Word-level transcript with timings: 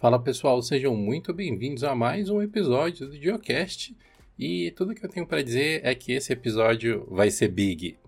Fala 0.00 0.18
pessoal, 0.18 0.62
sejam 0.62 0.96
muito 0.96 1.30
bem-vindos 1.34 1.84
a 1.84 1.94
mais 1.94 2.30
um 2.30 2.40
episódio 2.40 3.06
do 3.06 3.20
Geocast. 3.20 3.94
E 4.38 4.70
tudo 4.70 4.94
que 4.94 5.04
eu 5.04 5.10
tenho 5.10 5.26
para 5.26 5.42
dizer 5.42 5.82
é 5.84 5.94
que 5.94 6.12
esse 6.12 6.32
episódio 6.32 7.06
vai 7.10 7.30
ser 7.30 7.48
big. 7.48 7.98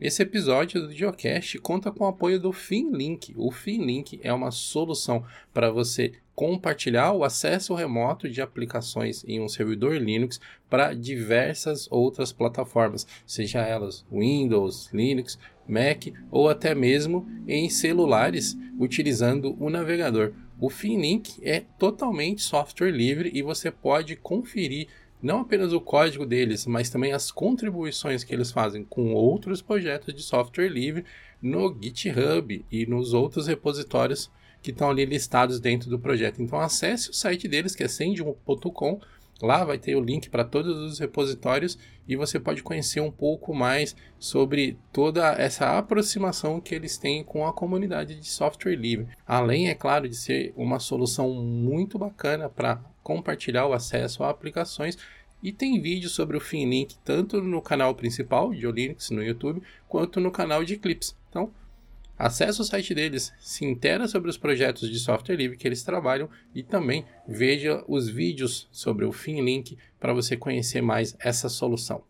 Esse 0.00 0.22
episódio 0.22 0.80
do 0.80 0.92
Geocast 0.94 1.58
conta 1.58 1.92
com 1.92 2.04
o 2.04 2.08
apoio 2.08 2.40
do 2.40 2.54
FinLink. 2.54 3.34
O 3.36 3.50
FinLink 3.50 4.18
é 4.22 4.32
uma 4.32 4.50
solução 4.50 5.26
para 5.52 5.70
você 5.70 6.14
compartilhar 6.34 7.12
o 7.12 7.24
acesso 7.24 7.74
remoto 7.74 8.28
de 8.28 8.40
aplicações 8.40 9.24
em 9.26 9.40
um 9.40 9.48
servidor 9.48 9.96
Linux 9.96 10.40
para 10.68 10.94
diversas 10.94 11.86
outras 11.90 12.32
plataformas, 12.32 13.06
seja 13.26 13.60
elas 13.60 14.04
Windows, 14.10 14.90
Linux, 14.92 15.38
Mac 15.68 16.06
ou 16.30 16.48
até 16.48 16.74
mesmo 16.74 17.28
em 17.46 17.68
celulares 17.68 18.56
utilizando 18.78 19.56
o 19.62 19.68
navegador. 19.68 20.32
O 20.60 20.70
FinLink 20.70 21.40
é 21.42 21.60
totalmente 21.78 22.42
software 22.42 22.90
livre 22.90 23.30
e 23.34 23.42
você 23.42 23.70
pode 23.70 24.16
conferir 24.16 24.88
não 25.22 25.40
apenas 25.40 25.72
o 25.72 25.80
código 25.80 26.26
deles, 26.26 26.66
mas 26.66 26.90
também 26.90 27.12
as 27.12 27.30
contribuições 27.30 28.24
que 28.24 28.34
eles 28.34 28.50
fazem 28.50 28.84
com 28.84 29.14
outros 29.14 29.62
projetos 29.62 30.12
de 30.12 30.22
software 30.22 30.68
livre 30.68 31.04
no 31.40 31.76
GitHub 31.80 32.64
e 32.70 32.86
nos 32.86 33.14
outros 33.14 33.46
repositórios 33.46 34.30
que 34.62 34.70
estão 34.70 34.88
ali 34.88 35.04
listados 35.04 35.60
dentro 35.60 35.90
do 35.90 35.98
projeto. 35.98 36.40
Então 36.40 36.58
acesse 36.60 37.10
o 37.10 37.14
site 37.14 37.48
deles, 37.48 37.74
que 37.74 37.82
é 37.82 37.88
sendium.com. 37.88 39.00
Lá 39.42 39.64
vai 39.64 39.76
ter 39.76 39.96
o 39.96 40.00
link 40.00 40.30
para 40.30 40.44
todos 40.44 40.78
os 40.78 41.00
repositórios 41.00 41.76
e 42.06 42.14
você 42.14 42.38
pode 42.38 42.62
conhecer 42.62 43.00
um 43.00 43.10
pouco 43.10 43.52
mais 43.52 43.96
sobre 44.16 44.78
toda 44.92 45.32
essa 45.32 45.76
aproximação 45.76 46.60
que 46.60 46.74
eles 46.74 46.96
têm 46.96 47.24
com 47.24 47.44
a 47.44 47.52
comunidade 47.52 48.14
de 48.14 48.28
software 48.28 48.76
livre. 48.76 49.08
Além, 49.26 49.68
é 49.68 49.74
claro, 49.74 50.08
de 50.08 50.14
ser 50.14 50.52
uma 50.56 50.78
solução 50.78 51.34
muito 51.34 51.98
bacana 51.98 52.48
para 52.48 52.80
compartilhar 53.02 53.66
o 53.66 53.72
acesso 53.72 54.22
a 54.22 54.30
aplicações 54.30 54.96
e 55.42 55.50
tem 55.50 55.80
vídeos 55.80 56.12
sobre 56.12 56.36
o 56.36 56.40
FinLink 56.40 56.96
tanto 57.04 57.42
no 57.42 57.60
canal 57.60 57.96
principal 57.96 58.52
de 58.54 58.70
Linux 58.70 59.10
no 59.10 59.24
YouTube 59.24 59.60
quanto 59.88 60.20
no 60.20 60.30
canal 60.30 60.62
de 60.62 60.76
clips. 60.76 61.16
Então, 61.28 61.50
Acesse 62.22 62.60
o 62.60 62.64
site 62.64 62.94
deles, 62.94 63.32
se 63.40 63.64
intera 63.64 64.06
sobre 64.06 64.30
os 64.30 64.38
projetos 64.38 64.88
de 64.88 64.96
software 65.00 65.34
livre 65.34 65.56
que 65.56 65.66
eles 65.66 65.82
trabalham 65.82 66.30
e 66.54 66.62
também 66.62 67.04
veja 67.26 67.82
os 67.88 68.08
vídeos 68.08 68.68
sobre 68.70 69.04
o 69.04 69.10
FinLink 69.10 69.76
para 69.98 70.12
você 70.12 70.36
conhecer 70.36 70.80
mais 70.80 71.16
essa 71.18 71.48
solução. 71.48 72.04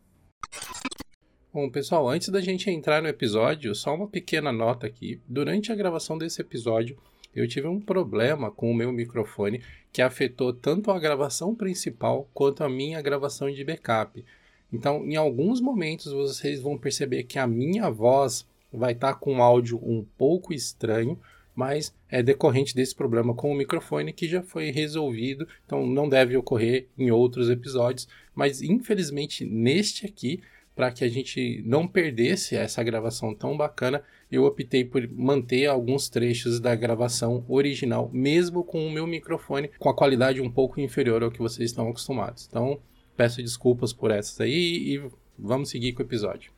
Bom, 1.51 1.71
pessoal, 1.71 2.07
antes 2.11 2.29
da 2.29 2.43
gente 2.43 2.69
entrar 2.69 3.01
no 3.01 3.09
episódio, 3.09 3.75
só 3.75 3.95
uma 3.95 4.07
pequena 4.07 4.53
nota 4.53 4.87
aqui. 4.87 5.19
Durante 5.27 5.73
a 5.73 5.75
gravação 5.75 6.19
desse 6.19 6.43
episódio, 6.43 6.99
eu 7.35 7.49
tive 7.49 7.67
um 7.67 7.81
problema 7.81 8.51
com 8.51 8.71
o 8.71 8.75
meu 8.75 8.93
microfone 8.93 9.63
que 9.91 10.03
afetou 10.03 10.53
tanto 10.53 10.91
a 10.91 11.01
gravação 11.01 11.55
principal 11.55 12.29
quanto 12.35 12.63
a 12.63 12.69
minha 12.69 13.01
gravação 13.01 13.51
de 13.51 13.65
backup. 13.65 14.23
Então, 14.71 15.07
em 15.07 15.17
alguns 15.17 15.59
momentos 15.59 16.13
vocês 16.13 16.61
vão 16.61 16.77
perceber 16.77 17.23
que 17.23 17.39
a 17.39 17.47
minha 17.47 17.89
voz 17.89 18.47
vai 18.73 18.93
estar 18.93 19.15
tá 19.15 19.19
com 19.19 19.35
um 19.35 19.43
áudio 19.43 19.79
um 19.83 20.05
pouco 20.17 20.53
estranho, 20.53 21.19
mas 21.55 21.95
é 22.09 22.23
decorrente 22.23 22.75
desse 22.75 22.95
problema 22.95 23.35
com 23.35 23.53
o 23.53 23.55
microfone 23.55 24.13
que 24.13 24.27
já 24.27 24.43
foi 24.43 24.71
resolvido, 24.71 25.47
então 25.67 25.87
não 25.87 26.09
deve 26.09 26.37
ocorrer 26.37 26.89
em 26.97 27.11
outros 27.11 27.51
episódios, 27.51 28.09
mas 28.35 28.63
infelizmente 28.63 29.45
neste 29.45 30.07
aqui, 30.07 30.41
para 30.75 30.91
que 30.91 31.05
a 31.05 31.09
gente 31.09 31.63
não 31.67 31.87
perdesse 31.87 32.57
essa 32.57 32.83
gravação 32.83 33.35
tão 33.35 33.57
bacana, 33.57 34.03
eu 34.31 34.45
optei 34.45 34.85
por 34.85 35.07
manter 35.09 35.67
alguns 35.67 36.09
trechos 36.09 36.59
da 36.59 36.75
gravação 36.75 37.45
original, 37.47 38.11
mesmo 38.11 38.65
com 38.65 38.87
o 38.87 38.91
meu 38.91 39.07
microfone 39.07 39.71
com 39.79 39.91
a 39.91 39.95
qualidade 39.95 40.41
um 40.41 40.51
pouco 40.51 40.81
inferior 40.81 41.23
ao 41.23 41.31
que 41.31 41.41
vocês 41.41 41.71
estão 41.71 41.91
acostumados. 41.91 42.47
Então, 42.49 42.81
peço 43.15 43.43
desculpas 43.43 43.93
por 43.93 44.11
essas 44.11 44.41
aí 44.41 44.95
e 44.95 45.03
vamos 45.39 45.69
seguir 45.69 45.93
com 45.93 46.03
o 46.03 46.07
episódio 46.07 46.51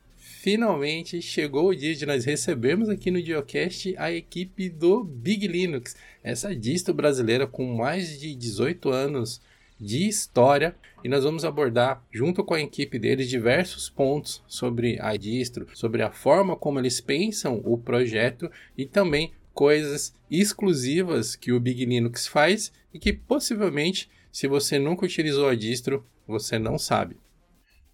finalmente 0.45 1.23
chegou 1.23 1.69
o 1.69 1.75
dia 1.75 1.95
de 1.95 2.05
nós 2.05 2.23
recebermos 2.23 2.87
aqui 2.87 3.09
no 3.09 3.19
Geocast 3.19 3.95
a 3.97 4.11
equipe 4.11 4.69
do 4.69 5.03
Big 5.03 5.47
Linux, 5.47 5.95
essa 6.23 6.55
distro 6.55 6.93
brasileira 6.93 7.47
com 7.47 7.75
mais 7.75 8.19
de 8.19 8.35
18 8.35 8.91
anos 8.91 9.41
de 9.81 10.07
história. 10.07 10.75
E 11.03 11.09
nós 11.09 11.23
vamos 11.23 11.43
abordar 11.43 12.05
junto 12.11 12.43
com 12.43 12.53
a 12.53 12.61
equipe 12.61 12.99
deles 12.99 13.27
diversos 13.27 13.89
pontos 13.89 14.43
sobre 14.45 14.99
a 15.01 15.17
distro, 15.17 15.65
sobre 15.73 16.03
a 16.03 16.11
forma 16.11 16.55
como 16.55 16.77
eles 16.77 17.01
pensam 17.01 17.59
o 17.65 17.75
projeto 17.75 18.47
e 18.77 18.85
também 18.85 19.33
coisas 19.51 20.13
exclusivas 20.29 21.35
que 21.35 21.51
o 21.51 21.59
Big 21.59 21.83
Linux 21.85 22.27
faz 22.27 22.71
e 22.93 22.99
que 22.99 23.11
possivelmente, 23.11 24.07
se 24.31 24.47
você 24.47 24.77
nunca 24.77 25.07
utilizou 25.07 25.49
a 25.49 25.55
distro, 25.55 26.05
você 26.27 26.59
não 26.59 26.77
sabe 26.77 27.17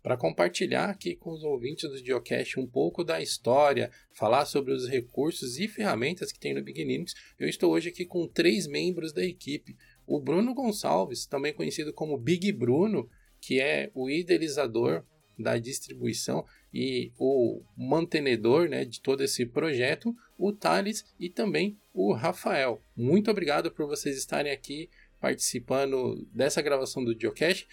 para 0.02 0.18
compartilhar 0.18 0.90
aqui 0.90 1.16
com 1.16 1.32
os 1.32 1.44
ouvintes 1.44 1.90
do 1.90 1.98
Geocache 1.98 2.60
um 2.60 2.68
pouco 2.68 3.04
da 3.04 3.22
história, 3.22 3.92
falar 4.14 4.46
sobre 4.46 4.74
os 4.74 4.88
recursos 4.88 5.60
e 5.60 5.68
ferramentas 5.68 6.32
que 6.32 6.40
tem 6.40 6.54
no 6.54 6.64
Big 6.64 6.84
Linux. 6.84 7.14
Eu 7.38 7.48
estou 7.48 7.72
hoje 7.72 7.90
aqui 7.90 8.06
com 8.06 8.28
três 8.28 8.68
membros 8.68 9.14
da 9.14 9.24
equipe. 9.24 9.76
O 10.08 10.20
Bruno 10.20 10.54
Gonçalves, 10.54 11.26
também 11.26 11.54
conhecido 11.54 11.94
como 11.94 12.18
Big 12.18 12.52
Bruno, 12.52 13.10
que 13.40 13.60
é 13.60 13.92
o 13.94 14.10
idealizador 14.10 15.04
da 15.38 15.58
distribuição 15.58 16.46
e 16.74 17.12
o 17.18 17.62
mantenedor 17.76 18.70
né, 18.70 18.86
de 18.86 19.02
todo 19.02 19.24
esse 19.24 19.46
projeto, 19.46 20.16
o 20.38 20.52
Thales 20.52 21.06
e 21.20 21.30
também 21.30 21.78
o 21.94 22.14
Rafael. 22.14 22.82
Muito 22.96 23.30
obrigado 23.30 23.72
por 23.72 23.88
vocês 23.88 24.18
estarem 24.18 24.52
aqui 24.52 24.90
participando 25.20 26.28
dessa 26.34 26.62
gravação 26.62 27.04
do 27.04 27.18
Geocache. 27.18 27.68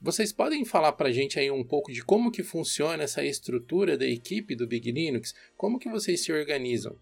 Vocês 0.00 0.32
podem 0.32 0.64
falar 0.64 0.92
para 0.92 1.08
a 1.08 1.12
gente 1.12 1.38
aí 1.38 1.50
um 1.50 1.64
pouco 1.64 1.90
de 1.90 2.04
como 2.04 2.30
que 2.30 2.42
funciona 2.42 3.02
essa 3.02 3.24
estrutura 3.24 3.96
da 3.96 4.06
equipe 4.06 4.54
do 4.54 4.66
Big 4.66 4.92
Linux? 4.92 5.34
Como 5.56 5.78
que 5.78 5.88
vocês 5.88 6.22
se 6.22 6.32
organizam? 6.32 6.96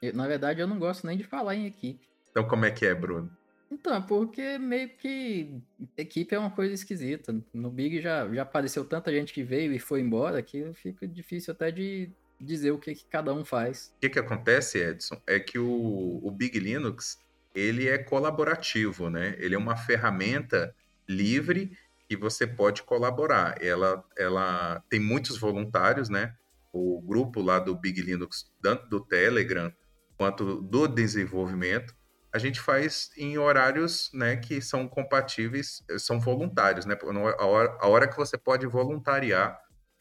Eu, 0.00 0.14
na 0.14 0.26
verdade, 0.28 0.60
eu 0.60 0.66
não 0.66 0.78
gosto 0.78 1.06
nem 1.06 1.18
de 1.18 1.24
falar 1.24 1.56
em 1.56 1.66
equipe. 1.66 2.06
Então, 2.30 2.46
como 2.46 2.64
é 2.64 2.70
que 2.70 2.86
é, 2.86 2.94
Bruno? 2.94 3.30
Então, 3.70 4.00
porque 4.02 4.58
meio 4.58 4.88
que 4.90 5.60
equipe 5.96 6.34
é 6.34 6.38
uma 6.38 6.50
coisa 6.50 6.72
esquisita. 6.72 7.34
No 7.52 7.70
Big 7.70 8.00
já, 8.00 8.32
já 8.32 8.42
apareceu 8.42 8.84
tanta 8.84 9.10
gente 9.10 9.32
que 9.32 9.42
veio 9.42 9.72
e 9.72 9.78
foi 9.78 10.00
embora 10.00 10.40
que 10.40 10.72
fica 10.74 11.06
difícil 11.06 11.52
até 11.52 11.72
de 11.72 12.10
dizer 12.40 12.70
o 12.70 12.78
que, 12.78 12.94
que 12.94 13.04
cada 13.06 13.34
um 13.34 13.44
faz. 13.44 13.92
O 13.96 14.00
que, 14.00 14.10
que 14.10 14.18
acontece, 14.18 14.78
Edson, 14.78 15.20
é 15.26 15.40
que 15.40 15.58
o, 15.58 16.20
o 16.22 16.30
Big 16.30 16.58
Linux 16.60 17.18
ele 17.54 17.88
é 17.88 17.98
colaborativo, 17.98 19.10
né? 19.10 19.34
Ele 19.38 19.54
é 19.54 19.58
uma 19.58 19.76
ferramenta 19.76 20.74
livre 21.08 21.76
que 22.08 22.16
você 22.16 22.46
pode 22.46 22.82
colaborar. 22.82 23.62
Ela, 23.62 24.02
ela 24.16 24.82
tem 24.88 25.00
muitos 25.00 25.38
voluntários, 25.38 26.08
né? 26.08 26.34
O 26.72 27.00
grupo 27.00 27.40
lá 27.40 27.58
do 27.58 27.74
Big 27.74 28.00
Linux, 28.00 28.52
tanto 28.62 28.88
do 28.88 29.00
Telegram 29.00 29.72
quanto 30.16 30.62
do 30.62 30.86
desenvolvimento, 30.86 31.94
a 32.32 32.38
gente 32.38 32.60
faz 32.60 33.10
em 33.16 33.38
horários 33.38 34.10
né, 34.12 34.36
que 34.36 34.60
são 34.60 34.86
compatíveis, 34.86 35.82
são 35.98 36.20
voluntários, 36.20 36.84
né? 36.84 36.96
A 37.38 37.46
hora, 37.46 37.78
a 37.80 37.88
hora 37.88 38.08
que 38.08 38.16
você 38.16 38.36
pode 38.36 38.66
voluntariar 38.66 39.58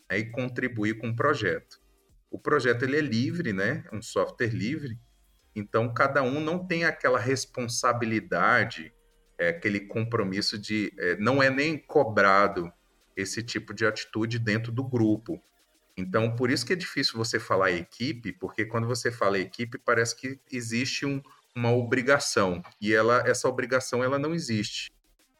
né, 0.09 0.17
e 0.17 0.31
contribuir 0.31 0.97
com 0.97 1.09
o 1.09 1.15
projeto. 1.15 1.79
O 2.29 2.37
projeto 2.37 2.83
ele 2.83 2.97
é 2.97 3.01
livre, 3.01 3.53
né? 3.53 3.85
Um 3.93 4.01
software 4.01 4.49
livre, 4.49 4.99
então 5.55 5.93
cada 5.93 6.21
um 6.21 6.41
não 6.41 6.67
tem 6.67 6.83
aquela 6.83 7.19
responsabilidade 7.19 8.93
é, 9.37 9.49
aquele 9.49 9.81
compromisso 9.81 10.57
de 10.57 10.93
é, 10.97 11.17
não 11.17 11.41
é 11.41 11.49
nem 11.49 11.77
cobrado 11.77 12.71
esse 13.15 13.41
tipo 13.41 13.73
de 13.73 13.85
atitude 13.85 14.39
dentro 14.39 14.71
do 14.71 14.83
grupo. 14.83 15.41
Então, 15.97 16.35
por 16.35 16.51
isso 16.51 16.65
que 16.65 16.73
é 16.73 16.75
difícil 16.75 17.17
você 17.17 17.39
falar 17.39 17.71
equipe, 17.71 18.33
porque 18.33 18.65
quando 18.65 18.87
você 18.87 19.11
fala 19.11 19.39
equipe, 19.39 19.77
parece 19.77 20.15
que 20.15 20.39
existe 20.51 21.05
um, 21.05 21.21
uma 21.55 21.71
obrigação, 21.71 22.61
e 22.81 22.93
ela, 22.93 23.23
essa 23.25 23.47
obrigação 23.47 24.03
ela 24.03 24.19
não 24.19 24.33
existe. 24.33 24.91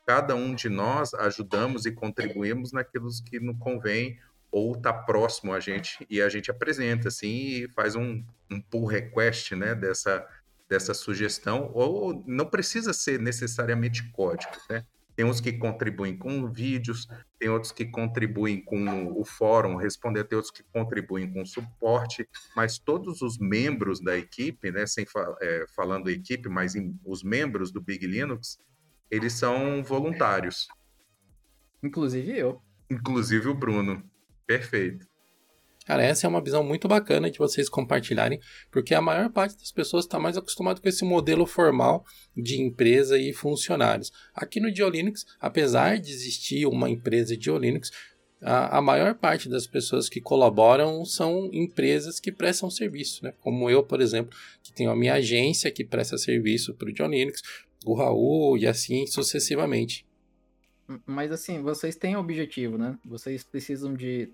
Cada 0.08 0.36
um 0.36 0.56
de 0.56 0.70
nós 0.70 1.14
ajudamos 1.14 1.86
e 1.86 1.92
contribuímos 1.92 2.72
naquilo 2.72 3.10
que 3.26 3.40
nos 3.40 3.58
convém 3.58 4.18
ou 4.52 4.74
está 4.74 4.94
próximo 4.94 5.52
a 5.52 5.60
gente 5.60 6.06
e 6.10 6.22
a 6.22 6.30
gente 6.30 6.50
apresenta 6.50 7.10
assim 7.10 7.28
e 7.28 7.68
faz 7.70 7.96
um, 7.96 8.24
um 8.50 8.62
pull 8.62 8.86
request 8.86 9.54
né, 9.56 9.76
dessa, 9.76 10.26
dessa 10.68 10.94
sugestão, 10.94 11.72
ou 11.74 12.24
não 12.26 12.46
precisa 12.46 12.94
ser 12.94 13.20
necessariamente 13.20 14.12
código, 14.12 14.54
né? 14.70 14.86
Tem 15.16 15.26
uns 15.26 15.40
que 15.40 15.54
contribuem 15.54 16.18
com 16.18 16.52
vídeos, 16.52 17.08
tem 17.40 17.48
outros 17.48 17.72
que 17.72 17.86
contribuem 17.86 18.62
com 18.62 19.14
o 19.18 19.24
fórum 19.24 19.78
responder, 19.78 20.26
tem 20.26 20.36
outros 20.36 20.52
que 20.52 20.64
contribuem 20.64 21.32
com 21.32 21.46
suporte, 21.46 22.28
mas 22.54 22.78
todos 22.78 23.22
os 23.22 23.38
membros 23.38 24.02
da 24.02 24.18
equipe, 24.18 24.72
né, 24.72 24.86
sem 24.86 25.06
é, 25.42 25.66
falando 25.74 26.10
equipe, 26.10 26.50
mas 26.50 26.76
em, 26.76 27.00
os 27.06 27.24
membros 27.24 27.72
do 27.72 27.80
Big 27.80 28.06
Linux, 28.06 28.60
eles 29.10 29.32
são 29.32 29.82
voluntários. 29.82 30.68
Inclusive 31.82 32.38
eu. 32.38 32.62
Inclusive 32.90 33.48
o 33.48 33.56
Bruno. 33.56 34.04
Perfeito. 34.46 35.08
Cara, 35.86 36.04
essa 36.04 36.26
é 36.26 36.30
uma 36.30 36.42
visão 36.42 36.64
muito 36.64 36.88
bacana 36.88 37.30
de 37.30 37.38
vocês 37.38 37.70
compartilharem, 37.70 38.40
porque 38.72 38.96
a 38.96 39.02
maior 39.02 39.30
parte 39.30 39.56
das 39.58 39.72
pessoas 39.72 40.06
está 40.06 40.20
mais 40.20 40.36
acostumado 40.36 40.82
com 40.82 40.90
esse 40.90 41.06
modelo 41.06 41.46
formal 41.46 42.04
de 42.36 42.60
empresa 42.60 43.20
e 43.20 43.32
funcionários. 43.32 44.12
Aqui 44.34 44.60
no 44.60 44.72
Diolinux, 44.72 45.26
apesar 45.40 46.00
de 46.00 46.12
existir 46.12 46.66
uma 46.66 46.90
empresa 46.90 47.36
de 47.36 47.44
Diolinux, 47.44 47.92
a, 48.42 48.80
a, 48.80 48.82
maior 48.82 49.16
parte 49.16 49.48
das 49.48 49.66
pessoas 49.66 50.10
que 50.10 50.20
colaboram 50.20 51.06
são 51.06 51.50
empresas 51.54 52.20
que 52.20 52.32
prestam 52.32 52.70
serviço, 52.70 53.24
né? 53.24 53.34
Como 53.42 53.70
eu, 53.70 53.84
por 53.84 54.02
exemplo, 54.02 54.38
que 54.62 54.74
tenho 54.74 54.92
a 54.92 54.96
minha 54.96 55.14
agência 55.14 55.72
que 55.72 55.86
presta 55.86 56.18
serviço 56.18 56.74
para 56.74 56.90
o 56.90 56.94
John 56.94 57.08
Linux, 57.08 57.42
o 57.86 57.94
Raul 57.94 58.58
e 58.58 58.68
assim 58.68 59.06
sucessivamente. 59.08 60.06
Mas 61.06 61.32
assim, 61.32 61.62
vocês 61.62 61.96
têm 61.96 62.16
objetivo, 62.16 62.78
né? 62.78 62.98
Vocês 63.06 63.44
precisam 63.44 63.94
de 63.94 64.30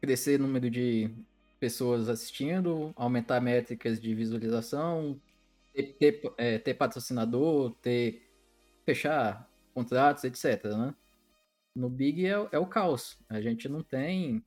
crescer 0.00 0.40
o 0.40 0.42
número 0.42 0.70
de 0.70 1.10
pessoas 1.58 2.08
assistindo, 2.08 2.92
aumentar 2.96 3.40
métricas 3.40 4.00
de 4.00 4.14
visualização, 4.14 5.20
ter, 5.74 5.82
ter, 5.98 6.32
é, 6.38 6.58
ter 6.58 6.74
patrocinador, 6.74 7.72
ter 7.82 8.26
fechar 8.84 9.48
contratos, 9.74 10.24
etc. 10.24 10.64
Né? 10.64 10.94
No 11.74 11.88
Big 11.88 12.26
é, 12.26 12.48
é, 12.52 12.58
o 12.58 12.66
caos. 12.66 13.18
A 13.28 13.40
gente 13.40 13.68
não 13.68 13.82
tem 13.82 14.44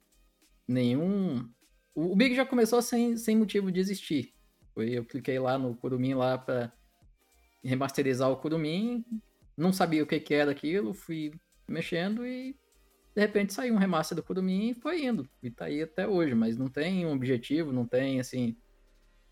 nenhum. 0.67 1.47
O, 1.93 2.15
Big 2.15 2.35
já 2.35 2.45
começou 2.45 2.81
sem, 2.81 3.15
sem 3.15 3.37
motivo 3.37 3.71
de 3.71 3.79
existir. 3.79 4.33
Eu 4.75 5.05
cliquei 5.05 5.37
lá 5.37 5.57
no 5.57 5.75
Kurumin 5.75 6.15
lá 6.15 6.37
para 6.37 6.73
remasterizar 7.63 8.29
o 8.31 8.37
Kurumin, 8.37 9.05
não 9.55 9.71
sabia 9.71 10.03
o 10.03 10.07
que, 10.07 10.19
que 10.19 10.33
era 10.33 10.51
aquilo, 10.51 10.93
fui 10.93 11.31
mexendo 11.67 12.25
e 12.25 12.55
de 13.15 13.21
repente 13.21 13.53
saiu 13.53 13.75
um 13.75 13.77
remaster 13.77 14.15
do 14.15 14.23
Kurumin 14.23 14.69
e 14.69 14.73
foi 14.73 15.05
indo. 15.05 15.29
E 15.41 15.51
tá 15.51 15.65
aí 15.65 15.83
até 15.83 16.07
hoje, 16.07 16.33
mas 16.33 16.57
não 16.57 16.67
tem 16.67 17.05
um 17.05 17.13
objetivo, 17.13 17.71
não 17.71 17.85
tem 17.85 18.19
assim. 18.19 18.55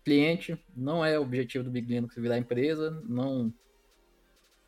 Cliente, 0.04 0.58
não 0.76 1.04
é 1.04 1.16
o 1.16 1.22
objetivo 1.22 1.62
do 1.62 1.70
Big 1.70 1.86
Linux 1.86 2.16
virar 2.16 2.38
empresa, 2.38 2.90
não. 3.04 3.52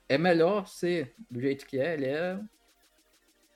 É 0.09 0.17
melhor 0.17 0.69
ser 0.69 1.15
do 1.29 1.41
jeito 1.41 1.67
que 1.67 1.79
é, 1.79 1.95
ele 1.95 2.07
é 2.07 2.41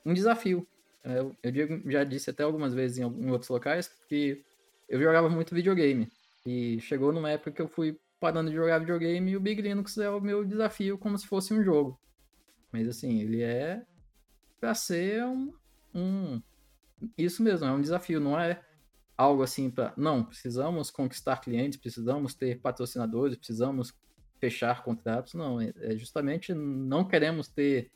um 0.05 0.13
desafio. 0.13 0.67
É, 1.03 1.19
eu, 1.19 1.35
eu 1.41 1.51
digo, 1.51 1.89
já 1.89 2.03
disse 2.03 2.29
até 2.29 2.43
algumas 2.43 2.73
vezes 2.73 2.97
em, 2.97 3.03
em 3.03 3.31
outros 3.31 3.49
locais 3.49 3.87
que 4.07 4.43
eu 4.89 4.99
jogava 4.99 5.29
muito 5.29 5.55
videogame. 5.55 6.09
E 6.45 6.79
chegou 6.81 7.13
numa 7.13 7.29
época 7.29 7.51
que 7.51 7.61
eu 7.61 7.67
fui 7.67 7.97
parando 8.19 8.49
de 8.49 8.55
jogar 8.55 8.79
videogame 8.79 9.31
e 9.31 9.37
o 9.37 9.39
Big 9.39 9.61
Linux 9.61 9.97
é 9.97 10.09
o 10.09 10.19
meu 10.19 10.43
desafio 10.43 10.97
como 10.97 11.17
se 11.17 11.27
fosse 11.27 11.53
um 11.53 11.63
jogo. 11.63 11.97
Mas 12.71 12.87
assim, 12.87 13.21
ele 13.21 13.41
é 13.41 13.85
para 14.59 14.75
ser 14.75 15.23
um, 15.25 15.53
um, 15.93 16.41
Isso 17.17 17.41
mesmo, 17.41 17.65
é 17.65 17.71
um 17.71 17.81
desafio, 17.81 18.19
não 18.19 18.39
é 18.39 18.61
algo 19.17 19.43
assim 19.43 19.69
para. 19.69 19.93
Não, 19.97 20.23
precisamos 20.23 20.91
conquistar 20.91 21.37
clientes, 21.37 21.79
precisamos 21.79 22.33
ter 22.33 22.59
patrocinadores, 22.61 23.37
precisamos 23.37 23.93
fechar 24.39 24.83
contratos. 24.83 25.33
Não, 25.33 25.59
é, 25.59 25.73
é 25.77 25.97
justamente 25.97 26.53
não 26.53 27.05
queremos 27.05 27.47
ter 27.47 27.91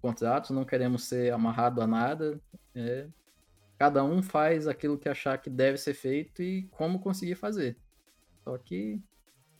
contratos, 0.00 0.50
não 0.50 0.64
queremos 0.64 1.04
ser 1.04 1.32
amarrado 1.32 1.80
a 1.80 1.86
nada. 1.86 2.40
É, 2.74 3.08
cada 3.78 4.04
um 4.04 4.22
faz 4.22 4.66
aquilo 4.66 4.98
que 4.98 5.08
achar 5.08 5.38
que 5.38 5.50
deve 5.50 5.78
ser 5.78 5.94
feito 5.94 6.42
e 6.42 6.64
como 6.70 7.00
conseguir 7.00 7.34
fazer. 7.34 7.76
Só 8.44 8.56
que 8.58 9.00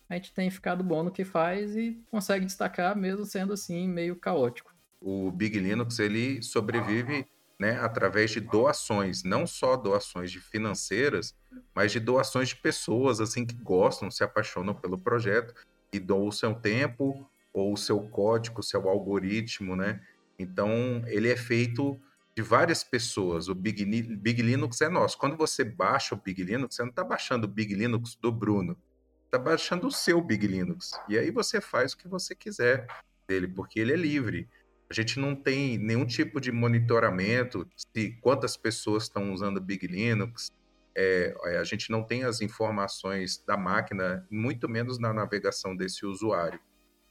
a 0.09 0.15
gente 0.15 0.33
tem 0.33 0.51
ficado 0.51 0.83
bom 0.83 1.03
no 1.03 1.11
que 1.11 1.25
faz 1.25 1.77
e 1.77 2.03
consegue 2.11 2.47
destacar 2.47 2.97
mesmo 2.97 3.25
sendo 3.25 3.53
assim 3.53 3.87
meio 3.89 4.17
caótico 4.17 4.78
o 5.01 5.31
Big 5.31 5.59
Linux 5.59 5.99
ele 5.99 6.43
sobrevive 6.43 7.27
né, 7.59 7.79
através 7.81 8.31
de 8.31 8.41
doações, 8.41 9.25
não 9.25 9.47
só 9.47 9.77
doações 9.77 10.31
de 10.31 10.41
financeiras, 10.41 11.35
mas 11.75 11.91
de 11.91 11.99
doações 11.99 12.51
de 12.51 12.57
pessoas 12.57 13.21
assim 13.21 13.45
que 13.45 13.55
gostam, 13.57 14.11
se 14.11 14.23
apaixonam 14.23 14.75
pelo 14.75 14.99
projeto 14.99 15.55
e 15.93 15.99
doam 15.99 16.29
o 16.29 16.33
seu 16.33 16.55
tempo 16.55 17.29
ou 17.53 17.73
o 17.73 17.77
seu 17.77 18.01
código, 18.01 18.61
o 18.61 18.63
seu 18.63 18.89
algoritmo, 18.89 19.75
né? 19.75 20.01
Então 20.39 21.03
ele 21.07 21.29
é 21.29 21.37
feito 21.37 22.01
de 22.37 22.43
várias 22.43 22.85
pessoas. 22.85 23.49
O 23.49 23.55
Big, 23.55 23.85
Big 23.85 24.41
Linux 24.41 24.81
é 24.81 24.89
nosso. 24.89 25.19
Quando 25.19 25.37
você 25.37 25.65
baixa 25.65 26.15
o 26.15 26.19
Big 26.19 26.45
Linux, 26.45 26.77
você 26.77 26.83
não 26.83 26.91
está 26.91 27.03
baixando 27.03 27.47
o 27.47 27.51
Big 27.51 27.75
Linux 27.75 28.15
do 28.15 28.31
Bruno, 28.31 28.77
está 29.25 29.39
baixando 29.39 29.89
o 29.89 29.91
seu 29.91 30.21
Big 30.23 30.47
Linux. 30.47 30.93
E 31.09 31.19
aí 31.19 31.33
você 31.33 31.61
faz 31.61 31.93
o 31.93 31.99
que 31.99 32.07
você 32.07 32.37
quiser 32.37 32.87
dele, 33.27 33.49
porque 33.49 33.81
ele 33.81 33.93
é 33.93 33.97
livre. 33.97 34.49
A 34.91 34.95
gente 34.95 35.21
não 35.21 35.35
tem 35.35 35.77
nenhum 35.77 36.07
tipo 36.07 36.41
de 36.41 36.51
monitoramento 36.51 37.69
de 37.95 38.13
quantas 38.21 38.57
pessoas 38.57 39.05
estão 39.05 39.33
usando 39.33 39.61
Big 39.61 39.87
Linux. 39.87 40.51
É, 40.97 41.35
é, 41.45 41.59
a 41.59 41.65
gente 41.65 41.91
não 41.91 42.03
tem 42.03 42.25
as 42.25 42.41
informações 42.41 43.43
da 43.47 43.57
máquina, 43.57 44.27
muito 44.31 44.69
menos 44.69 44.99
na 44.99 45.13
navegação 45.13 45.77
desse 45.77 46.07
usuário. 46.07 46.59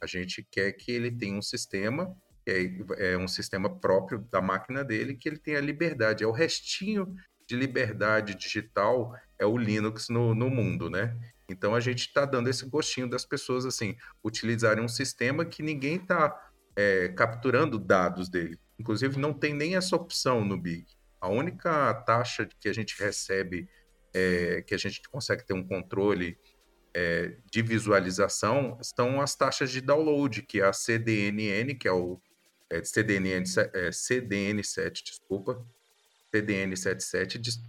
A 0.02 0.08
gente 0.08 0.46
quer 0.50 0.72
que 0.74 0.92
ele 0.92 1.12
tenha 1.12 1.38
um 1.38 1.42
sistema, 1.42 2.16
é, 2.48 3.12
é 3.12 3.18
um 3.18 3.28
sistema 3.28 3.70
próprio 3.70 4.28
da 4.32 4.42
máquina 4.42 4.84
dele, 4.84 5.16
que 5.16 5.30
ele 5.30 5.38
tenha 5.38 5.60
liberdade. 5.60 6.24
É 6.24 6.28
o 6.28 6.32
restinho 6.32 7.16
de 7.46 7.56
liberdade 7.56 8.36
digital 8.36 9.16
é 9.40 9.46
o 9.46 9.58
Linux 9.58 10.10
no, 10.10 10.36
no 10.36 10.50
mundo, 10.50 10.90
né? 10.90 11.16
Então 11.50 11.74
a 11.74 11.80
gente 11.80 12.08
está 12.08 12.26
dando 12.26 12.50
esse 12.50 12.66
gostinho 12.66 13.10
das 13.10 13.26
pessoas 13.26 13.66
assim 13.66 13.96
utilizarem 14.24 14.84
um 14.84 14.90
sistema 14.90 15.46
que 15.46 15.64
ninguém 15.64 15.96
está 15.96 16.47
é, 16.78 17.10
capturando 17.10 17.80
dados 17.80 18.30
dele. 18.30 18.60
Inclusive, 18.80 19.18
não 19.18 19.34
tem 19.34 19.54
nem 19.54 19.76
essa 19.76 19.96
opção 19.96 20.46
no 20.46 20.56
Big. 20.56 20.86
A 21.20 21.28
única 21.28 21.94
taxa 22.06 22.48
que 22.60 22.70
a 22.70 22.74
gente 22.74 22.96
recebe, 23.02 23.68
é, 24.14 24.62
que 24.62 24.76
a 24.76 24.78
gente 24.78 25.02
consegue 25.10 25.44
ter 25.44 25.54
um 25.54 25.68
controle 25.68 26.38
é, 26.94 27.36
de 27.52 27.62
visualização, 27.64 28.78
são 28.82 29.20
as 29.20 29.36
taxas 29.36 29.72
de 29.72 29.82
download, 29.82 30.44
que 30.44 30.62
é 30.62 30.66
a 30.66 30.74
CDNN, 30.74 31.74
que 31.74 31.88
é 31.88 31.92
o 31.92 32.22
é, 32.70 32.84
CDN, 32.84 33.44
é, 33.74 33.90
CDN7, 33.90 35.04
desculpa, 35.04 35.66
CDN77 36.32 37.60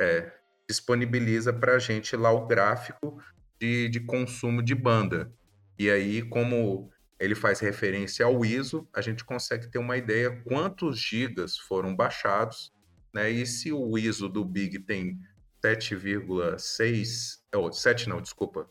é, 0.00 0.32
disponibiliza 0.68 1.52
para 1.52 1.74
a 1.74 1.78
gente 1.78 2.16
lá 2.16 2.30
o 2.30 2.46
gráfico 2.46 3.20
de, 3.58 3.88
de 3.88 4.00
consumo 4.00 4.62
de 4.62 4.74
banda. 4.74 5.32
E 5.78 5.90
aí, 5.90 6.22
como 6.22 6.90
ele 7.24 7.34
faz 7.34 7.60
referência 7.60 8.26
ao 8.26 8.44
ISO, 8.44 8.88
a 8.92 9.00
gente 9.00 9.24
consegue 9.24 9.68
ter 9.68 9.78
uma 9.78 9.96
ideia 9.96 10.42
quantos 10.44 10.98
gigas 10.98 11.56
foram 11.56 11.94
baixados, 11.94 12.72
né? 13.12 13.30
E 13.30 13.46
se 13.46 13.72
o 13.72 13.96
ISO 13.96 14.28
do 14.28 14.44
Big 14.44 14.78
tem 14.80 15.18
7,6, 15.64 17.40
oh, 17.56 17.72
7 17.72 18.08
não, 18.08 18.20
desculpa, 18.20 18.68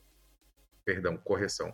perdão, 0.85 1.17
correção, 1.17 1.73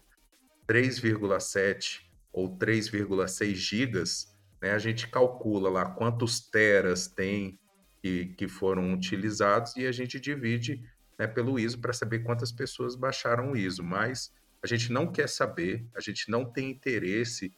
3,7 0.68 2.02
ou 2.32 2.58
3,6 2.58 3.54
gigas, 3.56 4.36
né? 4.62 4.72
A 4.72 4.80
gente 4.80 5.08
calcula 5.08 5.70
lá 5.70 5.86
quantos 5.92 6.40
teras 6.40 7.08
tem 7.08 7.60
que, 8.02 8.28
que 8.38 8.48
foram 8.48 8.94
utilizados 8.94 9.76
e 9.76 9.86
a 9.86 9.92
gente 9.92 10.20
divide 10.20 10.82
né, 11.18 11.28
pelo 11.28 11.60
ISO 11.60 11.80
para 11.80 11.92
saber 11.92 12.20
quantas 12.20 12.52
pessoas 12.52 12.96
baixaram 12.96 13.52
o 13.52 13.58
ISO, 13.58 13.84
mas 13.84 14.32
a 14.64 14.68
gente 14.68 14.92
não 14.92 15.12
quer 15.12 15.28
saber, 15.28 15.86
a 15.96 16.02
gente 16.02 16.30
não 16.30 16.46
tem 16.46 16.70
interesse 16.70 17.54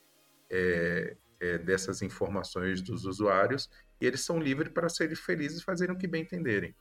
é, 0.50 1.16
é, 1.40 1.58
dessas 1.58 2.02
informações 2.02 2.82
dos 2.82 3.06
usuários 3.06 3.70
e 4.00 4.06
eles 4.06 4.22
são 4.22 4.40
livres 4.40 4.72
para 4.72 4.90
serem 4.90 5.16
felizes 5.16 5.60
e 5.60 5.64
fazerem 5.64 5.96
o 5.96 5.98
que 5.98 6.08
bem 6.08 6.24
entenderem. 6.24 6.76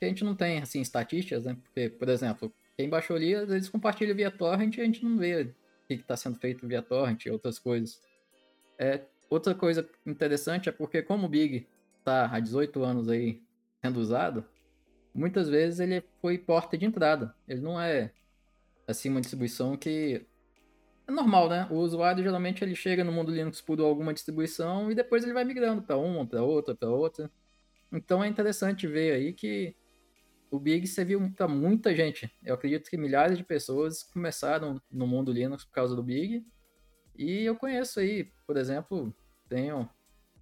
a 0.00 0.04
gente 0.04 0.24
não 0.24 0.34
tem, 0.34 0.58
assim, 0.58 0.80
estatísticas, 0.80 1.44
né? 1.44 1.56
Porque, 1.64 1.88
por 1.88 2.08
exemplo, 2.08 2.52
quem 2.76 2.88
baixou 2.88 3.16
ali, 3.16 3.34
às 3.34 3.48
vezes 3.48 3.68
compartilha 3.68 4.14
via 4.14 4.30
torrent 4.30 4.76
e 4.76 4.80
a 4.80 4.84
gente 4.84 5.04
não 5.04 5.18
vê 5.18 5.42
o 5.42 5.86
que 5.88 5.94
está 5.94 6.16
sendo 6.16 6.38
feito 6.38 6.66
via 6.66 6.82
torrent 6.82 7.24
e 7.26 7.30
outras 7.30 7.58
coisas. 7.58 8.00
É, 8.78 9.02
outra 9.28 9.54
coisa 9.54 9.88
interessante 10.06 10.68
é 10.68 10.72
porque 10.72 11.02
como 11.02 11.26
o 11.26 11.28
Big 11.28 11.66
está 11.98 12.30
há 12.32 12.38
18 12.38 12.82
anos 12.82 13.08
aí 13.08 13.42
sendo 13.82 13.98
usado, 13.98 14.44
muitas 15.12 15.48
vezes 15.48 15.80
ele 15.80 16.04
foi 16.20 16.38
porta 16.38 16.78
de 16.78 16.84
entrada. 16.84 17.34
Ele 17.48 17.60
não 17.60 17.80
é 17.80 18.12
assim, 18.88 19.10
uma 19.10 19.20
distribuição 19.20 19.76
que 19.76 20.26
é 21.06 21.12
normal, 21.12 21.48
né? 21.48 21.68
O 21.70 21.76
usuário 21.76 22.24
geralmente 22.24 22.64
ele 22.64 22.74
chega 22.74 23.04
no 23.04 23.12
mundo 23.12 23.30
Linux 23.30 23.60
por 23.60 23.78
alguma 23.80 24.14
distribuição 24.14 24.90
e 24.90 24.94
depois 24.94 25.22
ele 25.22 25.34
vai 25.34 25.44
migrando 25.44 25.82
para 25.82 25.96
uma, 25.96 26.26
para 26.26 26.42
outra, 26.42 26.74
para 26.74 26.88
outra. 26.88 27.30
Então 27.92 28.24
é 28.24 28.28
interessante 28.28 28.86
ver 28.86 29.14
aí 29.14 29.32
que 29.32 29.76
o 30.50 30.58
Big 30.58 30.86
serviu 30.86 31.30
para 31.36 31.46
muita 31.46 31.94
gente. 31.94 32.30
Eu 32.42 32.54
acredito 32.54 32.88
que 32.88 32.96
milhares 32.96 33.36
de 33.36 33.44
pessoas 33.44 34.02
começaram 34.02 34.80
no 34.90 35.06
mundo 35.06 35.32
Linux 35.32 35.64
por 35.64 35.72
causa 35.72 35.94
do 35.94 36.02
Big. 36.02 36.44
E 37.14 37.44
eu 37.44 37.56
conheço 37.56 38.00
aí, 38.00 38.32
por 38.46 38.56
exemplo, 38.56 39.14
tenho 39.48 39.88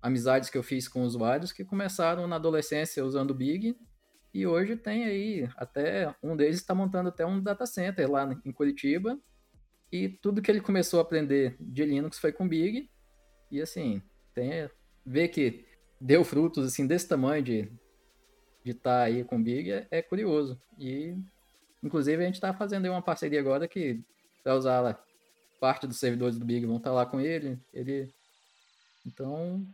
amizades 0.00 0.50
que 0.50 0.58
eu 0.58 0.62
fiz 0.62 0.86
com 0.86 1.02
usuários 1.02 1.50
que 1.50 1.64
começaram 1.64 2.28
na 2.28 2.36
adolescência 2.36 3.04
usando 3.04 3.32
o 3.32 3.34
Big 3.34 3.76
e 4.36 4.46
hoje 4.46 4.76
tem 4.76 5.04
aí, 5.04 5.48
até 5.56 6.14
um 6.22 6.36
deles 6.36 6.56
está 6.56 6.74
montando 6.74 7.08
até 7.08 7.24
um 7.24 7.40
data 7.40 7.64
center 7.66 8.10
lá 8.10 8.38
em 8.44 8.52
Curitiba. 8.52 9.18
E 9.90 10.08
tudo 10.08 10.42
que 10.42 10.50
ele 10.50 10.60
começou 10.60 10.98
a 10.98 11.02
aprender 11.02 11.56
de 11.58 11.84
Linux 11.84 12.18
foi 12.18 12.32
com 12.32 12.48
Big. 12.48 12.90
E 13.50 13.62
assim, 13.62 14.02
tem 14.34 14.68
ver 15.04 15.28
que 15.28 15.64
deu 16.00 16.24
frutos 16.24 16.66
assim 16.66 16.86
desse 16.86 17.08
tamanho 17.08 17.42
de 17.42 17.72
de 18.66 18.72
estar 18.72 18.98
tá 18.98 19.02
aí 19.04 19.22
com 19.22 19.36
o 19.36 19.42
Big 19.42 19.70
é, 19.70 19.86
é, 19.92 20.02
curioso. 20.02 20.60
E, 20.76 21.16
inclusive, 21.80 22.20
a 22.20 22.26
gente 22.26 22.34
está 22.34 22.52
fazendo 22.52 22.88
uma 22.88 23.00
parceria 23.00 23.38
agora 23.38 23.68
que 23.68 24.02
vai 24.44 24.54
usar 24.54 25.00
parte 25.60 25.86
dos 25.86 26.00
servidores 26.00 26.36
do 26.36 26.44
Big 26.44 26.66
vão 26.66 26.78
estar 26.78 26.90
tá 26.90 26.96
lá 26.96 27.06
com 27.06 27.20
ele. 27.20 27.60
ele... 27.72 28.12
Então, 29.06 29.64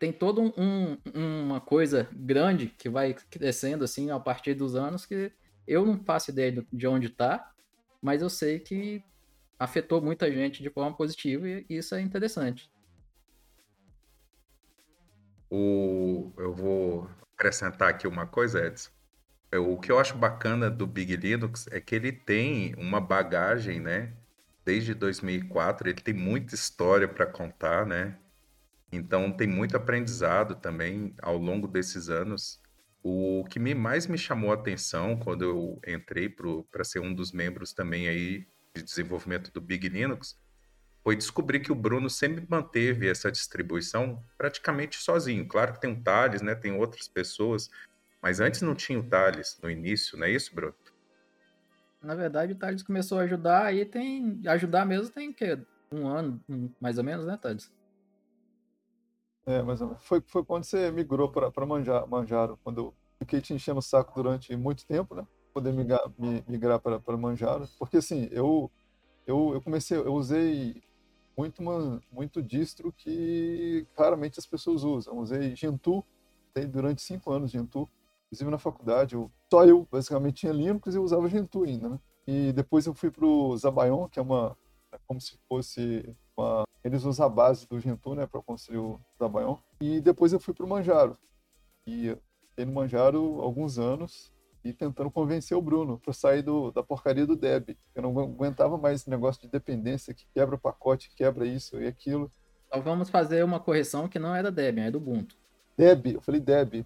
tem 0.00 0.10
toda 0.10 0.40
um, 0.40 0.96
uma 1.14 1.60
coisa 1.60 2.08
grande 2.10 2.68
que 2.68 2.88
vai 2.88 3.14
crescendo 3.30 3.84
assim 3.84 4.10
a 4.10 4.18
partir 4.18 4.54
dos 4.54 4.74
anos 4.74 5.04
que 5.04 5.30
eu 5.68 5.84
não 5.84 6.02
faço 6.02 6.30
ideia 6.30 6.66
de 6.72 6.86
onde 6.86 7.08
está, 7.08 7.52
mas 8.00 8.22
eu 8.22 8.30
sei 8.30 8.58
que 8.58 9.04
afetou 9.58 10.00
muita 10.00 10.32
gente 10.32 10.62
de 10.62 10.70
forma 10.70 10.96
positiva 10.96 11.46
e 11.46 11.66
isso 11.68 11.94
é 11.94 12.00
interessante. 12.00 12.72
O, 15.50 16.32
eu 16.38 16.54
vou 16.54 17.10
acrescentar 17.36 17.90
aqui 17.90 18.08
uma 18.08 18.26
coisa, 18.26 18.66
Edson. 18.66 18.90
É, 19.52 19.58
o 19.58 19.76
que 19.76 19.92
eu 19.92 19.98
acho 19.98 20.16
bacana 20.16 20.70
do 20.70 20.86
Big 20.86 21.14
Linux 21.14 21.66
é 21.70 21.78
que 21.78 21.94
ele 21.94 22.10
tem 22.10 22.74
uma 22.78 23.00
bagagem, 23.00 23.80
né? 23.80 24.14
Desde 24.64 24.94
2004, 24.94 25.90
ele 25.90 26.00
tem 26.00 26.14
muita 26.14 26.54
história 26.54 27.06
para 27.06 27.26
contar, 27.26 27.84
né? 27.84 28.16
Então 28.92 29.30
tem 29.30 29.46
muito 29.46 29.76
aprendizado 29.76 30.54
também 30.56 31.14
ao 31.22 31.36
longo 31.36 31.68
desses 31.68 32.08
anos. 32.08 32.60
O 33.02 33.44
que 33.48 33.58
me, 33.58 33.74
mais 33.74 34.06
me 34.06 34.18
chamou 34.18 34.50
a 34.50 34.54
atenção 34.54 35.16
quando 35.16 35.42
eu 35.42 35.80
entrei 35.86 36.28
para 36.28 36.84
ser 36.84 37.00
um 37.00 37.14
dos 37.14 37.32
membros 37.32 37.72
também 37.72 38.08
aí 38.08 38.46
de 38.74 38.82
desenvolvimento 38.82 39.50
do 39.52 39.60
Big 39.60 39.88
Linux 39.88 40.38
foi 41.02 41.16
descobrir 41.16 41.60
que 41.60 41.72
o 41.72 41.74
Bruno 41.74 42.10
sempre 42.10 42.46
manteve 42.48 43.08
essa 43.08 43.32
distribuição 43.32 44.22
praticamente 44.36 44.98
sozinho. 44.98 45.46
Claro 45.48 45.72
que 45.72 45.80
tem 45.80 45.90
um 45.90 46.02
Thales, 46.02 46.42
né? 46.42 46.54
Tem 46.54 46.72
outras 46.72 47.08
pessoas, 47.08 47.70
mas 48.20 48.38
antes 48.38 48.60
não 48.60 48.74
tinha 48.74 48.98
o 48.98 49.08
Thales 49.08 49.58
no 49.62 49.70
início, 49.70 50.18
não 50.18 50.26
é 50.26 50.30
isso, 50.30 50.54
Bruno? 50.54 50.74
Na 52.02 52.14
verdade, 52.14 52.52
o 52.52 52.56
Thales 52.56 52.82
começou 52.82 53.18
a 53.18 53.22
ajudar, 53.22 53.66
aí 53.66 53.84
tem. 53.84 54.40
Ajudar 54.46 54.84
mesmo 54.84 55.10
tem 55.10 55.32
que 55.32 55.58
um 55.92 56.06
ano, 56.06 56.40
mais 56.80 56.98
ou 56.98 57.04
menos, 57.04 57.26
né, 57.26 57.36
Thales? 57.36 57.70
É, 59.46 59.62
mas 59.62 59.80
foi, 60.00 60.22
foi 60.26 60.44
quando 60.44 60.64
você 60.64 60.90
migrou 60.90 61.30
para 61.30 61.66
Manjaro, 61.66 62.08
Manjaro, 62.08 62.58
quando 62.62 62.78
eu 62.80 62.94
fiquei 63.18 63.40
te 63.40 63.54
enchendo 63.54 63.78
o 63.78 63.82
saco 63.82 64.12
durante 64.14 64.54
muito 64.56 64.86
tempo, 64.86 65.14
né? 65.14 65.26
Poder 65.52 65.72
migrar, 65.72 66.00
migrar 66.46 66.78
para 66.80 67.16
Manjaro. 67.16 67.66
Porque 67.78 67.96
assim, 67.96 68.28
eu, 68.30 68.70
eu, 69.26 69.52
eu 69.54 69.60
comecei, 69.62 69.96
eu 69.98 70.14
usei 70.14 70.82
muito, 71.36 71.60
uma, 71.60 72.00
muito 72.12 72.42
distro 72.42 72.92
que 72.92 73.86
raramente 73.96 74.38
as 74.38 74.46
pessoas 74.46 74.84
usam. 74.84 75.18
Usei 75.18 75.56
Gentoo, 75.56 76.04
durante 76.70 77.02
cinco 77.02 77.32
anos 77.32 77.50
Gentoo, 77.50 77.88
inclusive 78.26 78.50
na 78.50 78.58
faculdade, 78.58 79.14
eu, 79.14 79.30
só 79.50 79.64
eu 79.64 79.86
basicamente 79.90 80.40
tinha 80.40 80.52
Linux 80.52 80.94
e 80.94 80.98
eu 80.98 81.02
usava 81.02 81.28
Gentoo 81.28 81.64
ainda, 81.64 81.88
né? 81.88 81.98
E 82.26 82.52
depois 82.52 82.86
eu 82.86 82.94
fui 82.94 83.10
para 83.10 83.26
o 83.26 83.56
Zabayon, 83.56 84.08
que 84.08 84.18
é 84.18 84.22
uma 84.22 84.56
é 84.92 84.98
como 85.06 85.20
se 85.20 85.38
fosse 85.48 86.14
uma... 86.36 86.64
eles 86.82 87.04
usam 87.04 87.26
a 87.26 87.28
base 87.28 87.66
do 87.68 87.78
Gentoo, 87.78 88.14
né, 88.14 88.26
para 88.26 88.40
construir 88.40 88.78
o 88.78 89.00
Zabayon. 89.18 89.56
E 89.80 90.00
depois 90.00 90.32
eu 90.32 90.40
fui 90.40 90.54
para 90.54 90.64
o 90.64 90.68
Manjaro. 90.68 91.16
E 91.86 92.16
fiquei 92.50 92.64
no 92.64 92.72
Manjaro 92.72 93.40
alguns 93.40 93.78
anos 93.78 94.32
e 94.64 94.72
tentando 94.72 95.10
convencer 95.10 95.56
o 95.56 95.62
Bruno 95.62 95.98
para 95.98 96.12
sair 96.12 96.42
do, 96.42 96.70
da 96.70 96.82
porcaria 96.82 97.26
do 97.26 97.36
Deb. 97.36 97.76
Eu 97.94 98.02
não 98.02 98.18
aguentava 98.18 98.76
mais 98.76 99.00
esse 99.00 99.10
negócio 99.10 99.40
de 99.42 99.48
dependência 99.48 100.14
que 100.14 100.26
quebra 100.34 100.54
o 100.54 100.58
pacote, 100.58 101.10
quebra 101.14 101.46
isso 101.46 101.80
e 101.80 101.86
aquilo. 101.86 102.30
Então 102.68 102.82
vamos 102.82 103.10
fazer 103.10 103.42
uma 103.44 103.58
correção 103.58 104.08
que 104.08 104.18
não 104.18 104.34
era 104.34 104.50
Debian, 104.50 104.84
é 104.84 104.90
do 104.90 104.98
Ubuntu. 104.98 105.36
Deb, 105.76 106.06
eu 106.14 106.20
falei 106.20 106.40
Deb, 106.40 106.84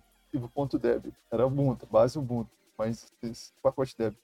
ponto 0.55 0.79
Deb, 0.79 1.13
era 1.31 1.47
Ubuntu, 1.47 1.87
base 1.87 2.19
Ubuntu, 2.19 2.51
mas 2.79 3.13
esse 3.23 3.53
pacote 3.63 3.97
Deb. 3.99 4.15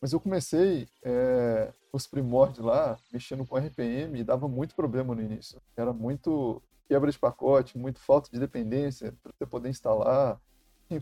Mas 0.00 0.12
eu 0.12 0.20
comecei 0.20 0.86
é, 1.02 1.72
os 1.92 2.06
primórdios 2.06 2.64
lá, 2.64 2.96
mexendo 3.12 3.44
com 3.44 3.56
RPM, 3.56 4.18
e 4.18 4.24
dava 4.24 4.48
muito 4.48 4.74
problema 4.74 5.14
no 5.14 5.22
início. 5.22 5.60
Era 5.76 5.92
muito 5.92 6.62
quebra 6.88 7.10
de 7.10 7.18
pacote, 7.18 7.76
muito 7.76 8.00
falta 8.00 8.30
de 8.30 8.38
dependência 8.38 9.14
para 9.22 9.32
você 9.36 9.46
poder 9.46 9.68
instalar 9.68 10.40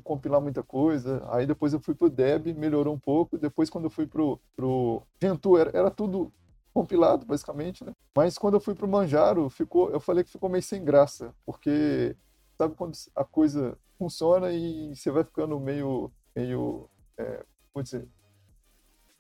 compilar 0.03 0.41
muita 0.41 0.63
coisa. 0.63 1.23
Aí 1.31 1.47
depois 1.47 1.73
eu 1.73 1.79
fui 1.79 1.95
pro 1.95 2.11
Deb, 2.11 2.49
melhorou 2.49 2.93
um 2.93 2.99
pouco. 2.99 3.39
Depois 3.39 3.71
quando 3.71 3.85
eu 3.85 3.91
fui 3.91 4.07
pro, 4.07 4.41
pro 4.57 5.03
Gentoo, 5.23 5.57
era, 5.57 5.71
era 5.73 5.91
tudo 5.91 6.33
compilado, 6.75 7.25
basicamente, 7.25 7.85
né? 7.85 7.93
Mas 8.15 8.37
quando 8.37 8.55
eu 8.55 8.61
fui 8.61 8.75
pro 8.75 8.89
Manjaro, 8.89 9.49
ficou, 9.49 9.91
eu 9.91 10.01
falei 10.01 10.25
que 10.25 10.31
ficou 10.31 10.51
meio 10.51 10.63
sem 10.63 10.85
graça, 10.85 11.33
porque 11.45 12.17
sabe 12.59 12.75
quando 12.75 12.97
a 13.15 13.25
coisa 13.25 13.79
funciona 13.99 14.51
e 14.51 14.95
você 14.95 15.11
vai 15.11 15.25
ficando 15.25 15.59
meio, 15.61 16.11
meio, 16.35 16.89
é, 17.17 17.45
dizer... 17.83 18.09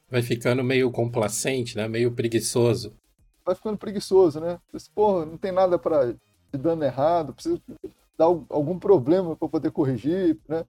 Vai 0.09 0.23
ficando 0.23 0.63
meio 0.63 0.91
complacente, 0.91 1.77
né? 1.77 1.89
Meio 1.89 2.13
preguiçoso. 2.13 2.95
Vai 3.45 3.55
ficando 3.55 3.77
preguiçoso, 3.79 4.41
né? 4.41 4.61
Porra, 4.95 5.27
não 5.27 5.37
tem 5.37 5.53
nada 5.53 5.79
para 5.79 6.15
dando 6.53 6.85
errado, 6.85 7.35
preciso 7.35 7.61
dar 8.17 8.25
algum 8.25 8.79
problema 8.79 9.37
para 9.37 9.49
poder 9.49 9.71
corrigir, 9.71 10.39
né? 10.49 10.65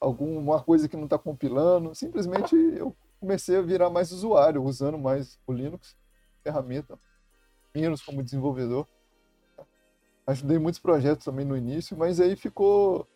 alguma 0.00 0.62
coisa 0.62 0.88
que 0.88 0.96
não 0.96 1.04
está 1.04 1.18
compilando. 1.18 1.94
Simplesmente 1.94 2.54
eu 2.54 2.94
comecei 3.20 3.56
a 3.56 3.62
virar 3.62 3.90
mais 3.90 4.12
usuário, 4.12 4.62
usando 4.62 4.98
mais 4.98 5.38
o 5.46 5.52
Linux, 5.52 5.96
ferramenta, 6.42 6.98
menos 7.74 8.02
como 8.02 8.22
desenvolvedor. 8.22 8.86
Ajudei 10.26 10.58
muitos 10.58 10.80
projetos 10.80 11.24
também 11.24 11.44
no 11.44 11.56
início, 11.56 11.96
mas 11.96 12.20
aí 12.20 12.36
ficou, 12.36 13.06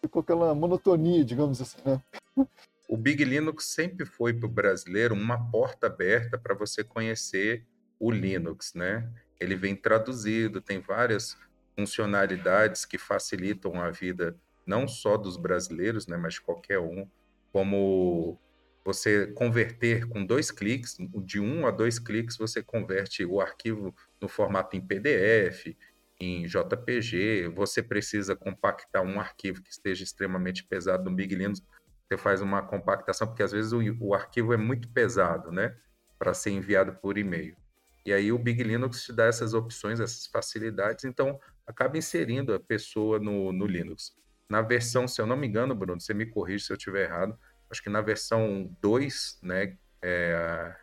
ficou 0.00 0.20
aquela 0.20 0.54
monotonia, 0.54 1.24
digamos 1.24 1.60
assim, 1.60 1.78
né? 1.84 2.02
O 2.90 2.96
Big 2.96 3.22
Linux 3.22 3.66
sempre 3.66 4.04
foi 4.04 4.34
para 4.34 4.46
o 4.46 4.50
brasileiro 4.50 5.14
uma 5.14 5.48
porta 5.48 5.86
aberta 5.86 6.36
para 6.36 6.56
você 6.56 6.82
conhecer 6.82 7.64
o 8.00 8.10
Linux, 8.10 8.74
né? 8.74 9.08
Ele 9.38 9.54
vem 9.54 9.76
traduzido, 9.76 10.60
tem 10.60 10.80
várias 10.80 11.38
funcionalidades 11.78 12.84
que 12.84 12.98
facilitam 12.98 13.80
a 13.80 13.92
vida 13.92 14.36
não 14.66 14.88
só 14.88 15.16
dos 15.16 15.36
brasileiros, 15.36 16.08
né, 16.08 16.16
mas 16.16 16.34
de 16.34 16.40
qualquer 16.40 16.80
um, 16.80 17.06
como 17.52 18.36
você 18.84 19.28
converter 19.34 20.08
com 20.08 20.26
dois 20.26 20.50
cliques, 20.50 20.96
de 21.24 21.38
um 21.38 21.68
a 21.68 21.70
dois 21.70 21.96
cliques, 22.00 22.36
você 22.36 22.60
converte 22.60 23.24
o 23.24 23.40
arquivo 23.40 23.94
no 24.20 24.28
formato 24.28 24.76
em 24.76 24.80
PDF, 24.80 25.76
em 26.18 26.44
JPG, 26.44 27.52
você 27.54 27.84
precisa 27.84 28.34
compactar 28.34 29.02
um 29.02 29.20
arquivo 29.20 29.62
que 29.62 29.70
esteja 29.70 30.02
extremamente 30.02 30.64
pesado 30.64 31.08
no 31.08 31.14
Big 31.14 31.36
Linux, 31.36 31.62
você 32.10 32.18
faz 32.18 32.40
uma 32.40 32.60
compactação, 32.60 33.28
porque 33.28 33.42
às 33.42 33.52
vezes 33.52 33.72
o, 33.72 33.80
o 34.00 34.14
arquivo 34.14 34.52
é 34.52 34.56
muito 34.56 34.88
pesado, 34.88 35.52
né, 35.52 35.76
para 36.18 36.34
ser 36.34 36.50
enviado 36.50 36.94
por 36.94 37.16
e-mail. 37.16 37.56
E 38.04 38.12
aí 38.12 38.32
o 38.32 38.38
Big 38.38 38.62
Linux 38.64 39.04
te 39.04 39.12
dá 39.12 39.26
essas 39.26 39.54
opções, 39.54 40.00
essas 40.00 40.26
facilidades, 40.26 41.04
então 41.04 41.38
acaba 41.64 41.96
inserindo 41.96 42.52
a 42.52 42.58
pessoa 42.58 43.20
no, 43.20 43.52
no 43.52 43.64
Linux. 43.64 44.12
Na 44.48 44.60
versão, 44.60 45.06
se 45.06 45.20
eu 45.22 45.26
não 45.26 45.36
me 45.36 45.46
engano, 45.46 45.72
Bruno, 45.72 46.00
você 46.00 46.12
me 46.12 46.26
corrige 46.26 46.64
se 46.64 46.72
eu 46.72 46.76
estiver 46.76 47.04
errado, 47.04 47.38
acho 47.70 47.80
que 47.80 47.88
na 47.88 48.00
versão 48.00 48.76
2, 48.80 49.38
né, 49.40 49.78
é, 50.02 50.74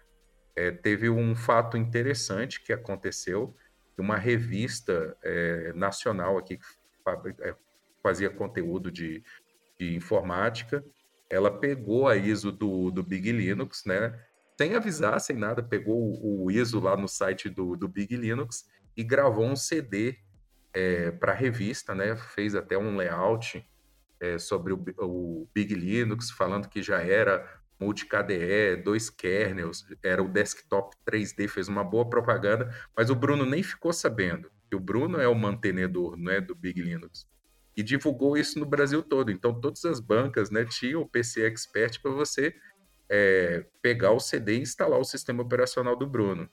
é, 0.56 0.72
teve 0.72 1.10
um 1.10 1.36
fato 1.36 1.76
interessante 1.76 2.64
que 2.64 2.72
aconteceu, 2.72 3.54
uma 3.98 4.16
revista 4.16 5.18
é, 5.24 5.74
nacional 5.74 6.38
aqui 6.38 6.58
que 6.58 6.66
é, 7.42 7.56
fazia 8.02 8.30
conteúdo 8.30 8.92
de, 8.92 9.24
de 9.78 9.96
informática, 9.96 10.86
ela 11.30 11.52
pegou 11.52 12.08
a 12.08 12.16
ISO 12.16 12.52
do, 12.52 12.92
do 12.92 13.04
Big 13.04 13.32
Linux, 13.32 13.84
né, 13.86 14.18
sem 14.58 14.74
avisar, 14.76 15.20
sem 15.22 15.36
nada, 15.36 15.62
pegou 15.62 16.20
o, 16.24 16.50
ISO 16.50 16.80
lá 16.80 16.98
no 16.98 17.08
site 17.08 17.48
do, 17.48 17.76
do 17.76 17.88
Big 17.88 18.16
Linux 18.16 18.66
e 18.96 19.04
gravou 19.04 19.46
um 19.46 19.56
CD 19.56 20.18
é, 20.74 21.12
para 21.12 21.32
a 21.32 21.36
revista, 21.36 21.94
né? 21.94 22.16
Fez 22.16 22.56
até 22.56 22.76
um 22.76 22.98
layout 22.98 23.64
é, 24.20 24.40
sobre 24.40 24.74
o, 24.74 24.84
o, 25.00 25.48
Big 25.54 25.76
Linux, 25.76 26.32
falando 26.32 26.68
que 26.68 26.82
já 26.82 27.00
era 27.00 27.48
multi-KDE, 27.80 28.82
dois 28.84 29.12
kernels, 29.12 29.86
era 30.04 30.24
o 30.24 30.28
desktop 30.28 30.96
3D, 31.08 31.48
fez 31.48 31.68
uma 31.68 31.84
boa 31.84 32.10
propaganda, 32.10 32.76
mas 32.96 33.12
o 33.12 33.16
Bruno 33.16 33.46
nem 33.46 33.62
ficou 33.62 33.94
sabendo 33.94 34.50
que 34.68 34.76
o 34.76 34.80
Bruno 34.80 35.22
é 35.22 35.28
o 35.28 35.36
mantenedor, 35.36 36.18
não 36.18 36.32
é, 36.32 36.42
do 36.42 36.56
Big 36.56 36.82
Linux. 36.82 37.28
E 37.78 37.84
divulgou 37.84 38.36
isso 38.36 38.58
no 38.58 38.66
Brasil 38.66 39.04
todo. 39.04 39.32
Então, 39.32 39.62
todas 39.62 39.86
as 39.86 40.00
bancas 40.00 40.50
né, 40.50 40.66
tinham 40.66 41.02
o 41.02 41.08
PC 41.08 41.46
Expert 41.46 42.02
para 42.02 42.12
você 42.12 42.56
é, 43.08 43.64
pegar 43.84 44.12
o 44.12 44.20
CD 44.20 44.58
e 44.58 44.62
instalar 44.62 45.00
o 45.00 45.06
sistema 45.06 45.44
operacional 45.44 45.96
do 45.96 46.08
Bruno. 46.08 46.50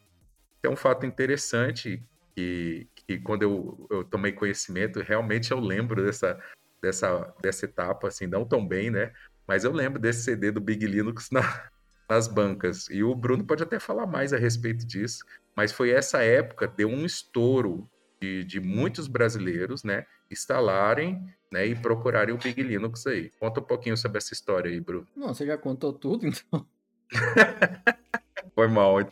É 0.62 0.68
um 0.68 0.76
fato 0.76 1.06
interessante 1.06 2.02
que, 2.36 2.88
que 2.94 3.18
quando 3.18 3.42
eu, 3.42 3.86
eu 3.90 4.04
tomei 4.04 4.32
conhecimento, 4.32 5.00
realmente 5.00 5.50
eu 5.50 5.60
lembro 5.60 6.04
dessa, 6.04 6.38
dessa, 6.82 7.34
dessa 7.40 7.64
etapa, 7.64 8.08
assim, 8.08 8.26
não 8.26 8.44
tão 8.44 8.66
bem, 8.66 8.90
né? 8.90 9.12
Mas 9.46 9.64
eu 9.64 9.72
lembro 9.72 10.00
desse 10.00 10.24
CD 10.24 10.50
do 10.50 10.60
Big 10.60 10.86
Linux 10.86 11.30
na, 11.30 11.70
nas 12.08 12.28
bancas. 12.28 12.88
E 12.90 13.02
o 13.02 13.14
Bruno 13.14 13.44
pode 13.44 13.62
até 13.62 13.78
falar 13.78 14.06
mais 14.06 14.32
a 14.32 14.38
respeito 14.38 14.86
disso, 14.86 15.24
mas 15.56 15.72
foi 15.72 15.90
essa 15.90 16.22
época, 16.22 16.66
deu 16.66 16.88
um 16.88 17.04
estouro 17.04 17.88
de, 18.24 18.44
de 18.44 18.60
muitos 18.60 19.06
brasileiros, 19.06 19.84
né? 19.84 20.06
Instalarem 20.30 21.22
né, 21.52 21.66
e 21.66 21.74
procurarem 21.74 22.34
o 22.34 22.38
Big 22.38 22.62
Linux 22.62 23.06
aí. 23.06 23.30
Conta 23.38 23.60
um 23.60 23.64
pouquinho 23.64 23.96
sobre 23.96 24.18
essa 24.18 24.32
história 24.32 24.70
aí, 24.70 24.80
Bruno. 24.80 25.06
Não, 25.14 25.34
você 25.34 25.46
já 25.46 25.58
contou 25.58 25.92
tudo, 25.92 26.26
então. 26.26 26.66
Foi 28.54 28.68
mal. 28.68 29.06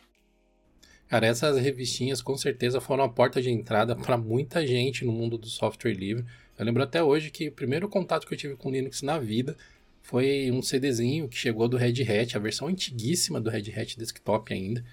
Cara, 1.07 1.27
essas 1.27 1.57
revistinhas 1.59 2.21
com 2.21 2.35
certeza 2.35 2.81
foram 2.81 3.03
a 3.03 3.09
porta 3.09 3.41
de 3.41 3.51
entrada 3.51 3.95
para 3.95 4.17
muita 4.17 4.65
gente 4.65 5.05
no 5.05 5.11
mundo 5.11 5.37
do 5.37 5.47
software 5.47 5.93
livre. 5.93 6.25
Eu 6.57 6.65
lembro 6.65 6.81
até 6.81 7.03
hoje 7.03 7.29
que 7.29 7.49
o 7.49 7.51
primeiro 7.51 7.87
contato 7.87 8.25
que 8.25 8.33
eu 8.33 8.37
tive 8.37 8.55
com 8.55 8.71
Linux 8.71 9.01
na 9.01 9.19
vida 9.19 9.55
foi 10.01 10.49
um 10.51 10.61
CDzinho 10.61 11.27
que 11.27 11.37
chegou 11.37 11.67
do 11.67 11.77
Red 11.77 12.01
Hat, 12.01 12.35
a 12.35 12.39
versão 12.39 12.67
antiguíssima 12.67 13.39
do 13.39 13.49
Red 13.49 13.71
Hat 13.75 13.97
Desktop 13.97 14.53
ainda. 14.53 14.83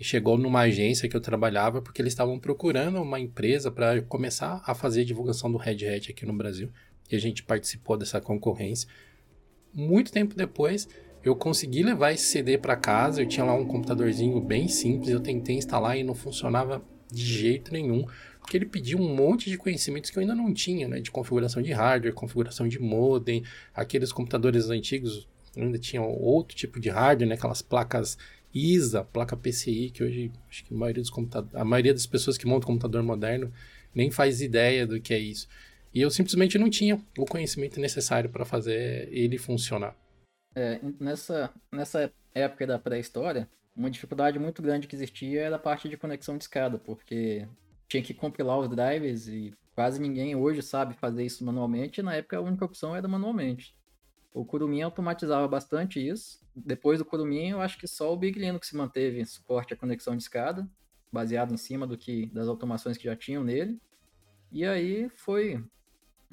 E 0.00 0.04
chegou 0.04 0.38
numa 0.38 0.60
agência 0.60 1.06
que 1.08 1.14
eu 1.14 1.20
trabalhava 1.20 1.82
porque 1.82 2.00
eles 2.00 2.14
estavam 2.14 2.38
procurando 2.38 3.02
uma 3.02 3.20
empresa 3.20 3.70
para 3.70 4.00
começar 4.00 4.62
a 4.64 4.74
fazer 4.74 5.04
divulgação 5.04 5.52
do 5.52 5.58
Red 5.58 5.86
Hat 5.86 6.10
aqui 6.10 6.24
no 6.24 6.32
Brasil. 6.32 6.70
E 7.10 7.14
a 7.14 7.18
gente 7.20 7.42
participou 7.42 7.98
dessa 7.98 8.18
concorrência. 8.18 8.88
Muito 9.74 10.10
tempo 10.10 10.34
depois, 10.34 10.88
eu 11.22 11.36
consegui 11.36 11.82
levar 11.82 12.12
esse 12.12 12.24
CD 12.24 12.56
para 12.56 12.76
casa. 12.76 13.20
Eu 13.20 13.28
tinha 13.28 13.44
lá 13.44 13.52
um 13.52 13.66
computadorzinho 13.66 14.40
bem 14.40 14.68
simples. 14.68 15.10
Eu 15.10 15.20
tentei 15.20 15.56
instalar 15.56 15.98
e 15.98 16.02
não 16.02 16.14
funcionava 16.14 16.82
de 17.12 17.22
jeito 17.22 17.70
nenhum 17.72 18.06
porque 18.40 18.56
ele 18.56 18.66
pediu 18.66 18.98
um 18.98 19.14
monte 19.14 19.48
de 19.48 19.56
conhecimentos 19.56 20.10
que 20.10 20.18
eu 20.18 20.22
ainda 20.22 20.34
não 20.34 20.52
tinha, 20.52 20.88
né? 20.88 20.98
De 20.98 21.10
configuração 21.10 21.62
de 21.62 21.70
hardware, 21.72 22.12
configuração 22.12 22.66
de 22.66 22.80
modem, 22.80 23.44
aqueles 23.72 24.10
computadores 24.10 24.70
antigos 24.70 25.28
ainda 25.56 25.78
tinham 25.78 26.10
outro 26.10 26.56
tipo 26.56 26.80
de 26.80 26.88
hardware, 26.88 27.28
né? 27.28 27.34
Aquelas 27.36 27.62
placas 27.62 28.18
ISA, 28.52 29.04
placa 29.04 29.36
PCI, 29.36 29.90
que 29.90 30.02
hoje 30.02 30.32
acho 30.48 30.64
que 30.64 30.74
a 30.74 30.76
maioria 30.76 31.02
dos 31.02 31.12
a 31.54 31.64
maioria 31.64 31.92
das 31.92 32.06
pessoas 32.06 32.36
que 32.36 32.46
montam 32.46 32.66
computador 32.66 33.02
moderno 33.02 33.52
nem 33.94 34.10
faz 34.10 34.40
ideia 34.40 34.86
do 34.86 35.00
que 35.00 35.14
é 35.14 35.18
isso. 35.18 35.48
E 35.92 36.00
eu 36.00 36.10
simplesmente 36.10 36.58
não 36.58 36.70
tinha 36.70 37.00
o 37.18 37.24
conhecimento 37.24 37.80
necessário 37.80 38.30
para 38.30 38.44
fazer 38.44 39.08
ele 39.12 39.38
funcionar. 39.38 39.96
É, 40.54 40.80
nessa, 40.98 41.52
nessa 41.72 42.12
época 42.34 42.66
da 42.66 42.78
pré-história, 42.78 43.48
uma 43.74 43.90
dificuldade 43.90 44.38
muito 44.38 44.62
grande 44.62 44.86
que 44.86 44.94
existia 44.94 45.42
era 45.42 45.56
a 45.56 45.58
parte 45.58 45.88
de 45.88 45.96
conexão 45.96 46.36
de 46.36 46.44
escada, 46.44 46.78
porque 46.78 47.46
tinha 47.88 48.02
que 48.02 48.14
compilar 48.14 48.58
os 48.58 48.68
drivers 48.68 49.26
e 49.26 49.52
quase 49.74 50.00
ninguém 50.00 50.36
hoje 50.36 50.62
sabe 50.62 50.94
fazer 50.94 51.24
isso 51.24 51.44
manualmente. 51.44 52.00
E 52.00 52.02
na 52.02 52.14
época 52.14 52.36
a 52.36 52.40
única 52.40 52.64
opção 52.64 52.94
era 52.94 53.08
manualmente. 53.08 53.74
O 54.32 54.44
Kurumin 54.44 54.82
automatizava 54.82 55.46
bastante 55.48 56.04
isso. 56.04 56.40
Depois 56.54 56.98
do 56.98 57.04
Kurumin, 57.04 57.50
eu 57.50 57.60
acho 57.60 57.78
que 57.78 57.86
só 57.86 58.12
o 58.12 58.16
Big 58.16 58.38
Linux 58.38 58.72
manteve 58.72 59.24
suporte 59.24 59.74
à 59.74 59.76
conexão 59.76 60.16
de 60.16 60.22
escada, 60.22 60.68
baseado 61.12 61.52
em 61.52 61.56
cima 61.56 61.86
do 61.86 61.96
que 61.96 62.26
das 62.26 62.48
automações 62.48 62.96
que 62.96 63.04
já 63.04 63.16
tinham 63.16 63.42
nele. 63.42 63.80
E 64.52 64.64
aí 64.64 65.08
foi 65.08 65.64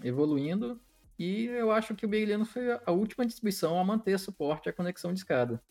evoluindo 0.03 0.79
e 1.17 1.45
eu 1.45 1.71
acho 1.71 1.95
que 1.95 2.05
o 2.05 2.09
Big 2.09 2.25
Linux 2.25 2.51
foi 2.51 2.71
a 2.71 2.91
última 2.91 3.25
distribuição 3.25 3.79
a 3.79 3.83
manter 3.83 4.19
suporte 4.19 4.69
à 4.69 4.73
conexão 4.73 5.11
de 5.11 5.19
escada. 5.19 5.61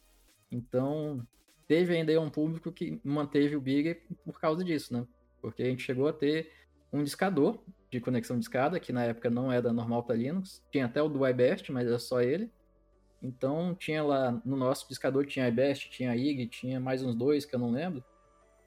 Então, 0.51 1.27
teve 1.69 1.95
ainda 1.95 2.21
um 2.21 2.31
público 2.31 2.73
que 2.73 3.01
manteve 3.05 3.55
o 3.55 3.61
Big 3.61 3.95
por 4.25 4.41
causa 4.41 4.65
disso, 4.65 4.93
né? 4.93 5.07
porque 5.47 5.63
a 5.63 5.67
gente 5.67 5.83
chegou 5.85 6.09
a 6.09 6.13
ter 6.13 6.51
um 6.93 7.03
discador 7.03 7.59
de 7.91 8.01
conexão 8.01 8.39
de 8.39 8.45
escada, 8.45 8.81
que 8.81 8.93
na 8.93 9.05
época 9.05 9.31
não 9.31 9.51
era 9.51 9.73
normal 9.73 10.03
para 10.03 10.17
Linux. 10.17 10.63
Tinha 10.71 10.87
até 10.87 11.03
o 11.03 11.09
do 11.09 11.27
iBest, 11.27 11.71
mas 11.71 11.87
era 11.87 11.99
só 11.99 12.21
ele. 12.21 12.51
Então 13.23 13.75
tinha 13.75 14.03
lá 14.03 14.41
no 14.45 14.57
nosso 14.57 14.89
discador 14.89 15.27
tinha 15.27 15.49
iBest, 15.49 15.91
tinha 15.91 16.15
IG, 16.15 16.47
tinha 16.47 16.79
mais 16.79 17.03
uns 17.03 17.15
dois 17.15 17.45
que 17.45 17.55
eu 17.55 17.59
não 17.59 17.71
lembro. 17.71 18.05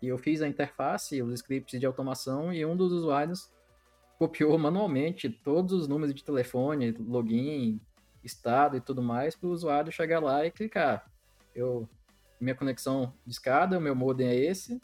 E 0.02 0.08
eu 0.08 0.18
fiz 0.18 0.42
a 0.42 0.48
interface, 0.48 1.22
os 1.22 1.34
scripts 1.34 1.80
de 1.80 1.86
automação 1.86 2.54
e 2.54 2.66
um 2.66 2.76
dos 2.76 2.92
usuários 2.92 3.52
copiou 4.18 4.58
manualmente 4.58 5.30
todos 5.30 5.74
os 5.74 5.88
números 5.88 6.14
de 6.14 6.24
telefone, 6.24 6.92
login, 6.92 7.80
estado 8.24 8.76
e 8.76 8.82
tudo 8.82 9.02
mais 9.02 9.36
para 9.36 9.48
o 9.48 9.52
usuário 9.52 9.92
chegar 9.92 10.20
lá 10.20 10.46
e 10.46 10.52
clicar. 10.52 11.10
Eu 11.54 11.88
minha 12.40 12.56
conexão 12.56 13.14
de 13.26 13.34
escada, 13.34 13.78
o 13.78 13.82
meu 13.82 13.94
modem 13.94 14.28
é 14.28 14.36
esse, 14.36 14.82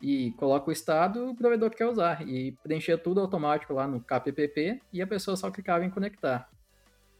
e 0.00 0.32
coloca 0.32 0.68
o 0.70 0.72
estado 0.72 1.30
o 1.30 1.34
provedor 1.34 1.70
que 1.70 1.76
quer 1.76 1.86
usar. 1.86 2.26
E 2.26 2.52
preencher 2.62 2.98
tudo 2.98 3.20
automático 3.20 3.72
lá 3.72 3.86
no 3.86 4.00
KPPP 4.00 4.80
e 4.92 5.02
a 5.02 5.06
pessoa 5.06 5.36
só 5.36 5.50
clicava 5.50 5.84
em 5.84 5.90
conectar. 5.90 6.48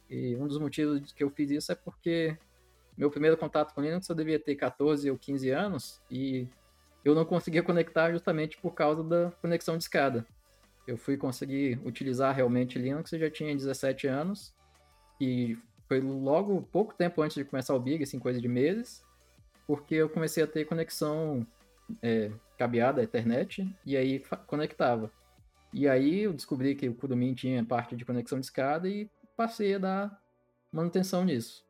E 0.08 0.36
um 0.36 0.46
dos 0.46 0.58
motivos 0.58 1.12
que 1.12 1.22
eu 1.22 1.30
fiz 1.30 1.50
isso 1.50 1.72
é 1.72 1.74
porque 1.74 2.36
meu 2.96 3.10
primeiro 3.10 3.36
contato 3.36 3.74
com 3.74 3.80
Linux 3.80 4.08
eu 4.08 4.14
devia 4.14 4.38
ter 4.38 4.54
14 4.54 5.10
ou 5.10 5.18
15 5.18 5.50
anos 5.50 6.00
e 6.10 6.48
eu 7.04 7.14
não 7.14 7.24
conseguia 7.24 7.62
conectar 7.62 8.10
justamente 8.10 8.56
por 8.58 8.74
causa 8.74 9.04
da 9.04 9.30
conexão 9.42 9.76
de 9.76 9.84
escada. 9.84 10.26
Eu 10.86 10.96
fui 10.96 11.16
conseguir 11.16 11.78
utilizar 11.84 12.34
realmente 12.34 12.78
Linux, 12.78 13.12
eu 13.12 13.18
já 13.18 13.30
tinha 13.30 13.54
17 13.54 14.06
anos 14.06 14.54
e 15.20 15.58
foi 15.86 16.00
logo 16.00 16.62
pouco 16.72 16.94
tempo 16.94 17.22
antes 17.22 17.36
de 17.36 17.44
começar 17.44 17.74
o 17.74 17.80
Big, 17.80 18.02
assim, 18.02 18.18
coisa 18.18 18.40
de 18.40 18.48
meses, 18.48 19.04
porque 19.66 19.94
eu 19.94 20.08
comecei 20.08 20.42
a 20.42 20.46
ter 20.46 20.64
conexão 20.64 21.46
é, 22.02 22.30
cabeada, 22.58 23.02
Ethernet, 23.02 23.64
e 23.86 23.96
aí 23.96 24.22
conectava. 24.46 25.10
E 25.72 25.86
aí 25.86 26.20
eu 26.20 26.32
descobri 26.32 26.74
que 26.74 26.88
o 26.88 26.94
Kurumin 26.94 27.34
tinha 27.34 27.64
parte 27.64 27.94
de 27.94 28.04
conexão 28.04 28.40
de 28.40 28.46
escada 28.46 28.88
e 28.88 29.08
passei 29.36 29.74
a 29.74 29.78
dar 29.78 30.22
manutenção 30.72 31.24
nisso. 31.24 31.64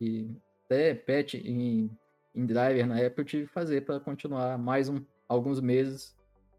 E 0.00 0.36
até 0.64 0.94
patch 0.94 1.34
em, 1.34 1.90
em 2.34 2.46
driver 2.46 2.86
na 2.86 2.98
época 2.98 3.22
eu 3.22 3.24
tive 3.24 3.46
que 3.46 3.52
fazer 3.52 3.84
para 3.84 3.98
continuar 3.98 4.58
mais 4.58 4.88
um, 4.88 5.02
alguns 5.28 5.60
meses 5.60 6.14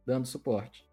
dando 0.06 0.26
suporte. 0.26 0.88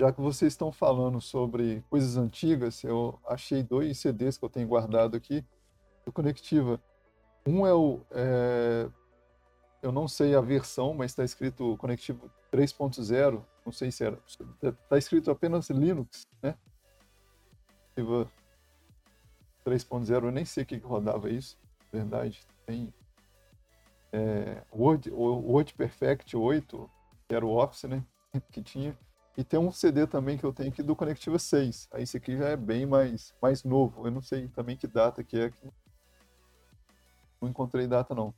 Já 0.00 0.12
que 0.12 0.20
vocês 0.20 0.52
estão 0.52 0.70
falando 0.70 1.20
sobre 1.20 1.82
coisas 1.90 2.16
antigas, 2.16 2.84
eu 2.84 3.18
achei 3.26 3.64
dois 3.64 3.98
CDs 3.98 4.38
que 4.38 4.44
eu 4.44 4.48
tenho 4.48 4.68
guardado 4.68 5.16
aqui 5.16 5.44
do 6.06 6.12
Conectiva. 6.12 6.80
Um 7.44 7.66
é 7.66 7.74
o. 7.74 8.00
É, 8.12 8.88
eu 9.82 9.92
não 9.92 10.08
sei 10.08 10.34
a 10.34 10.40
versão, 10.40 10.94
mas 10.94 11.12
está 11.12 11.24
escrito 11.24 11.76
Conectivo 11.78 12.30
3.0. 12.52 13.42
Não 13.64 13.72
sei 13.72 13.90
se 13.90 14.04
era. 14.04 14.18
Está 14.62 14.98
escrito 14.98 15.30
apenas 15.30 15.70
Linux, 15.70 16.26
né? 16.42 16.54
3.0, 19.64 20.24
eu 20.24 20.30
nem 20.30 20.44
sei 20.44 20.62
o 20.62 20.66
que, 20.66 20.78
que 20.78 20.86
rodava 20.86 21.30
isso, 21.30 21.58
verdade. 21.92 22.40
Tem 22.64 22.92
é, 24.12 24.62
Word, 24.72 25.10
Word 25.10 25.74
Perfect 25.74 26.36
8, 26.36 26.90
que 27.28 27.34
era 27.34 27.44
o 27.44 27.56
Office, 27.56 27.84
né? 27.84 28.04
Que 28.52 28.62
tinha. 28.62 28.96
E 29.36 29.44
tem 29.44 29.58
um 29.60 29.70
CD 29.70 30.06
também 30.06 30.36
que 30.36 30.44
eu 30.44 30.52
tenho 30.52 30.70
aqui 30.70 30.82
do 30.82 30.96
Conectiva 30.96 31.38
6. 31.38 31.88
Aí 31.92 32.02
esse 32.02 32.16
aqui 32.16 32.36
já 32.36 32.48
é 32.48 32.56
bem 32.56 32.86
mais, 32.86 33.32
mais 33.40 33.62
novo. 33.62 34.06
Eu 34.06 34.10
não 34.10 34.20
sei 34.20 34.48
também 34.48 34.76
que 34.76 34.86
data 34.86 35.22
que 35.22 35.38
é, 35.38 35.52
não 37.40 37.48
encontrei 37.48 37.86
data 37.86 38.14
não. 38.14 38.34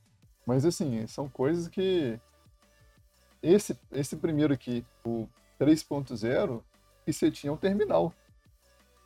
Mas 0.50 0.64
assim, 0.64 1.06
são 1.06 1.28
coisas 1.28 1.68
que 1.68 2.18
esse 3.40 3.78
esse 3.92 4.16
primeiro 4.16 4.52
aqui, 4.52 4.84
o 5.04 5.28
3.0, 5.60 6.60
que 7.04 7.12
você 7.12 7.30
tinha 7.30 7.52
um 7.52 7.56
terminal. 7.56 8.12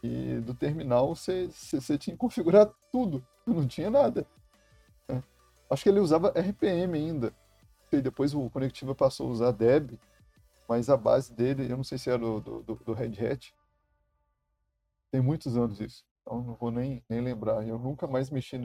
E 0.03 0.41
do 0.41 0.55
terminal 0.55 1.15
você, 1.15 1.49
você, 1.49 1.83
você 1.83 1.99
tinha 1.99 2.15
que 2.15 2.19
configurar 2.19 2.73
tudo, 2.91 3.23
não 3.47 3.69
tinha 3.69 3.91
nada. 3.91 4.27
É. 5.07 5.23
Acho 5.69 5.83
que 5.83 5.91
ele 5.91 6.01
usava 6.01 6.31
RPM 6.31 6.97
ainda. 6.97 7.31
E 7.93 8.01
depois 8.01 8.33
o 8.33 8.49
Conectiva 8.49 8.95
passou 8.95 9.29
a 9.29 9.33
usar 9.33 9.51
Deb, 9.51 9.99
mas 10.67 10.89
a 10.89 10.97
base 10.97 11.31
dele, 11.31 11.71
eu 11.71 11.77
não 11.77 11.85
sei 11.85 11.99
se 11.99 12.09
era 12.09 12.19
do, 12.19 12.41
do, 12.41 12.75
do 12.75 12.93
Red 12.95 13.23
Hat. 13.23 13.55
Tem 15.11 15.21
muitos 15.21 15.59
anos 15.59 15.79
isso. 15.79 16.07
Então 16.23 16.43
não 16.43 16.55
vou 16.55 16.71
nem, 16.71 17.05
nem 17.07 17.21
lembrar. 17.21 17.69
Eu 17.69 17.79
nunca 17.79 18.07
mais 18.07 18.31
mexi 18.31 18.57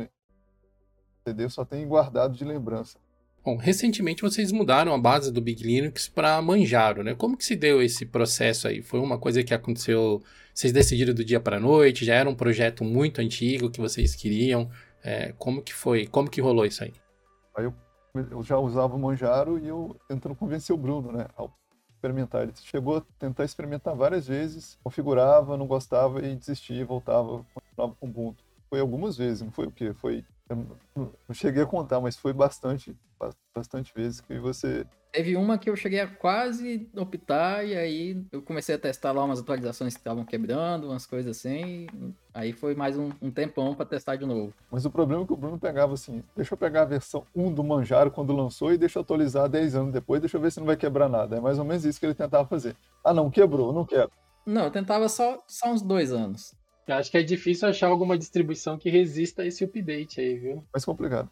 CD 1.23 1.49
só 1.49 1.65
tem 1.65 1.87
guardado 1.87 2.35
de 2.35 2.43
lembrança. 2.43 2.97
Bom, 3.43 3.55
recentemente 3.55 4.21
vocês 4.21 4.51
mudaram 4.51 4.93
a 4.93 4.97
base 4.97 5.31
do 5.31 5.41
Big 5.41 5.63
Linux 5.63 6.09
para 6.09 6.41
Manjaro, 6.41 7.03
né? 7.03 7.15
Como 7.15 7.37
que 7.37 7.45
se 7.45 7.55
deu 7.55 7.81
esse 7.81 8.05
processo 8.05 8.67
aí? 8.67 8.81
Foi 8.81 8.99
uma 8.99 9.17
coisa 9.17 9.43
que 9.43 9.53
aconteceu, 9.53 10.21
vocês 10.53 10.73
decidiram 10.73 11.13
do 11.13 11.23
dia 11.23 11.39
para 11.39 11.57
a 11.57 11.59
noite? 11.59 12.03
Já 12.03 12.15
era 12.15 12.29
um 12.29 12.35
projeto 12.35 12.83
muito 12.83 13.21
antigo 13.21 13.71
que 13.71 13.79
vocês 13.79 14.13
queriam? 14.13 14.69
É, 15.01 15.33
como 15.37 15.61
que 15.61 15.73
foi? 15.73 16.05
Como 16.05 16.29
que 16.29 16.41
rolou 16.41 16.65
isso 16.65 16.83
aí? 16.83 16.93
Aí 17.55 17.63
eu, 17.63 17.73
eu 18.29 18.43
já 18.43 18.57
usava 18.57 18.95
o 18.95 18.99
Manjaro 18.99 19.57
e 19.57 19.67
eu 19.67 19.95
tentando 20.07 20.35
convencer 20.35 20.75
o 20.75 20.77
Bruno, 20.77 21.11
né? 21.11 21.25
Ao 21.37 21.49
experimentar. 21.95 22.43
Ele 22.43 22.53
chegou 22.55 22.97
a 22.97 23.03
tentar 23.17 23.45
experimentar 23.45 23.95
várias 23.95 24.27
vezes, 24.27 24.77
configurava, 24.83 25.57
não 25.57 25.67
gostava 25.67 26.25
e 26.25 26.35
desistia, 26.35 26.85
voltava, 26.85 27.45
continuava 27.53 27.95
com 27.95 28.05
o 28.05 28.09
Ubuntu. 28.09 28.43
Foi 28.69 28.79
algumas 28.79 29.17
vezes, 29.17 29.41
não 29.41 29.51
foi 29.51 29.65
o 29.65 29.71
quê? 29.71 29.93
Foi 29.93 30.25
eu 30.49 30.67
não 30.95 31.33
cheguei 31.33 31.61
a 31.63 31.65
contar, 31.65 31.99
mas 32.01 32.17
foi 32.17 32.33
bastante, 32.33 32.95
bastante 33.55 33.93
vezes 33.95 34.19
que 34.19 34.39
você. 34.39 34.85
Teve 35.11 35.35
uma 35.35 35.57
que 35.57 35.69
eu 35.69 35.75
cheguei 35.75 35.99
a 35.99 36.07
quase 36.07 36.87
optar, 36.95 37.65
e 37.65 37.75
aí 37.75 38.23
eu 38.31 38.41
comecei 38.41 38.75
a 38.75 38.79
testar 38.79 39.11
lá 39.11 39.23
umas 39.23 39.39
atualizações 39.39 39.93
que 39.93 39.99
estavam 39.99 40.23
quebrando, 40.23 40.87
umas 40.87 41.05
coisas 41.05 41.37
assim. 41.37 41.87
Aí 42.33 42.51
foi 42.51 42.75
mais 42.75 42.97
um, 42.97 43.09
um 43.21 43.31
tempão 43.31 43.73
para 43.73 43.85
testar 43.85 44.15
de 44.15 44.25
novo. 44.25 44.53
Mas 44.71 44.85
o 44.85 44.91
problema 44.91 45.23
é 45.23 45.25
que 45.25 45.33
o 45.33 45.37
Bruno 45.37 45.59
pegava 45.59 45.93
assim: 45.93 46.23
deixa 46.35 46.53
eu 46.53 46.57
pegar 46.57 46.83
a 46.83 46.85
versão 46.85 47.25
1 47.35 47.53
do 47.53 47.63
Manjaro 47.63 48.11
quando 48.11 48.33
lançou 48.33 48.71
e 48.73 48.77
deixa 48.77 48.99
eu 48.99 49.01
atualizar 49.01 49.49
10 49.49 49.75
anos 49.75 49.93
depois, 49.93 50.21
deixa 50.21 50.37
eu 50.37 50.41
ver 50.41 50.51
se 50.51 50.59
não 50.59 50.67
vai 50.67 50.77
quebrar 50.77 51.09
nada. 51.09 51.37
É 51.37 51.39
mais 51.39 51.59
ou 51.59 51.65
menos 51.65 51.85
isso 51.85 51.99
que 51.99 52.05
ele 52.05 52.15
tentava 52.15 52.47
fazer. 52.47 52.75
Ah, 53.03 53.13
não, 53.13 53.29
quebrou, 53.29 53.73
não 53.73 53.85
quero. 53.85 54.11
Não, 54.45 54.63
eu 54.65 54.71
tentava 54.71 55.07
só, 55.09 55.43
só 55.47 55.71
uns 55.71 55.81
dois 55.81 56.11
anos. 56.11 56.55
Eu 56.89 56.95
acho 56.95 57.11
que 57.11 57.17
é 57.17 57.23
difícil 57.23 57.67
achar 57.67 57.87
alguma 57.87 58.17
distribuição 58.17 58.75
que 58.75 58.89
resista 58.89 59.43
a 59.43 59.45
esse 59.45 59.63
update 59.63 60.19
aí, 60.19 60.39
viu? 60.39 60.65
Mais 60.73 60.83
complicado. 60.83 61.29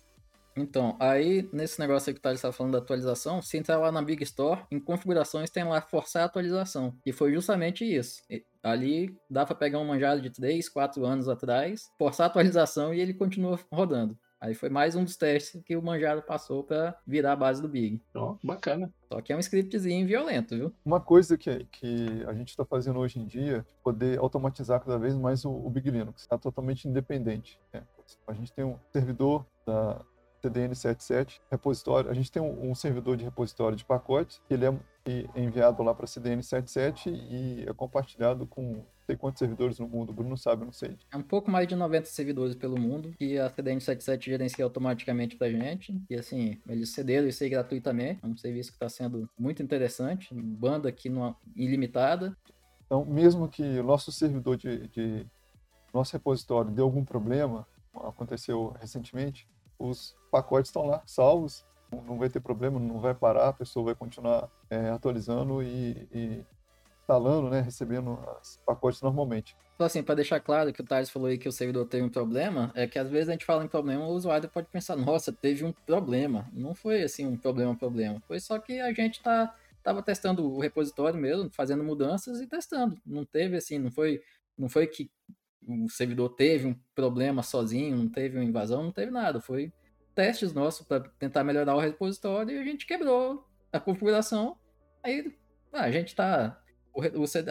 Então, 0.55 0.95
aí 0.99 1.49
nesse 1.51 1.79
negócio 1.79 2.09
aí 2.09 2.13
que 2.13 2.19
o 2.19 2.21
Thales 2.21 2.37
estava 2.37 2.53
falando 2.53 2.73
da 2.73 2.77
atualização, 2.77 3.41
se 3.41 3.57
entrar 3.57 3.77
lá 3.77 3.91
na 3.91 4.01
Big 4.01 4.23
Store, 4.23 4.61
em 4.71 4.79
configurações 4.79 5.49
tem 5.49 5.63
lá 5.63 5.81
forçar 5.81 6.21
a 6.21 6.25
atualização. 6.25 6.95
E 7.03 7.11
foi 7.11 7.33
justamente 7.33 7.83
isso. 7.83 8.21
E 8.29 8.43
ali 8.61 9.15
dá 9.29 9.45
para 9.45 9.55
pegar 9.55 9.79
um 9.79 9.85
manjado 9.85 10.21
de 10.21 10.29
3, 10.29 10.69
4 10.69 11.03
anos 11.03 11.27
atrás, 11.27 11.91
forçar 11.97 12.25
a 12.25 12.29
atualização 12.29 12.93
e 12.93 12.99
ele 12.99 13.13
continua 13.15 13.59
rodando. 13.71 14.15
Aí 14.39 14.53
foi 14.53 14.69
mais 14.69 14.95
um 14.95 15.03
dos 15.03 15.15
testes 15.15 15.61
que 15.63 15.75
o 15.75 15.81
Manjaro 15.81 16.21
passou 16.21 16.63
para 16.63 16.95
virar 17.05 17.33
a 17.33 17.35
base 17.35 17.59
do 17.59 17.67
Big. 17.67 17.99
Ó, 18.15 18.31
oh, 18.33 18.47
bacana. 18.47 18.93
Só 19.11 19.19
que 19.19 19.33
é 19.33 19.35
um 19.35 19.39
scriptzinho 19.39 20.05
violento, 20.05 20.55
viu? 20.55 20.73
Uma 20.85 20.99
coisa 20.99 21.35
que, 21.37 21.65
que 21.71 22.23
a 22.27 22.33
gente 22.33 22.49
está 22.49 22.63
fazendo 22.63 22.99
hoje 22.99 23.19
em 23.19 23.25
dia, 23.25 23.65
poder 23.83 24.19
automatizar 24.19 24.79
cada 24.79 24.99
vez 24.99 25.15
mais 25.15 25.43
o, 25.43 25.51
o 25.51 25.69
Big 25.71 25.89
Linux. 25.89 26.21
Está 26.21 26.37
totalmente 26.37 26.87
independente. 26.87 27.59
Né? 27.73 27.81
A 28.27 28.33
gente 28.33 28.53
tem 28.53 28.63
um 28.63 28.77
servidor 28.93 29.43
da 29.65 30.01
CDN77 30.43 31.39
repositório. 31.49 32.11
A 32.11 32.13
gente 32.13 32.31
tem 32.31 32.41
um, 32.41 32.69
um 32.69 32.75
servidor 32.75 33.17
de 33.17 33.23
repositório 33.23 33.75
de 33.75 33.85
pacotes, 33.85 34.39
que 34.47 34.53
ele 34.53 34.65
é 34.65 34.79
enviado 35.35 35.83
lá 35.83 35.93
para 35.93 36.05
CDN77 36.05 37.07
e 37.07 37.65
é 37.67 37.73
compartilhado 37.73 38.45
com 38.45 38.83
sei 39.07 39.15
quantos 39.15 39.39
servidores 39.39 39.79
no 39.79 39.87
mundo, 39.87 40.09
o 40.09 40.13
Bruno 40.13 40.37
sabe, 40.37 40.63
eu 40.63 40.65
não 40.65 40.73
sei. 40.73 40.97
É 41.11 41.15
um 41.15 41.23
pouco 41.23 41.49
mais 41.49 41.65
de 41.65 41.75
90 41.75 42.07
servidores 42.07 42.55
pelo 42.55 42.77
mundo, 42.77 43.13
que 43.17 43.39
a 43.39 43.49
CDN77 43.49 44.25
gerencia 44.25 44.65
automaticamente 44.65 45.37
pra 45.37 45.49
gente. 45.49 45.97
E 46.09 46.15
assim, 46.15 46.59
eles 46.67 46.89
cederam 46.89 47.27
isso 47.27 47.41
aí 47.41 47.49
gratuitamente. 47.49 48.19
É 48.21 48.27
um 48.27 48.35
serviço 48.35 48.71
que 48.71 48.75
está 48.75 48.89
sendo 48.89 49.29
muito 49.39 49.63
interessante. 49.63 50.33
Banda 50.33 50.89
aqui 50.89 51.07
no, 51.09 51.33
ilimitada. 51.55 52.35
Então, 52.85 53.05
mesmo 53.05 53.47
que 53.47 53.63
o 53.79 53.83
nosso 53.83 54.11
servidor 54.11 54.57
de, 54.57 54.89
de 54.89 55.25
nosso 55.93 56.11
repositório 56.11 56.69
dê 56.69 56.81
algum 56.81 57.05
problema, 57.05 57.65
aconteceu 57.95 58.75
recentemente, 58.79 59.47
os 59.79 60.15
pacotes 60.29 60.69
estão 60.69 60.85
lá, 60.85 61.01
salvos, 61.05 61.65
não 61.91 62.17
vai 62.17 62.29
ter 62.29 62.39
problema, 62.39 62.79
não 62.79 62.99
vai 62.99 63.13
parar, 63.13 63.49
a 63.49 63.53
pessoa 63.53 63.85
vai 63.85 63.95
continuar 63.95 64.49
é, 64.69 64.89
atualizando 64.89 65.61
e, 65.63 66.07
e, 66.13 66.45
instalando, 66.99 67.49
né, 67.49 67.61
recebendo 67.61 68.19
os 68.41 68.59
pacotes 68.65 69.01
normalmente. 69.01 69.55
Então, 69.75 69.85
assim, 69.85 70.03
para 70.03 70.15
deixar 70.15 70.39
claro 70.39 70.73
que 70.73 70.81
o 70.81 70.83
Thales 70.83 71.09
falou 71.09 71.29
aí 71.29 71.37
que 71.37 71.47
o 71.47 71.51
servidor 71.51 71.85
teve 71.85 72.03
um 72.03 72.09
problema, 72.09 72.71
é 72.75 72.87
que 72.87 72.97
às 72.97 73.07
vezes 73.09 73.29
a 73.29 73.31
gente 73.33 73.45
fala 73.45 73.63
em 73.63 73.67
problema, 73.67 74.05
o 74.05 74.11
usuário 74.11 74.49
pode 74.49 74.67
pensar, 74.67 74.95
nossa, 74.95 75.31
teve 75.31 75.63
um 75.63 75.71
problema. 75.71 76.49
Não 76.51 76.73
foi 76.73 77.03
assim 77.03 77.25
um 77.25 77.37
problema, 77.37 77.75
problema. 77.75 78.21
Foi 78.27 78.39
só 78.39 78.57
que 78.59 78.79
a 78.79 78.91
gente 78.91 79.21
tá 79.21 79.53
tava 79.87 80.03
testando 80.03 80.45
o 80.45 80.59
repositório 80.59 81.17
mesmo, 81.17 81.49
fazendo 81.49 81.81
mudanças 81.81 82.41
e 82.41 82.47
testando. 82.47 82.99
Não 83.05 83.23
teve 83.23 83.55
assim, 83.55 83.79
não 83.79 83.89
foi, 83.89 84.21
não 84.57 84.67
foi 84.67 84.85
que 84.85 85.09
o 85.65 85.87
servidor 85.89 86.29
teve 86.35 86.67
um 86.67 86.75
problema 86.93 87.41
sozinho, 87.41 87.95
não 87.95 88.09
teve 88.09 88.37
uma 88.37 88.43
invasão, 88.43 88.83
não 88.83 88.91
teve 88.91 89.11
nada. 89.11 89.39
Foi 89.39 89.71
testes 90.17 90.51
nossos 90.51 90.83
para 90.83 91.01
tentar 91.19 91.43
melhorar 91.43 91.75
o 91.75 91.79
repositório 91.79 92.55
e 92.55 92.59
a 92.59 92.63
gente 92.63 92.87
quebrou 92.87 93.47
a 93.71 93.79
configuração. 93.79 94.57
Aí 95.03 95.31
ah, 95.71 95.83
a 95.83 95.91
gente 95.91 96.07
está 96.07 96.59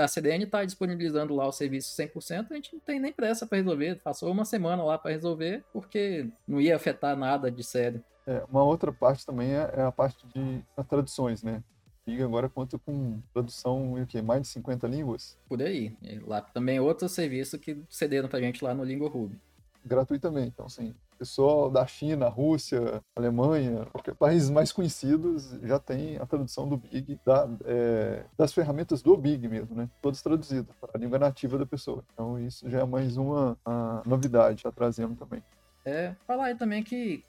a 0.02 0.08
CDN 0.08 0.42
está 0.42 0.64
disponibilizando 0.64 1.32
lá 1.32 1.46
o 1.46 1.52
serviço 1.52 1.96
100%, 1.96 2.50
a 2.50 2.54
gente 2.54 2.72
não 2.72 2.80
tem 2.80 2.98
nem 2.98 3.12
pressa 3.12 3.46
para 3.46 3.58
resolver. 3.58 4.00
Passou 4.02 4.32
uma 4.32 4.44
semana 4.44 4.82
lá 4.82 4.98
para 4.98 5.12
resolver, 5.12 5.64
porque 5.72 6.28
não 6.48 6.60
ia 6.60 6.74
afetar 6.74 7.16
nada 7.16 7.48
de 7.48 7.62
sério. 7.62 8.02
É, 8.26 8.42
uma 8.50 8.64
outra 8.64 8.92
parte 8.92 9.24
também 9.24 9.52
é, 9.52 9.70
é 9.76 9.82
a 9.82 9.92
parte 9.92 10.26
de 10.34 10.60
traduções, 10.88 11.44
né? 11.44 11.62
Liga 12.04 12.24
agora 12.24 12.48
conta 12.48 12.76
com 12.80 13.20
tradução 13.32 13.96
em 13.96 14.02
o 14.02 14.06
quê? 14.06 14.20
Mais 14.20 14.42
de 14.42 14.48
50 14.48 14.88
línguas? 14.88 15.38
Por 15.48 15.62
aí. 15.62 15.96
E 16.02 16.18
lá 16.18 16.40
também 16.40 16.78
é 16.78 16.80
outro 16.80 17.08
serviço 17.08 17.56
que 17.60 17.80
cederam 17.88 18.28
pra 18.28 18.40
gente 18.40 18.64
lá 18.64 18.74
no 18.74 18.82
Língua 18.82 19.08
Ruby. 19.08 19.40
Gratuitamente, 19.84 20.48
então 20.48 20.68
sim. 20.68 20.92
Pessoal 21.18 21.70
da 21.70 21.86
China, 21.86 22.28
Rússia, 22.28 23.02
Alemanha, 23.14 23.86
países 24.18 24.50
mais 24.50 24.70
conhecidos 24.70 25.50
já 25.62 25.78
tem 25.78 26.18
a 26.18 26.26
tradução 26.26 26.68
do 26.68 26.76
Big, 26.76 27.18
da, 27.24 27.48
é, 27.64 28.24
das 28.36 28.52
ferramentas 28.52 29.02
do 29.02 29.16
Big 29.16 29.48
mesmo, 29.48 29.74
né? 29.74 29.88
Todas 30.02 30.20
traduzidas 30.20 30.74
para 30.80 30.90
a 30.94 30.98
língua 30.98 31.18
nativa 31.18 31.56
da 31.56 31.64
pessoa. 31.64 32.04
Então 32.12 32.38
isso 32.38 32.68
já 32.68 32.80
é 32.80 32.84
mais 32.84 33.16
uma 33.16 33.56
novidade, 34.04 34.62
já 34.62 34.70
trazendo 34.70 35.14
também. 35.16 35.42
É, 35.84 36.14
falar 36.26 36.46
aí 36.46 36.54
também 36.54 36.82
que 36.82 37.24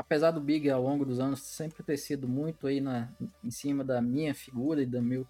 apesar 0.00 0.30
do 0.30 0.40
Big 0.40 0.70
ao 0.70 0.82
longo 0.82 1.04
dos 1.04 1.20
anos 1.20 1.42
sempre 1.42 1.82
ter 1.82 1.96
sido 1.98 2.26
muito 2.26 2.66
aí 2.66 2.80
na, 2.80 3.08
em 3.44 3.50
cima 3.50 3.84
da 3.84 4.00
minha 4.00 4.34
figura 4.34 4.82
e 4.82 4.86
da 4.86 5.00
meu. 5.00 5.26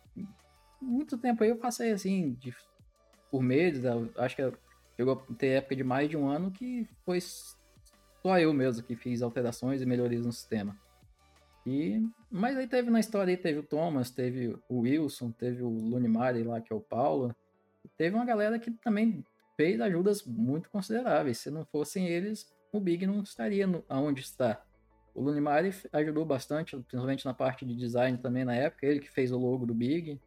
Muito 0.80 1.18
tempo 1.18 1.42
aí 1.42 1.50
eu 1.50 1.56
passei 1.56 1.90
assim, 1.92 2.32
de, 2.34 2.54
por 3.30 3.42
meses, 3.42 3.84
acho 4.16 4.36
que 4.36 4.52
chegou 4.96 5.14
a 5.14 5.34
ter 5.34 5.48
época 5.58 5.76
de 5.76 5.84
mais 5.84 6.08
de 6.08 6.16
um 6.16 6.28
ano 6.28 6.50
que 6.50 6.88
foi 7.04 7.20
só 8.22 8.38
eu 8.38 8.52
mesmo 8.52 8.82
que 8.82 8.94
fiz 8.94 9.22
alterações 9.22 9.80
e 9.80 9.86
melhorias 9.86 10.26
no 10.26 10.32
sistema. 10.32 10.76
E, 11.66 12.02
mas 12.30 12.56
aí 12.56 12.66
teve 12.66 12.90
na 12.90 13.00
história 13.00 13.32
aí, 13.32 13.36
teve 13.36 13.58
o 13.58 13.62
Thomas, 13.62 14.10
teve 14.10 14.56
o 14.68 14.80
Wilson, 14.80 15.30
teve 15.30 15.62
o 15.62 15.68
Lunimari 15.68 16.42
lá, 16.42 16.60
que 16.60 16.72
é 16.72 16.76
o 16.76 16.80
Paulo. 16.80 17.34
Teve 17.96 18.16
uma 18.16 18.24
galera 18.24 18.58
que 18.58 18.70
também 18.70 19.24
fez 19.56 19.80
ajudas 19.80 20.24
muito 20.24 20.70
consideráveis. 20.70 21.38
Se 21.38 21.50
não 21.50 21.64
fossem 21.66 22.08
eles, 22.08 22.50
o 22.72 22.80
Big 22.80 23.06
não 23.06 23.22
estaria 23.22 23.66
no, 23.66 23.84
aonde 23.88 24.22
está. 24.22 24.62
O 25.14 25.22
Lunimari 25.22 25.74
ajudou 25.92 26.24
bastante, 26.24 26.76
principalmente 26.76 27.26
na 27.26 27.34
parte 27.34 27.64
de 27.66 27.74
design 27.74 28.16
também 28.18 28.44
na 28.44 28.54
época, 28.54 28.86
ele 28.86 29.00
que 29.00 29.10
fez 29.10 29.32
o 29.32 29.38
logo 29.38 29.66
do 29.66 29.74
Big. 29.74 30.20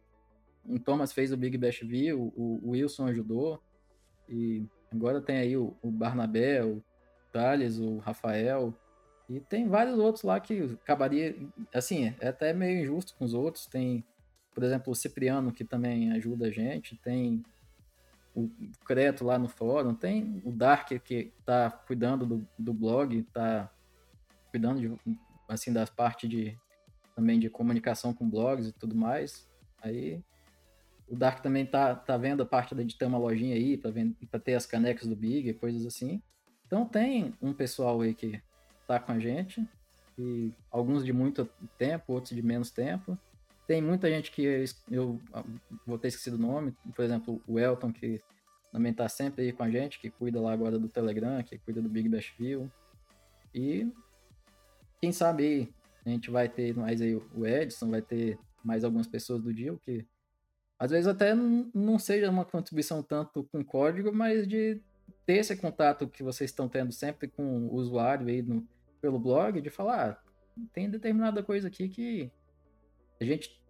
O 0.64 0.78
Thomas 0.78 1.12
fez 1.12 1.32
o 1.32 1.36
Big 1.36 1.58
Bash 1.58 1.80
View, 1.80 2.32
o, 2.36 2.60
o 2.62 2.70
Wilson 2.70 3.06
ajudou. 3.06 3.60
E 4.28 4.64
agora 4.90 5.20
tem 5.20 5.38
aí 5.38 5.56
o, 5.56 5.76
o 5.82 5.90
Barnabé, 5.90 6.64
o 6.64 6.82
Thales, 7.34 7.78
o 7.78 7.98
Rafael. 7.98 8.72
E 9.28 9.40
tem 9.40 9.68
vários 9.68 9.98
outros 9.98 10.22
lá 10.22 10.38
que 10.38 10.78
acabaria. 10.82 11.36
Assim, 11.74 12.14
é 12.20 12.28
até 12.28 12.52
meio 12.52 12.80
injusto 12.80 13.14
com 13.18 13.24
os 13.24 13.34
outros. 13.34 13.66
Tem, 13.66 14.04
por 14.54 14.62
exemplo, 14.62 14.92
o 14.92 14.94
Cipriano, 14.94 15.52
que 15.52 15.64
também 15.64 16.12
ajuda 16.12 16.46
a 16.46 16.50
gente. 16.50 16.96
Tem 16.96 17.42
o 18.34 18.48
Creto 18.84 19.24
lá 19.24 19.38
no 19.38 19.48
fórum, 19.48 19.94
tem 19.94 20.40
o 20.44 20.52
Dark 20.52 20.88
que 21.04 21.32
tá 21.44 21.70
cuidando 21.70 22.26
do, 22.26 22.48
do 22.58 22.74
blog, 22.74 23.22
tá 23.32 23.70
cuidando 24.50 24.80
de, 24.80 25.18
assim 25.48 25.72
das 25.72 25.88
partes 25.88 26.28
de 26.28 26.58
também 27.14 27.38
de 27.38 27.48
comunicação 27.48 28.12
com 28.12 28.28
blogs 28.28 28.68
e 28.68 28.72
tudo 28.72 28.94
mais. 28.94 29.48
Aí 29.80 30.20
o 31.08 31.14
Dark 31.16 31.40
também 31.40 31.64
tá, 31.64 31.94
tá 31.94 32.16
vendo 32.16 32.42
a 32.42 32.46
parte 32.46 32.74
de 32.74 32.98
ter 32.98 33.04
uma 33.04 33.18
lojinha 33.18 33.54
aí 33.54 33.76
para 33.76 34.40
ter 34.40 34.54
as 34.54 34.66
canecas 34.66 35.06
do 35.06 35.14
Big 35.14 35.48
e 35.48 35.54
coisas 35.54 35.86
assim. 35.86 36.20
Então 36.66 36.84
tem 36.84 37.34
um 37.40 37.52
pessoal 37.52 38.00
aí 38.00 38.14
que 38.14 38.40
tá 38.86 38.98
com 38.98 39.12
a 39.12 39.18
gente 39.18 39.66
e 40.18 40.52
alguns 40.70 41.04
de 41.04 41.12
muito 41.12 41.48
tempo, 41.76 42.12
outros 42.12 42.34
de 42.34 42.42
menos 42.42 42.70
tempo. 42.70 43.18
Tem 43.66 43.80
muita 43.80 44.08
gente 44.10 44.30
que 44.30 44.42
eu, 44.42 44.64
eu 44.90 45.20
vou 45.86 45.98
ter 45.98 46.08
esquecido 46.08 46.36
o 46.36 46.40
nome, 46.40 46.74
por 46.94 47.04
exemplo, 47.04 47.40
o 47.46 47.58
Elton, 47.58 47.92
que 47.92 48.20
também 48.70 48.92
tá 48.92 49.08
sempre 49.08 49.42
aí 49.42 49.52
com 49.52 49.62
a 49.62 49.70
gente, 49.70 49.98
que 49.98 50.10
cuida 50.10 50.40
lá 50.40 50.52
agora 50.52 50.78
do 50.78 50.88
Telegram, 50.88 51.42
que 51.42 51.58
cuida 51.58 51.80
do 51.80 51.88
Big 51.88 52.08
Bash 52.08 52.34
View. 52.38 52.70
E 53.54 53.90
quem 55.00 55.12
sabe 55.12 55.72
a 56.04 56.10
gente 56.10 56.30
vai 56.30 56.48
ter 56.48 56.74
mais 56.76 57.00
aí 57.00 57.14
o 57.14 57.46
Edson, 57.46 57.90
vai 57.90 58.02
ter 58.02 58.38
mais 58.62 58.84
algumas 58.84 59.06
pessoas 59.06 59.40
do 59.40 59.52
dia, 59.52 59.74
que 59.82 60.04
às 60.78 60.90
vezes 60.90 61.06
até 61.06 61.34
não 61.34 61.98
seja 61.98 62.28
uma 62.28 62.44
contribuição 62.44 63.02
tanto 63.02 63.44
com 63.44 63.64
código, 63.64 64.12
mas 64.12 64.46
de 64.46 64.80
ter 65.26 65.34
esse 65.34 65.56
contato 65.56 66.08
que 66.08 66.22
vocês 66.22 66.50
estão 66.50 66.68
tendo 66.68 66.92
sempre 66.92 67.28
com 67.28 67.66
o 67.66 67.74
usuário 67.74 68.26
aí 68.28 68.42
no, 68.42 68.66
pelo 69.00 69.18
blog, 69.18 69.60
de 69.60 69.70
falar, 69.70 70.10
ah, 70.10 70.60
tem 70.72 70.90
determinada 70.90 71.42
coisa 71.42 71.68
aqui 71.68 71.88
que 71.88 72.30
a 73.20 73.24
gente 73.24 73.60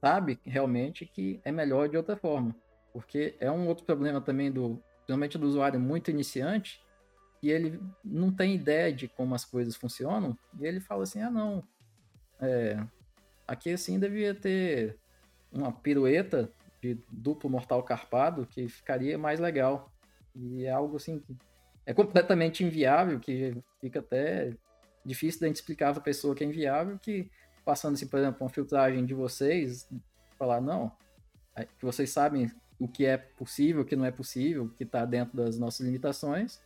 sabe 0.00 0.38
realmente 0.44 1.06
que 1.06 1.40
é 1.44 1.52
melhor 1.52 1.88
de 1.88 1.96
outra 1.96 2.16
forma. 2.16 2.54
Porque 2.92 3.36
é 3.40 3.50
um 3.50 3.66
outro 3.68 3.84
problema 3.84 4.20
também 4.20 4.50
do, 4.50 4.82
principalmente 4.98 5.38
do 5.38 5.46
usuário 5.46 5.78
muito 5.78 6.10
iniciante, 6.10 6.82
que 7.40 7.48
ele 7.48 7.80
não 8.04 8.32
tem 8.32 8.54
ideia 8.54 8.92
de 8.92 9.08
como 9.08 9.34
as 9.34 9.44
coisas 9.44 9.76
funcionam, 9.76 10.36
e 10.58 10.66
ele 10.66 10.80
fala 10.80 11.04
assim, 11.04 11.22
ah 11.22 11.30
não, 11.30 11.62
é, 12.40 12.82
aqui 13.46 13.70
assim 13.72 13.98
devia 13.98 14.34
ter 14.34 14.98
uma 15.52 15.72
pirueta 15.72 16.52
de 16.80 16.98
duplo 17.10 17.48
mortal 17.48 17.82
carpado 17.82 18.46
que 18.46 18.68
ficaria 18.68 19.16
mais 19.18 19.40
legal. 19.40 19.90
E 20.38 20.64
é 20.64 20.70
algo 20.70 20.96
assim 20.96 21.18
que 21.18 21.36
é 21.84 21.92
completamente 21.92 22.62
inviável, 22.62 23.18
que 23.18 23.56
fica 23.80 23.98
até 23.98 24.54
difícil 25.04 25.40
da 25.40 25.46
gente 25.46 25.56
explicar 25.56 25.92
para 25.92 26.00
a 26.00 26.04
pessoa 26.04 26.34
que 26.34 26.44
é 26.44 26.46
inviável, 26.46 26.98
que 26.98 27.28
passando 27.64 27.94
assim, 27.94 28.06
por 28.06 28.18
exemplo, 28.18 28.38
uma 28.42 28.50
filtragem 28.50 29.04
de 29.04 29.14
vocês, 29.14 29.88
falar, 30.38 30.60
não, 30.60 30.92
é, 31.56 31.64
que 31.64 31.84
vocês 31.84 32.10
sabem 32.10 32.50
o 32.78 32.86
que 32.86 33.04
é 33.04 33.16
possível, 33.16 33.82
o 33.82 33.84
que 33.84 33.96
não 33.96 34.04
é 34.04 34.10
possível, 34.10 34.64
o 34.64 34.68
que 34.68 34.84
está 34.84 35.04
dentro 35.04 35.36
das 35.36 35.58
nossas 35.58 35.84
limitações, 35.84 36.60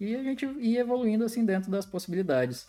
e 0.00 0.14
a 0.16 0.22
gente 0.22 0.44
ir 0.44 0.76
evoluindo 0.78 1.24
assim 1.24 1.44
dentro 1.44 1.70
das 1.70 1.86
possibilidades. 1.86 2.68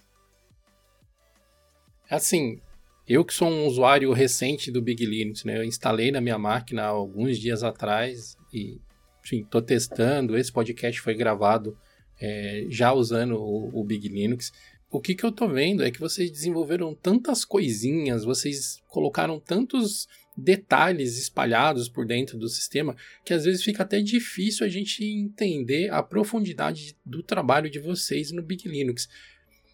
Assim, 2.10 2.62
Eu 3.08 3.24
que 3.24 3.34
sou 3.34 3.48
um 3.48 3.68
usuário 3.68 4.12
recente 4.14 4.72
do 4.72 4.82
Big 4.82 5.06
Linux, 5.06 5.44
né? 5.44 5.58
Eu 5.60 5.64
instalei 5.64 6.12
na 6.12 6.20
minha 6.20 6.40
máquina 6.40 6.84
alguns 6.84 7.38
dias 7.38 7.64
atrás 7.64 8.36
e, 8.52 8.82
enfim, 9.26 9.42
estou 9.42 9.62
testando. 9.62 10.38
Esse 10.38 10.52
podcast 10.52 11.02
foi 11.02 11.16
gravado 11.16 11.76
é, 12.22 12.66
já 12.70 12.94
usando 12.94 13.36
o, 13.36 13.82
o, 13.82 13.84
Big 13.84 14.08
Linux. 14.08 14.54
O 14.92 15.02
que, 15.02 15.16
que 15.16 15.26
eu 15.26 15.32
estou 15.32 15.50
vendo 15.50 15.84
é 15.84 15.90
que 15.90 16.00
vocês 16.00 16.30
desenvolveram 16.30 16.94
tantas 16.94 17.44
coisinhas, 17.44 18.24
vocês 18.24 18.82
colocaram 18.88 19.40
tantos 19.40 20.08
detalhes 20.38 21.18
espalhados 21.18 21.90
por 21.90 22.06
dentro 22.06 22.38
do 22.38 22.48
sistema 22.48 22.96
que 23.24 23.34
às 23.34 23.46
vezes 23.46 23.64
fica 23.64 23.84
até 23.84 24.02
difícil 24.02 24.66
a 24.66 24.70
gente 24.70 25.04
entender 25.04 25.90
a 25.92 26.04
profundidade 26.04 26.96
do 27.06 27.24
trabalho 27.24 27.70
de 27.70 27.80
vocês 27.80 28.32
no 28.32 28.44
Big 28.44 28.68
Linux. 28.68 29.10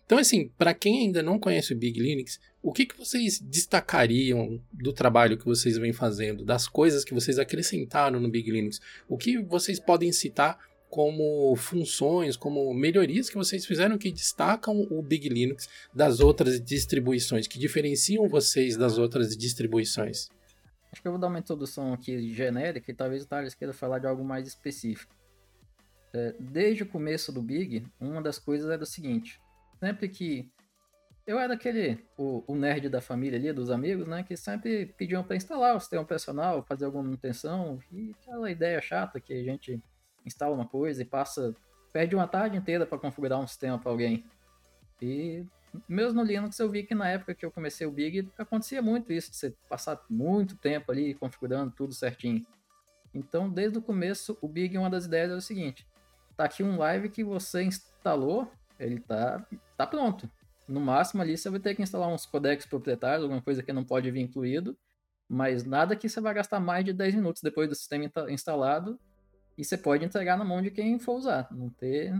Então, 0.05 0.17
assim, 0.17 0.49
para 0.57 0.73
quem 0.73 1.01
ainda 1.01 1.21
não 1.21 1.39
conhece 1.39 1.73
o 1.73 1.77
Big 1.77 1.99
Linux, 1.99 2.39
o 2.61 2.71
que, 2.71 2.85
que 2.85 2.97
vocês 2.97 3.39
destacariam 3.39 4.61
do 4.71 4.93
trabalho 4.93 5.37
que 5.37 5.45
vocês 5.45 5.77
vêm 5.77 5.91
fazendo, 5.91 6.45
das 6.45 6.67
coisas 6.67 7.03
que 7.03 7.13
vocês 7.13 7.39
acrescentaram 7.39 8.19
no 8.19 8.29
Big 8.29 8.51
Linux? 8.51 8.79
O 9.09 9.17
que 9.17 9.39
vocês 9.39 9.79
podem 9.79 10.11
citar 10.11 10.59
como 10.87 11.55
funções, 11.55 12.35
como 12.35 12.71
melhorias 12.73 13.29
que 13.29 13.37
vocês 13.37 13.65
fizeram 13.65 13.97
que 13.97 14.11
destacam 14.11 14.85
o 14.91 15.01
Big 15.01 15.29
Linux 15.29 15.67
das 15.93 16.19
outras 16.19 16.61
distribuições, 16.61 17.47
que 17.47 17.57
diferenciam 17.57 18.27
vocês 18.27 18.77
das 18.77 18.97
outras 18.97 19.35
distribuições? 19.35 20.27
Acho 20.91 21.01
que 21.01 21.07
eu 21.07 21.13
vou 21.13 21.21
dar 21.21 21.27
uma 21.27 21.39
introdução 21.39 21.93
aqui 21.93 22.33
genérica 22.33 22.91
e 22.91 22.93
talvez 22.93 23.23
o 23.23 23.27
Thales 23.27 23.55
queira 23.55 23.73
falar 23.73 23.99
de 23.99 24.07
algo 24.07 24.23
mais 24.23 24.47
específico. 24.47 25.15
É, 26.13 26.35
desde 26.37 26.83
o 26.83 26.85
começo 26.85 27.31
do 27.31 27.41
Big, 27.41 27.87
uma 27.99 28.21
das 28.21 28.37
coisas 28.37 28.69
era 28.69 28.83
o 28.83 28.85
seguinte: 28.85 29.39
sempre 29.79 30.09
que 30.09 30.51
eu 31.25 31.39
era 31.39 31.53
aquele, 31.53 32.03
o, 32.17 32.43
o, 32.47 32.55
nerd 32.55 32.89
da 32.89 33.01
família 33.01 33.37
ali, 33.37 33.53
dos 33.53 33.69
amigos, 33.69 34.07
né? 34.07 34.23
Que 34.23 34.35
sempre 34.35 34.87
pediam 34.97 35.23
para 35.23 35.35
instalar 35.35 35.75
o 35.75 35.79
sistema 35.79 36.03
operacional, 36.03 36.63
fazer 36.63 36.85
alguma 36.85 37.03
manutenção. 37.03 37.79
E 37.91 38.15
aquela 38.19 38.49
ideia 38.49 38.81
chata 38.81 39.19
que 39.19 39.33
a 39.33 39.43
gente 39.43 39.81
instala 40.25 40.55
uma 40.55 40.67
coisa 40.67 41.01
e 41.01 41.05
passa. 41.05 41.55
Perde 41.93 42.15
uma 42.15 42.27
tarde 42.27 42.57
inteira 42.57 42.85
para 42.85 42.97
configurar 42.97 43.39
um 43.39 43.47
sistema 43.47 43.77
para 43.77 43.91
alguém. 43.91 44.25
E 45.01 45.45
mesmo 45.87 46.21
no 46.21 46.23
Linux 46.23 46.57
eu 46.59 46.69
vi 46.69 46.83
que 46.83 46.95
na 46.95 47.09
época 47.09 47.35
que 47.35 47.45
eu 47.45 47.51
comecei 47.51 47.85
o 47.85 47.91
Big 47.91 48.29
acontecia 48.37 48.81
muito 48.81 49.11
isso, 49.11 49.31
de 49.31 49.37
você 49.37 49.53
passar 49.69 50.01
muito 50.09 50.55
tempo 50.55 50.91
ali 50.91 51.13
configurando 51.13 51.71
tudo 51.71 51.93
certinho. 51.93 52.45
Então, 53.13 53.49
desde 53.49 53.77
o 53.77 53.81
começo, 53.81 54.37
o 54.41 54.47
Big, 54.47 54.77
uma 54.77 54.89
das 54.89 55.05
ideias 55.05 55.31
é 55.31 55.35
o 55.35 55.41
seguinte: 55.41 55.85
tá 56.35 56.45
aqui 56.45 56.63
um 56.63 56.77
live 56.77 57.09
que 57.09 57.23
você 57.23 57.63
instalou, 57.63 58.49
ele 58.79 58.99
tá, 58.99 59.45
tá 59.77 59.85
pronto. 59.85 60.29
No 60.71 60.79
máximo 60.79 61.21
ali 61.21 61.37
você 61.37 61.49
vai 61.49 61.59
ter 61.59 61.75
que 61.75 61.81
instalar 61.81 62.07
uns 62.07 62.25
codecs 62.25 62.65
proprietários, 62.65 63.23
alguma 63.23 63.41
coisa 63.41 63.61
que 63.61 63.73
não 63.73 63.83
pode 63.83 64.09
vir 64.09 64.21
incluído, 64.21 64.77
mas 65.27 65.65
nada 65.65 65.97
que 65.97 66.07
você 66.07 66.21
vai 66.21 66.33
gastar 66.33 66.61
mais 66.61 66.85
de 66.85 66.93
10 66.93 67.15
minutos 67.15 67.41
depois 67.41 67.67
do 67.67 67.75
sistema 67.75 68.09
instalado 68.29 68.97
e 69.57 69.65
você 69.65 69.77
pode 69.77 70.05
entregar 70.05 70.37
na 70.37 70.45
mão 70.45 70.61
de 70.61 70.71
quem 70.71 70.97
for 70.97 71.17
usar, 71.17 71.49
não 71.51 71.69
ter 71.69 72.17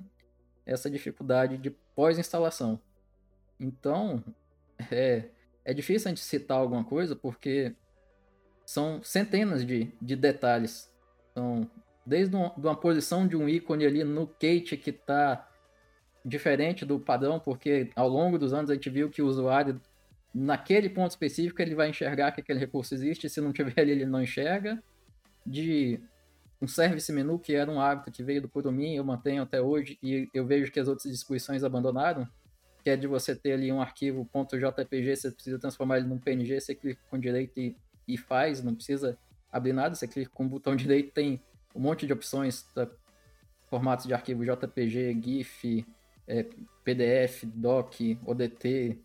essa 0.65 0.89
dificuldade 0.89 1.57
de 1.57 1.69
pós-instalação. 1.95 2.77
Então, 3.57 4.21
é, 4.91 5.29
é 5.63 5.73
difícil 5.73 6.07
a 6.07 6.09
gente 6.09 6.21
citar 6.21 6.57
alguma 6.57 6.83
coisa 6.83 7.15
porque 7.15 7.73
são 8.65 9.01
centenas 9.01 9.65
de, 9.65 9.93
de 10.01 10.15
detalhes. 10.17 10.91
Então, 11.31 11.69
desde 12.05 12.35
uma, 12.35 12.53
uma 12.53 12.75
posição 12.75 13.25
de 13.25 13.37
um 13.37 13.47
ícone 13.47 13.85
ali 13.85 14.03
no 14.03 14.27
Kate 14.27 14.75
que 14.75 14.89
está 14.89 15.47
diferente 16.23 16.85
do 16.85 16.99
padrão, 16.99 17.39
porque 17.39 17.89
ao 17.95 18.07
longo 18.07 18.37
dos 18.37 18.53
anos 18.53 18.69
a 18.69 18.73
gente 18.73 18.89
viu 18.89 19.09
que 19.09 19.21
o 19.21 19.27
usuário, 19.27 19.81
naquele 20.33 20.89
ponto 20.89 21.11
específico, 21.11 21.61
ele 21.61 21.75
vai 21.75 21.89
enxergar 21.89 22.31
que 22.31 22.41
aquele 22.41 22.59
recurso 22.59 22.93
existe, 22.93 23.29
se 23.29 23.41
não 23.41 23.51
tiver 23.51 23.73
ali, 23.81 23.91
ele 23.91 24.05
não 24.05 24.21
enxerga. 24.21 24.81
De 25.45 25.99
um 26.61 26.67
service 26.67 27.11
menu, 27.11 27.39
que 27.39 27.55
era 27.55 27.69
um 27.69 27.81
hábito 27.81 28.11
que 28.11 28.21
veio 28.21 28.43
do 28.43 28.49
Kurumin, 28.49 28.95
eu 28.95 29.03
mantenho 29.03 29.41
até 29.41 29.59
hoje, 29.59 29.97
e 30.03 30.29
eu 30.33 30.45
vejo 30.45 30.71
que 30.71 30.79
as 30.79 30.87
outras 30.87 31.11
distribuições 31.11 31.63
abandonaram, 31.63 32.27
que 32.83 32.89
é 32.89 32.95
de 32.95 33.07
você 33.07 33.35
ter 33.35 33.53
ali 33.53 33.71
um 33.71 33.81
arquivo 33.81 34.27
.jpg, 34.31 35.15
você 35.15 35.31
precisa 35.31 35.59
transformar 35.59 35.97
ele 35.97 36.07
num 36.07 36.19
PNG, 36.19 36.59
você 36.59 36.75
clica 36.75 37.01
com 37.09 37.17
direito 37.17 37.59
e, 37.59 37.75
e 38.07 38.17
faz, 38.17 38.63
não 38.63 38.75
precisa 38.75 39.17
abrir 39.51 39.73
nada, 39.73 39.95
você 39.95 40.07
clica 40.07 40.29
com 40.31 40.45
o 40.45 40.49
botão 40.49 40.75
direito, 40.77 41.11
tem 41.11 41.41
um 41.73 41.79
monte 41.79 42.05
de 42.05 42.13
opções, 42.13 42.63
tá? 42.75 42.87
formatos 43.67 44.05
de 44.05 44.13
arquivo 44.13 44.43
JPG, 44.43 45.19
GIF, 45.23 45.85
é, 46.31 46.45
PDF, 46.83 47.43
DOC, 47.43 48.17
ODT, 48.25 48.97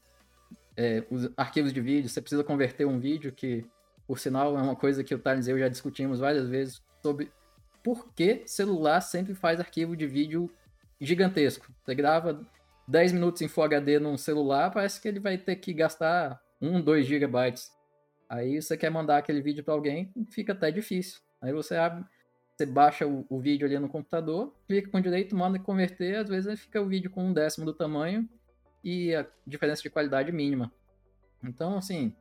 é, 0.77 1.03
os 1.11 1.29
arquivos 1.37 1.73
de 1.73 1.81
vídeo, 1.81 2.09
você 2.09 2.21
precisa 2.21 2.45
converter 2.45 2.87
um 2.87 3.01
vídeo, 3.01 3.33
que 3.33 3.67
por 4.07 4.19
sinal 4.19 4.57
é 4.57 4.63
uma 4.63 4.77
coisa 4.77 5.03
que 5.03 5.15
o 5.15 5.19
Thales 5.19 5.49
e 5.49 5.51
eu 5.51 5.59
já 5.59 5.69
discutimos 5.69 6.21
várias 6.21 6.49
vezes 6.49 6.81
sobre 7.03 7.33
por 7.83 8.13
que 8.15 8.43
celular 8.47 9.01
sempre 9.01 9.35
faz 9.35 9.59
arquivo 9.59 9.97
de 9.97 10.07
vídeo 10.07 10.49
gigantesco. 11.01 11.67
Você 11.85 11.95
grava 11.95 12.41
10 12.87 13.13
minutos 13.13 13.43
em 13.43 13.49
Full 13.49 13.65
HD 13.65 13.99
num 13.99 14.17
celular, 14.17 14.71
parece 14.71 15.01
que 15.01 15.09
ele 15.09 15.19
vai 15.19 15.37
ter 15.37 15.57
que 15.57 15.73
gastar 15.73 16.41
1, 16.61 16.81
2 16.81 17.07
gigabytes. 17.07 17.73
Aí 18.29 18.61
você 18.63 18.77
quer 18.77 18.91
mandar 18.91 19.19
aquele 19.19 19.41
vídeo 19.41 19.65
para 19.65 19.75
alguém, 19.75 20.13
fica 20.31 20.53
até 20.53 20.71
difícil. 20.71 21.21
Aí 21.41 21.53
você 21.53 21.75
abre, 21.75 22.05
você 22.57 22.65
baixa 22.65 23.07
o, 23.07 23.27
o, 23.29 23.39
vídeo 23.39 23.67
ali 23.67 23.79
no 23.79 23.89
computador, 23.89 24.55
clica 24.67 24.91
com 24.91 25.01
direito, 25.01 25.37
manda 25.37 25.59
converter, 25.59 26.17
às 26.17 26.29
vezes 26.29 26.61
fica 26.61 26.81
o 26.81 26.87
vídeo 26.87 27.11
com 27.11 27.23
um 27.23 27.33
décimo 27.33 27.67
do 27.67 27.75
tamanho 27.75 28.27
e 28.83 29.15
a 29.15 29.27
diferença 29.47 29.83
de 29.83 29.91
qualidade 29.91 30.33
mínima. 30.33 30.73
Então, 31.45 31.77
assim, 31.77 32.15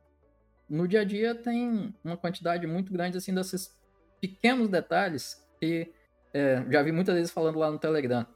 no 0.68 0.86
dia 0.86 1.00
a 1.00 1.04
dia 1.04 1.34
tem 1.34 1.94
uma 2.04 2.18
quantidade 2.18 2.66
muito 2.66 2.92
grande 2.92 3.16
assim 3.16 3.32
desses 3.32 3.74
pequenos 4.20 4.68
detalhes 4.68 5.42
que 5.58 5.90
é, 6.34 6.62
já 6.70 6.82
vi 6.82 6.92
muitas 6.92 7.14
vezes 7.14 7.30
falando 7.30 7.58
lá 7.58 7.70
no 7.70 7.78
Telegram. 7.78 8.26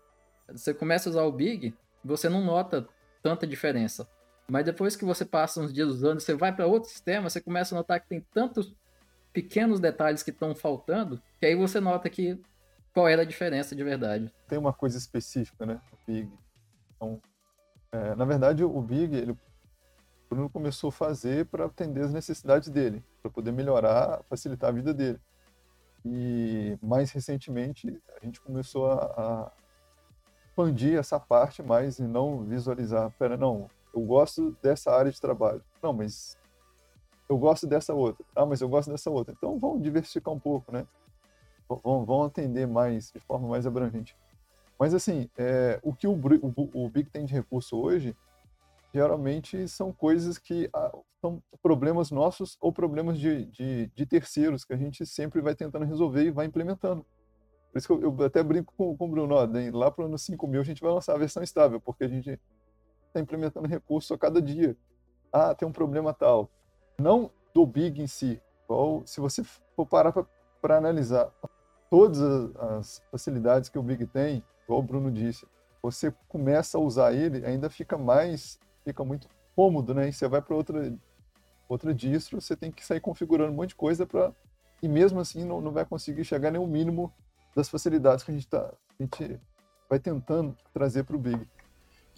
Você 0.48 0.72
começa 0.72 1.08
a 1.08 1.10
usar 1.10 1.22
o 1.24 1.32
Big, 1.32 1.74
você 2.02 2.30
não 2.30 2.42
nota 2.42 2.88
tanta 3.22 3.46
diferença. 3.46 4.08
Mas 4.48 4.64
depois 4.64 4.96
que 4.96 5.04
você 5.04 5.24
passa 5.24 5.60
uns 5.60 5.72
dias 5.72 5.88
usando, 5.88 6.18
você 6.18 6.34
vai 6.34 6.54
para 6.54 6.66
outro 6.66 6.88
sistema, 6.88 7.28
você 7.28 7.40
começa 7.40 7.74
a 7.74 7.78
notar 7.78 8.00
que 8.00 8.08
tem 8.08 8.20
tantos 8.32 8.74
pequenos 9.32 9.80
detalhes 9.80 10.22
que 10.22 10.30
estão 10.30 10.54
faltando, 10.54 11.20
que 11.38 11.46
aí 11.46 11.54
você 11.54 11.80
nota 11.80 12.08
que 12.10 12.40
qual 12.92 13.08
era 13.08 13.22
a 13.22 13.24
diferença 13.24 13.74
de 13.74 13.84
verdade. 13.84 14.32
Tem 14.48 14.58
uma 14.58 14.72
coisa 14.72 14.98
específica, 14.98 15.64
né? 15.64 15.80
O 15.92 15.96
Big. 16.06 16.32
Então, 16.96 17.20
é, 17.92 18.14
na 18.14 18.24
verdade, 18.24 18.64
o 18.64 18.80
Big, 18.82 19.14
ele, 19.16 19.32
o 19.32 19.38
Bruno 20.28 20.50
começou 20.50 20.88
a 20.88 20.92
fazer 20.92 21.46
para 21.46 21.66
atender 21.66 22.04
as 22.04 22.12
necessidades 22.12 22.68
dele, 22.68 23.04
para 23.22 23.30
poder 23.30 23.52
melhorar, 23.52 24.22
facilitar 24.28 24.70
a 24.70 24.72
vida 24.72 24.92
dele. 24.92 25.20
E 26.04 26.78
mais 26.82 27.12
recentemente, 27.12 28.00
a 28.20 28.24
gente 28.24 28.40
começou 28.40 28.90
a, 28.90 29.04
a 29.04 29.52
expandir 30.46 30.98
essa 30.98 31.18
parte 31.20 31.62
mais 31.62 31.98
e 31.98 32.02
não 32.02 32.44
visualizar, 32.44 33.10
pera, 33.18 33.36
não, 33.36 33.70
eu 33.94 34.00
gosto 34.02 34.56
dessa 34.62 34.92
área 34.92 35.10
de 35.10 35.20
trabalho. 35.20 35.62
Não, 35.82 35.92
mas 35.92 36.36
eu 37.30 37.38
gosto 37.38 37.64
dessa 37.64 37.94
outra. 37.94 38.24
Ah, 38.34 38.44
mas 38.44 38.60
eu 38.60 38.68
gosto 38.68 38.90
dessa 38.90 39.08
outra. 39.08 39.32
Então 39.38 39.56
vamos 39.56 39.80
diversificar 39.80 40.34
um 40.34 40.38
pouco, 40.38 40.72
né? 40.72 40.84
Vão, 41.68 42.04
vão 42.04 42.24
atender 42.24 42.66
mais, 42.66 43.12
de 43.12 43.20
forma 43.20 43.46
mais 43.46 43.64
abrangente. 43.68 44.16
Mas 44.76 44.92
assim, 44.92 45.30
é, 45.38 45.78
o 45.80 45.94
que 45.94 46.08
o, 46.08 46.12
o, 46.12 46.70
o, 46.74 46.88
Big 46.88 47.08
tem 47.08 47.24
de 47.24 47.32
recurso 47.32 47.78
hoje, 47.78 48.16
geralmente 48.92 49.68
são 49.68 49.92
coisas 49.92 50.38
que 50.38 50.68
ah, 50.74 50.90
são 51.20 51.40
problemas 51.62 52.10
nossos 52.10 52.58
ou 52.60 52.72
problemas 52.72 53.16
de, 53.16 53.44
de, 53.44 53.86
de 53.94 54.06
terceiros 54.06 54.64
que 54.64 54.72
a 54.72 54.76
gente 54.76 55.06
sempre 55.06 55.40
vai 55.40 55.54
tentando 55.54 55.84
resolver 55.84 56.24
e 56.24 56.32
vai 56.32 56.46
implementando. 56.46 57.06
Por 57.70 57.78
isso 57.78 57.86
que 57.86 57.92
eu, 57.92 58.16
eu 58.18 58.26
até 58.26 58.42
brinco 58.42 58.74
com, 58.76 58.96
com 58.96 59.04
o 59.04 59.08
Bruno, 59.08 59.36
ó, 59.36 59.48
lá 59.72 59.88
para 59.92 60.02
o 60.02 60.06
ano 60.06 60.18
5000 60.18 60.60
a 60.60 60.64
gente 60.64 60.82
vai 60.82 60.90
lançar 60.90 61.14
a 61.14 61.18
versão 61.18 61.44
estável, 61.44 61.80
porque 61.80 62.02
a 62.02 62.08
gente 62.08 62.40
está 63.06 63.20
implementando 63.20 63.68
recurso 63.68 64.12
a 64.14 64.18
cada 64.18 64.42
dia. 64.42 64.76
Ah, 65.32 65.54
tem 65.54 65.68
um 65.68 65.72
problema 65.72 66.12
tal. 66.12 66.50
Não 67.00 67.30
do 67.54 67.64
Big 67.64 68.00
em 68.00 68.06
si. 68.06 68.40
Igual, 68.64 69.02
se 69.06 69.20
você 69.20 69.42
for 69.74 69.86
parar 69.86 70.12
para 70.60 70.76
analisar 70.76 71.30
todas 71.88 72.20
as 72.56 73.02
facilidades 73.10 73.68
que 73.68 73.78
o 73.78 73.82
Big 73.82 74.06
tem, 74.06 74.44
igual 74.64 74.80
o 74.80 74.82
Bruno 74.82 75.10
disse, 75.10 75.46
você 75.82 76.12
começa 76.28 76.76
a 76.76 76.80
usar 76.80 77.12
ele, 77.12 77.44
ainda 77.44 77.70
fica 77.70 77.96
mais, 77.96 78.60
fica 78.84 79.02
muito 79.02 79.28
cômodo, 79.56 79.94
né? 79.94 80.08
E 80.08 80.12
você 80.12 80.28
vai 80.28 80.42
para 80.42 80.54
outra 80.54 80.92
outra 81.68 81.94
distro, 81.94 82.40
você 82.40 82.56
tem 82.56 82.70
que 82.70 82.84
sair 82.84 83.00
configurando 83.00 83.52
um 83.52 83.54
monte 83.54 83.70
de 83.70 83.76
coisa 83.76 84.04
para 84.04 84.32
e 84.82 84.88
mesmo 84.88 85.20
assim 85.20 85.44
não, 85.44 85.60
não 85.60 85.70
vai 85.70 85.84
conseguir 85.84 86.24
chegar 86.24 86.50
nem 86.50 86.60
o 86.60 86.66
mínimo 86.66 87.12
das 87.54 87.68
facilidades 87.68 88.24
que 88.24 88.30
a 88.32 88.34
gente, 88.34 88.48
tá, 88.48 88.72
a 88.98 89.02
gente 89.02 89.40
vai 89.88 89.98
tentando 89.98 90.56
trazer 90.72 91.04
para 91.04 91.14
o 91.16 91.18
Big. 91.18 91.48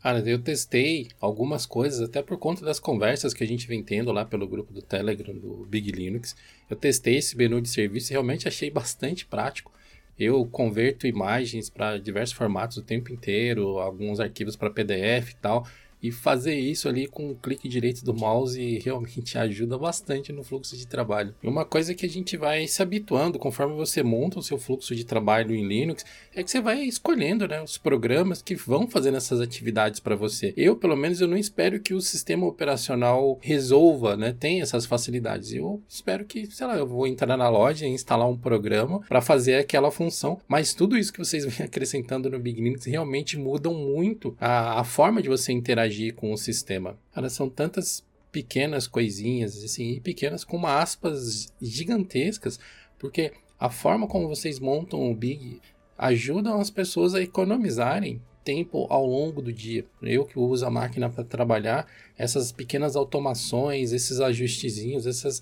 Cara, 0.03 0.19
eu 0.29 0.39
testei 0.41 1.07
algumas 1.21 1.65
coisas, 1.65 2.01
até 2.01 2.21
por 2.21 2.37
conta 2.37 2.65
das 2.65 2.81
conversas 2.81 3.33
que 3.33 3.45
a 3.45 3.47
gente 3.47 3.69
vem 3.69 3.85
tendo 3.85 4.11
lá 4.11 4.25
pelo 4.25 4.49
grupo 4.49 4.73
do 4.73 4.83
Telegram 4.83 5.33
do 5.33 5.65
Big 5.69 5.93
Linux. 5.93 6.35
Eu 6.69 6.75
testei 6.75 7.19
esse 7.19 7.37
menu 7.37 7.61
de 7.61 7.69
serviço 7.69 8.11
e 8.11 8.15
realmente 8.15 8.49
achei 8.49 8.69
bastante 8.69 9.25
prático. 9.25 9.71
Eu 10.19 10.45
converto 10.45 11.07
imagens 11.07 11.71
para 11.71 11.99
diversos 11.99 12.37
formatos 12.37 12.79
o 12.79 12.83
tempo 12.83 13.13
inteiro, 13.13 13.79
alguns 13.79 14.19
arquivos 14.19 14.57
para 14.57 14.71
PDF 14.71 15.31
e 15.31 15.37
tal. 15.37 15.69
E 16.03 16.11
fazer 16.11 16.55
isso 16.55 16.89
ali 16.89 17.07
com 17.07 17.31
o 17.31 17.35
clique 17.37 17.69
direito 17.69 18.05
do 18.05 18.15
mouse 18.15 18.79
realmente 18.85 19.39
ajuda 19.39 19.79
bastante 19.79 20.33
no 20.33 20.43
fluxo 20.43 20.77
de 20.77 20.87
trabalho. 20.87 21.35
E 21.43 21.47
uma 21.47 21.65
coisa 21.65 21.95
que 21.95 22.05
a 22.05 22.09
gente 22.09 22.37
vai 22.37 22.67
se 22.67 22.83
habituando 22.83 23.39
conforme 23.39 23.75
você 23.75 24.03
monta 24.03 24.39
o 24.39 24.43
seu 24.43 24.59
fluxo 24.59 24.95
de 24.95 25.05
trabalho 25.05 25.55
em 25.55 25.67
Linux 25.67 26.05
é 26.35 26.43
que 26.43 26.51
você 26.51 26.61
vai 26.61 26.81
escolhendo 26.83 27.47
né, 27.47 27.63
os 27.63 27.79
programas 27.79 28.43
que 28.43 28.55
vão 28.55 28.89
fazendo 28.89 29.17
essas 29.17 29.41
atividades 29.41 30.01
para 30.01 30.17
você. 30.17 30.53
Eu, 30.57 30.75
pelo 30.77 30.97
menos, 30.97 31.21
eu 31.21 31.29
não 31.29 31.37
espero 31.37 31.81
que 31.81 31.95
o 31.95 32.01
sistema 32.01 32.47
operacional 32.47 33.39
resolva, 33.41 34.17
né, 34.17 34.35
tenha 34.39 34.63
essas 34.63 34.87
facilidades. 34.87 35.53
Eu 35.53 35.81
espero 35.89 36.25
que, 36.25 36.47
sei 36.47 36.67
lá, 36.67 36.77
eu 36.77 36.87
vou 36.87 37.07
entrar 37.07 37.37
na 37.37 37.49
loja 37.49 37.87
e 37.87 37.91
instalar 37.91 38.29
um 38.29 38.37
programa 38.37 39.01
para 39.09 39.21
fazer 39.21 39.57
aquela 39.57 39.91
função, 39.91 40.41
mas 40.49 40.75
tudo 40.75 40.97
isso 40.97 41.13
que 41.13 41.19
vocês 41.19 41.45
vêm 41.45 41.67
acrescentando 41.67 42.29
no 42.29 42.39
Big 42.39 42.61
Linux 42.61 42.85
realmente 42.87 43.39
mudam 43.39 43.75
muito 43.75 44.37
a, 44.41 44.81
a 44.81 44.85
forma 44.85 45.23
de 45.23 45.29
você 45.29 45.53
interagir 45.53 45.92
com 46.13 46.33
o 46.33 46.39
sistema. 46.39 46.99
Cara, 47.13 47.29
são 47.29 47.49
tantas 47.49 48.05
pequenas 48.31 48.87
coisinhas, 48.87 49.63
assim, 49.63 50.01
pequenas 50.01 50.45
com 50.45 50.67
aspas 50.67 51.53
gigantescas, 51.61 52.59
porque 52.99 53.33
a 53.61 53.69
forma 53.69 54.07
como 54.07 54.27
vocês 54.27 54.59
montam 54.59 55.11
o 55.11 55.15
Big 55.15 55.61
ajudam 55.99 56.61
as 56.61 56.71
pessoas 56.71 57.15
a 57.15 57.21
economizarem 57.21 58.21
tempo 58.43 58.87
ao 58.91 59.07
longo 59.07 59.41
do 59.41 59.53
dia. 59.53 59.85
Eu 60.03 60.25
que 60.25 60.39
uso 60.39 60.67
a 60.67 60.71
máquina 60.71 61.09
para 61.09 61.23
trabalhar, 61.23 61.87
essas 62.19 62.51
pequenas 62.51 62.97
automações, 62.97 63.93
esses 63.93 64.21
ajustezinhos, 64.21 65.07
essas 65.07 65.41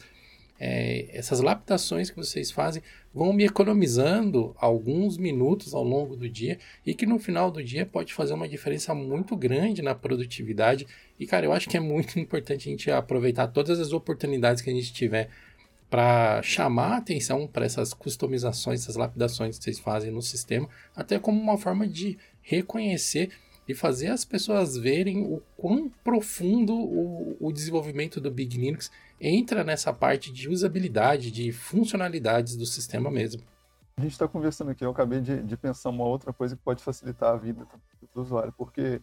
é, 0.60 1.08
essas 1.10 1.40
lapidações 1.40 2.10
que 2.10 2.16
vocês 2.18 2.50
fazem 2.50 2.82
vão 3.14 3.32
me 3.32 3.44
economizando 3.44 4.54
alguns 4.58 5.16
minutos 5.16 5.72
ao 5.72 5.82
longo 5.82 6.14
do 6.14 6.28
dia 6.28 6.58
e 6.84 6.92
que 6.92 7.06
no 7.06 7.18
final 7.18 7.50
do 7.50 7.64
dia 7.64 7.86
pode 7.86 8.12
fazer 8.12 8.34
uma 8.34 8.46
diferença 8.46 8.94
muito 8.94 9.34
grande 9.34 9.80
na 9.80 9.94
produtividade. 9.94 10.86
E 11.18 11.26
cara, 11.26 11.46
eu 11.46 11.52
acho 11.52 11.68
que 11.68 11.78
é 11.78 11.80
muito 11.80 12.18
importante 12.20 12.68
a 12.68 12.70
gente 12.70 12.90
aproveitar 12.90 13.48
todas 13.48 13.80
as 13.80 13.92
oportunidades 13.92 14.62
que 14.62 14.68
a 14.68 14.74
gente 14.74 14.92
tiver 14.92 15.30
para 15.88 16.40
chamar 16.42 16.92
a 16.92 16.96
atenção 16.98 17.48
para 17.48 17.64
essas 17.64 17.94
customizações, 17.94 18.82
essas 18.82 18.96
lapidações 18.96 19.58
que 19.58 19.64
vocês 19.64 19.78
fazem 19.78 20.12
no 20.12 20.22
sistema, 20.22 20.68
até 20.94 21.18
como 21.18 21.40
uma 21.40 21.58
forma 21.58 21.88
de 21.88 22.16
reconhecer 22.42 23.30
e 23.66 23.74
fazer 23.74 24.08
as 24.08 24.24
pessoas 24.24 24.76
verem 24.76 25.22
o 25.22 25.42
quão 25.56 25.90
profundo 26.04 26.74
o, 26.74 27.36
o 27.40 27.52
desenvolvimento 27.52 28.20
do 28.20 28.30
Big 28.30 28.56
Linux 28.56 28.90
entra 29.20 29.62
nessa 29.62 29.92
parte 29.92 30.32
de 30.32 30.48
usabilidade, 30.48 31.30
de 31.30 31.52
funcionalidades 31.52 32.56
do 32.56 32.64
sistema 32.64 33.10
mesmo. 33.10 33.42
A 33.96 34.00
gente 34.00 34.12
está 34.12 34.26
conversando 34.26 34.70
aqui, 34.70 34.84
eu 34.84 34.90
acabei 34.90 35.20
de, 35.20 35.42
de, 35.42 35.56
pensar 35.56 35.90
uma 35.90 36.04
outra 36.04 36.32
coisa 36.32 36.56
que 36.56 36.62
pode 36.62 36.82
facilitar 36.82 37.34
a 37.34 37.36
vida 37.36 37.66
do 38.14 38.22
usuário, 38.22 38.52
porque 38.56 39.02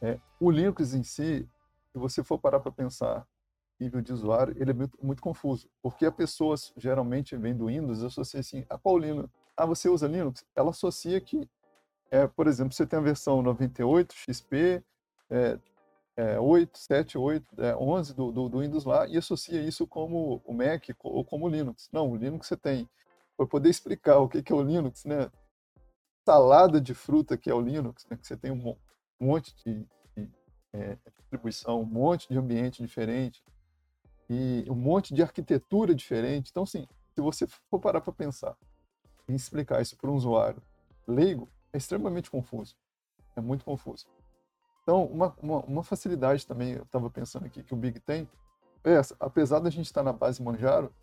é, 0.00 0.20
o 0.38 0.50
Linux 0.50 0.94
em 0.94 1.02
si, 1.02 1.48
se 1.92 1.98
você 1.98 2.22
for 2.22 2.38
parar 2.38 2.60
para 2.60 2.70
pensar 2.70 3.26
nível 3.78 4.00
de 4.00 4.12
usuário, 4.12 4.54
ele 4.58 4.70
é 4.70 4.74
muito, 4.74 4.98
muito, 5.02 5.20
confuso, 5.20 5.68
porque 5.82 6.06
a 6.06 6.12
pessoa 6.12 6.54
geralmente 6.76 7.36
vem 7.36 7.54
do 7.54 7.66
Windows, 7.66 8.02
associa 8.02 8.40
assim, 8.40 8.64
a 8.70 8.78
qual 8.78 8.96
Linux? 8.98 9.28
Ah, 9.56 9.66
você 9.66 9.88
usa 9.88 10.06
Linux? 10.06 10.44
Ela 10.54 10.70
associa 10.70 11.20
que, 11.20 11.48
é, 12.10 12.26
por 12.26 12.46
exemplo, 12.46 12.72
você 12.72 12.86
tem 12.86 12.98
a 12.98 13.02
versão 13.02 13.42
98, 13.42 14.14
XP, 14.14 14.82
é, 15.28 15.58
é, 16.16 16.40
8, 16.40 16.78
7, 16.78 17.18
8, 17.18 17.62
é, 17.62 17.76
11 17.76 18.14
do, 18.14 18.32
do, 18.32 18.48
do, 18.48 18.60
Windows 18.60 18.84
lá 18.84 19.06
e 19.06 19.18
associa 19.18 19.60
isso 19.62 19.86
como 19.86 20.40
o 20.44 20.54
Mac 20.54 20.88
ou 21.02 21.24
como 21.24 21.46
o 21.46 21.48
Linux. 21.48 21.88
Não, 21.92 22.10
o 22.10 22.16
Linux 22.16 22.46
você 22.46 22.56
tem. 22.56 22.88
Para 23.36 23.46
poder 23.46 23.68
explicar 23.68 24.18
o 24.18 24.28
que, 24.28 24.42
que 24.42 24.50
é 24.50 24.56
o 24.56 24.62
Linux, 24.62 25.04
né? 25.04 25.30
Salada 26.24 26.80
de 26.80 26.94
fruta 26.94 27.36
que 27.36 27.50
é 27.50 27.54
o 27.54 27.60
Linux, 27.60 28.06
né? 28.10 28.16
que 28.16 28.26
você 28.26 28.36
tem 28.36 28.50
um 28.50 28.76
monte 29.20 29.54
de, 29.56 29.86
de 30.16 30.30
é, 30.72 30.96
distribuição, 31.18 31.82
um 31.82 31.84
monte 31.84 32.28
de 32.28 32.38
ambiente 32.38 32.82
diferente 32.82 33.44
e 34.28 34.64
um 34.68 34.74
monte 34.74 35.14
de 35.14 35.22
arquitetura 35.22 35.94
diferente. 35.94 36.50
Então, 36.50 36.64
sim, 36.64 36.88
se 37.14 37.20
você 37.20 37.46
for 37.70 37.78
parar 37.78 38.00
para 38.00 38.12
pensar 38.12 38.56
em 39.28 39.34
explicar 39.34 39.82
isso 39.82 39.96
para 39.96 40.10
um 40.10 40.14
usuário 40.14 40.62
leigo, 41.06 41.48
é 41.72 41.76
extremamente 41.76 42.30
confuso. 42.30 42.74
É 43.36 43.40
muito 43.40 43.64
confuso. 43.64 44.06
Então, 44.86 45.04
uma, 45.06 45.34
uma, 45.42 45.58
uma 45.64 45.82
facilidade 45.82 46.46
também, 46.46 46.74
eu 46.74 46.84
estava 46.84 47.10
pensando 47.10 47.44
aqui, 47.44 47.60
que 47.60 47.74
o 47.74 47.76
Big 47.76 47.98
tem, 47.98 48.28
é 48.84 48.92
essa. 48.92 49.16
Apesar 49.18 49.58
da 49.58 49.68
gente 49.68 49.86
estar 49.86 50.04
na 50.04 50.12
base 50.12 50.40
Manjaro, 50.40 50.94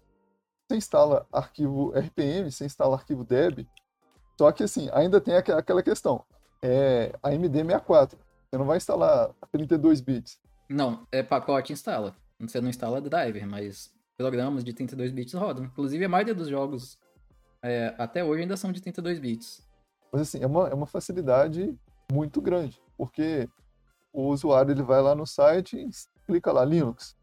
você 0.66 0.78
instala 0.78 1.28
arquivo 1.30 1.92
RPM, 1.92 2.50
você 2.50 2.64
instala 2.64 2.96
arquivo 2.96 3.26
DEB, 3.26 3.68
só 4.40 4.50
que 4.54 4.64
assim, 4.64 4.90
ainda 4.94 5.20
tem 5.20 5.36
aquela 5.36 5.84
questão, 5.84 6.24
é 6.62 7.12
AMD64, 7.22 8.14
você 8.50 8.58
não 8.58 8.66
vai 8.66 8.78
instalar 8.78 9.32
32 9.52 10.00
bits. 10.00 10.40
Não, 10.70 11.06
é 11.12 11.22
pacote 11.22 11.74
instala. 11.74 12.16
Você 12.40 12.62
não 12.62 12.70
instala 12.70 13.02
driver, 13.02 13.46
mas 13.46 13.94
programas 14.16 14.64
de 14.64 14.72
32 14.72 15.12
bits 15.12 15.34
rodam. 15.34 15.66
Inclusive, 15.66 16.06
a 16.06 16.10
maioria 16.10 16.34
dos 16.34 16.48
jogos 16.48 16.98
é, 17.62 17.94
até 17.98 18.24
hoje 18.24 18.44
ainda 18.44 18.56
são 18.56 18.72
de 18.72 18.82
32 18.82 19.20
bits. 19.20 19.68
Mas 20.10 20.22
assim, 20.22 20.42
é 20.42 20.48
uma, 20.48 20.70
é 20.70 20.74
uma 20.74 20.88
facilidade 20.88 21.78
muito 22.10 22.42
grande, 22.42 22.82
porque 22.98 23.50
o 24.14 24.28
usuário 24.28 24.72
ele 24.72 24.84
vai 24.84 25.02
lá 25.02 25.16
no 25.16 25.26
site 25.26 25.76
e 25.76 25.90
clica 26.26 26.52
lá 26.52 26.64
Linux. 26.64 27.18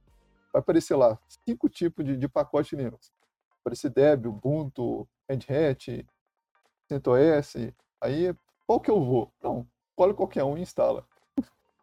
Vai 0.53 0.61
aparecer 0.61 0.96
lá 0.96 1.18
cinco 1.46 1.68
tipos 1.68 2.05
de, 2.05 2.16
de 2.16 2.29
pacote 2.29 2.74
Linux. 2.74 3.12
Vai 3.48 3.59
aparecer 3.61 3.90
Debian, 3.90 4.31
Ubuntu, 4.31 5.09
Red 5.29 5.46
Hat, 5.48 6.07
CentOS. 6.88 7.55
Aí, 8.00 8.35
qual 8.66 8.81
que 8.81 8.90
eu 8.90 9.03
vou? 9.03 9.33
Não, 9.40 9.66
escolhe 9.90 10.12
qualquer 10.12 10.42
um 10.42 10.59
e 10.59 10.62
instala. 10.62 11.07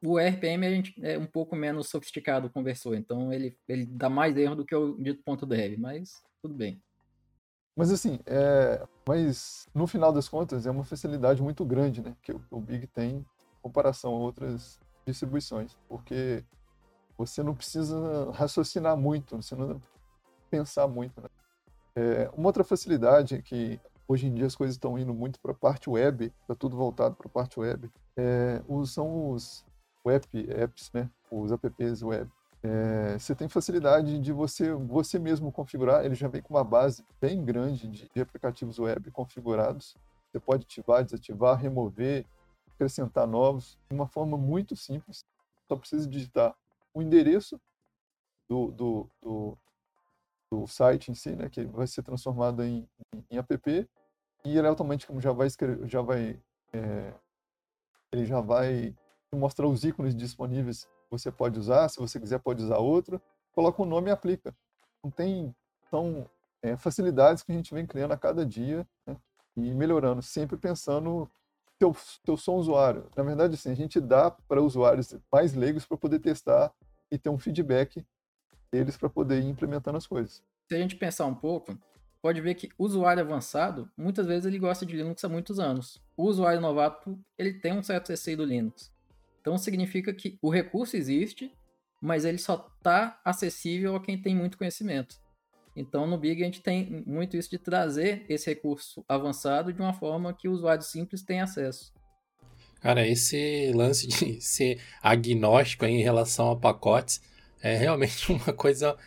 O 0.03 0.19
RPM 0.19 0.65
a 0.65 0.69
gente 0.69 0.93
é 1.03 1.17
um 1.17 1.25
pouco 1.25 1.55
menos 1.55 1.89
sofisticado 1.89 2.47
o 2.47 2.49
conversor, 2.51 2.95
então 2.95 3.33
ele, 3.33 3.57
ele 3.67 3.85
dá 3.85 4.09
mais 4.09 4.37
erro 4.37 4.55
do 4.55 4.65
que 4.65 4.75
o 4.75 4.95
dito 5.01 5.23
ponto 5.23 5.45
.dev, 5.45 5.79
mas 5.79 6.21
tudo 6.39 6.53
bem. 6.53 6.79
Mas 7.75 7.91
assim, 7.91 8.19
é... 8.25 8.85
mas 9.07 9.67
no 9.73 9.87
final 9.87 10.11
das 10.11 10.29
contas 10.29 10.67
é 10.67 10.71
uma 10.71 10.83
facilidade 10.83 11.41
muito 11.41 11.65
grande, 11.65 12.01
né, 12.01 12.15
que 12.21 12.31
o 12.31 12.61
Big 12.61 12.85
tem 12.87 13.17
em 13.17 13.25
comparação 13.61 14.13
a 14.13 14.17
outras 14.19 14.79
distribuições, 15.07 15.75
porque 15.87 16.43
você 17.17 17.41
não 17.41 17.55
precisa 17.55 18.31
raciocinar 18.31 18.95
muito, 18.95 19.41
você 19.41 19.55
não 19.55 19.81
pensar 20.49 20.87
muito. 20.87 21.19
Né? 21.21 21.29
É, 21.95 22.29
uma 22.35 22.47
outra 22.47 22.63
facilidade 22.63 23.35
é 23.35 23.41
que 23.41 23.79
hoje 24.07 24.27
em 24.27 24.33
dia 24.33 24.45
as 24.45 24.55
coisas 24.55 24.75
estão 24.75 24.99
indo 24.99 25.13
muito 25.13 25.39
para 25.39 25.51
a 25.51 25.55
parte 25.55 25.89
web, 25.89 26.31
está 26.41 26.53
tudo 26.53 26.77
voltado 26.77 27.15
para 27.15 27.27
a 27.27 27.31
parte 27.31 27.59
web, 27.59 27.89
é, 28.15 28.61
são 28.85 29.31
os 29.31 29.65
web 30.05 30.25
apps, 30.49 30.91
né? 30.93 31.09
os 31.31 31.51
apps 31.51 32.03
web. 32.03 32.29
É, 32.63 33.17
você 33.17 33.35
tem 33.35 33.47
facilidade 33.47 34.19
de 34.19 34.33
você, 34.33 34.73
você 34.73 35.17
mesmo 35.17 35.51
configurar, 35.51 36.05
ele 36.05 36.15
já 36.15 36.27
vem 36.27 36.41
com 36.41 36.53
uma 36.53 36.63
base 36.63 37.03
bem 37.21 37.43
grande 37.43 37.87
de, 37.87 38.09
de 38.13 38.21
aplicativos 38.21 38.79
web 38.79 39.09
configurados. 39.11 39.95
Você 40.31 40.39
pode 40.39 40.65
ativar, 40.65 41.03
desativar, 41.03 41.57
remover, 41.57 42.25
acrescentar 42.77 43.27
novos 43.27 43.77
de 43.89 43.95
uma 43.95 44.07
forma 44.07 44.37
muito 44.37 44.75
simples. 44.75 45.25
Só 45.67 45.75
precisa 45.75 46.07
digitar 46.07 46.55
o 46.93 47.01
endereço 47.01 47.59
do, 48.47 48.71
do, 48.71 49.09
do, 49.21 49.57
do 50.51 50.67
site 50.67 51.11
em 51.11 51.15
si, 51.15 51.35
né, 51.35 51.49
que 51.49 51.65
vai 51.65 51.87
ser 51.87 52.03
transformado 52.03 52.63
em, 52.63 52.87
em, 53.13 53.25
em 53.31 53.37
app, 53.37 53.89
e 54.45 54.57
ele 54.57 54.67
automaticamente 54.67 55.23
já 55.23 55.33
vai 55.33 55.47
escrever, 55.47 55.87
já 55.87 56.01
vai 56.01 56.41
é, 56.71 57.13
ele 58.11 58.25
já 58.25 58.39
vai 58.39 58.95
mostrar 59.33 59.67
os 59.67 59.83
ícones 59.83 60.15
disponíveis 60.15 60.85
que 60.85 61.11
você 61.11 61.31
pode 61.31 61.59
usar, 61.59 61.89
se 61.89 61.99
você 61.99 62.19
quiser 62.19 62.39
pode 62.39 62.63
usar 62.63 62.77
outro, 62.77 63.21
coloca 63.51 63.81
o 63.81 63.85
um 63.85 63.87
nome 63.87 64.09
e 64.09 64.11
aplica. 64.11 64.55
Não 65.03 65.11
tem 65.11 65.53
são 65.89 66.29
é, 66.61 66.77
facilidades 66.77 67.43
que 67.43 67.51
a 67.51 67.55
gente 67.55 67.73
vem 67.73 67.85
criando 67.85 68.13
a 68.13 68.17
cada 68.17 68.45
dia 68.45 68.87
né, 69.05 69.17
e 69.55 69.73
melhorando, 69.73 70.21
sempre 70.21 70.57
pensando 70.57 71.29
que 71.77 71.85
eu, 71.85 71.93
que 71.93 72.29
eu 72.31 72.37
sou 72.37 72.55
um 72.55 72.59
usuário. 72.59 73.09
Na 73.15 73.23
verdade, 73.23 73.53
assim, 73.53 73.71
a 73.71 73.75
gente 73.75 73.99
dá 73.99 74.31
para 74.31 74.61
usuários 74.61 75.15
mais 75.31 75.53
leigos 75.53 75.85
para 75.85 75.97
poder 75.97 76.19
testar 76.19 76.73
e 77.11 77.17
ter 77.17 77.29
um 77.29 77.37
feedback 77.37 78.05
deles 78.71 78.97
para 78.97 79.09
poder 79.09 79.41
ir 79.41 79.45
implementando 79.45 79.97
as 79.97 80.07
coisas. 80.07 80.43
Se 80.67 80.75
a 80.75 80.79
gente 80.79 80.95
pensar 80.95 81.25
um 81.25 81.35
pouco, 81.35 81.77
pode 82.21 82.41
ver 82.41 82.55
que 82.55 82.69
o 82.77 82.83
usuário 82.85 83.23
avançado, 83.23 83.89
muitas 83.95 84.25
vezes 84.25 84.45
ele 84.45 84.59
gosta 84.59 84.85
de 84.85 84.95
Linux 84.95 85.23
há 85.23 85.29
muitos 85.29 85.59
anos. 85.59 86.01
O 86.15 86.23
usuário 86.23 86.59
novato, 86.59 87.17
ele 87.37 87.53
tem 87.53 87.73
um 87.73 87.83
certo 87.83 88.09
receio 88.09 88.37
do 88.37 88.45
Linux. 88.45 88.91
Então 89.39 89.57
significa 89.57 90.13
que 90.13 90.37
o 90.41 90.49
recurso 90.49 90.97
existe, 90.97 91.53
mas 92.01 92.25
ele 92.25 92.37
só 92.37 92.69
está 92.77 93.19
acessível 93.23 93.95
a 93.95 94.01
quem 94.01 94.21
tem 94.21 94.35
muito 94.35 94.57
conhecimento. 94.57 95.21
Então, 95.77 96.07
no 96.07 96.17
Big, 96.17 96.41
a 96.41 96.45
gente 96.45 96.59
tem 96.59 97.03
muito 97.05 97.37
isso 97.37 97.51
de 97.51 97.59
trazer 97.59 98.25
esse 98.27 98.49
recurso 98.49 99.05
avançado 99.07 99.71
de 99.71 99.79
uma 99.79 99.93
forma 99.93 100.33
que 100.33 100.47
o 100.47 100.51
usuário 100.51 100.83
simples 100.83 101.21
tem 101.21 101.39
acesso. 101.39 101.93
Cara, 102.81 103.07
esse 103.07 103.71
lance 103.75 104.07
de 104.07 104.41
ser 104.41 104.81
agnóstico 105.03 105.85
em 105.85 106.01
relação 106.01 106.49
a 106.49 106.55
pacotes 106.55 107.21
é 107.61 107.75
realmente 107.77 108.29
uma 108.33 108.51
coisa 108.53 108.97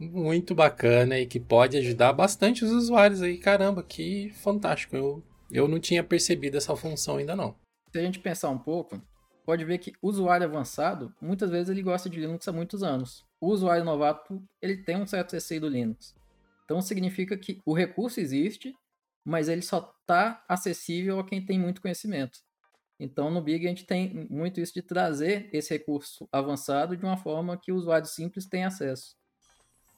muito 0.00 0.52
bacana 0.52 1.16
e 1.16 1.26
que 1.26 1.38
pode 1.38 1.76
ajudar 1.76 2.12
bastante 2.12 2.64
os 2.64 2.72
usuários 2.72 3.22
aí. 3.22 3.38
Caramba, 3.38 3.84
que 3.84 4.30
fantástico. 4.30 4.96
Eu, 4.96 5.22
eu 5.48 5.68
não 5.68 5.78
tinha 5.78 6.02
percebido 6.02 6.56
essa 6.56 6.74
função 6.74 7.18
ainda 7.18 7.36
não. 7.36 7.54
Se 7.92 8.00
a 8.00 8.02
gente 8.02 8.18
pensar 8.18 8.50
um 8.50 8.58
pouco, 8.58 9.00
pode 9.44 9.64
ver 9.64 9.78
que 9.78 9.92
o 10.02 10.08
usuário 10.08 10.44
avançado, 10.44 11.14
muitas 11.20 11.50
vezes 11.50 11.68
ele 11.68 11.82
gosta 11.82 12.10
de 12.10 12.18
Linux 12.18 12.48
há 12.48 12.52
muitos 12.52 12.82
anos. 12.82 13.24
O 13.40 13.48
usuário 13.48 13.84
novato, 13.84 14.42
ele 14.60 14.78
tem 14.78 14.96
um 14.96 15.06
certo 15.06 15.32
receio 15.32 15.60
do 15.60 15.68
Linux. 15.68 16.14
Então 16.64 16.80
significa 16.80 17.36
que 17.36 17.60
o 17.64 17.72
recurso 17.72 18.20
existe, 18.20 18.74
mas 19.24 19.48
ele 19.48 19.62
só 19.62 19.94
está 20.00 20.44
acessível 20.48 21.20
a 21.20 21.26
quem 21.26 21.44
tem 21.44 21.58
muito 21.58 21.80
conhecimento. 21.80 22.38
Então 22.98 23.30
no 23.30 23.42
Big 23.42 23.66
a 23.66 23.68
gente 23.68 23.84
tem 23.84 24.26
muito 24.30 24.60
isso 24.60 24.72
de 24.72 24.82
trazer 24.82 25.48
esse 25.52 25.72
recurso 25.74 26.28
avançado 26.32 26.96
de 26.96 27.04
uma 27.04 27.16
forma 27.16 27.56
que 27.56 27.70
o 27.70 27.76
usuário 27.76 28.06
simples 28.06 28.46
tem 28.46 28.64
acesso. 28.64 29.14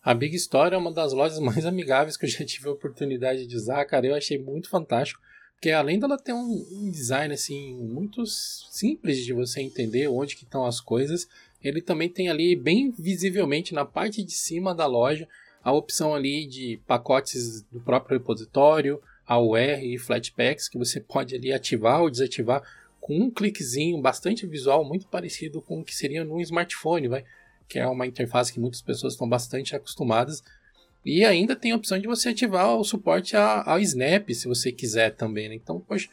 A 0.03 0.15
Big 0.15 0.35
Store 0.37 0.75
é 0.75 0.79
uma 0.79 0.93
das 0.93 1.13
lojas 1.13 1.39
mais 1.39 1.65
amigáveis 1.67 2.17
que 2.17 2.27
eu 2.27 2.31
já 2.31 2.45
tive 2.45 2.69
a 2.69 2.73
oportunidade 2.73 3.47
de 3.47 3.57
usar, 3.57 3.85
cara. 3.85 4.07
Eu 4.07 4.15
achei 4.15 4.39
muito 4.39 4.69
fantástico. 4.69 5.21
Porque 5.55 5.71
além 5.73 5.99
dela 5.99 6.17
ter 6.17 6.33
um, 6.33 6.89
design 6.91 7.35
assim 7.35 7.75
muito 7.75 8.25
simples 8.25 9.25
de 9.25 9.33
você 9.33 9.61
entender 9.61 10.07
onde 10.07 10.37
que 10.37 10.45
estão 10.45 10.65
as 10.65 10.81
coisas, 10.81 11.27
ele 11.63 11.81
também 11.81 12.09
tem 12.09 12.29
ali 12.29 12.55
bem 12.55 12.91
visivelmente 12.91 13.75
na 13.75 13.85
parte 13.85 14.23
de 14.23 14.33
cima 14.33 14.75
da 14.75 14.87
loja 14.87 15.29
a 15.63 15.73
opção 15.73 16.15
ali 16.15 16.47
de 16.47 16.81
pacotes 16.87 17.63
do 17.63 17.81
próprio 17.81 18.19
repositório, 18.19 19.01
AUR 19.27 19.59
e 19.59 19.99
Flatpaks 19.99 20.69
que 20.69 20.79
você 20.79 21.01
pode 21.01 21.35
ali 21.35 21.53
ativar 21.53 22.01
ou 22.01 22.11
desativar 22.11 22.63
com 23.01 23.17
um 23.19 23.31
cliquezinho 23.31 24.01
bastante 24.01 24.47
visual, 24.47 24.85
muito 24.85 25.07
parecido 25.07 25.61
com 25.63 25.81
o 25.81 25.85
que 25.85 25.95
seria 25.95 26.25
no 26.25 26.41
smartphone, 26.41 27.09
vai? 27.09 27.25
que 27.69 27.79
é 27.79 27.87
uma 27.87 28.07
interface 28.07 28.53
que 28.53 28.61
muitas 28.61 28.81
pessoas 28.81 29.13
estão 29.13 29.29
bastante 29.29 29.77
acostumadas 29.77 30.43
e 31.05 31.25
ainda 31.25 31.55
tem 31.55 31.73
a 31.73 31.77
opção 31.77 31.99
de 31.99 32.07
você 32.07 32.31
ativar 32.31 32.77
o 32.77 32.85
suporte 32.85 33.37
ao 33.37 33.79
Snap, 33.81 34.29
se 34.31 34.49
você 34.49 34.73
quiser 34.73 35.15
também. 35.15 35.49
Né? 35.49 35.55
Então, 35.55 35.81
poxa, 35.81 36.09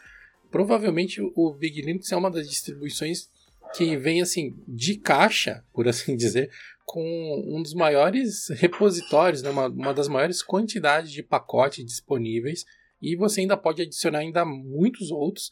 provavelmente 0.52 1.22
o 1.22 1.54
Big 1.54 1.82
Linux 1.82 2.12
é 2.12 2.16
uma 2.16 2.30
das 2.30 2.48
distribuições 2.48 3.28
que 3.76 3.98
vem 3.98 4.22
assim 4.22 4.56
de 4.68 4.98
caixa, 4.98 5.64
por 5.74 5.88
assim 5.88 6.16
dizer, 6.18 6.50
com 6.86 7.04
um 7.48 7.62
dos 7.62 7.74
maiores 7.74 8.48
repositórios, 8.50 9.42
né? 9.42 9.50
uma, 9.50 9.68
uma 9.68 9.94
das 9.94 10.08
maiores 10.08 10.42
quantidades 10.42 11.12
de 11.12 11.24
pacotes 11.24 11.86
disponíveis. 11.86 12.66
E 13.02 13.16
você 13.16 13.42
ainda 13.42 13.58
pode 13.58 13.82
adicionar 13.82 14.20
ainda 14.20 14.46
muitos 14.46 15.12
outros 15.12 15.50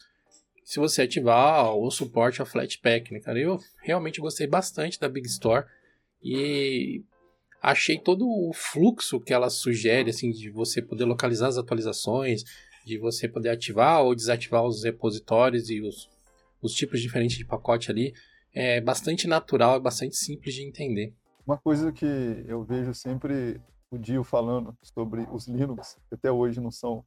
se 0.64 0.80
você 0.80 1.02
ativar 1.02 1.76
o 1.76 1.90
suporte 1.90 2.40
ao 2.40 2.46
Flatpak, 2.46 3.12
né, 3.12 3.20
cara? 3.20 3.38
Eu 3.38 3.60
realmente 3.82 4.20
gostei 4.20 4.46
bastante 4.46 4.98
da 4.98 5.08
Big 5.08 5.26
Store 5.26 5.66
e 6.22 7.02
achei 7.60 7.98
todo 7.98 8.26
o 8.26 8.52
fluxo 8.54 9.20
que 9.20 9.34
ela 9.34 9.50
sugere, 9.50 10.08
assim, 10.08 10.30
de 10.30 10.50
você 10.50 10.80
poder 10.80 11.04
localizar 11.04 11.48
as 11.48 11.58
atualizações, 11.58 12.44
de 12.86 12.96
você 12.96 13.28
poder 13.28 13.50
ativar 13.50 14.02
ou 14.02 14.14
desativar 14.14 14.64
os 14.64 14.84
repositórios 14.84 15.68
e 15.68 15.82
os, 15.82 16.08
os 16.64 16.72
tipos 16.72 17.00
diferentes 17.00 17.36
de 17.36 17.44
pacote 17.44 17.90
ali, 17.90 18.14
é 18.54 18.80
bastante 18.80 19.28
natural, 19.28 19.76
é 19.76 19.80
bastante 19.80 20.16
simples 20.16 20.54
de 20.54 20.66
entender. 20.66 21.14
Uma 21.46 21.58
coisa 21.58 21.92
que 21.92 22.06
eu 22.48 22.64
vejo 22.64 22.94
sempre 22.94 23.60
o 23.90 23.98
Dio 23.98 24.24
falando 24.24 24.74
sobre 24.82 25.26
os 25.30 25.46
Linux, 25.46 25.98
que 26.08 26.14
até 26.14 26.32
hoje 26.32 26.60
não 26.60 26.70
são, 26.70 27.04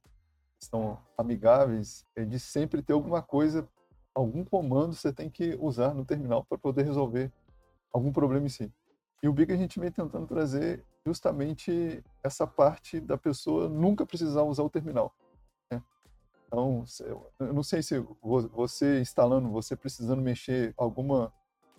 são 0.60 0.98
amigáveis, 1.16 2.04
é 2.14 2.24
de 2.24 2.38
sempre 2.38 2.82
ter 2.82 2.92
alguma 2.92 3.20
coisa, 3.20 3.68
algum 4.14 4.44
comando 4.44 4.94
você 4.94 5.12
tem 5.12 5.28
que 5.28 5.56
usar 5.60 5.92
no 5.92 6.04
terminal 6.04 6.44
para 6.44 6.56
poder 6.56 6.84
resolver 6.84 7.32
algum 7.92 8.12
problema 8.12 8.46
em 8.46 8.50
si. 8.50 8.72
E 9.20 9.28
o 9.28 9.32
Big 9.32 9.52
a 9.52 9.56
gente 9.56 9.80
vem 9.80 9.90
tentando 9.90 10.26
trazer 10.26 10.84
justamente 11.04 12.04
essa 12.22 12.46
parte 12.46 13.00
da 13.00 13.18
pessoa 13.18 13.68
nunca 13.68 14.06
precisar 14.06 14.42
usar 14.42 14.62
o 14.62 14.70
terminal. 14.70 15.12
Então, 16.48 16.82
eu 17.38 17.52
não 17.52 17.62
sei 17.62 17.82
se 17.82 18.02
você 18.22 19.00
instalando, 19.00 19.50
você 19.50 19.76
precisando 19.76 20.22
mexer 20.22 20.72
alguma 20.78 21.30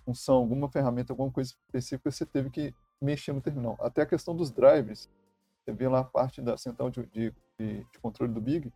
função, 0.06 0.36
alguma 0.36 0.70
ferramenta, 0.70 1.12
alguma 1.12 1.32
coisa 1.32 1.50
específica, 1.50 2.12
você 2.12 2.26
teve 2.26 2.52
que 2.52 2.74
mexer 3.02 3.34
no 3.34 3.42
terminal. 3.42 3.76
Até 3.80 4.04
a 4.04 4.06
questão 4.06 4.36
dos 4.36 4.52
drivers, 4.52 5.10
você 5.66 5.74
vê 5.74 5.88
lá 5.88 6.00
a 6.00 6.04
parte 6.04 6.40
da 6.42 6.56
central 6.56 6.92
de, 6.92 7.04
de, 7.08 7.34
de 7.58 8.00
controle 8.00 8.32
do 8.32 8.40
Big, 8.40 8.72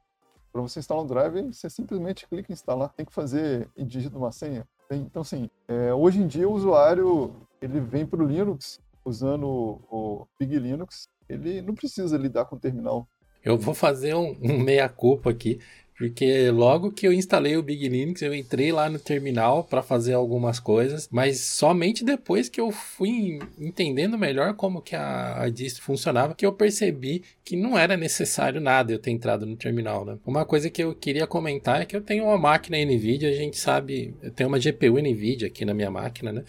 para 0.52 0.62
você 0.62 0.80
instalar 0.80 1.04
um 1.04 1.08
driver, 1.08 1.46
você 1.52 1.70
simplesmente 1.70 2.28
clica 2.28 2.52
em 2.52 2.54
instalar, 2.54 2.90
tem 2.90 3.06
que 3.06 3.14
fazer 3.14 3.68
e 3.76 3.84
digita 3.84 4.18
uma 4.18 4.32
senha. 4.32 4.68
Então, 4.92 5.24
assim, 5.24 5.50
é, 5.68 5.92
hoje 5.94 6.22
em 6.22 6.28
dia 6.28 6.48
o 6.48 6.54
usuário 6.54 7.36
ele 7.60 7.80
vem 7.80 8.06
para 8.06 8.22
o 8.22 8.28
Linux 8.28 8.80
usando 9.04 9.48
o, 9.48 9.82
o 9.90 10.28
Big 10.40 10.58
Linux, 10.60 11.08
ele 11.28 11.62
não 11.62 11.74
precisa 11.74 12.18
lidar 12.18 12.46
com 12.46 12.56
o 12.56 12.60
terminal. 12.60 13.08
Eu 13.44 13.58
vou 13.58 13.74
fazer 13.74 14.14
um, 14.14 14.38
um 14.42 14.60
meia-culpa 14.60 15.32
aqui, 15.32 15.60
porque 16.04 16.52
logo 16.52 16.92
que 16.92 17.08
eu 17.08 17.14
instalei 17.14 17.56
o 17.56 17.64
Big 17.64 17.88
Linux, 17.88 18.22
eu 18.22 18.36
entrei 18.36 18.74
lá 18.74 18.90
no 18.90 19.00
terminal 19.00 19.64
para 19.64 19.82
fazer 19.82 20.12
algumas 20.12 20.60
coisas, 20.60 21.08
mas 21.10 21.40
somente 21.40 22.04
depois 22.04 22.50
que 22.50 22.60
eu 22.60 22.72
fui 22.72 23.40
entendendo 23.58 24.18
melhor 24.18 24.54
como 24.54 24.82
que 24.82 24.98
a, 24.98 25.44
a 25.44 25.50
distro 25.50 25.82
funcionava, 25.82 26.36
que 26.36 26.46
eu 26.46 26.52
percebi 26.52 27.24
que 27.42 27.56
não 27.56 27.78
era 27.78 27.96
necessário 27.96 28.60
nada 28.60 28.92
eu 28.92 29.00
ter 29.00 29.12
entrado 29.12 29.46
no 29.46 29.56
terminal. 29.56 30.04
Né? 30.04 30.18
Uma 30.26 30.44
coisa 30.44 30.70
que 30.70 30.84
eu 30.84 30.94
queria 30.94 31.26
comentar 31.26 31.82
é 31.82 31.86
que 31.86 31.96
eu 31.96 32.02
tenho 32.02 32.26
uma 32.26 32.38
máquina 32.38 32.78
NVIDIA, 32.78 33.30
a 33.30 33.34
gente 33.34 33.58
sabe, 33.58 34.14
eu 34.22 34.30
tenho 34.30 34.50
uma 34.50 34.60
GPU 34.60 35.00
NVIDIA 35.00 35.48
aqui 35.48 35.64
na 35.64 35.74
minha 35.74 35.90
máquina, 35.90 36.34
né? 36.34 36.44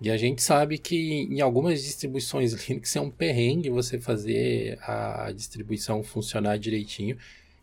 E 0.00 0.10
a 0.10 0.16
gente 0.16 0.42
sabe 0.42 0.78
que 0.78 1.28
em 1.30 1.42
algumas 1.42 1.82
distribuições 1.82 2.54
Linux 2.66 2.96
é 2.96 3.00
um 3.02 3.10
perrengue 3.10 3.68
você 3.68 4.00
fazer 4.00 4.78
a 4.80 5.30
distribuição 5.32 6.02
funcionar 6.02 6.56
direitinho. 6.58 7.18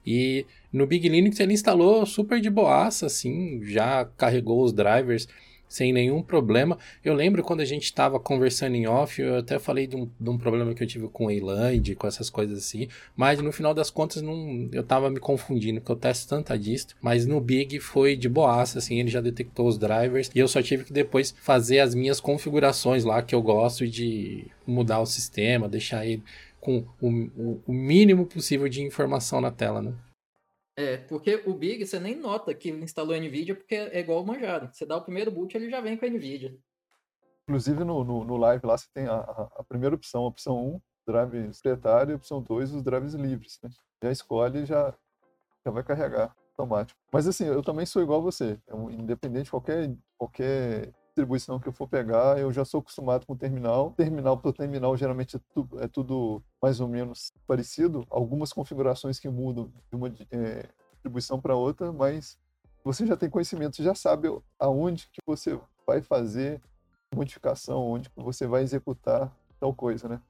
E 0.07 0.45
no 0.71 0.87
Big 0.87 1.09
Linux 1.09 1.37
ele 1.41 1.51
instalou 1.51 2.05
super 2.05 2.39
de 2.39 2.49
boaça, 2.49 3.07
assim, 3.07 3.59
já 3.65 4.05
carregou 4.15 4.63
os 4.63 4.71
drivers 4.71 5.27
sem 5.67 5.91
nenhum 5.91 6.21
problema. 6.21 6.77
Eu 7.03 7.13
lembro 7.13 7.43
quando 7.43 7.59
a 7.59 7.65
gente 7.65 7.83
estava 7.83 8.17
conversando 8.19 8.75
em 8.75 8.87
off, 8.87 9.21
eu 9.21 9.35
até 9.35 9.59
falei 9.59 9.85
de 9.85 9.97
um, 9.97 10.09
de 10.17 10.29
um 10.29 10.37
problema 10.37 10.73
que 10.73 10.81
eu 10.81 10.87
tive 10.87 11.09
com 11.09 11.25
o 11.25 11.31
Eland, 11.31 11.93
com 11.95 12.07
essas 12.07 12.29
coisas 12.29 12.57
assim, 12.57 12.87
mas 13.15 13.41
no 13.41 13.51
final 13.51 13.73
das 13.73 13.89
contas 13.89 14.21
não, 14.21 14.69
eu 14.71 14.81
estava 14.81 15.09
me 15.09 15.19
confundindo, 15.19 15.81
porque 15.81 15.91
eu 15.91 15.97
testo 15.97 16.29
tanta 16.29 16.57
distro, 16.57 16.95
mas 17.01 17.25
no 17.25 17.41
Big 17.41 17.79
foi 17.79 18.15
de 18.15 18.29
boaça, 18.29 18.79
assim, 18.79 18.99
ele 18.99 19.09
já 19.09 19.19
detectou 19.19 19.67
os 19.67 19.77
drivers 19.77 20.31
e 20.33 20.39
eu 20.39 20.47
só 20.47 20.61
tive 20.61 20.85
que 20.85 20.93
depois 20.93 21.35
fazer 21.41 21.79
as 21.79 21.93
minhas 21.93 22.19
configurações 22.21 23.03
lá 23.03 23.21
que 23.21 23.35
eu 23.35 23.41
gosto 23.41 23.85
de 23.85 24.45
mudar 24.65 24.99
o 24.99 25.05
sistema, 25.05 25.67
deixar 25.67 26.05
ele 26.05 26.23
com 26.59 26.87
o, 27.01 27.07
o, 27.07 27.63
o 27.67 27.73
mínimo 27.73 28.25
possível 28.25 28.67
de 28.67 28.81
informação 28.81 29.39
na 29.41 29.51
tela, 29.51 29.81
né? 29.81 29.93
É, 30.77 30.97
porque 30.97 31.41
o 31.47 31.55
Big 31.55 31.83
você 31.85 31.99
nem 31.99 32.15
nota 32.15 32.53
que 32.53 32.69
instalou 32.69 33.17
NVIDIA 33.17 33.55
porque 33.55 33.73
é 33.73 33.99
igual 33.99 34.21
o 34.21 34.25
Manjaro. 34.25 34.69
Você 34.71 34.85
dá 34.85 34.95
o 34.95 35.01
primeiro 35.01 35.31
boot 35.31 35.55
ele 35.55 35.71
já 35.71 35.81
vem 35.81 35.97
com 35.97 36.05
a 36.05 36.09
NVIDIA. 36.09 36.55
Inclusive 37.43 37.83
no, 37.83 38.03
no, 38.03 38.23
no 38.23 38.37
live 38.37 38.65
lá 38.65 38.77
você 38.77 38.87
tem 38.93 39.07
a, 39.07 39.15
a, 39.15 39.63
primeira 39.63 39.95
opção, 39.95 40.23
a 40.23 40.27
opção 40.27 40.75
1, 40.75 40.81
drive 41.07 41.51
proprietário, 41.51 42.11
e 42.11 42.13
a 42.13 42.17
opção 42.17 42.43
2, 42.43 42.73
os 42.73 42.83
drives 42.83 43.13
livres. 43.13 43.59
Né? 43.63 43.69
Já 44.03 44.11
escolhe 44.11 44.59
e 44.59 44.65
já, 44.65 44.93
já 45.65 45.71
vai 45.71 45.83
carregar 45.83 46.35
automático. 46.51 46.99
Mas 47.11 47.27
assim, 47.27 47.45
eu 47.45 47.63
também 47.63 47.85
sou 47.85 48.03
igual 48.03 48.19
a 48.19 48.23
você. 48.23 48.59
Eu, 48.67 48.91
independente 48.91 49.45
de 49.45 49.51
qualquer, 49.51 49.95
qualquer 50.15 50.93
distribuição 51.17 51.59
que 51.59 51.67
eu 51.67 51.73
for 51.73 51.87
pegar, 51.87 52.39
eu 52.39 52.53
já 52.53 52.63
sou 52.63 52.79
acostumado 52.79 53.25
com 53.25 53.33
o 53.33 53.37
terminal. 53.37 53.91
Terminal 53.91 54.37
por 54.37 54.53
terminal 54.53 54.95
geralmente 54.95 55.37
é 55.37 55.39
tudo, 55.51 55.81
é 55.81 55.87
tudo 55.87 56.43
mais 56.61 56.79
ou 56.79 56.87
menos 56.87 57.31
parecido. 57.47 58.05
Algumas 58.09 58.53
configurações 58.53 59.19
que 59.19 59.27
mudam 59.27 59.71
de 59.89 59.95
uma 59.95 60.09
é, 60.31 60.69
distribuição 60.93 61.41
para 61.41 61.55
outra, 61.55 61.91
mas 61.91 62.37
você 62.83 63.05
já 63.05 63.17
tem 63.17 63.29
conhecimento, 63.29 63.81
já 63.81 63.95
sabe 63.95 64.27
aonde 64.59 65.09
que 65.11 65.19
você 65.25 65.59
vai 65.85 66.01
fazer 66.01 66.61
modificação, 67.13 67.81
onde 67.81 68.09
que 68.09 68.21
você 68.21 68.45
vai 68.45 68.61
executar 68.61 69.35
tal 69.59 69.73
coisa, 69.73 70.07
né? 70.07 70.21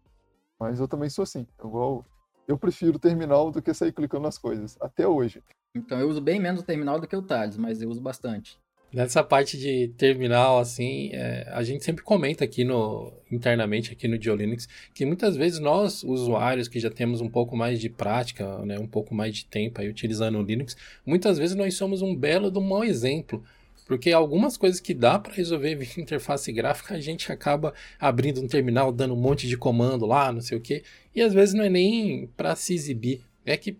Mas 0.58 0.80
eu 0.80 0.88
também 0.88 1.10
sou 1.10 1.24
assim, 1.24 1.46
igual 1.60 2.06
eu 2.48 2.58
prefiro 2.58 2.98
terminal 2.98 3.52
do 3.52 3.62
que 3.62 3.74
sair 3.74 3.92
clicando 3.92 4.24
nas 4.24 4.38
coisas, 4.38 4.78
até 4.80 5.06
hoje. 5.06 5.44
Então 5.76 6.00
eu 6.00 6.08
uso 6.08 6.22
bem 6.22 6.40
menos 6.40 6.62
o 6.62 6.66
terminal 6.66 7.00
do 7.00 7.08
que 7.08 7.16
o 7.16 7.22
Thales, 7.22 7.58
mas 7.58 7.82
eu 7.82 7.90
uso 7.90 8.02
bastante. 8.02 8.58
Nessa 8.92 9.22
parte 9.22 9.58
de 9.58 9.90
terminal, 9.98 10.60
assim, 10.60 11.10
é, 11.12 11.46
a 11.52 11.62
gente 11.62 11.84
sempre 11.84 12.04
comenta 12.04 12.46
aqui 12.46 12.64
no 12.64 13.12
internamente 13.30 13.92
aqui 13.92 14.08
no 14.08 14.22
GeoLinux 14.22 14.68
que 14.94 15.06
muitas 15.06 15.36
vezes 15.36 15.60
nós, 15.60 16.04
usuários 16.04 16.70
que 16.70 16.80
já 16.80 16.90
temos 16.90 17.20
um 17.20 17.28
pouco 17.28 17.58
mais 17.58 17.82
de 17.82 17.90
prática, 17.90 18.60
né, 18.60 18.80
um 18.80 18.88
pouco 18.88 19.14
mais 19.14 19.36
de 19.36 19.46
tempo 19.46 19.82
aí 19.82 19.90
utilizando 19.90 20.40
o 20.40 20.42
Linux, 20.42 20.78
muitas 21.06 21.38
vezes 21.38 21.56
nós 21.56 21.76
somos 21.76 22.02
um 22.02 22.16
belo 22.16 22.52
um 22.58 22.62
mau 22.62 22.84
exemplo. 22.84 23.44
Porque 23.86 24.12
algumas 24.12 24.58
coisas 24.58 24.82
que 24.82 24.94
dá 24.94 25.18
para 25.18 25.34
resolver 25.34 25.76
via 25.76 25.88
interface 26.02 26.52
gráfica, 26.52 26.94
a 26.94 27.00
gente 27.00 27.32
acaba 27.32 27.74
abrindo 27.98 28.42
um 28.42 28.48
terminal, 28.48 28.92
dando 28.92 29.14
um 29.14 29.20
monte 29.20 29.48
de 29.48 29.58
comando 29.58 30.06
lá, 30.06 30.32
não 30.32 30.42
sei 30.42 30.58
o 30.58 30.62
que, 30.62 30.84
e 31.16 31.22
às 31.22 31.34
vezes 31.34 31.56
não 31.56 31.64
é 31.64 31.70
nem 31.70 32.28
para 32.36 32.54
se 32.56 32.74
exibir. 32.74 33.22
É 33.46 33.56
que 33.56 33.78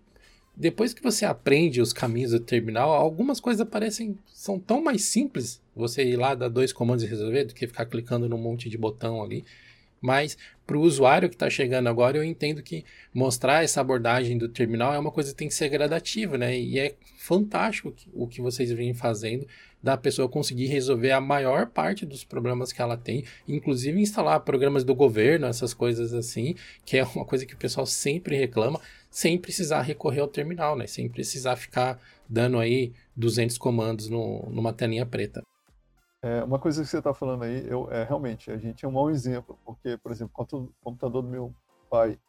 depois 0.60 0.92
que 0.92 1.04
você 1.04 1.24
aprende 1.24 1.80
os 1.80 1.94
caminhos 1.94 2.32
do 2.32 2.40
terminal, 2.40 2.92
algumas 2.92 3.40
coisas 3.40 3.66
parecem 3.68 4.18
são 4.26 4.60
tão 4.60 4.84
mais 4.84 5.04
simples 5.04 5.62
você 5.76 6.04
ir 6.04 6.16
lá 6.16 6.34
dar 6.34 6.50
dois 6.50 6.74
comandos 6.74 7.04
e 7.04 7.08
resolver 7.08 7.46
do 7.46 7.54
que 7.54 7.68
ficar 7.68 7.86
clicando 7.86 8.28
num 8.28 8.40
monte 8.40 8.68
de 8.68 8.78
botão 8.78 9.22
ali. 9.22 9.46
Mas 10.02 10.36
para 10.66 10.78
o 10.78 10.82
usuário 10.82 11.30
que 11.30 11.36
está 11.36 11.50
chegando 11.50 11.88
agora, 11.88 12.18
eu 12.18 12.24
entendo 12.24 12.64
que 12.64 12.84
mostrar 13.14 13.64
essa 13.64 13.82
abordagem 13.82 14.38
do 14.38 14.50
terminal 14.50 14.94
é 14.94 15.00
uma 15.00 15.12
coisa 15.12 15.32
que 15.32 15.38
tem 15.38 15.48
que 15.48 15.54
ser 15.54 15.70
gradativa, 15.70 16.38
né? 16.38 16.58
E 16.60 16.80
é 16.80 16.96
fantástico 17.18 17.94
o 18.14 18.28
que 18.28 18.42
vocês 18.42 18.72
vêm 18.72 18.94
fazendo 18.94 19.48
da 19.82 19.96
pessoa 19.96 20.28
conseguir 20.28 20.66
resolver 20.66 21.12
a 21.12 21.22
maior 21.22 21.68
parte 21.68 22.06
dos 22.06 22.24
problemas 22.24 22.74
que 22.74 22.82
ela 22.82 22.98
tem, 22.98 23.24
inclusive 23.48 24.02
instalar 24.02 24.40
programas 24.40 24.84
do 24.84 24.96
governo, 24.96 25.46
essas 25.46 25.74
coisas 25.74 26.14
assim, 26.14 26.56
que 26.84 26.98
é 26.98 27.04
uma 27.04 27.26
coisa 27.26 27.46
que 27.46 27.54
o 27.54 27.58
pessoal 27.58 27.86
sempre 27.86 28.36
reclama, 28.36 28.82
sem 29.10 29.40
precisar 29.40 29.82
recorrer 29.82 30.22
ao 30.22 30.28
terminal, 30.28 30.76
né? 30.76 30.88
Sem 30.88 31.10
precisar 31.10 31.56
ficar 31.56 32.00
dando 32.28 32.60
aí 32.60 32.94
200 33.16 33.58
comandos 33.58 34.10
no, 34.10 34.50
numa 34.50 34.74
telinha 34.74 35.06
preta. 35.06 35.42
É, 36.22 36.44
uma 36.44 36.60
coisa 36.60 36.82
que 36.82 36.88
você 36.90 36.98
está 36.98 37.14
falando 37.14 37.44
aí, 37.44 37.68
eu, 37.70 37.90
é, 37.92 38.04
realmente, 38.04 38.52
a 38.52 38.58
gente 38.58 38.84
é 38.84 38.88
um 38.88 38.92
mau 38.92 39.10
exemplo, 39.10 39.58
porque, 39.64 39.98
por 39.98 40.12
exemplo, 40.12 40.34
o 40.36 40.70
computador 40.84 41.22
do 41.22 41.30
meu 41.30 41.54
pai. 41.90 42.20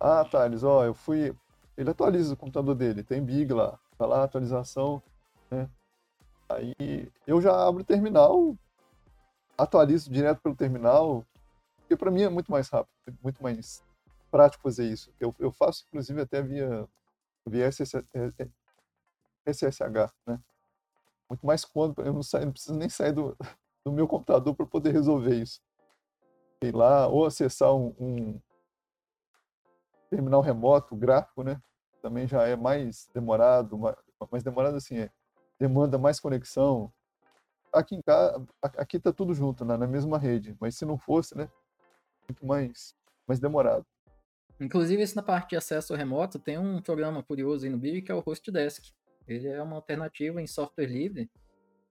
Ah, 0.00 0.24
Thales, 0.24 0.62
ó, 0.62 0.84
eu 0.84 0.94
fui. 0.94 1.34
Ele 1.76 1.90
atualiza 1.90 2.34
o 2.34 2.36
computador 2.36 2.74
dele, 2.74 3.04
tem 3.04 3.22
Big 3.22 3.52
lá, 3.52 3.78
tá 3.96 4.04
lá 4.04 4.20
a 4.20 4.24
atualização, 4.24 5.00
né? 5.50 5.68
Aí 6.48 7.08
eu 7.26 7.40
já 7.40 7.52
abro 7.66 7.82
o 7.82 7.84
terminal, 7.84 8.56
atualizo 9.56 10.10
direto 10.10 10.40
pelo 10.40 10.56
terminal, 10.56 11.24
porque 11.80 11.96
para 11.96 12.10
mim 12.10 12.22
é 12.22 12.28
muito 12.28 12.50
mais 12.50 12.68
rápido, 12.68 12.90
muito 13.22 13.42
mais 13.42 13.82
prático 14.30 14.62
fazer 14.62 14.90
isso. 14.90 15.12
Eu, 15.18 15.34
eu 15.38 15.52
faço, 15.52 15.84
inclusive, 15.88 16.20
até 16.20 16.42
via, 16.42 16.88
via 17.46 17.68
SSH, 17.68 18.04
né? 20.26 20.40
Muito 21.28 21.46
mais 21.46 21.64
quando 21.64 22.00
eu 22.02 22.12
não, 22.12 22.22
saio, 22.22 22.46
não 22.46 22.52
preciso 22.52 22.76
nem 22.76 22.88
sair 22.88 23.12
do, 23.12 23.36
do 23.84 23.92
meu 23.92 24.08
computador 24.08 24.54
para 24.54 24.66
poder 24.66 24.92
resolver 24.92 25.34
isso. 25.34 25.60
Ir 26.62 26.74
lá, 26.74 27.06
ou 27.06 27.26
acessar 27.26 27.74
um, 27.74 27.94
um 27.98 28.40
terminal 30.10 30.40
remoto 30.40 30.96
gráfico, 30.96 31.42
né? 31.42 31.60
Também 32.02 32.26
já 32.26 32.46
é 32.46 32.56
mais 32.56 33.08
demorado, 33.12 33.78
mais, 33.78 33.96
mais 34.30 34.42
demorado 34.42 34.76
assim, 34.76 34.98
é 34.98 35.10
demanda 35.58 35.98
mais 35.98 36.20
conexão. 36.20 36.92
Aqui 37.72 37.94
em 37.94 38.02
casa, 38.02 38.46
aqui 38.62 38.98
tá 38.98 39.12
tudo 39.12 39.34
junto, 39.34 39.64
né, 39.64 39.76
na 39.76 39.86
mesma 39.86 40.18
rede, 40.18 40.56
mas 40.58 40.76
se 40.76 40.86
não 40.86 40.96
fosse, 40.96 41.36
né, 41.36 41.50
muito 42.26 42.46
mais, 42.46 42.94
mais 43.26 43.38
demorado. 43.38 43.84
Inclusive, 44.60 45.02
esse 45.02 45.14
na 45.14 45.22
parte 45.22 45.50
de 45.50 45.56
acesso 45.56 45.94
remoto 45.94 46.38
tem 46.38 46.58
um 46.58 46.80
programa 46.82 47.22
curioso 47.22 47.64
aí 47.64 47.70
no 47.70 47.78
BIM 47.78 48.02
que 48.02 48.10
é 48.10 48.14
o 48.14 48.22
HostDesk. 48.24 48.84
Ele 49.26 49.48
é 49.48 49.62
uma 49.62 49.76
alternativa 49.76 50.40
em 50.40 50.46
software 50.46 50.86
livre 50.86 51.30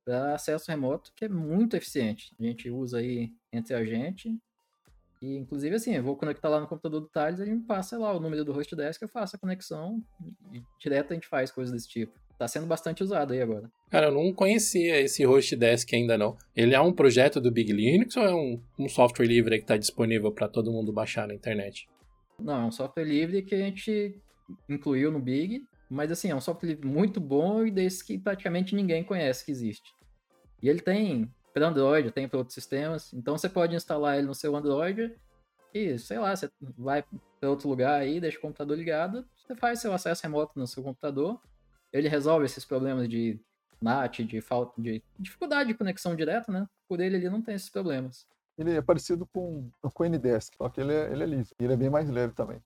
para 0.03 0.35
acesso 0.35 0.69
remoto 0.69 1.11
que 1.15 1.25
é 1.25 1.29
muito 1.29 1.75
eficiente. 1.75 2.35
A 2.39 2.43
gente 2.43 2.69
usa 2.69 2.97
aí 2.97 3.31
entre 3.53 3.73
a 3.73 3.85
gente. 3.85 4.37
E, 5.21 5.35
inclusive, 5.35 5.75
assim, 5.75 5.95
eu 5.95 6.03
vou 6.03 6.15
conectar 6.15 6.49
lá 6.49 6.59
no 6.59 6.67
computador 6.67 7.01
do 7.01 7.09
Thales, 7.09 7.39
ele 7.39 7.55
me 7.55 7.63
passa 7.63 7.97
lá 7.97 8.13
o 8.13 8.19
número 8.19 8.45
do 8.45 8.51
HostDesk, 8.51 9.01
eu 9.01 9.07
faço 9.07 9.35
a 9.35 9.39
conexão 9.39 10.03
e 10.53 10.61
direto 10.79 11.11
a 11.11 11.13
gente 11.15 11.27
faz 11.27 11.51
coisas 11.51 11.73
desse 11.73 11.87
tipo 11.87 12.13
tá 12.37 12.47
sendo 12.47 12.67
bastante 12.67 13.03
usado 13.03 13.33
aí 13.33 13.41
agora. 13.41 13.69
Cara, 13.89 14.07
eu 14.07 14.11
não 14.11 14.31
conhecia 14.31 14.99
esse 14.99 15.25
HostDesk 15.25 15.91
ainda 15.93 16.17
não. 16.17 16.37
Ele 16.55 16.75
é 16.75 16.79
um 16.79 16.93
projeto 16.93 17.41
do 17.41 17.51
Big 17.51 17.71
Linux 17.71 18.15
ou 18.15 18.23
é 18.23 18.33
um, 18.33 18.61
um 18.77 18.87
software 18.87 19.25
livre 19.25 19.57
que 19.57 19.63
está 19.63 19.77
disponível 19.77 20.31
para 20.31 20.47
todo 20.47 20.71
mundo 20.71 20.93
baixar 20.93 21.27
na 21.27 21.33
internet? 21.33 21.87
Não, 22.41 22.61
é 22.61 22.65
um 22.65 22.71
software 22.71 23.03
livre 23.03 23.41
que 23.41 23.55
a 23.55 23.57
gente 23.57 24.21
incluiu 24.69 25.11
no 25.11 25.19
Big, 25.19 25.65
mas 25.89 26.11
assim, 26.11 26.29
é 26.29 26.35
um 26.35 26.41
software 26.41 26.69
livre 26.69 26.87
muito 26.87 27.19
bom 27.19 27.65
e 27.65 27.71
desse 27.71 28.05
que 28.05 28.17
praticamente 28.17 28.75
ninguém 28.75 29.03
conhece 29.03 29.45
que 29.45 29.51
existe. 29.51 29.93
E 30.61 30.69
ele 30.69 30.79
tem 30.79 31.33
para 31.53 31.67
Android, 31.67 32.11
tem 32.11 32.27
para 32.27 32.37
outros 32.37 32.53
sistemas, 32.53 33.11
então 33.13 33.37
você 33.37 33.49
pode 33.49 33.75
instalar 33.75 34.17
ele 34.17 34.27
no 34.27 34.35
seu 34.35 34.55
Android 34.55 35.15
e, 35.73 35.97
sei 35.97 36.19
lá, 36.19 36.35
você 36.35 36.49
vai 36.77 37.03
para 37.39 37.49
outro 37.49 37.67
lugar 37.67 37.99
aí, 37.99 38.19
deixa 38.19 38.37
o 38.37 38.41
computador 38.41 38.77
ligado, 38.77 39.25
você 39.35 39.55
faz 39.55 39.79
seu 39.79 39.91
acesso 39.93 40.23
remoto 40.23 40.59
no 40.59 40.67
seu 40.67 40.83
computador 40.83 41.39
ele 41.91 42.07
resolve 42.07 42.45
esses 42.45 42.65
problemas 42.65 43.07
de 43.07 43.39
NAT, 43.81 44.19
de 44.19 44.41
falta 44.41 44.79
de 44.81 45.03
dificuldade 45.17 45.69
de 45.69 45.77
conexão 45.77 46.15
direta, 46.15 46.51
né? 46.51 46.67
Por 46.87 46.99
ele 46.99 47.17
ele 47.17 47.29
não 47.29 47.41
tem 47.41 47.55
esses 47.55 47.69
problemas. 47.69 48.27
Ele 48.57 48.75
é 48.75 48.81
parecido 48.81 49.25
com, 49.27 49.69
com 49.93 50.03
o 50.03 50.05
NDesk, 50.07 50.55
só 50.57 50.69
que 50.69 50.81
ele 50.81 50.93
é, 50.93 51.11
ele 51.11 51.23
é 51.23 51.25
livre. 51.25 51.53
E 51.59 51.63
ele 51.63 51.73
é 51.73 51.77
bem 51.77 51.89
mais 51.89 52.09
leve 52.09 52.33
também. 52.33 52.61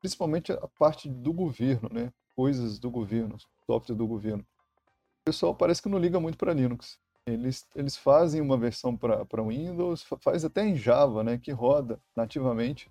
Principalmente 0.00 0.52
a 0.52 0.68
parte 0.78 1.08
do 1.08 1.32
governo, 1.32 1.88
né? 1.92 2.12
Coisas 2.34 2.78
do 2.78 2.90
governo, 2.90 3.36
software 3.66 3.96
do 3.96 4.06
governo. 4.06 4.42
O 4.42 5.24
pessoal 5.24 5.54
parece 5.54 5.82
que 5.82 5.88
não 5.88 5.98
liga 5.98 6.18
muito 6.20 6.38
para 6.38 6.52
Linux. 6.52 6.98
Eles, 7.26 7.66
eles 7.74 7.96
fazem 7.96 8.40
uma 8.40 8.56
versão 8.56 8.96
para 8.96 9.42
Windows, 9.42 10.04
faz 10.20 10.44
até 10.44 10.64
em 10.64 10.76
Java, 10.76 11.22
né? 11.22 11.38
Que 11.38 11.52
roda 11.52 12.00
nativamente 12.16 12.90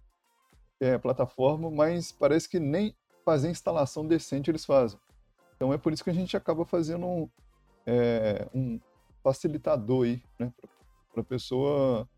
é, 0.79 0.97
plataforma, 0.97 1.69
mas 1.69 2.11
parece 2.11 2.49
que 2.49 2.59
nem 2.59 2.95
fazer 3.23 3.49
instalação 3.49 4.05
decente 4.05 4.49
eles 4.49 4.65
fazem. 4.65 4.99
Então 5.55 5.71
é 5.71 5.77
por 5.77 5.93
isso 5.93 6.03
que 6.03 6.09
a 6.09 6.13
gente 6.13 6.35
acaba 6.35 6.65
fazendo 6.65 7.05
um, 7.05 7.29
é, 7.85 8.47
um 8.53 8.79
facilitador 9.23 10.05
aí, 10.05 10.23
né, 10.39 10.51
para 11.13 11.21
a 11.21 11.23
pessoa 11.25 12.09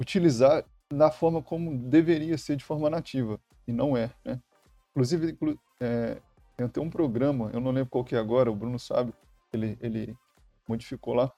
utilizar 0.00 0.64
da 0.92 1.10
forma 1.10 1.42
como 1.42 1.76
deveria 1.88 2.36
ser 2.38 2.56
de 2.56 2.64
forma 2.64 2.90
nativa, 2.90 3.38
e 3.66 3.72
não 3.72 3.96
é, 3.96 4.10
né? 4.24 4.40
Inclusive, 4.90 5.38
é, 5.80 6.20
tem 6.56 6.66
até 6.66 6.80
um 6.80 6.90
programa, 6.90 7.50
eu 7.52 7.60
não 7.60 7.70
lembro 7.70 7.90
qual 7.90 8.04
que 8.04 8.16
é 8.16 8.18
agora, 8.18 8.50
o 8.50 8.56
Bruno 8.56 8.78
sabe, 8.78 9.14
ele, 9.52 9.78
ele 9.80 10.16
modificou 10.68 11.14
lá. 11.14 11.32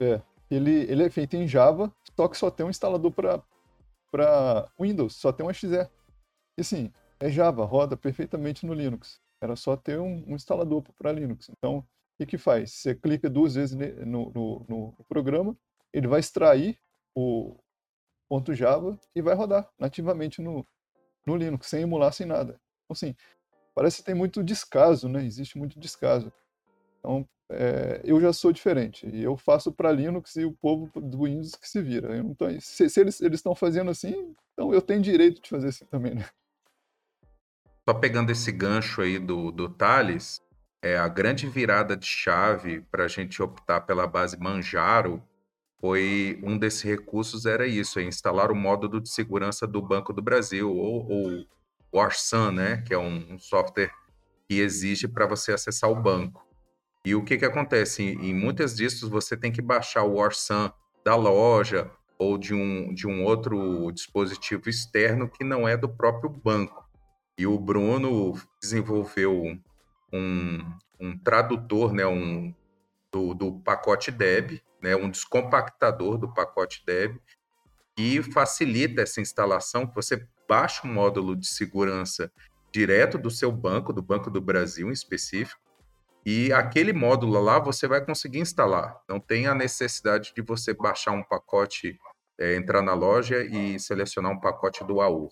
É, 0.00 0.20
ele, 0.50 0.82
ele 0.90 1.02
é 1.02 1.10
feito 1.10 1.34
em 1.34 1.48
Java, 1.48 1.92
só 2.16 2.28
que 2.28 2.36
só 2.36 2.50
tem 2.50 2.66
um 2.66 2.70
instalador 2.70 3.10
para 3.10 4.68
Windows, 4.78 5.16
só 5.16 5.32
tem 5.32 5.46
um 5.46 5.52
XE. 5.52 5.88
E 6.58 6.62
sim, 6.62 6.92
é 7.18 7.30
Java, 7.30 7.64
roda 7.64 7.96
perfeitamente 7.96 8.66
no 8.66 8.74
Linux. 8.74 9.20
Era 9.40 9.56
só 9.56 9.76
ter 9.76 9.98
um, 9.98 10.24
um 10.26 10.34
instalador 10.34 10.82
para 10.98 11.12
Linux. 11.12 11.48
Então, 11.50 11.78
o 11.78 11.84
que, 12.18 12.26
que 12.26 12.38
faz? 12.38 12.72
Você 12.72 12.94
clica 12.94 13.28
duas 13.28 13.54
vezes 13.54 13.76
no, 14.06 14.30
no, 14.30 14.64
no, 14.68 15.04
programa, 15.08 15.56
ele 15.92 16.06
vai 16.06 16.20
extrair 16.20 16.78
o 17.14 17.56
ponto 18.28 18.54
.java 18.54 18.98
e 19.14 19.22
vai 19.22 19.34
rodar 19.34 19.68
nativamente 19.78 20.42
no, 20.42 20.66
no 21.26 21.36
Linux, 21.36 21.68
sem 21.68 21.82
emular, 21.82 22.12
sem 22.12 22.26
nada. 22.26 22.60
Então, 22.84 22.92
assim, 22.92 23.14
parece 23.74 23.98
que 23.98 24.04
tem 24.04 24.14
muito 24.14 24.42
descaso, 24.42 25.08
né? 25.08 25.24
Existe 25.24 25.58
muito 25.58 25.78
descaso. 25.78 26.32
Então, 26.98 27.28
é, 27.50 28.00
eu 28.04 28.20
já 28.20 28.32
sou 28.32 28.52
diferente. 28.52 29.06
E 29.08 29.22
eu 29.22 29.36
faço 29.36 29.72
para 29.72 29.92
Linux 29.92 30.36
e 30.36 30.44
o 30.44 30.52
povo 30.52 30.90
do 31.00 31.24
Windows 31.24 31.54
que 31.54 31.68
se 31.68 31.80
vira. 31.80 32.16
Eu 32.16 32.24
não 32.24 32.34
tô, 32.34 32.48
se, 32.60 32.88
se 32.88 33.00
eles 33.00 33.20
estão 33.20 33.54
fazendo 33.54 33.90
assim, 33.90 34.34
então 34.52 34.72
eu 34.72 34.82
tenho 34.82 35.02
direito 35.02 35.42
de 35.42 35.48
fazer 35.48 35.68
assim 35.68 35.84
também, 35.86 36.14
né? 36.14 36.26
Só 37.88 37.94
pegando 37.94 38.32
esse 38.32 38.50
gancho 38.50 39.02
aí 39.02 39.18
do, 39.18 39.52
do 39.52 39.68
Thales, 39.68 40.40
é, 40.82 40.96
a 40.96 41.06
grande 41.06 41.46
virada 41.46 41.94
de 41.96 42.06
chave 42.06 42.80
para 42.90 43.04
a 43.04 43.08
gente 43.08 43.42
optar 43.42 43.82
pela 43.82 44.06
base 44.06 44.38
Manjaro 44.38 45.22
foi 45.80 46.40
um 46.42 46.56
desses 46.56 46.82
recursos 46.82 47.46
era 47.46 47.66
isso, 47.66 47.98
é 47.98 48.02
instalar 48.02 48.50
o 48.50 48.54
módulo 48.54 49.00
de 49.00 49.08
segurança 49.08 49.66
do 49.66 49.82
Banco 49.82 50.12
do 50.12 50.22
Brasil, 50.22 50.74
ou, 50.74 51.10
ou 51.10 51.46
o 51.92 52.00
Arsan, 52.00 52.52
né, 52.52 52.82
que 52.86 52.94
é 52.94 52.98
um, 52.98 53.34
um 53.34 53.38
software 53.38 53.92
que 54.48 54.60
exige 54.60 55.06
para 55.06 55.26
você 55.26 55.52
acessar 55.52 55.90
o 55.90 56.00
banco. 56.00 56.44
E 57.04 57.14
o 57.14 57.22
que, 57.22 57.36
que 57.36 57.44
acontece? 57.44 58.02
Em, 58.02 58.30
em 58.30 58.34
muitas 58.34 58.74
discos 58.74 59.08
você 59.08 59.36
tem 59.36 59.52
que 59.52 59.60
baixar 59.60 60.04
o 60.04 60.16
Orsan 60.16 60.72
da 61.04 61.14
loja 61.14 61.90
ou 62.18 62.38
de 62.38 62.54
um, 62.54 62.94
de 62.94 63.06
um 63.06 63.24
outro 63.24 63.90
dispositivo 63.92 64.68
externo 64.68 65.28
que 65.28 65.44
não 65.44 65.68
é 65.68 65.76
do 65.76 65.88
próprio 65.88 66.30
banco. 66.30 66.88
E 67.36 67.46
o 67.46 67.58
Bruno 67.58 68.34
desenvolveu 68.60 69.58
um, 70.12 70.72
um 70.98 71.18
tradutor, 71.18 71.92
né, 71.92 72.06
um, 72.06 72.54
do, 73.12 73.34
do 73.34 73.52
pacote 73.60 74.10
Deb, 74.10 74.60
né, 74.84 74.94
um 74.94 75.08
descompactador 75.08 76.18
do 76.18 76.30
pacote 76.30 76.84
Deb, 76.84 77.16
que 77.96 78.22
facilita 78.22 79.00
essa 79.00 79.18
instalação, 79.18 79.86
que 79.86 79.94
você 79.94 80.28
baixa 80.46 80.86
um 80.86 80.92
módulo 80.92 81.34
de 81.34 81.46
segurança 81.46 82.30
direto 82.70 83.16
do 83.16 83.30
seu 83.30 83.50
banco, 83.50 83.94
do 83.94 84.02
Banco 84.02 84.30
do 84.30 84.42
Brasil 84.42 84.90
em 84.90 84.92
específico, 84.92 85.58
e 86.26 86.52
aquele 86.52 86.92
módulo 86.92 87.40
lá 87.40 87.58
você 87.58 87.88
vai 87.88 88.04
conseguir 88.04 88.40
instalar. 88.40 89.00
Não 89.08 89.18
tem 89.18 89.46
a 89.46 89.54
necessidade 89.54 90.34
de 90.36 90.42
você 90.42 90.74
baixar 90.74 91.12
um 91.12 91.22
pacote, 91.22 91.98
é, 92.38 92.54
entrar 92.54 92.82
na 92.82 92.92
loja 92.92 93.42
e 93.42 93.80
selecionar 93.80 94.32
um 94.32 94.40
pacote 94.40 94.84
do 94.84 95.00
AU. 95.00 95.30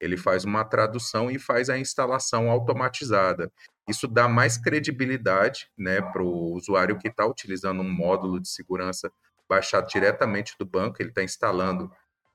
Ele 0.00 0.16
faz 0.16 0.44
uma 0.44 0.64
tradução 0.64 1.30
e 1.30 1.38
faz 1.38 1.68
a 1.68 1.78
instalação 1.78 2.50
automatizada. 2.50 3.52
Isso 3.88 4.08
dá 4.08 4.28
mais 4.28 4.56
credibilidade 4.56 5.68
né, 5.76 6.00
para 6.00 6.22
o 6.22 6.54
usuário 6.54 6.98
que 6.98 7.08
está 7.08 7.26
utilizando 7.26 7.82
um 7.82 7.90
módulo 7.90 8.40
de 8.40 8.48
segurança 8.48 9.12
baixado 9.48 9.88
diretamente 9.88 10.54
do 10.56 10.64
banco, 10.64 11.02
ele 11.02 11.08
está 11.08 11.24
instalando 11.24 11.90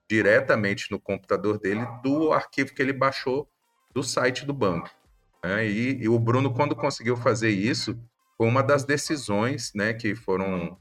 diretamente 0.08 0.90
no 0.90 1.00
computador 1.00 1.58
dele 1.58 1.86
do 2.02 2.30
arquivo 2.32 2.74
que 2.74 2.82
ele 2.82 2.92
baixou 2.92 3.48
do 3.94 4.02
site 4.02 4.44
do 4.44 4.52
banco. 4.52 4.90
Né? 5.42 5.66
E, 5.66 6.02
e, 6.02 6.08
o 6.08 6.18
Bruno, 6.18 6.52
quando 6.52 6.76
conseguiu 6.76 7.16
fazer 7.16 7.48
isso, 7.48 7.98
foi 8.36 8.46
uma 8.46 8.62
das 8.62 8.84
decisões 8.84 9.72
né, 9.74 9.94
que 9.94 10.14
foram 10.14 10.78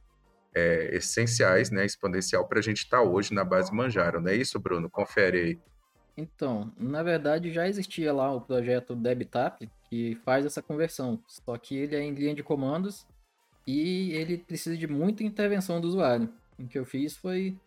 é, 0.54 0.96
essenciais, 0.96 1.72
né, 1.72 1.86
exponencial 1.86 2.46
para 2.48 2.60
a 2.60 2.62
gente 2.62 2.80
estar 2.80 2.98
tá 2.98 3.04
hoje 3.04 3.34
na 3.34 3.46
base 3.46 3.74
Manjaro, 3.74 4.20
não 4.20 4.30
é 4.30 4.36
isso, 4.36 4.60
Bruno? 4.60 4.90
Confere 4.90 5.40
aí. 5.40 5.60
Então, 6.18 6.72
na 6.78 7.03
verdade 7.03 7.51
já 7.51 7.68
existia 7.68 8.13
lá 8.13 8.34
o 8.34 8.41
projeto 8.41 8.95
DebTap, 8.95 9.70
que 9.89 10.16
faz 10.24 10.45
essa 10.45 10.61
conversão, 10.61 11.22
só 11.28 11.57
que 11.57 11.76
ele 11.76 11.95
é 11.95 12.01
em 12.01 12.13
linha 12.13 12.34
de 12.34 12.43
comandos 12.43 13.05
e 13.68 14.11
ele 14.11 14.38
precisa 14.38 14.78
de 14.78 14.88
muita 14.88 15.24
intervenção 15.24 15.82
do 15.82 15.88
usuário. 15.88 16.34
O 16.57 16.68
que 16.68 16.80
eu 16.80 16.86
fiz 16.86 17.18
foi 17.18 17.57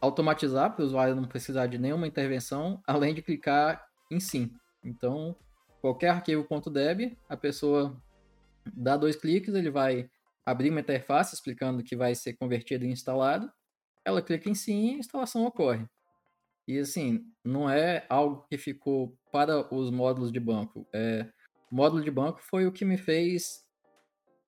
automatizar 0.00 0.74
para 0.74 0.82
o 0.82 0.86
usuário 0.86 1.14
não 1.14 1.24
precisar 1.24 1.66
de 1.66 1.78
nenhuma 1.78 2.06
intervenção, 2.06 2.80
além 2.86 3.14
de 3.14 3.22
clicar 3.22 3.84
em 4.10 4.18
sim. 4.18 4.50
Então, 4.82 5.36
qualquer 5.80 6.08
arquivo 6.08 6.46
.deb, 6.70 7.16
a 7.28 7.36
pessoa 7.36 8.00
dá 8.74 8.96
dois 8.96 9.16
cliques, 9.16 9.54
ele 9.54 9.70
vai 9.70 10.08
abrir 10.44 10.70
uma 10.70 10.80
interface 10.80 11.34
explicando 11.34 11.82
que 11.82 11.94
vai 11.94 12.14
ser 12.14 12.34
convertido 12.34 12.84
em 12.84 12.90
instalado. 12.90 13.52
Ela 14.04 14.22
clica 14.22 14.48
em 14.48 14.54
sim 14.54 14.92
e 14.92 14.94
a 14.94 14.98
instalação 14.98 15.44
ocorre. 15.44 15.86
E 16.70 16.78
assim, 16.78 17.24
não 17.44 17.68
é 17.68 18.06
algo 18.08 18.46
que 18.48 18.56
ficou 18.56 19.18
para 19.32 19.74
os 19.74 19.90
módulos 19.90 20.30
de 20.30 20.38
banco. 20.38 20.86
É, 20.94 21.26
o 21.68 21.74
módulo 21.74 22.00
de 22.00 22.12
banco 22.12 22.40
foi 22.40 22.64
o 22.64 22.70
que 22.70 22.84
me 22.84 22.96
fez 22.96 23.66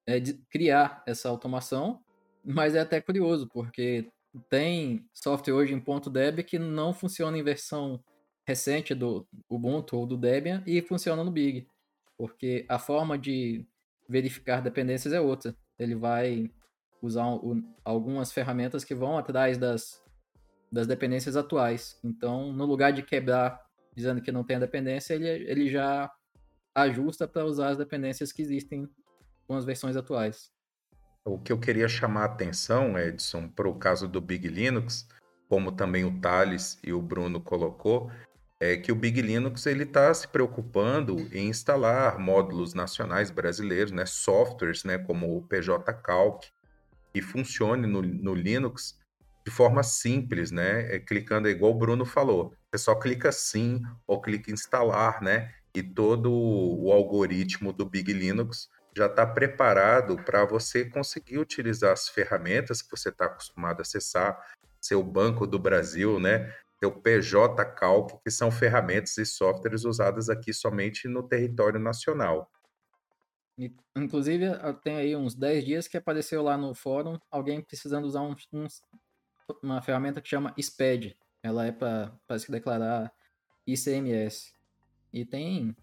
é, 0.06 0.20
criar 0.48 1.02
essa 1.04 1.28
automação, 1.28 2.00
mas 2.44 2.76
é 2.76 2.80
até 2.80 3.00
curioso, 3.00 3.48
porque 3.52 4.08
tem 4.48 5.04
software 5.12 5.52
hoje 5.52 5.74
em 5.74 5.82
.deb 6.12 6.44
que 6.44 6.60
não 6.60 6.94
funciona 6.94 7.36
em 7.36 7.42
versão 7.42 8.00
recente 8.46 8.94
do 8.94 9.26
Ubuntu 9.50 9.96
ou 9.96 10.06
do 10.06 10.16
Debian 10.16 10.62
e 10.64 10.80
funciona 10.80 11.24
no 11.24 11.30
Big, 11.32 11.66
porque 12.16 12.64
a 12.68 12.78
forma 12.78 13.18
de 13.18 13.66
verificar 14.08 14.62
dependências 14.62 15.12
é 15.12 15.20
outra. 15.20 15.56
Ele 15.76 15.96
vai 15.96 16.48
usar 17.02 17.26
um, 17.26 17.74
algumas 17.84 18.30
ferramentas 18.32 18.84
que 18.84 18.94
vão 18.94 19.18
atrás 19.18 19.58
das, 19.58 20.01
das 20.72 20.86
dependências 20.86 21.36
atuais. 21.36 21.98
Então, 22.02 22.52
no 22.52 22.64
lugar 22.64 22.92
de 22.92 23.02
quebrar 23.02 23.60
dizendo 23.94 24.22
que 24.22 24.32
não 24.32 24.42
tem 24.42 24.56
a 24.56 24.60
dependência, 24.60 25.14
ele, 25.14 25.28
ele 25.28 25.68
já 25.68 26.10
ajusta 26.74 27.28
para 27.28 27.44
usar 27.44 27.68
as 27.68 27.76
dependências 27.76 28.32
que 28.32 28.40
existem 28.40 28.88
com 29.46 29.54
as 29.54 29.66
versões 29.66 29.96
atuais. 29.96 30.50
O 31.24 31.38
que 31.38 31.52
eu 31.52 31.58
queria 31.58 31.88
chamar 31.88 32.22
a 32.22 32.26
atenção, 32.26 32.98
Edson, 32.98 33.48
para 33.48 33.68
o 33.68 33.74
caso 33.74 34.08
do 34.08 34.20
Big 34.20 34.48
Linux, 34.48 35.06
como 35.48 35.70
também 35.70 36.04
o 36.04 36.20
Thales 36.20 36.78
e 36.82 36.92
o 36.92 37.02
Bruno 37.02 37.40
colocou, 37.40 38.10
é 38.58 38.76
que 38.76 38.90
o 38.90 38.96
Big 38.96 39.20
Linux 39.20 39.66
ele 39.66 39.82
está 39.82 40.12
se 40.14 40.26
preocupando 40.26 41.28
em 41.32 41.48
instalar 41.48 42.18
módulos 42.18 42.74
nacionais 42.74 43.30
brasileiros, 43.30 43.92
né, 43.92 44.06
softwares, 44.06 44.84
né, 44.84 44.98
como 44.98 45.36
o 45.36 45.42
PJ 45.42 45.92
Calc, 45.94 46.46
que 47.12 47.20
funcione 47.20 47.86
no, 47.86 48.00
no 48.00 48.34
Linux 48.34 48.98
de 49.45 49.51
forma 49.51 49.82
simples, 49.82 50.51
né, 50.51 50.95
é, 50.95 50.99
clicando 50.99 51.49
igual 51.49 51.72
o 51.72 51.78
Bruno 51.78 52.05
falou, 52.05 52.55
você 52.70 52.82
só 52.82 52.95
clica 52.95 53.32
sim 53.32 53.82
ou 54.07 54.20
clica 54.20 54.53
instalar, 54.53 55.22
né, 55.22 55.53
e 55.74 55.82
todo 55.82 56.30
o 56.32 56.93
algoritmo 56.93 57.72
do 57.72 57.84
Big 57.84 58.12
Linux 58.12 58.68
já 58.95 59.07
está 59.07 59.26
preparado 59.26 60.16
para 60.16 60.45
você 60.45 60.84
conseguir 60.84 61.38
utilizar 61.38 61.93
as 61.93 62.09
ferramentas 62.09 62.82
que 62.82 62.90
você 62.90 63.09
está 63.09 63.24
acostumado 63.24 63.80
a 63.80 63.82
acessar, 63.82 64.38
seu 64.80 65.03
Banco 65.03 65.47
do 65.47 65.59
Brasil, 65.59 66.20
né? 66.20 66.53
Seu 66.78 66.93
PJ 66.93 67.64
Calc, 67.76 68.20
que 68.22 68.30
são 68.30 68.51
ferramentas 68.51 69.16
e 69.16 69.24
softwares 69.24 69.84
usadas 69.84 70.28
aqui 70.28 70.53
somente 70.53 71.07
no 71.07 71.22
território 71.22 71.78
nacional. 71.78 72.51
Inclusive, 73.95 74.47
tem 74.82 74.97
aí 74.97 75.14
uns 75.14 75.34
10 75.34 75.64
dias 75.64 75.88
que 75.88 75.97
apareceu 75.97 76.43
lá 76.43 76.57
no 76.57 76.74
fórum 76.74 77.18
alguém 77.30 77.62
precisando 77.62 78.07
usar 78.07 78.22
um, 78.22 78.34
um, 78.53 78.66
uma 79.62 79.82
ferramenta 79.82 80.20
que 80.20 80.28
chama 80.28 80.55
SPED. 80.59 81.16
Ela 81.42 81.66
é 81.66 81.72
para 81.72 82.12
declarar 82.48 83.12
ICMS. 83.66 84.53
E 85.12 85.24
tem 85.24 85.76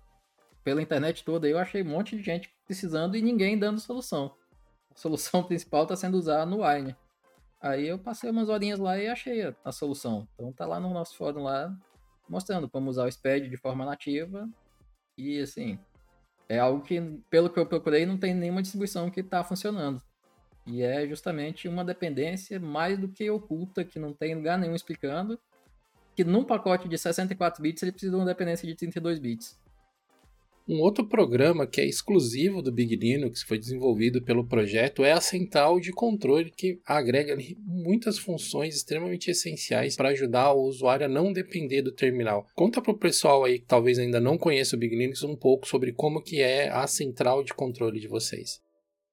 pela 0.63 0.81
internet 0.81 1.23
toda, 1.23 1.47
eu 1.47 1.57
achei 1.57 1.81
um 1.81 1.89
monte 1.89 2.15
de 2.15 2.23
gente 2.23 2.53
precisando 2.65 3.15
e 3.15 3.21
ninguém 3.21 3.57
dando 3.57 3.79
solução. 3.79 4.35
A 4.93 4.97
solução 4.97 5.43
principal 5.45 5.83
está 5.83 5.95
sendo 5.95 6.17
usada 6.17 6.45
no 6.45 6.65
Wine. 6.65 6.95
Aí 7.61 7.87
eu 7.87 7.99
passei 7.99 8.29
umas 8.29 8.49
horinhas 8.49 8.79
lá 8.79 8.97
e 8.97 9.07
achei 9.07 9.43
a, 9.43 9.55
a, 9.65 9.71
solução. 9.71 10.27
Então 10.33 10.53
tá 10.53 10.65
lá 10.65 10.79
no 10.79 10.93
nosso 10.93 11.15
fórum 11.17 11.43
lá, 11.43 11.75
mostrando 12.27 12.69
como 12.69 12.89
usar 12.89 13.05
o 13.05 13.11
SPED 13.11 13.49
de 13.49 13.57
forma 13.57 13.85
nativa. 13.85 14.47
E 15.17 15.39
assim, 15.41 15.77
é 16.47 16.59
algo 16.59 16.81
que, 16.81 17.01
pelo 17.29 17.49
que 17.49 17.59
eu 17.59 17.65
procurei, 17.65 18.05
não 18.05 18.17
tem 18.17 18.33
nenhuma 18.33 18.61
distribuição 18.61 19.09
que 19.09 19.19
está 19.19 19.43
funcionando. 19.43 20.01
E 20.71 20.83
é 20.83 21.07
justamente 21.07 21.67
uma 21.67 21.83
dependência 21.83 22.59
mais 22.59 22.97
do 22.97 23.07
que 23.07 23.29
oculta, 23.29 23.83
que 23.83 23.97
não 23.97 24.13
tem 24.13 24.35
lugar 24.35 24.57
nenhum 24.57 24.75
explicando, 24.75 25.39
que 26.15 26.23
num 26.23 26.43
pacote 26.43 26.87
de 26.87 26.97
64 26.97 27.61
bits 27.61 27.81
ele 27.81 27.91
precisa 27.91 28.11
de 28.11 28.17
uma 28.17 28.25
dependência 28.25 28.67
de 28.67 28.75
32 28.75 29.17
bits. 29.17 29.59
Um 30.67 30.81
outro 30.81 31.03
programa 31.03 31.65
que 31.65 31.81
é 31.81 31.85
exclusivo 31.85 32.61
do 32.61 32.71
Big 32.71 32.95
Linux, 32.95 33.41
foi 33.41 33.57
desenvolvido 33.57 34.21
pelo 34.21 34.45
projeto, 34.45 35.03
é 35.03 35.11
a 35.11 35.19
central 35.19 35.79
de 35.79 35.91
controle, 35.91 36.51
que 36.55 36.79
agrega 36.85 37.35
muitas 37.65 38.19
funções 38.19 38.75
extremamente 38.75 39.31
essenciais 39.31 39.95
para 39.95 40.09
ajudar 40.09 40.53
o 40.53 40.61
usuário 40.61 41.07
a 41.07 41.09
não 41.09 41.33
depender 41.33 41.81
do 41.81 41.91
terminal. 41.91 42.45
Conta 42.53 42.79
para 42.79 42.91
o 42.91 42.97
pessoal 42.99 43.43
aí 43.43 43.57
que 43.57 43.65
talvez 43.65 43.97
ainda 43.97 44.19
não 44.19 44.37
conheça 44.37 44.75
o 44.75 44.79
Big 44.79 44.95
Linux 44.95 45.23
um 45.23 45.35
pouco 45.35 45.67
sobre 45.67 45.91
como 45.91 46.21
que 46.21 46.39
é 46.39 46.69
a 46.69 46.85
central 46.85 47.43
de 47.43 47.55
controle 47.55 47.99
de 47.99 48.07
vocês. 48.07 48.61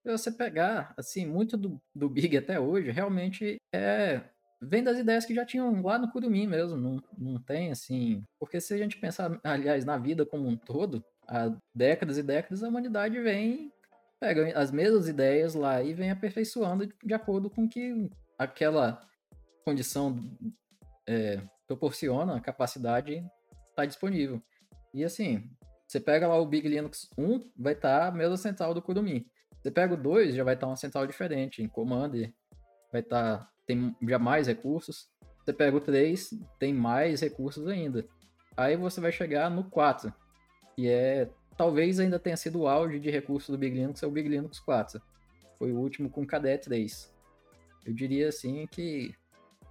Se 0.06 0.12
você 0.12 0.30
pegar, 0.30 0.94
assim, 0.96 1.26
muito 1.26 1.56
do, 1.56 1.82
do 1.92 2.08
Big 2.08 2.36
até 2.36 2.60
hoje, 2.60 2.92
realmente 2.92 3.56
é 3.74 4.20
vem 4.62 4.80
das 4.80 4.98
ideias 4.98 5.24
que 5.24 5.34
já 5.34 5.44
tinham 5.44 5.82
lá 5.82 5.98
no 5.98 6.10
Curumim 6.12 6.46
mesmo, 6.46 6.76
não, 6.76 7.02
não 7.18 7.42
tem 7.42 7.72
assim. 7.72 8.22
Porque 8.38 8.60
se 8.60 8.72
a 8.72 8.78
gente 8.78 8.98
pensar, 8.98 9.36
aliás, 9.42 9.84
na 9.84 9.98
vida 9.98 10.24
como 10.24 10.46
um 10.46 10.56
todo, 10.56 11.04
há 11.26 11.52
décadas 11.74 12.18
e 12.18 12.22
décadas, 12.22 12.62
a 12.62 12.68
humanidade 12.68 13.20
vem, 13.20 13.72
pega 14.20 14.56
as 14.56 14.70
mesmas 14.70 15.08
ideias 15.08 15.54
lá 15.54 15.82
e 15.82 15.92
vem 15.92 16.12
aperfeiçoando 16.12 16.88
de 17.02 17.12
acordo 17.12 17.50
com 17.50 17.68
que 17.68 18.08
aquela 18.38 19.04
condição 19.64 20.22
é, 21.04 21.42
proporciona, 21.66 22.36
a 22.36 22.40
capacidade 22.40 23.28
está 23.70 23.84
disponível. 23.84 24.40
E 24.94 25.04
assim, 25.04 25.50
você 25.84 25.98
pega 25.98 26.28
lá 26.28 26.38
o 26.38 26.46
Big 26.46 26.68
Linux 26.68 27.10
1, 27.18 27.50
vai 27.56 27.72
estar 27.72 28.02
tá 28.02 28.06
a 28.06 28.12
mesma 28.12 28.36
central 28.36 28.72
do 28.72 28.80
Kurumi. 28.80 29.26
Você 29.66 29.70
pega 29.72 29.94
o 29.94 29.96
2, 29.96 30.36
já 30.36 30.44
vai 30.44 30.54
estar 30.54 30.68
uma 30.68 30.76
central 30.76 31.08
diferente, 31.08 31.60
em 31.60 31.66
Commander, 31.66 32.32
vai 32.92 33.00
estar 33.00 33.38
tá, 33.38 33.50
tem 33.66 33.96
já 34.00 34.16
mais 34.16 34.46
recursos. 34.46 35.08
Você 35.44 35.52
pega 35.52 35.76
o 35.76 35.80
3, 35.80 36.38
tem 36.56 36.72
mais 36.72 37.20
recursos 37.20 37.66
ainda. 37.66 38.06
Aí 38.56 38.76
você 38.76 39.00
vai 39.00 39.10
chegar 39.10 39.50
no 39.50 39.64
4, 39.64 40.14
que 40.76 40.88
é 40.88 41.28
talvez 41.56 41.98
ainda 41.98 42.16
tenha 42.16 42.36
sido 42.36 42.60
o 42.60 42.68
auge 42.68 43.00
de 43.00 43.10
recursos 43.10 43.50
do 43.50 43.58
Big 43.58 43.74
Linux, 43.74 44.00
é 44.04 44.06
o 44.06 44.10
Big 44.12 44.28
Linux 44.28 44.60
4. 44.60 45.02
Foi 45.58 45.72
o 45.72 45.80
último 45.80 46.08
com 46.08 46.24
KDE 46.24 46.58
3. 46.58 47.12
Eu 47.84 47.92
diria 47.92 48.28
assim 48.28 48.68
que 48.68 49.16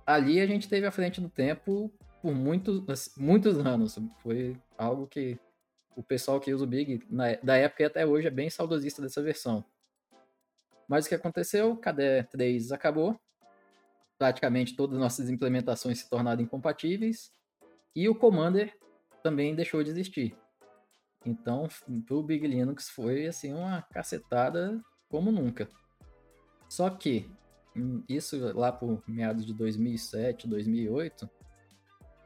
ali 0.06 0.42
a 0.42 0.46
gente 0.46 0.68
teve 0.68 0.86
à 0.86 0.92
frente 0.92 1.22
do 1.22 1.30
tempo 1.30 1.90
por 2.22 2.36
muitos, 2.36 3.16
muitos 3.16 3.58
anos. 3.60 3.98
Foi 4.22 4.58
algo 4.78 5.08
que 5.08 5.40
o 5.96 6.04
pessoal 6.04 6.42
que 6.42 6.54
usa 6.54 6.66
o 6.66 6.68
Big 6.68 7.02
na, 7.10 7.36
da 7.42 7.56
época 7.56 7.84
e 7.84 7.86
até 7.86 8.06
hoje 8.06 8.28
é 8.28 8.32
bem 8.32 8.50
saudosista 8.50 9.02
dessa 9.02 9.24
versão. 9.24 9.64
Mas 10.88 11.06
o 11.06 11.10
que 11.10 11.16
aconteceu? 11.16 11.76
KDE 11.78 12.24
3 12.32 12.72
acabou. 12.72 13.20
Praticamente 14.18 14.76
todas 14.76 14.96
as 14.96 15.02
nossas 15.02 15.30
implementações 15.30 16.00
se 16.00 16.10
tornaram 16.10 16.42
incompatíveis. 16.42 17.32
E 17.96 18.08
o 18.08 18.16
Commander 18.16 18.74
também 19.24 19.56
deixou 19.56 19.84
de 19.84 19.90
existir. 19.90 20.38
Então, 21.26 21.68
pro 22.06 22.22
Big 22.22 22.46
Linux 22.46 22.90
foi 22.90 23.26
assim 23.26 23.52
uma 23.52 23.82
cacetada 23.82 24.80
como 25.10 25.32
nunca. 25.32 25.70
Só 26.70 26.90
que 26.90 27.30
hum, 27.76 28.04
isso 28.08 28.38
lá 28.54 28.72
por 28.72 29.02
meados 29.08 29.46
de 29.46 29.54
2007, 29.54 30.48
2008, 30.48 31.30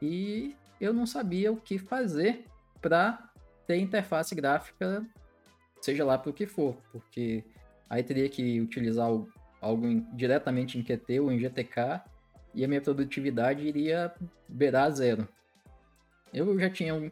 e 0.02 0.56
eu 0.80 0.92
não 0.92 1.06
sabia 1.06 1.52
o 1.52 1.56
que 1.56 1.78
fazer 1.78 2.44
para 2.80 3.30
ter 3.66 3.76
interface 3.76 4.34
gráfica, 4.34 5.06
seja 5.80 6.04
lá 6.04 6.18
para 6.18 6.30
o 6.30 6.34
que 6.34 6.46
for, 6.46 6.76
porque 6.90 7.44
aí 7.90 8.04
teria 8.04 8.28
que 8.28 8.60
utilizar 8.60 9.08
algo 9.60 9.86
em, 9.86 10.06
diretamente 10.14 10.78
em 10.78 10.82
Qt 10.82 11.18
ou 11.18 11.32
em 11.32 11.38
GTK 11.40 12.00
e 12.54 12.64
a 12.64 12.68
minha 12.68 12.80
produtividade 12.80 13.66
iria 13.66 14.14
beirar 14.48 14.90
zero. 14.92 15.28
Eu 16.32 16.58
já 16.58 16.70
tinha 16.70 16.94
um, 16.94 17.10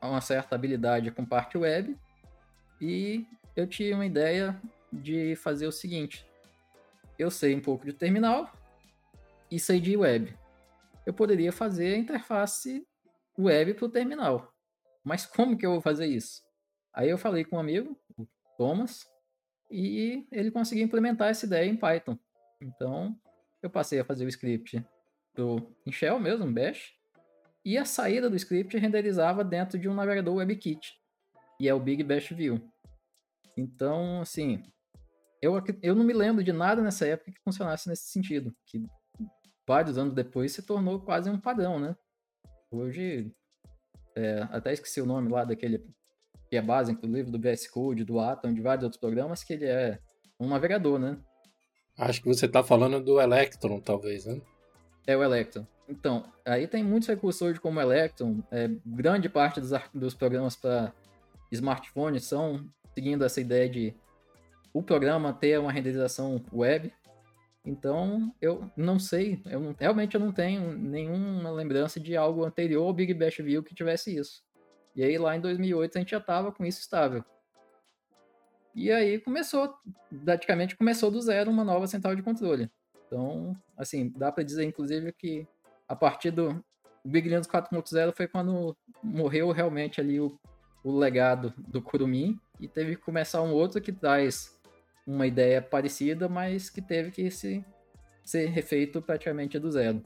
uma 0.00 0.20
certa 0.22 0.54
habilidade 0.54 1.10
com 1.10 1.24
parte 1.24 1.58
web 1.58 1.94
e 2.80 3.26
eu 3.54 3.66
tinha 3.66 3.94
uma 3.94 4.06
ideia 4.06 4.58
de 4.90 5.36
fazer 5.36 5.66
o 5.66 5.72
seguinte: 5.72 6.26
eu 7.18 7.30
sei 7.30 7.54
um 7.54 7.60
pouco 7.60 7.84
de 7.84 7.92
terminal 7.92 8.50
e 9.50 9.60
sei 9.60 9.80
de 9.80 9.96
web. 9.96 10.34
Eu 11.04 11.12
poderia 11.12 11.52
fazer 11.52 11.94
a 11.94 11.98
interface 11.98 12.86
web 13.38 13.74
para 13.74 13.84
o 13.84 13.90
terminal. 13.90 14.52
Mas 15.04 15.26
como 15.26 15.56
que 15.56 15.64
eu 15.64 15.72
vou 15.72 15.80
fazer 15.80 16.06
isso? 16.06 16.42
Aí 16.92 17.08
eu 17.08 17.18
falei 17.18 17.44
com 17.44 17.56
um 17.56 17.60
amigo, 17.60 17.98
o 18.16 18.26
Thomas, 18.56 19.06
e 19.70 20.26
ele 20.32 20.50
conseguiu 20.50 20.84
implementar 20.84 21.28
essa 21.28 21.46
ideia 21.46 21.68
em 21.68 21.76
Python. 21.76 22.18
Então, 22.60 23.16
eu 23.62 23.70
passei 23.70 24.00
a 24.00 24.04
fazer 24.04 24.24
o 24.24 24.28
script 24.28 24.84
do 25.34 25.74
em 25.86 25.92
Shell 25.92 26.18
mesmo, 26.18 26.52
Bash, 26.52 26.94
e 27.64 27.76
a 27.76 27.84
saída 27.84 28.28
do 28.28 28.36
script 28.36 28.76
renderizava 28.76 29.44
dentro 29.44 29.78
de 29.78 29.88
um 29.88 29.94
navegador 29.94 30.36
WebKit, 30.36 30.94
e 31.60 31.68
é 31.68 31.74
o 31.74 31.80
Big 31.80 32.02
Bash 32.02 32.30
View. 32.30 32.60
Então, 33.56 34.20
assim, 34.20 34.62
eu, 35.42 35.54
eu 35.82 35.94
não 35.94 36.04
me 36.04 36.12
lembro 36.12 36.42
de 36.42 36.52
nada 36.52 36.82
nessa 36.82 37.06
época 37.06 37.32
que 37.32 37.40
funcionasse 37.42 37.88
nesse 37.88 38.08
sentido, 38.10 38.54
que 38.66 38.84
vários 39.66 39.98
anos 39.98 40.14
depois 40.14 40.52
se 40.52 40.62
tornou 40.62 41.00
quase 41.00 41.28
um 41.28 41.40
padrão, 41.40 41.78
né? 41.78 41.96
Hoje, 42.70 43.34
é, 44.16 44.42
até 44.50 44.72
esqueci 44.72 45.00
o 45.00 45.06
nome 45.06 45.30
lá 45.30 45.44
daquele 45.44 45.84
que 46.48 46.56
é 46.56 46.62
base, 46.62 46.92
inclusive, 46.92 47.30
do 47.30 47.38
VS 47.38 47.68
Code, 47.68 48.04
do 48.04 48.18
Atom, 48.18 48.52
de 48.52 48.60
vários 48.60 48.84
outros 48.84 49.00
programas, 49.00 49.44
que 49.44 49.52
ele 49.52 49.66
é 49.66 49.98
um 50.40 50.48
navegador, 50.48 50.98
né? 50.98 51.18
Acho 51.96 52.22
que 52.22 52.28
você 52.28 52.46
está 52.46 52.62
falando 52.62 53.02
do 53.02 53.20
Electron, 53.20 53.80
talvez, 53.80 54.24
né? 54.24 54.40
É 55.06 55.16
o 55.16 55.22
Electron. 55.22 55.66
Então, 55.88 56.24
aí 56.44 56.66
tem 56.66 56.84
muitos 56.84 57.08
recursos 57.08 57.40
hoje 57.42 57.60
como 57.60 57.78
o 57.78 57.82
Electron. 57.82 58.42
É, 58.50 58.70
grande 58.84 59.28
parte 59.28 59.60
dos, 59.60 59.70
dos 59.92 60.14
programas 60.14 60.54
para 60.54 60.92
smartphone 61.50 62.20
são 62.20 62.64
seguindo 62.94 63.24
essa 63.24 63.40
ideia 63.40 63.68
de 63.68 63.94
o 64.72 64.82
programa 64.82 65.32
ter 65.32 65.58
uma 65.58 65.72
renderização 65.72 66.44
web. 66.52 66.92
Então, 67.64 68.32
eu 68.40 68.70
não 68.76 68.98
sei, 68.98 69.42
eu 69.46 69.60
não, 69.60 69.76
realmente 69.78 70.14
eu 70.14 70.20
não 70.20 70.32
tenho 70.32 70.72
nenhuma 70.72 71.50
lembrança 71.50 71.98
de 71.98 72.16
algo 72.16 72.44
anterior 72.44 72.86
ao 72.86 72.92
Big 72.92 73.12
Bash 73.12 73.38
View 73.38 73.62
que 73.62 73.74
tivesse 73.74 74.16
isso. 74.16 74.42
E 74.98 75.04
aí 75.04 75.16
lá 75.16 75.36
em 75.36 75.40
2008 75.40 75.96
a 75.96 76.00
gente 76.00 76.10
já 76.10 76.18
estava 76.18 76.50
com 76.50 76.66
isso 76.66 76.80
estável. 76.80 77.24
E 78.74 78.90
aí 78.90 79.20
começou, 79.20 79.72
praticamente 80.24 80.76
começou 80.76 81.08
do 81.08 81.22
zero 81.22 81.52
uma 81.52 81.62
nova 81.62 81.86
central 81.86 82.16
de 82.16 82.22
controle. 82.22 82.68
Então, 83.06 83.56
assim, 83.76 84.12
dá 84.16 84.32
para 84.32 84.42
dizer 84.42 84.64
inclusive 84.64 85.12
que 85.12 85.46
a 85.86 85.94
partir 85.94 86.32
do 86.32 86.64
Big 87.04 87.28
Linux 87.28 87.46
4.0 87.46 88.12
foi 88.12 88.26
quando 88.26 88.76
morreu 89.00 89.52
realmente 89.52 90.00
ali 90.00 90.18
o, 90.18 90.36
o 90.82 90.98
legado 90.98 91.54
do 91.56 91.80
Kurumin 91.80 92.36
e 92.58 92.66
teve 92.66 92.96
que 92.96 93.02
começar 93.02 93.40
um 93.40 93.52
outro 93.52 93.80
que 93.80 93.92
traz 93.92 94.60
uma 95.06 95.28
ideia 95.28 95.62
parecida, 95.62 96.28
mas 96.28 96.68
que 96.68 96.82
teve 96.82 97.12
que 97.12 97.30
se, 97.30 97.64
ser 98.24 98.46
refeito 98.46 99.00
praticamente 99.00 99.60
do 99.60 99.70
zero. 99.70 100.02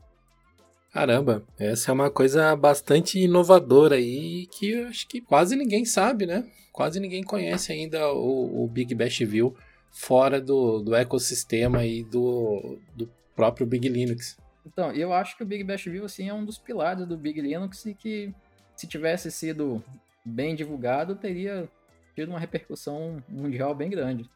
Caramba, 0.93 1.43
essa 1.59 1.91
é 1.91 1.95
uma 1.95 2.11
coisa 2.11 2.55
bastante 2.55 3.19
inovadora 3.19 3.97
aí 3.97 4.47
que 4.47 4.73
eu 4.73 4.89
acho 4.89 5.09
que 5.09 5.23
quase 5.23 5.57
ninguém 5.57 5.87
sabe, 5.87 6.27
né? 6.27 6.47
Quase 6.71 7.01
ninguém 7.01 7.23
conhece 7.23 7.73
ainda 7.73 8.13
o, 8.13 8.63
o 8.63 8.69
Big 8.69 8.95
Bash 8.95 9.21
View 9.21 9.57
fora 9.91 10.39
do, 10.39 10.81
do 10.81 10.95
ecossistema 10.95 11.83
e 11.87 12.05
do, 12.05 12.79
do 12.95 13.11
próprio 13.35 13.67
Big 13.67 13.89
Linux. 13.89 14.37
Então, 14.67 14.93
eu 14.93 15.15
acho 15.15 15.35
que 15.35 15.43
o 15.43 15.47
Big 15.47 15.65
Bash 15.65 15.85
View 15.85 16.05
assim, 16.05 16.29
é 16.29 16.35
um 16.35 16.45
dos 16.45 16.59
pilares 16.59 17.07
do 17.07 17.17
Big 17.17 17.41
Linux 17.41 17.87
e 17.87 17.95
que 17.95 18.31
se 18.77 18.87
tivesse 18.87 19.31
sido 19.31 19.83
bem 20.23 20.55
divulgado, 20.55 21.17
teria 21.17 21.67
tido 22.15 22.29
uma 22.29 22.39
repercussão 22.39 23.23
mundial 23.27 23.75
bem 23.75 23.89
grande. 23.89 24.29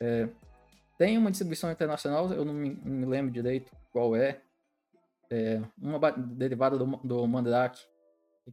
É, 0.00 0.28
tem 0.98 1.16
uma 1.16 1.30
distribuição 1.30 1.70
internacional, 1.70 2.32
eu 2.32 2.44
não 2.44 2.52
me, 2.52 2.76
não 2.84 2.96
me 2.96 3.06
lembro 3.06 3.30
direito 3.30 3.70
qual 3.92 4.16
é, 4.16 4.40
é 5.30 5.60
uma 5.78 6.10
derivada 6.12 6.78
do, 6.78 6.86
do 6.98 7.26
Mandrake, 7.26 7.80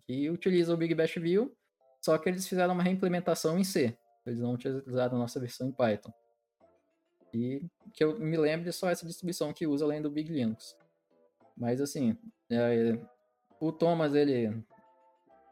que 0.06 0.30
utiliza 0.30 0.74
o 0.74 0.78
Big 0.78 0.94
Bash 0.96 1.16
View, 1.16 1.56
só 2.02 2.18
que 2.18 2.28
eles 2.28 2.48
fizeram 2.48 2.74
uma 2.74 2.84
reimplementação 2.84 3.58
em 3.58 3.64
C. 3.64 3.98
Eles 4.26 4.40
não 4.40 4.54
utilizaram 4.54 5.16
a 5.16 5.20
nossa 5.20 5.40
versão 5.40 5.68
em 5.68 5.72
Python. 5.72 6.12
E 7.34 7.66
que 7.94 8.04
eu 8.04 8.20
me 8.20 8.38
lembro 8.38 8.66
de 8.66 8.72
só 8.72 8.90
essa 8.90 9.06
distribuição 9.06 9.54
que 9.54 9.66
usa 9.66 9.86
além 9.86 10.02
do 10.02 10.10
Big 10.10 10.32
Linux. 10.32 10.78
Mas 11.58 11.82
assim, 11.82 12.18
é, 12.50 12.98
o 13.60 13.72
Thomas 13.72 14.14
ele 14.14 14.64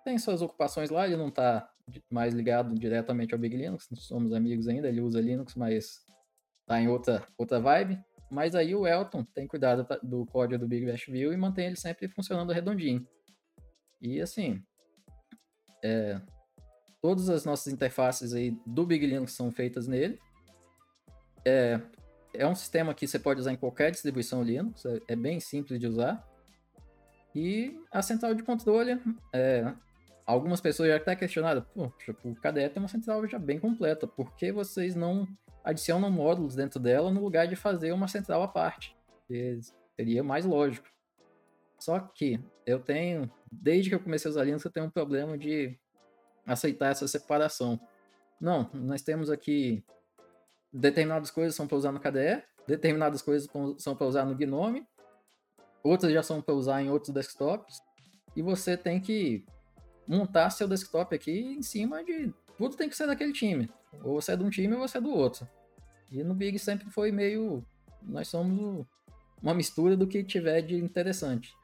tem 0.03 0.17
suas 0.17 0.41
ocupações 0.41 0.89
lá, 0.89 1.05
ele 1.05 1.17
não 1.17 1.29
está 1.29 1.69
mais 2.09 2.33
ligado 2.33 2.73
diretamente 2.75 3.33
ao 3.33 3.39
Big 3.39 3.55
Linux, 3.55 3.87
não 3.89 3.97
somos 3.97 4.33
amigos 4.33 4.67
ainda, 4.67 4.87
ele 4.87 5.01
usa 5.01 5.19
Linux, 5.19 5.55
mas 5.55 6.05
tá 6.65 6.79
em 6.79 6.87
outra, 6.87 7.27
outra 7.37 7.59
vibe. 7.59 8.03
Mas 8.31 8.55
aí 8.55 8.73
o 8.73 8.87
Elton 8.87 9.25
tem 9.25 9.45
cuidado 9.45 9.85
do 10.01 10.25
código 10.25 10.57
do 10.57 10.67
Big 10.67 10.85
Bash 10.85 11.05
View 11.05 11.33
e 11.33 11.37
mantém 11.37 11.65
ele 11.65 11.75
sempre 11.75 12.07
funcionando 12.07 12.53
redondinho. 12.53 13.05
E 14.01 14.21
assim, 14.21 14.63
é, 15.83 16.19
todas 17.01 17.29
as 17.29 17.43
nossas 17.43 17.73
interfaces 17.73 18.33
aí 18.33 18.57
do 18.65 18.85
Big 18.85 19.05
Linux 19.05 19.33
são 19.33 19.51
feitas 19.51 19.85
nele. 19.85 20.17
É, 21.43 21.81
é 22.33 22.47
um 22.47 22.55
sistema 22.55 22.93
que 22.93 23.05
você 23.05 23.19
pode 23.19 23.41
usar 23.41 23.51
em 23.51 23.57
qualquer 23.57 23.91
distribuição 23.91 24.41
Linux, 24.41 24.85
é, 24.85 24.99
é 25.09 25.15
bem 25.15 25.41
simples 25.41 25.77
de 25.77 25.87
usar. 25.87 26.25
E 27.35 27.77
a 27.91 28.01
central 28.01 28.33
de 28.33 28.43
controle, 28.43 28.97
é, 29.33 29.73
algumas 30.25 30.61
pessoas 30.61 30.87
já 30.87 30.95
até 30.95 31.17
questionaram, 31.17 31.65
poxa, 31.73 32.15
o 32.23 32.33
KDE 32.35 32.69
tem 32.69 32.81
uma 32.81 32.87
central 32.87 33.27
já 33.27 33.37
bem 33.37 33.59
completa, 33.59 34.07
por 34.07 34.33
que 34.35 34.53
vocês 34.53 34.95
não 34.95 35.27
adicionam 35.63 36.09
módulos 36.09 36.55
dentro 36.55 36.79
dela 36.79 37.11
no 37.11 37.21
lugar 37.21 37.47
de 37.47 37.55
fazer 37.55 37.91
uma 37.91 38.07
central 38.07 38.41
à 38.43 38.47
parte? 38.47 38.95
Que 39.27 39.59
seria 39.95 40.23
mais 40.23 40.45
lógico. 40.45 40.87
Só 41.79 41.99
que 41.99 42.39
eu 42.65 42.79
tenho, 42.79 43.31
desde 43.51 43.89
que 43.89 43.95
eu 43.95 43.99
comecei 43.99 44.29
a 44.29 44.31
usar 44.31 44.43
Linux, 44.43 44.63
eu 44.63 44.71
tenho 44.71 44.85
um 44.85 44.91
problema 44.91 45.37
de 45.37 45.77
aceitar 46.45 46.91
essa 46.91 47.07
separação. 47.07 47.79
Não, 48.39 48.69
nós 48.73 49.01
temos 49.01 49.29
aqui 49.29 49.83
determinadas 50.71 51.31
coisas 51.31 51.55
são 51.55 51.67
para 51.67 51.77
usar 51.77 51.91
no 51.91 51.99
KDE, 51.99 52.43
determinadas 52.67 53.21
coisas 53.21 53.49
são 53.77 53.95
para 53.95 54.07
usar 54.07 54.25
no 54.25 54.35
Gnome, 54.35 54.87
outras 55.83 56.13
já 56.13 56.23
são 56.23 56.41
para 56.41 56.53
usar 56.53 56.81
em 56.81 56.89
outros 56.89 57.13
desktops, 57.13 57.81
e 58.35 58.41
você 58.41 58.77
tem 58.77 58.99
que 58.99 59.45
montar 60.07 60.49
seu 60.49 60.67
desktop 60.67 61.15
aqui 61.15 61.39
em 61.39 61.61
cima 61.61 62.03
de. 62.03 62.33
Tudo 62.61 62.75
tem 62.75 62.87
que 62.87 62.95
ser 62.95 63.07
daquele 63.07 63.33
time. 63.33 63.67
Ou 64.03 64.21
você 64.21 64.33
é 64.33 64.37
de 64.37 64.43
um 64.43 64.49
time 64.51 64.75
ou 64.75 64.87
você 64.87 64.99
é 64.99 65.01
do 65.01 65.09
outro. 65.09 65.49
E 66.11 66.23
no 66.23 66.35
Big 66.35 66.59
sempre 66.59 66.91
foi 66.91 67.11
meio. 67.11 67.65
Nós 68.03 68.27
somos 68.27 68.85
uma 69.41 69.55
mistura 69.55 69.97
do 69.97 70.05
que 70.05 70.23
tiver 70.23 70.61
de 70.61 70.75
interessante. 70.75 71.55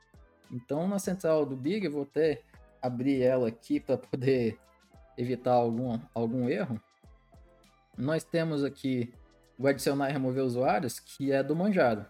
Então 0.52 0.88
na 0.88 0.98
central 0.98 1.45
do 1.45 1.56
Big 1.56 1.86
eu 1.86 1.91
vou 1.91 2.02
até 2.02 2.41
abrir 2.82 3.22
ela 3.22 3.48
aqui 3.48 3.80
para 3.80 3.95
poder 3.95 4.58
evitar 5.16 5.52
algum, 5.52 6.00
algum 6.16 6.50
erro. 6.50 6.82
Nós 7.95 8.24
temos 8.24 8.64
aqui 8.64 9.14
o 9.56 9.68
adicionar 9.68 10.10
e 10.10 10.14
remover 10.14 10.43
usuários, 10.43 11.00
que 11.00 11.32
é 11.32 11.43
do 11.43 11.56
Manjaro. 11.56 12.08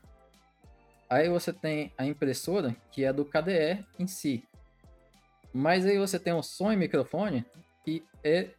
Aí 1.10 1.28
você 1.28 1.52
tem 1.52 1.92
a 1.98 2.06
impressora, 2.06 2.74
que 2.90 3.04
é 3.04 3.12
do 3.12 3.26
KDE 3.26 3.86
em 4.00 4.08
si. 4.08 4.46
Mas 5.54 5.86
aí 5.86 5.98
você 5.98 6.18
tem 6.18 6.32
o 6.32 6.42
som 6.42 6.72
e 6.72 6.78
microfone, 6.78 7.46
que 7.84 8.06
é, 8.24 8.52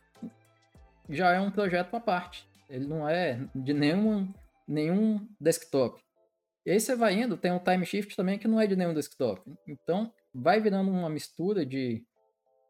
já 1.09 1.33
é 1.33 1.41
um 1.41 1.51
projeto 1.51 1.95
à 1.95 2.01
parte. 2.01 2.49
Ele 2.69 2.87
não 2.87 3.09
é 3.09 3.41
de 3.55 3.73
nenhum, 3.73 4.33
nenhum 4.67 5.27
desktop. 5.41 6.01
E 6.67 6.71
aí 6.71 6.81
você 6.81 6.95
vai 6.95 7.15
indo, 7.15 7.37
tem 7.37 7.51
um 7.51 7.59
time 7.59 7.87
shift 7.87 8.15
também 8.15 8.39
que 8.39 8.47
não 8.47 8.61
é 8.61 8.67
de 8.67 8.77
nenhum 8.77 8.93
desktop. 8.93 9.41
Então, 9.67 10.13
vai 10.35 10.61
virando 10.61 10.91
uma 10.91 11.09
mistura 11.09 11.65
de 11.65 12.05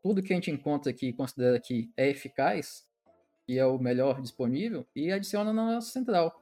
tudo 0.03 0.23
que 0.23 0.33
a 0.33 0.37
gente 0.37 0.51
encontra 0.51 0.91
aqui 0.91 1.09
e 1.09 1.13
considera 1.13 1.59
que 1.59 1.91
é 1.97 2.09
eficaz, 2.09 2.85
e 3.49 3.59
é 3.59 3.67
o 3.67 3.79
melhor 3.79 4.21
disponível, 4.21 4.87
e 4.95 5.11
adiciona 5.11 5.53
na 5.53 5.75
nossa 5.75 5.91
central. 5.91 6.41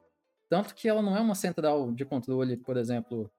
Tanto 0.49 0.75
que 0.75 0.89
ela 0.89 1.01
não 1.01 1.17
é 1.17 1.21
uma 1.21 1.35
central 1.35 1.93
de 1.93 2.05
controle, 2.05 2.57
por 2.57 2.77
exemplo, 2.77 3.31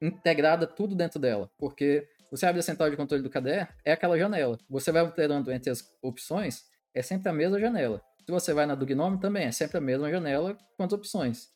integrada 0.00 0.66
tudo 0.66 0.94
dentro 0.94 1.18
dela, 1.18 1.50
porque 1.56 2.06
você 2.30 2.46
abre 2.46 2.60
a 2.60 2.62
central 2.62 2.90
de 2.90 2.96
controle 2.96 3.22
do 3.22 3.30
KDE, 3.30 3.68
é 3.84 3.92
aquela 3.92 4.18
janela. 4.18 4.58
Você 4.68 4.90
vai 4.90 5.02
alterando 5.02 5.52
entre 5.52 5.70
as 5.70 5.96
opções, 6.02 6.64
é 6.94 7.02
sempre 7.02 7.28
a 7.28 7.32
mesma 7.32 7.58
janela. 7.58 8.02
Se 8.24 8.30
você 8.30 8.54
vai 8.54 8.66
na 8.66 8.74
do 8.74 8.86
Gnome, 8.86 9.18
também 9.18 9.44
é 9.44 9.52
sempre 9.52 9.78
a 9.78 9.80
mesma 9.80 10.10
janela 10.10 10.56
com 10.76 10.84
as 10.84 10.92
opções. 10.92 11.50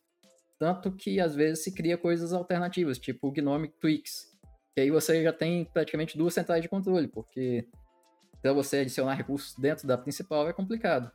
Tanto 0.59 0.91
que 0.91 1.21
às 1.21 1.35
vezes 1.35 1.63
se 1.63 1.73
cria 1.73 1.99
coisas 1.99 2.33
alternativas, 2.33 2.99
tipo 2.99 3.29
o 3.29 3.33
Gnome 3.33 3.69
Tweaks. 3.69 4.35
Que 4.75 4.81
aí 4.83 4.91
você 4.91 5.23
já 5.23 5.33
tem 5.33 5.65
praticamente 5.65 6.19
duas 6.19 6.35
centrais 6.35 6.63
de 6.63 6.69
controle, 6.69 7.09
porque 7.09 7.67
para 8.43 8.53
você 8.53 8.79
adicionar 8.79 9.15
recursos 9.15 9.55
dentro 9.57 9.87
da 9.87 9.97
principal 9.97 10.49
é 10.49 10.53
complicado. 10.53 11.11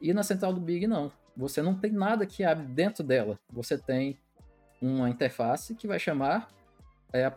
E 0.00 0.12
na 0.12 0.22
central 0.22 0.52
do 0.52 0.60
Big 0.60 0.86
não. 0.86 1.12
Você 1.36 1.62
não 1.62 1.78
tem 1.78 1.90
nada 1.90 2.26
que 2.26 2.44
abre 2.44 2.66
dentro 2.66 3.02
dela. 3.02 3.38
Você 3.50 3.78
tem 3.78 4.18
uma 4.80 5.08
interface 5.08 5.74
que 5.74 5.86
vai 5.86 5.98
chamar 5.98 6.50
é, 7.12 7.32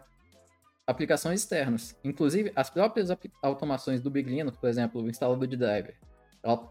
aplicações 0.86 1.42
externas. 1.42 1.96
Inclusive, 2.04 2.52
as 2.56 2.70
próprias 2.70 3.10
automações 3.42 4.02
do 4.02 4.10
Big 4.10 4.30
Linux, 4.30 4.58
por 4.58 4.68
exemplo, 4.68 5.02
o 5.02 5.10
instalador 5.10 5.48
de 5.48 5.56
driver, 5.56 5.96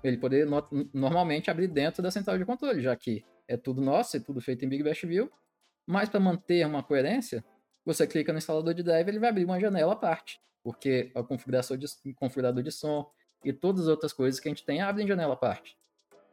ele 0.03 0.17
poderia 0.17 0.47
no 0.47 0.63
normalmente 0.93 1.51
abrir 1.51 1.67
dentro 1.67 2.03
da 2.03 2.11
central 2.11 2.39
de 2.39 2.45
controle, 2.45 2.81
já 2.81 2.95
que 2.95 3.25
é 3.49 3.57
tudo 3.57 3.81
nosso, 3.81 4.17
é 4.17 4.21
tudo 4.21 4.41
feito 4.41 4.65
em 4.65 4.69
Big 4.69 4.83
Bash 4.83 5.03
View. 5.03 5.31
Mas 5.87 6.09
para 6.09 6.21
manter 6.21 6.67
uma 6.67 6.83
coerência, 6.83 7.45
você 7.85 8.07
clica 8.07 8.33
no 8.33 8.39
instalador 8.39 8.73
de 8.73 8.83
driver, 8.83 9.09
ele 9.09 9.19
vai 9.19 9.31
abrir 9.31 9.45
uma 9.45 9.61
janela 9.61 9.93
à 9.93 9.97
parte, 9.97 10.41
porque 10.63 11.11
a 11.15 11.23
configuração 11.23 11.77
de, 11.77 11.87
configurador 12.15 12.63
de 12.63 12.73
som 12.73 13.11
e 13.45 13.53
todas 13.53 13.83
as 13.83 13.89
outras 13.89 14.13
coisas 14.13 14.41
que 14.41 14.49
a 14.49 14.51
gente 14.51 14.65
tem 14.65 14.81
abrem 14.81 15.07
janela 15.07 15.35
à 15.35 15.37
parte. 15.37 15.77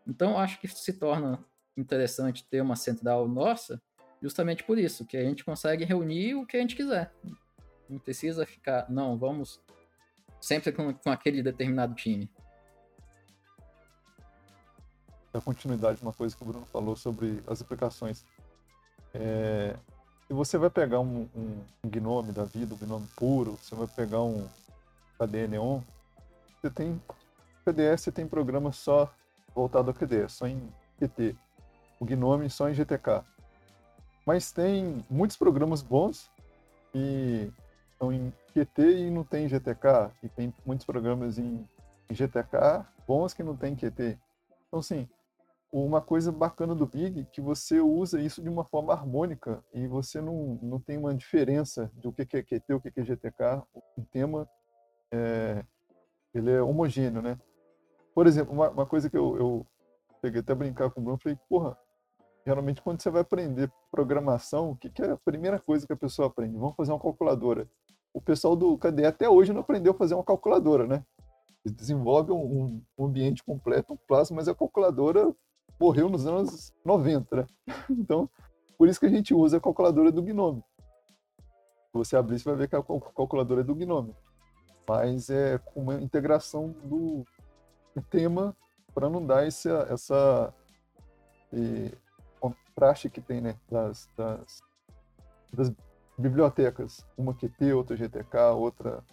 Então, 0.08 0.40
acho 0.40 0.60
que 0.60 0.68
se 0.68 0.94
torna 0.94 1.44
interessante 1.76 2.46
ter 2.48 2.62
uma 2.62 2.76
central 2.76 3.28
nossa, 3.28 3.82
justamente 4.22 4.64
por 4.64 4.78
isso, 4.78 5.06
que 5.06 5.18
a 5.18 5.24
gente 5.24 5.44
consegue 5.44 5.84
reunir 5.84 6.36
o 6.36 6.46
que 6.46 6.58
a 6.58 6.60
gente 6.62 6.76
quiser. 6.76 7.12
Não 7.90 8.00
precisa 8.00 8.46
ficar, 8.46 8.90
não, 8.90 9.18
vamos 9.18 9.60
sempre 10.40 10.72
com, 10.72 10.94
com 10.94 11.10
aquele 11.10 11.44
determinado 11.44 11.94
time. 11.94 12.30
A 15.34 15.40
continuidade, 15.40 16.02
uma 16.02 16.12
coisa 16.14 16.36
que 16.36 16.44
o 16.44 16.46
Bruno 16.46 16.66
falou 16.66 16.96
sobre 16.96 17.42
as 17.48 17.62
aplicações. 17.62 18.26
É, 19.14 19.76
se 20.28 20.34
você 20.34 20.58
vai 20.58 20.70
pegar 20.70 21.00
um, 21.00 21.30
um, 21.36 21.64
um 21.84 21.90
Gnome 21.90 22.32
da 22.32 22.44
vida, 22.44 22.76
um 22.76 22.78
Gnome 22.78 23.08
puro, 23.16 23.58
você 23.62 23.76
vai 23.76 23.88
pegar 23.88 24.22
um 24.22 24.48
KDE 25.18 25.48
Neon, 25.48 25.82
você 26.62 26.70
tem 26.70 27.02
PDS, 27.64 28.02
você 28.02 28.12
tem 28.12 28.28
programa 28.28 28.72
só 28.72 29.12
voltado 29.56 29.90
ao 29.90 29.94
KDE, 29.94 30.30
só 30.30 30.48
em 30.48 30.62
QT. 31.00 31.36
O 32.00 32.06
Gnome 32.06 32.50
só 32.50 32.70
em 32.70 32.74
GTK. 32.74 33.24
Mas 34.26 34.52
tem 34.52 35.04
muitos 35.10 35.38
programas 35.38 35.82
bons 35.82 36.30
que 36.92 37.52
estão 37.92 38.12
em 38.12 38.34
QT 38.54 38.82
e 38.82 39.10
não 39.10 39.24
tem 39.24 39.48
GTK. 39.48 40.12
E 40.24 40.30
tem 40.30 40.54
muitos 40.66 40.86
programas 40.86 41.38
em, 41.38 41.68
em 42.10 42.14
GTK 42.14 42.86
bons 43.08 43.34
que 43.34 43.44
não 43.44 43.56
tem 43.56 43.76
QT. 43.76 44.18
Então, 44.68 44.80
assim, 44.80 45.08
uma 45.72 46.02
coisa 46.02 46.32
bacana 46.32 46.76
do 46.76 46.86
Big 46.86 47.26
que 47.32 47.40
você 47.40 47.80
usa 47.80 48.20
isso 48.20 48.42
de 48.42 48.50
uma 48.50 48.66
forma 48.66 48.92
harmônica 48.92 49.64
e 49.74 49.88
você 49.88 50.20
não, 50.20 50.60
não 50.62 50.80
tem 50.80 50.98
uma 50.98 51.16
diferença 51.16 51.90
do 51.96 52.12
que 52.12 52.24
é 52.24 52.44
QT, 52.44 52.74
o 52.74 52.82
que 52.82 52.92
é 53.00 53.04
GTK. 53.04 53.64
O 53.98 54.04
tema 54.12 54.48
é, 55.12 55.64
ele 56.34 56.52
é 56.52 56.62
homogêneo, 56.62 57.22
né? 57.22 57.40
Por 58.14 58.28
exemplo, 58.28 58.54
uma, 58.54 58.70
uma 58.70 58.86
coisa 58.86 59.10
que 59.10 59.18
eu, 59.18 59.38
eu 59.38 59.68
peguei 60.22 60.42
até 60.42 60.54
brincar 60.54 60.90
com 60.92 61.00
o 61.00 61.04
Bruno, 61.04 61.20
falei, 61.22 61.38
porra, 61.50 61.78
geralmente 62.46 62.82
quando 62.82 63.02
você 63.02 63.10
vai 63.10 63.22
aprender 63.22 63.72
programação, 63.90 64.72
o 64.72 64.76
que, 64.76 64.90
que 64.90 65.02
é 65.02 65.12
a 65.12 65.18
primeira 65.18 65.58
coisa 65.58 65.88
que 65.88 65.94
a 65.94 65.98
pessoa 65.98 66.28
aprende? 66.28 66.58
Vamos 66.58 66.76
fazer 66.76 66.92
uma 66.92 67.00
calculadora. 67.00 67.70
O 68.14 68.20
pessoal 68.20 68.58
do 68.58 68.78
KDE 68.78 69.06
até 69.06 69.30
hoje 69.30 69.54
não 69.54 69.62
aprendeu 69.62 69.94
a 69.94 69.98
fazer 69.98 70.16
uma 70.16 70.24
calculadora, 70.24 70.86
né? 70.86 71.06
Eles 71.64 71.78
desenvolvem 71.78 72.36
um, 72.36 72.82
um 72.98 73.06
ambiente 73.06 73.42
completo, 73.44 73.94
um 73.94 73.98
plasma, 74.08 74.36
mas 74.36 74.50
a 74.50 74.56
calculadora 74.56 75.34
morreu 75.80 76.10
nos 76.10 76.26
anos 76.26 76.74
90, 76.86 77.36
né? 77.36 77.48
Então, 77.90 78.30
por 78.78 78.88
isso 78.88 79.00
que 79.00 79.06
a 79.06 79.10
gente 79.10 79.34
usa 79.34 79.58
a 79.58 79.62
calculadora 79.62 80.12
do 80.12 80.22
Gnome. 80.22 80.64
Se 81.92 81.94
você 81.94 82.16
abrir, 82.16 82.40
você 82.40 82.50
vai 82.50 82.56
ver 82.56 82.68
que 82.68 82.76
a 82.76 82.84
calculadora 82.84 83.62
é 83.62 83.64
do 83.64 83.76
Gnome. 83.76 84.16
Mas 84.88 85.30
é 85.30 85.58
com 85.58 85.82
uma 85.82 85.96
integração 85.96 86.70
do 86.84 87.26
tema 88.10 88.56
para 88.94 89.10
não 89.10 89.26
dar 89.26 89.46
essa, 89.46 89.88
essa 89.90 90.54
e, 91.54 91.92
contraste 92.40 93.10
que 93.10 93.22
tem, 93.22 93.42
né? 93.42 93.56
Das, 93.70 94.10
das, 94.18 94.62
das 95.54 95.72
bibliotecas. 96.18 97.06
Uma 97.18 97.34
QT, 97.34 97.74
outra 97.74 97.96
GTK, 97.96 98.38
outra 98.56 99.04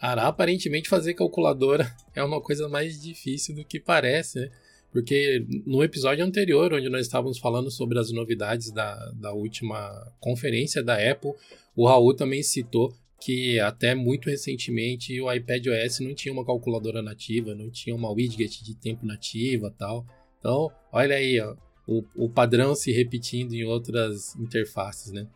Cara, 0.00 0.26
aparentemente 0.26 0.88
fazer 0.88 1.12
calculadora 1.12 1.94
é 2.16 2.24
uma 2.24 2.40
coisa 2.40 2.68
mais 2.68 3.00
difícil 3.00 3.54
do 3.54 3.64
que 3.64 3.78
parece, 3.78 4.40
né? 4.40 4.50
Porque 4.92 5.44
no 5.64 5.82
episódio 5.82 6.24
anterior, 6.24 6.72
onde 6.72 6.88
nós 6.88 7.02
estávamos 7.02 7.38
falando 7.38 7.70
sobre 7.70 7.98
as 7.98 8.10
novidades 8.10 8.72
da, 8.72 9.12
da 9.12 9.32
última 9.32 10.12
conferência 10.18 10.82
da 10.82 10.94
Apple, 10.94 11.32
o 11.76 11.86
Raul 11.86 12.14
também 12.14 12.42
citou 12.42 12.92
que 13.20 13.60
até 13.60 13.94
muito 13.94 14.30
recentemente 14.30 15.20
o 15.20 15.30
iPad 15.32 15.66
OS 15.66 16.00
não 16.00 16.14
tinha 16.14 16.32
uma 16.32 16.44
calculadora 16.44 17.02
nativa, 17.02 17.54
não 17.54 17.70
tinha 17.70 17.94
uma 17.94 18.10
widget 18.10 18.64
de 18.64 18.74
tempo 18.74 19.06
nativa 19.06 19.72
tal. 19.78 20.06
Então, 20.38 20.72
olha 20.90 21.16
aí, 21.16 21.38
ó, 21.38 21.54
o, 21.86 22.02
o 22.16 22.30
padrão 22.30 22.74
se 22.74 22.90
repetindo 22.90 23.52
em 23.52 23.64
outras 23.64 24.34
interfaces, 24.36 25.12
né? 25.12 25.28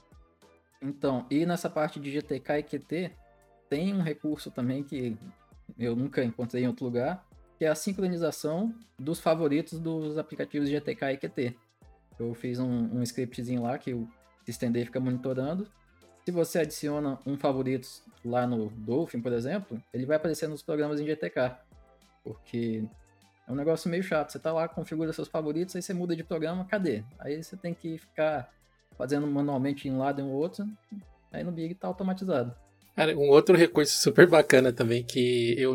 Então, 0.82 1.26
e 1.30 1.44
nessa 1.44 1.68
parte 1.68 2.00
de 2.00 2.10
GTK 2.10 2.58
e 2.58 2.62
QT, 2.62 3.10
tem 3.68 3.94
um 3.94 4.02
recurso 4.02 4.50
também 4.50 4.82
que 4.82 5.16
eu 5.78 5.94
nunca 5.94 6.24
encontrei 6.24 6.64
em 6.64 6.66
outro 6.66 6.84
lugar, 6.84 7.26
que 7.58 7.64
é 7.64 7.68
a 7.68 7.74
sincronização 7.74 8.74
dos 8.98 9.20
favoritos 9.20 9.78
dos 9.78 10.18
aplicativos 10.18 10.68
GTK 10.68 11.12
e 11.12 11.16
QT. 11.16 11.56
Eu 12.18 12.34
fiz 12.34 12.58
um, 12.58 12.98
um 12.98 13.02
scriptzinho 13.02 13.62
lá 13.62 13.78
que 13.78 13.92
o 13.92 14.08
estender 14.46 14.86
fica 14.86 15.00
monitorando. 15.00 15.68
Se 16.24 16.30
você 16.30 16.60
adiciona 16.60 17.18
um 17.26 17.36
favorito 17.36 17.88
lá 18.24 18.46
no 18.46 18.70
Dolphin, 18.70 19.20
por 19.20 19.32
exemplo, 19.32 19.80
ele 19.92 20.06
vai 20.06 20.16
aparecer 20.16 20.48
nos 20.48 20.62
programas 20.62 21.00
em 21.00 21.06
GTK. 21.06 21.56
Porque 22.22 22.84
é 23.46 23.52
um 23.52 23.54
negócio 23.54 23.90
meio 23.90 24.02
chato. 24.02 24.32
Você 24.32 24.38
tá 24.38 24.52
lá, 24.52 24.66
configura 24.68 25.12
seus 25.12 25.28
favoritos, 25.28 25.76
aí 25.76 25.82
você 25.82 25.92
muda 25.92 26.16
de 26.16 26.24
programa, 26.24 26.64
cadê? 26.64 27.04
Aí 27.18 27.42
você 27.42 27.56
tem 27.56 27.74
que 27.74 27.98
ficar 27.98 28.50
fazendo 28.96 29.26
manualmente 29.26 29.88
em 29.88 29.92
um 29.92 29.98
lado 29.98 30.20
e 30.20 30.24
no 30.24 30.30
outro. 30.30 30.66
Aí 31.30 31.44
no 31.44 31.52
Big 31.52 31.74
tá 31.74 31.88
automatizado. 31.88 32.54
Cara, 32.96 33.16
um 33.16 33.28
outro 33.28 33.56
recurso 33.56 34.00
super 34.00 34.26
bacana 34.26 34.72
também 34.72 35.02
que 35.02 35.54
eu 35.58 35.74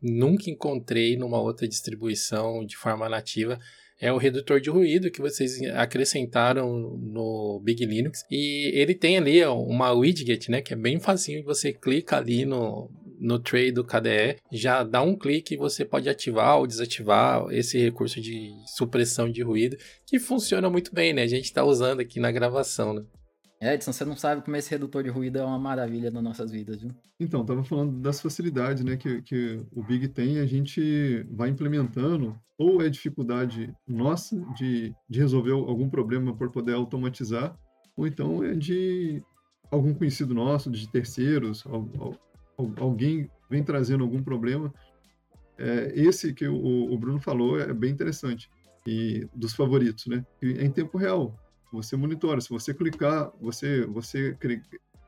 nunca 0.00 0.50
encontrei 0.50 1.16
numa 1.16 1.40
outra 1.40 1.66
distribuição 1.66 2.64
de 2.64 2.76
forma 2.76 3.08
nativa 3.08 3.58
é 3.98 4.12
o 4.12 4.18
redutor 4.18 4.60
de 4.60 4.68
ruído 4.68 5.10
que 5.10 5.22
vocês 5.22 5.60
acrescentaram 5.74 6.70
no 6.98 7.60
Big 7.64 7.84
Linux. 7.84 8.24
E 8.30 8.70
ele 8.74 8.94
tem 8.94 9.16
ali 9.16 9.44
uma 9.44 9.92
widget, 9.92 10.50
né, 10.50 10.60
que 10.60 10.74
é 10.74 10.76
bem 10.76 11.00
facinho, 11.00 11.42
você 11.44 11.72
clica 11.72 12.18
ali 12.18 12.44
no, 12.44 12.90
no 13.18 13.38
tray 13.38 13.72
do 13.72 13.84
KDE, 13.84 14.36
já 14.52 14.82
dá 14.82 15.02
um 15.02 15.16
clique 15.16 15.54
e 15.54 15.58
você 15.58 15.84
pode 15.84 16.08
ativar 16.08 16.58
ou 16.58 16.66
desativar 16.66 17.46
esse 17.50 17.78
recurso 17.78 18.20
de 18.20 18.50
supressão 18.76 19.30
de 19.30 19.42
ruído, 19.42 19.76
que 20.04 20.18
funciona 20.18 20.68
muito 20.68 20.92
bem, 20.94 21.12
né? 21.12 21.22
A 21.22 21.28
gente 21.28 21.44
está 21.44 21.64
usando 21.64 22.00
aqui 22.00 22.20
na 22.20 22.30
gravação, 22.30 22.92
né? 22.92 23.02
É, 23.60 23.74
Edson, 23.74 23.92
você 23.92 24.04
não 24.04 24.16
sabe 24.16 24.42
como 24.42 24.56
esse 24.56 24.70
redutor 24.70 25.02
de 25.02 25.08
ruído 25.08 25.38
é 25.38 25.44
uma 25.44 25.58
maravilha 25.58 26.10
nas 26.10 26.22
nossas 26.22 26.50
vidas, 26.50 26.82
viu? 26.82 26.90
Então, 27.18 27.44
tava 27.44 27.64
falando 27.64 27.98
das 28.00 28.20
facilidades, 28.20 28.84
né, 28.84 28.96
que, 28.96 29.22
que 29.22 29.64
o 29.72 29.82
Big 29.82 30.08
tem, 30.08 30.38
a 30.38 30.46
gente 30.46 31.26
vai 31.30 31.48
implementando, 31.48 32.38
ou 32.58 32.82
é 32.82 32.90
dificuldade 32.90 33.74
nossa 33.88 34.36
de, 34.54 34.94
de 35.08 35.20
resolver 35.20 35.52
algum 35.52 35.88
problema 35.88 36.36
por 36.36 36.50
poder 36.50 36.74
automatizar, 36.74 37.58
ou 37.96 38.06
então 38.06 38.44
é 38.44 38.54
de 38.54 39.22
algum 39.70 39.94
conhecido 39.94 40.34
nosso, 40.34 40.70
de 40.70 40.90
terceiros, 40.90 41.64
alguém 42.78 43.30
vem 43.48 43.62
trazendo 43.64 44.04
algum 44.04 44.22
problema. 44.22 44.72
É, 45.58 45.92
esse 45.94 46.34
que 46.34 46.46
o, 46.46 46.92
o 46.92 46.98
Bruno 46.98 47.18
falou 47.18 47.58
é 47.58 47.72
bem 47.72 47.90
interessante, 47.90 48.50
e 48.86 49.26
dos 49.34 49.54
favoritos, 49.54 50.06
né, 50.06 50.24
é 50.42 50.64
em 50.64 50.70
tempo 50.70 50.98
real 50.98 51.34
você 51.76 51.96
monitora. 51.96 52.40
Se 52.40 52.48
você 52.48 52.72
clicar, 52.72 53.30
você, 53.40 53.84
você 53.86 54.36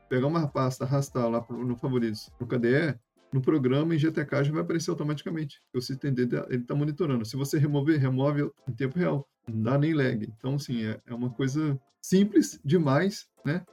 pegar 0.07 0.27
uma 0.27 0.47
pasta, 0.47 0.83
arrastar 0.83 1.27
lá 1.29 1.45
no 1.49 1.75
favoritos, 1.75 2.31
no 2.39 2.47
KDE, 2.47 2.97
no 3.31 3.41
programa 3.41 3.93
em 3.93 3.97
GTK 3.97 4.43
já 4.43 4.51
vai 4.51 4.61
aparecer 4.61 4.89
automaticamente. 4.89 5.61
O 5.73 5.81
sistema 5.81 6.13
dele 6.13 6.29
ele 6.49 6.61
está 6.61 6.75
monitorando. 6.75 7.25
Se 7.25 7.35
você 7.35 7.57
remover, 7.57 7.99
remove 7.99 8.49
em 8.67 8.73
tempo 8.73 8.97
real. 8.97 9.27
Não 9.47 9.61
dá 9.61 9.77
nem 9.77 9.93
lag. 9.93 10.23
Então, 10.37 10.55
assim, 10.55 10.85
é, 10.85 10.99
é 11.07 11.13
uma 11.13 11.29
coisa 11.29 11.79
simples 12.01 12.59
demais, 12.63 13.27
né? 13.45 13.63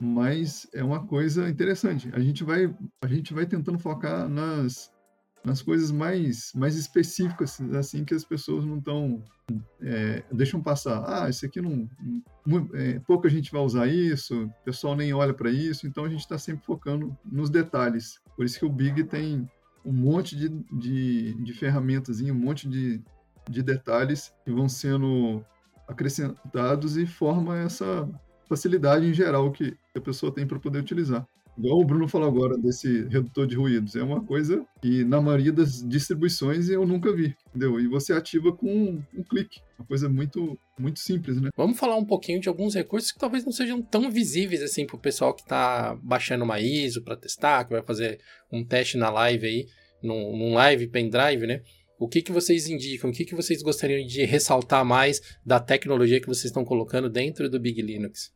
Mas 0.00 0.68
é 0.72 0.82
uma 0.82 1.04
coisa 1.06 1.48
interessante. 1.48 2.08
A 2.12 2.20
gente 2.20 2.44
vai, 2.44 2.72
a 3.02 3.06
gente 3.08 3.34
vai 3.34 3.46
tentando 3.46 3.78
focar 3.78 4.28
nas, 4.28 4.92
nas 5.48 5.62
coisas 5.62 5.90
mais, 5.90 6.52
mais 6.54 6.76
específicas, 6.76 7.60
assim, 7.74 8.04
que 8.04 8.14
as 8.14 8.24
pessoas 8.24 8.64
não 8.64 8.78
estão. 8.78 9.22
É, 9.80 10.22
deixam 10.30 10.62
passar. 10.62 11.02
Ah, 11.06 11.30
isso 11.30 11.46
aqui 11.46 11.60
não. 11.60 11.88
É, 12.74 13.00
pouca 13.00 13.28
gente 13.30 13.50
vai 13.50 13.62
usar 13.62 13.86
isso, 13.86 14.44
o 14.44 14.64
pessoal 14.64 14.94
nem 14.94 15.12
olha 15.14 15.32
para 15.32 15.50
isso, 15.50 15.86
então 15.86 16.04
a 16.04 16.08
gente 16.08 16.20
está 16.20 16.38
sempre 16.38 16.64
focando 16.64 17.16
nos 17.24 17.48
detalhes. 17.48 18.20
Por 18.36 18.44
isso 18.44 18.58
que 18.58 18.66
o 18.66 18.70
Big 18.70 19.04
tem 19.04 19.48
um 19.84 19.92
monte 19.92 20.36
de, 20.36 20.50
de, 20.70 21.34
de 21.42 21.52
ferramentas, 21.54 22.20
um 22.20 22.34
monte 22.34 22.68
de, 22.68 23.02
de 23.48 23.62
detalhes 23.62 24.32
que 24.44 24.52
vão 24.52 24.68
sendo 24.68 25.42
acrescentados 25.88 26.98
e 26.98 27.06
forma 27.06 27.58
essa 27.58 28.06
facilidade 28.46 29.06
em 29.06 29.14
geral 29.14 29.50
que 29.50 29.76
a 29.96 30.00
pessoa 30.00 30.32
tem 30.32 30.46
para 30.46 30.58
poder 30.58 30.78
utilizar. 30.78 31.26
Igual 31.58 31.80
o 31.80 31.84
Bruno 31.84 32.06
falou 32.06 32.28
agora 32.28 32.56
desse 32.56 33.02
redutor 33.08 33.44
de 33.44 33.56
ruídos, 33.56 33.96
é 33.96 34.02
uma 34.02 34.24
coisa 34.24 34.64
que 34.80 35.02
na 35.04 35.20
maioria 35.20 35.52
das 35.52 35.82
distribuições 35.82 36.68
eu 36.68 36.86
nunca 36.86 37.12
vi, 37.12 37.34
entendeu? 37.48 37.80
E 37.80 37.88
você 37.88 38.12
ativa 38.12 38.52
com 38.52 39.02
um, 39.12 39.22
clique, 39.24 39.60
uma 39.76 39.84
coisa 39.84 40.08
muito 40.08 40.56
muito 40.78 41.00
simples, 41.00 41.40
né? 41.40 41.50
Vamos 41.56 41.76
falar 41.76 41.96
um 41.96 42.04
pouquinho 42.04 42.40
de 42.40 42.48
alguns 42.48 42.76
recursos 42.76 43.10
que 43.10 43.18
talvez 43.18 43.44
não 43.44 43.50
sejam 43.50 43.82
tão 43.82 44.08
visíveis 44.08 44.62
assim 44.62 44.86
para 44.86 44.94
o 44.94 45.00
pessoal 45.00 45.34
que 45.34 45.42
está 45.42 45.98
baixando 46.00 46.44
uma 46.44 46.60
ISO 46.60 47.02
para 47.02 47.16
testar, 47.16 47.64
que 47.64 47.72
vai 47.72 47.82
fazer 47.82 48.20
um 48.52 48.64
teste 48.64 48.96
na 48.96 49.10
live 49.10 49.44
aí, 49.44 49.66
num, 50.00 50.36
num 50.36 50.54
live 50.54 50.86
pendrive, 50.86 51.44
né? 51.44 51.60
O 51.98 52.06
que, 52.06 52.22
que 52.22 52.30
vocês 52.30 52.68
indicam? 52.68 53.10
O 53.10 53.12
que, 53.12 53.24
que 53.24 53.34
vocês 53.34 53.60
gostariam 53.60 54.06
de 54.06 54.24
ressaltar 54.24 54.84
mais 54.84 55.20
da 55.44 55.58
tecnologia 55.58 56.20
que 56.20 56.28
vocês 56.28 56.44
estão 56.44 56.64
colocando 56.64 57.10
dentro 57.10 57.50
do 57.50 57.58
Big 57.58 57.82
Linux? 57.82 58.30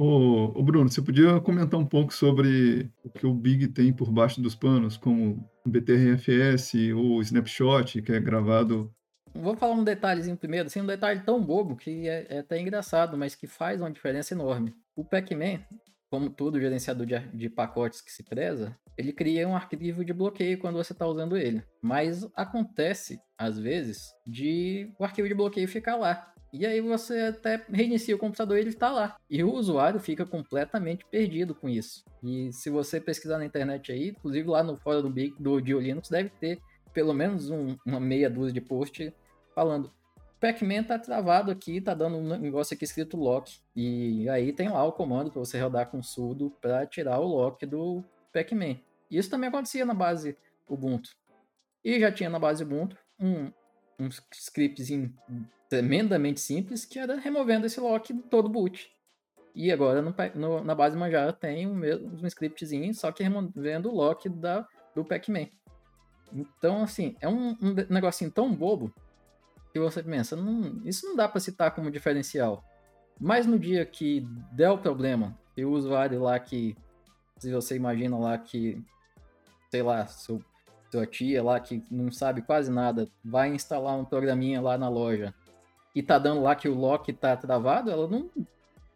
Ô, 0.00 0.62
Bruno, 0.62 0.88
você 0.88 1.02
podia 1.02 1.40
comentar 1.40 1.78
um 1.78 1.84
pouco 1.84 2.14
sobre 2.14 2.88
o 3.02 3.10
que 3.10 3.26
o 3.26 3.34
Big 3.34 3.66
tem 3.66 3.92
por 3.92 4.12
baixo 4.12 4.40
dos 4.40 4.54
panos, 4.54 4.96
como 4.96 5.44
BTRFS 5.66 6.74
ou 6.94 7.20
Snapshot, 7.20 8.00
que 8.00 8.12
é 8.12 8.20
gravado 8.20 8.94
Vou 9.34 9.56
falar 9.56 9.74
um 9.74 9.82
detalhezinho 9.82 10.36
primeiro, 10.36 10.68
assim, 10.68 10.80
um 10.80 10.86
detalhe 10.86 11.20
tão 11.20 11.44
bobo 11.44 11.76
que 11.76 12.08
é, 12.08 12.26
é 12.28 12.38
até 12.38 12.60
engraçado, 12.60 13.18
mas 13.18 13.34
que 13.34 13.48
faz 13.48 13.80
uma 13.80 13.90
diferença 13.90 14.34
enorme. 14.34 14.72
O 14.94 15.04
Pac-Man, 15.04 15.64
como 16.08 16.30
todo 16.30 16.60
gerenciador 16.60 17.04
de, 17.04 17.18
de 17.34 17.50
pacotes 17.50 18.00
que 18.00 18.12
se 18.12 18.22
preza, 18.22 18.76
ele 18.96 19.12
cria 19.12 19.48
um 19.48 19.56
arquivo 19.56 20.04
de 20.04 20.12
bloqueio 20.12 20.58
quando 20.58 20.76
você 20.76 20.92
está 20.92 21.08
usando 21.08 21.36
ele. 21.36 21.62
Mas 21.82 22.24
acontece, 22.36 23.20
às 23.36 23.58
vezes, 23.58 24.12
de 24.24 24.92
o 24.96 25.04
arquivo 25.04 25.26
de 25.26 25.34
bloqueio 25.34 25.66
ficar 25.66 25.96
lá. 25.96 26.32
E 26.52 26.64
aí 26.64 26.80
você 26.80 27.20
até 27.20 27.64
reinicia 27.70 28.14
o 28.14 28.18
computador 28.18 28.56
e 28.56 28.60
ele 28.60 28.70
está 28.70 28.90
lá. 28.90 29.16
E 29.28 29.44
o 29.44 29.52
usuário 29.52 30.00
fica 30.00 30.24
completamente 30.24 31.04
perdido 31.10 31.54
com 31.54 31.68
isso. 31.68 32.04
E 32.22 32.52
se 32.52 32.70
você 32.70 33.00
pesquisar 33.00 33.38
na 33.38 33.44
internet 33.44 33.92
aí, 33.92 34.08
inclusive 34.08 34.48
lá 34.48 34.62
no 34.62 34.76
fórum 34.76 35.10
do, 35.10 35.30
do 35.38 35.60
Dio 35.60 35.80
Linux, 35.80 36.08
deve 36.08 36.30
ter 36.30 36.60
pelo 36.92 37.12
menos 37.12 37.50
um, 37.50 37.76
uma 37.86 38.00
meia 38.00 38.30
dúzia 38.30 38.54
de 38.54 38.60
posts 38.60 39.12
falando 39.54 39.92
Pac-Man 40.40 40.84
tá 40.84 40.98
travado 40.98 41.50
aqui, 41.50 41.80
tá 41.80 41.94
dando 41.94 42.16
um 42.16 42.38
negócio 42.38 42.74
aqui 42.74 42.84
escrito 42.84 43.16
lock. 43.16 43.58
E 43.74 44.28
aí 44.28 44.52
tem 44.52 44.68
lá 44.68 44.84
o 44.84 44.92
comando 44.92 45.30
para 45.30 45.40
você 45.40 45.60
rodar 45.60 45.90
com 45.90 46.02
sudo 46.02 46.50
para 46.60 46.86
tirar 46.86 47.18
o 47.18 47.26
lock 47.26 47.66
do 47.66 48.04
Pac-Man. 48.32 48.76
Isso 49.10 49.30
também 49.30 49.48
acontecia 49.48 49.84
na 49.84 49.94
base 49.94 50.36
Ubuntu. 50.68 51.10
E 51.84 51.98
já 51.98 52.12
tinha 52.12 52.30
na 52.30 52.38
base 52.38 52.62
Ubuntu 52.62 52.96
um, 53.18 53.50
um 53.98 54.08
scriptzinho 54.32 55.12
tremendamente 55.68 56.40
simples 56.40 56.84
que 56.84 56.98
era 56.98 57.16
removendo 57.16 57.66
esse 57.66 57.78
lock 57.80 58.12
todo 58.30 58.48
boot. 58.48 58.90
E 59.54 59.72
agora 59.72 60.00
no, 60.00 60.14
no, 60.34 60.64
na 60.64 60.74
base 60.74 60.96
Manjaro 60.96 61.32
tem 61.32 61.66
um, 61.66 61.80
um 62.22 62.26
scriptzinho, 62.26 62.94
só 62.94 63.10
que 63.10 63.22
removendo 63.22 63.90
o 63.90 63.94
lock 63.94 64.28
da, 64.28 64.66
do 64.94 65.04
Pac-Man. 65.04 65.48
Então, 66.32 66.82
assim, 66.82 67.16
é 67.20 67.28
um, 67.28 67.56
um 67.60 67.74
negocinho 67.88 68.30
tão 68.30 68.54
bobo 68.54 68.92
que 69.72 69.78
você 69.78 70.02
pensa, 70.02 70.36
não, 70.36 70.80
isso 70.84 71.06
não 71.06 71.16
dá 71.16 71.28
para 71.28 71.40
citar 71.40 71.74
como 71.74 71.90
diferencial. 71.90 72.64
Mas 73.20 73.46
no 73.46 73.58
dia 73.58 73.84
que 73.84 74.26
der 74.52 74.70
o 74.70 74.78
problema, 74.78 75.36
e 75.56 75.64
o 75.64 75.72
usuário 75.72 76.22
lá 76.22 76.38
que, 76.38 76.76
se 77.38 77.52
você 77.52 77.74
imagina 77.74 78.16
lá 78.16 78.38
que, 78.38 78.80
sei 79.70 79.82
lá, 79.82 80.06
seu, 80.06 80.40
sua 80.90 81.06
tia 81.06 81.42
lá 81.42 81.58
que 81.58 81.82
não 81.90 82.12
sabe 82.12 82.42
quase 82.42 82.70
nada, 82.70 83.10
vai 83.24 83.48
instalar 83.48 83.98
um 83.98 84.04
programinha 84.04 84.60
lá 84.60 84.78
na 84.78 84.88
loja 84.88 85.34
e 85.98 86.02
tá 86.02 86.16
dando 86.16 86.42
lá 86.42 86.54
que 86.54 86.68
o 86.68 86.74
lock 86.74 87.12
tá 87.12 87.36
travado, 87.36 87.90
ela 87.90 88.06
não, 88.06 88.30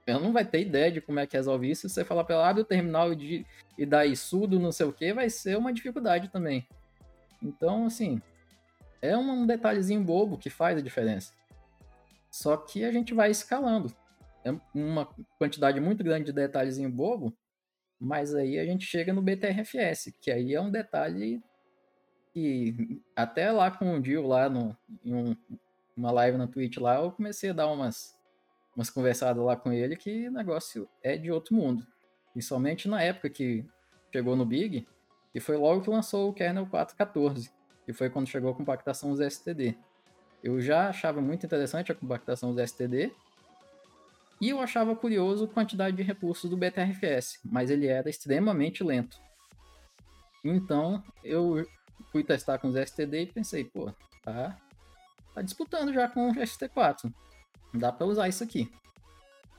ela 0.06 0.20
não 0.20 0.32
vai 0.32 0.44
ter 0.44 0.60
ideia 0.60 0.92
de 0.92 1.00
como 1.00 1.18
é 1.18 1.26
que 1.26 1.36
resolve 1.36 1.68
isso. 1.68 1.88
Se 1.88 1.96
você 1.96 2.04
falar 2.04 2.22
para 2.22 2.36
ela, 2.36 2.48
abre 2.48 2.62
o 2.62 2.64
terminal 2.64 3.12
e, 3.12 3.44
e 3.76 3.84
dá 3.84 4.02
sudo, 4.14 4.60
não 4.60 4.70
sei 4.70 4.86
o 4.86 4.92
que, 4.92 5.12
vai 5.12 5.28
ser 5.28 5.58
uma 5.58 5.72
dificuldade 5.72 6.28
também. 6.28 6.64
Então, 7.42 7.86
assim, 7.86 8.22
é 9.00 9.16
um 9.16 9.44
detalhezinho 9.44 10.00
bobo 10.00 10.38
que 10.38 10.48
faz 10.48 10.78
a 10.78 10.80
diferença. 10.80 11.32
Só 12.30 12.56
que 12.56 12.84
a 12.84 12.92
gente 12.92 13.12
vai 13.12 13.32
escalando. 13.32 13.92
É 14.44 14.54
uma 14.72 15.08
quantidade 15.40 15.80
muito 15.80 16.04
grande 16.04 16.26
de 16.26 16.32
detalhezinho 16.32 16.88
bobo, 16.88 17.36
mas 17.98 18.32
aí 18.32 18.60
a 18.60 18.64
gente 18.64 18.86
chega 18.86 19.12
no 19.12 19.20
BTRFS, 19.20 20.14
que 20.20 20.30
aí 20.30 20.54
é 20.54 20.60
um 20.60 20.70
detalhe 20.70 21.42
que 22.32 23.02
até 23.16 23.50
lá 23.50 23.72
com 23.72 23.96
o 23.96 24.00
Dio 24.00 24.24
lá 24.24 24.48
no, 24.48 24.76
em 25.04 25.12
um, 25.12 25.36
uma 25.96 26.10
live 26.10 26.38
na 26.38 26.46
Twitch 26.46 26.78
lá, 26.78 26.96
eu 26.96 27.12
comecei 27.12 27.50
a 27.50 27.52
dar 27.52 27.68
umas, 27.68 28.18
umas 28.76 28.90
conversadas 28.90 29.44
lá 29.44 29.56
com 29.56 29.72
ele 29.72 29.96
que 29.96 30.28
o 30.28 30.32
negócio 30.32 30.88
é 31.02 31.16
de 31.16 31.30
outro 31.30 31.54
mundo. 31.54 31.86
Principalmente 32.32 32.88
na 32.88 33.02
época 33.02 33.28
que 33.28 33.64
chegou 34.12 34.36
no 34.36 34.46
Big, 34.46 34.86
e 35.34 35.40
foi 35.40 35.56
logo 35.56 35.82
que 35.82 35.90
lançou 35.90 36.28
o 36.28 36.32
kernel 36.32 36.66
4.14 36.66 37.50
que 37.84 37.92
foi 37.92 38.08
quando 38.08 38.28
chegou 38.28 38.50
a 38.50 38.54
compactação 38.54 39.14
ZSTD. 39.14 39.76
Eu 40.42 40.60
já 40.60 40.88
achava 40.88 41.20
muito 41.20 41.46
interessante 41.46 41.92
a 41.92 41.94
compactação 41.94 42.54
ZSTD, 42.54 43.12
e 44.40 44.48
eu 44.48 44.60
achava 44.60 44.96
curioso 44.96 45.44
a 45.44 45.48
quantidade 45.48 45.96
de 45.96 46.02
recursos 46.02 46.50
do 46.50 46.56
BTRFS, 46.56 47.38
mas 47.44 47.70
ele 47.70 47.86
era 47.86 48.10
extremamente 48.10 48.82
lento. 48.82 49.16
Então 50.44 51.02
eu 51.22 51.64
fui 52.10 52.24
testar 52.24 52.58
com 52.58 52.68
o 52.68 52.72
ZSTD 52.72 53.22
e 53.22 53.26
pensei, 53.26 53.64
pô, 53.64 53.92
tá, 54.24 54.58
tá 55.34 55.42
disputando 55.42 55.92
já 55.92 56.08
com 56.08 56.30
o 56.30 56.34
ST4. 56.34 57.12
Dá 57.74 57.90
para 57.92 58.06
usar 58.06 58.28
isso 58.28 58.44
aqui. 58.44 58.70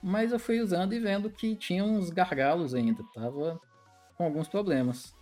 Mas 0.02 0.32
eu 0.32 0.40
fui 0.40 0.60
usando 0.60 0.94
e 0.94 1.00
vendo 1.00 1.30
que 1.30 1.56
tinha 1.56 1.84
uns 1.84 2.10
gargalos 2.10 2.74
ainda, 2.74 3.04
tava 3.14 3.60
com 4.16 4.26
alguns 4.26 4.48
problemas. 4.48 5.14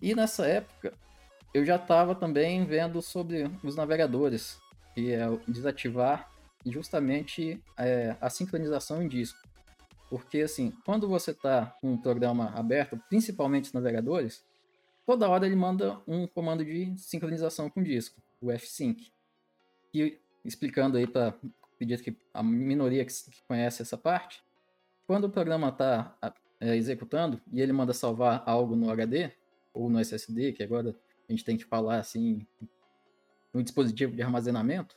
E 0.00 0.14
nessa 0.14 0.46
época 0.46 0.92
eu 1.54 1.64
já 1.64 1.76
estava 1.76 2.14
também 2.14 2.64
vendo 2.66 3.00
sobre 3.00 3.50
os 3.62 3.74
navegadores, 3.74 4.60
que 4.94 5.12
é 5.12 5.26
desativar 5.48 6.30
justamente 6.66 7.62
é, 7.78 8.14
a 8.20 8.28
sincronização 8.28 9.02
em 9.02 9.08
disco. 9.08 9.38
Porque, 10.10 10.40
assim, 10.40 10.72
quando 10.84 11.08
você 11.08 11.30
está 11.30 11.74
com 11.80 11.92
um 11.92 11.98
programa 11.98 12.50
aberto, 12.50 13.00
principalmente 13.08 13.64
os 13.64 13.72
navegadores, 13.72 14.44
toda 15.04 15.28
hora 15.28 15.46
ele 15.46 15.56
manda 15.56 16.00
um 16.06 16.26
comando 16.26 16.64
de 16.64 16.96
sincronização 16.98 17.68
com 17.70 17.82
disco, 17.82 18.20
o 18.40 18.50
fsync. 18.58 19.10
E 19.92 20.18
explicando 20.44 20.96
aí 20.96 21.06
para 21.06 21.34
que 21.78 22.16
a 22.32 22.42
minoria 22.42 23.04
que, 23.04 23.12
conhece 23.46 23.82
essa 23.82 23.96
parte, 23.96 24.42
quando 25.06 25.24
o 25.24 25.30
programa 25.30 25.68
está 25.68 26.16
é, 26.60 26.76
executando 26.76 27.40
e 27.52 27.60
ele 27.60 27.72
manda 27.72 27.92
salvar 27.92 28.42
algo 28.46 28.74
no 28.74 28.90
HD 28.90 29.30
ou 29.74 29.90
no 29.90 30.00
SSD, 30.00 30.52
que 30.52 30.62
agora 30.62 30.94
a 31.28 31.32
gente 31.32 31.44
tem 31.44 31.56
que 31.56 31.64
falar 31.64 31.98
assim, 31.98 32.46
no 33.52 33.62
dispositivo 33.62 34.14
de 34.14 34.22
armazenamento, 34.22 34.96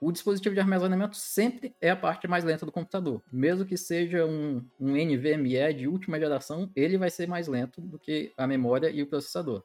o 0.00 0.12
dispositivo 0.12 0.54
de 0.54 0.60
armazenamento 0.60 1.16
sempre 1.16 1.74
é 1.80 1.90
a 1.90 1.96
parte 1.96 2.28
mais 2.28 2.44
lenta 2.44 2.66
do 2.66 2.72
computador. 2.72 3.22
Mesmo 3.32 3.64
que 3.64 3.76
seja 3.76 4.26
um, 4.26 4.62
um 4.78 4.92
NVMe 4.92 5.72
de 5.72 5.88
última 5.88 6.18
geração, 6.18 6.70
ele 6.76 6.98
vai 6.98 7.08
ser 7.08 7.26
mais 7.26 7.48
lento 7.48 7.80
do 7.80 7.98
que 7.98 8.32
a 8.36 8.46
memória 8.46 8.90
e 8.90 9.02
o 9.02 9.06
processador. 9.06 9.64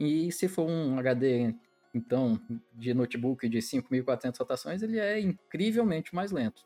E 0.00 0.32
se 0.32 0.48
for 0.48 0.68
um 0.68 0.98
HD, 0.98 1.54
então, 1.98 2.40
de 2.72 2.94
notebook 2.94 3.48
de 3.48 3.58
5.400 3.58 4.38
rotações, 4.38 4.82
ele 4.82 4.98
é 4.98 5.20
incrivelmente 5.20 6.14
mais 6.14 6.30
lento. 6.30 6.64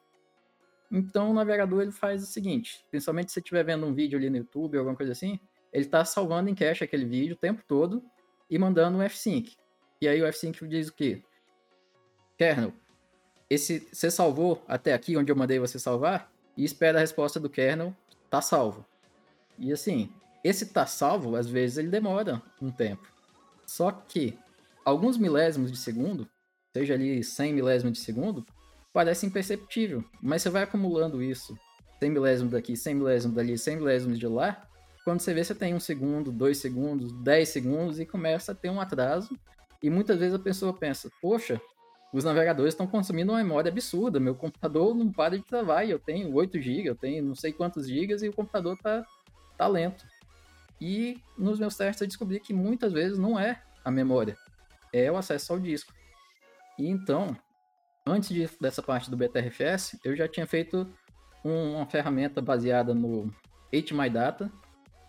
Então, 0.90 1.30
o 1.30 1.34
navegador 1.34 1.80
ele 1.80 1.90
faz 1.90 2.22
o 2.22 2.26
seguinte, 2.26 2.84
principalmente 2.90 3.28
se 3.28 3.34
você 3.34 3.40
estiver 3.40 3.64
vendo 3.64 3.86
um 3.86 3.94
vídeo 3.94 4.18
ali 4.18 4.28
no 4.28 4.36
YouTube, 4.36 4.76
alguma 4.76 4.94
coisa 4.94 5.12
assim, 5.12 5.40
ele 5.72 5.86
está 5.86 6.04
salvando 6.04 6.50
em 6.50 6.54
cache 6.54 6.84
aquele 6.84 7.06
vídeo 7.06 7.34
o 7.34 7.38
tempo 7.38 7.62
todo 7.66 8.04
e 8.50 8.58
mandando 8.58 8.98
um 8.98 9.00
F5. 9.00 9.56
E 10.02 10.06
aí 10.06 10.20
o 10.22 10.26
F5 10.26 10.68
diz 10.68 10.88
o 10.88 10.94
quê? 10.94 11.22
Kernel, 12.36 12.74
esse, 13.48 13.88
você 13.90 14.10
salvou 14.10 14.62
até 14.68 14.92
aqui 14.92 15.16
onde 15.16 15.32
eu 15.32 15.36
mandei 15.36 15.58
você 15.58 15.78
salvar 15.78 16.30
e 16.56 16.64
espera 16.64 16.98
a 16.98 17.00
resposta 17.00 17.40
do 17.40 17.48
kernel, 17.48 17.96
tá 18.28 18.42
salvo. 18.42 18.84
E 19.58 19.72
assim, 19.72 20.12
esse 20.44 20.66
tá 20.66 20.84
salvo, 20.84 21.36
às 21.36 21.48
vezes 21.48 21.78
ele 21.78 21.88
demora 21.88 22.42
um 22.60 22.70
tempo. 22.70 23.10
Só 23.66 23.90
que 23.90 24.38
alguns 24.84 25.16
milésimos 25.16 25.70
de 25.70 25.78
segundo, 25.78 26.28
seja 26.76 26.94
ali 26.94 27.22
100 27.22 27.52
milésimos 27.52 27.98
de 27.98 28.04
segundo, 28.04 28.44
parece 28.92 29.26
imperceptível, 29.26 30.04
mas 30.22 30.42
você 30.42 30.50
vai 30.50 30.62
acumulando 30.62 31.22
isso, 31.22 31.56
100 31.98 32.10
milésimos 32.10 32.52
daqui, 32.52 32.76
100 32.76 32.94
milésimos 32.94 33.36
dali, 33.36 33.56
100 33.56 33.76
milésimos 33.76 34.18
de 34.18 34.26
lá, 34.26 34.66
quando 35.04 35.20
você 35.20 35.34
vê, 35.34 35.42
você 35.42 35.54
tem 35.54 35.74
um 35.74 35.80
segundo, 35.80 36.30
dois 36.30 36.58
segundos, 36.58 37.12
dez 37.22 37.48
segundos 37.48 37.98
e 37.98 38.06
começa 38.06 38.52
a 38.52 38.54
ter 38.54 38.70
um 38.70 38.80
atraso. 38.80 39.36
E 39.82 39.90
muitas 39.90 40.18
vezes 40.18 40.34
a 40.34 40.38
pessoa 40.38 40.72
pensa, 40.72 41.10
poxa, 41.20 41.60
os 42.12 42.22
navegadores 42.22 42.72
estão 42.72 42.86
consumindo 42.86 43.32
uma 43.32 43.42
memória 43.42 43.68
absurda, 43.68 44.20
meu 44.20 44.34
computador 44.34 44.94
não 44.94 45.10
para 45.10 45.36
de 45.36 45.42
travar, 45.42 45.88
eu 45.88 45.98
tenho 45.98 46.32
8 46.32 46.60
GB, 46.60 46.88
eu 46.88 46.94
tenho 46.94 47.24
não 47.24 47.34
sei 47.34 47.52
quantos 47.52 47.88
gigas 47.88 48.22
e 48.22 48.28
o 48.28 48.32
computador 48.32 48.78
tá, 48.80 49.04
tá 49.58 49.66
lento. 49.66 50.06
E 50.80 51.20
nos 51.36 51.58
meus 51.58 51.76
testes 51.76 52.02
eu 52.02 52.06
descobri 52.06 52.38
que 52.38 52.52
muitas 52.52 52.92
vezes 52.92 53.18
não 53.18 53.38
é 53.38 53.60
a 53.84 53.90
memória, 53.90 54.36
é 54.92 55.10
o 55.10 55.16
acesso 55.16 55.52
ao 55.52 55.60
disco. 55.60 55.92
E 56.78 56.88
então, 56.88 57.36
antes 58.06 58.28
de, 58.28 58.48
dessa 58.60 58.82
parte 58.82 59.10
do 59.10 59.16
BTRFS, 59.16 59.98
eu 60.04 60.16
já 60.16 60.28
tinha 60.28 60.46
feito 60.46 60.92
uma 61.44 61.86
ferramenta 61.86 62.40
baseada 62.40 62.94
no 62.94 63.32
HMyData, 63.72 64.50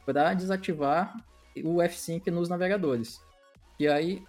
para 0.05 0.33
desativar 0.33 1.15
o 1.63 1.81
F-Sync 1.81 2.29
nos 2.29 2.49
navegadores. 2.49 3.19
E 3.79 3.87
aí 3.87 4.23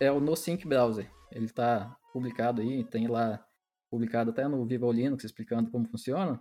é 0.00 0.10
o 0.10 0.20
NoSync 0.20 0.66
Browser. 0.66 1.10
Ele 1.30 1.46
está 1.46 1.96
publicado 2.12 2.60
aí, 2.60 2.84
tem 2.84 3.06
lá 3.06 3.44
publicado 3.90 4.30
até 4.30 4.46
no 4.48 4.64
Viva 4.66 4.86
Linux 4.92 5.24
explicando 5.24 5.70
como 5.70 5.88
funciona. 5.88 6.40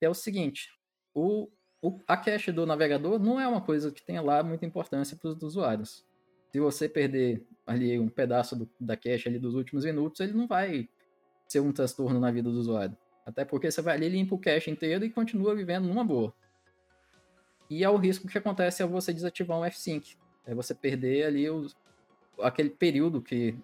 É 0.00 0.08
o 0.08 0.14
seguinte, 0.14 0.68
o, 1.14 1.48
o, 1.82 2.00
a 2.06 2.16
cache 2.16 2.52
do 2.52 2.66
navegador 2.66 3.18
não 3.18 3.40
é 3.40 3.46
uma 3.46 3.60
coisa 3.60 3.90
que 3.90 4.04
tenha 4.04 4.22
lá 4.22 4.42
muita 4.42 4.66
importância 4.66 5.16
para 5.16 5.30
os 5.30 5.42
usuários. 5.42 6.04
Se 6.52 6.60
você 6.60 6.88
perder 6.88 7.46
ali 7.66 7.98
um 7.98 8.08
pedaço 8.08 8.56
do, 8.56 8.70
da 8.78 8.96
cache 8.96 9.28
ali 9.28 9.38
dos 9.38 9.54
últimos 9.54 9.84
minutos, 9.84 10.20
ele 10.20 10.32
não 10.32 10.46
vai 10.46 10.88
ser 11.48 11.60
um 11.60 11.72
transtorno 11.72 12.20
na 12.20 12.30
vida 12.30 12.50
do 12.50 12.58
usuário. 12.58 12.96
Até 13.24 13.44
porque 13.44 13.70
você 13.70 13.82
vai 13.82 13.96
ali, 13.96 14.08
limpa 14.08 14.34
o 14.34 14.38
cache 14.38 14.70
inteiro 14.70 15.04
e 15.04 15.10
continua 15.10 15.54
vivendo 15.54 15.86
numa 15.86 16.04
boa. 16.04 16.32
E 17.68 17.82
é 17.82 17.90
o 17.90 17.96
risco 17.96 18.28
que 18.28 18.38
acontece 18.38 18.82
ao 18.82 18.88
você 18.88 19.12
desativar 19.12 19.58
um 19.58 19.64
F-Sync. 19.64 20.16
É 20.46 20.54
você 20.54 20.72
perder 20.72 21.26
ali 21.26 21.50
os, 21.50 21.76
aquele 22.40 22.70
período 22.70 23.20
que 23.20 23.56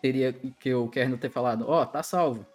teria 0.00 0.32
que 0.32 0.72
o 0.72 0.88
kernel 0.88 1.18
ter 1.18 1.30
falado, 1.30 1.64
ó, 1.66 1.82
oh, 1.82 1.86
tá 1.86 2.02
salvo. 2.02 2.46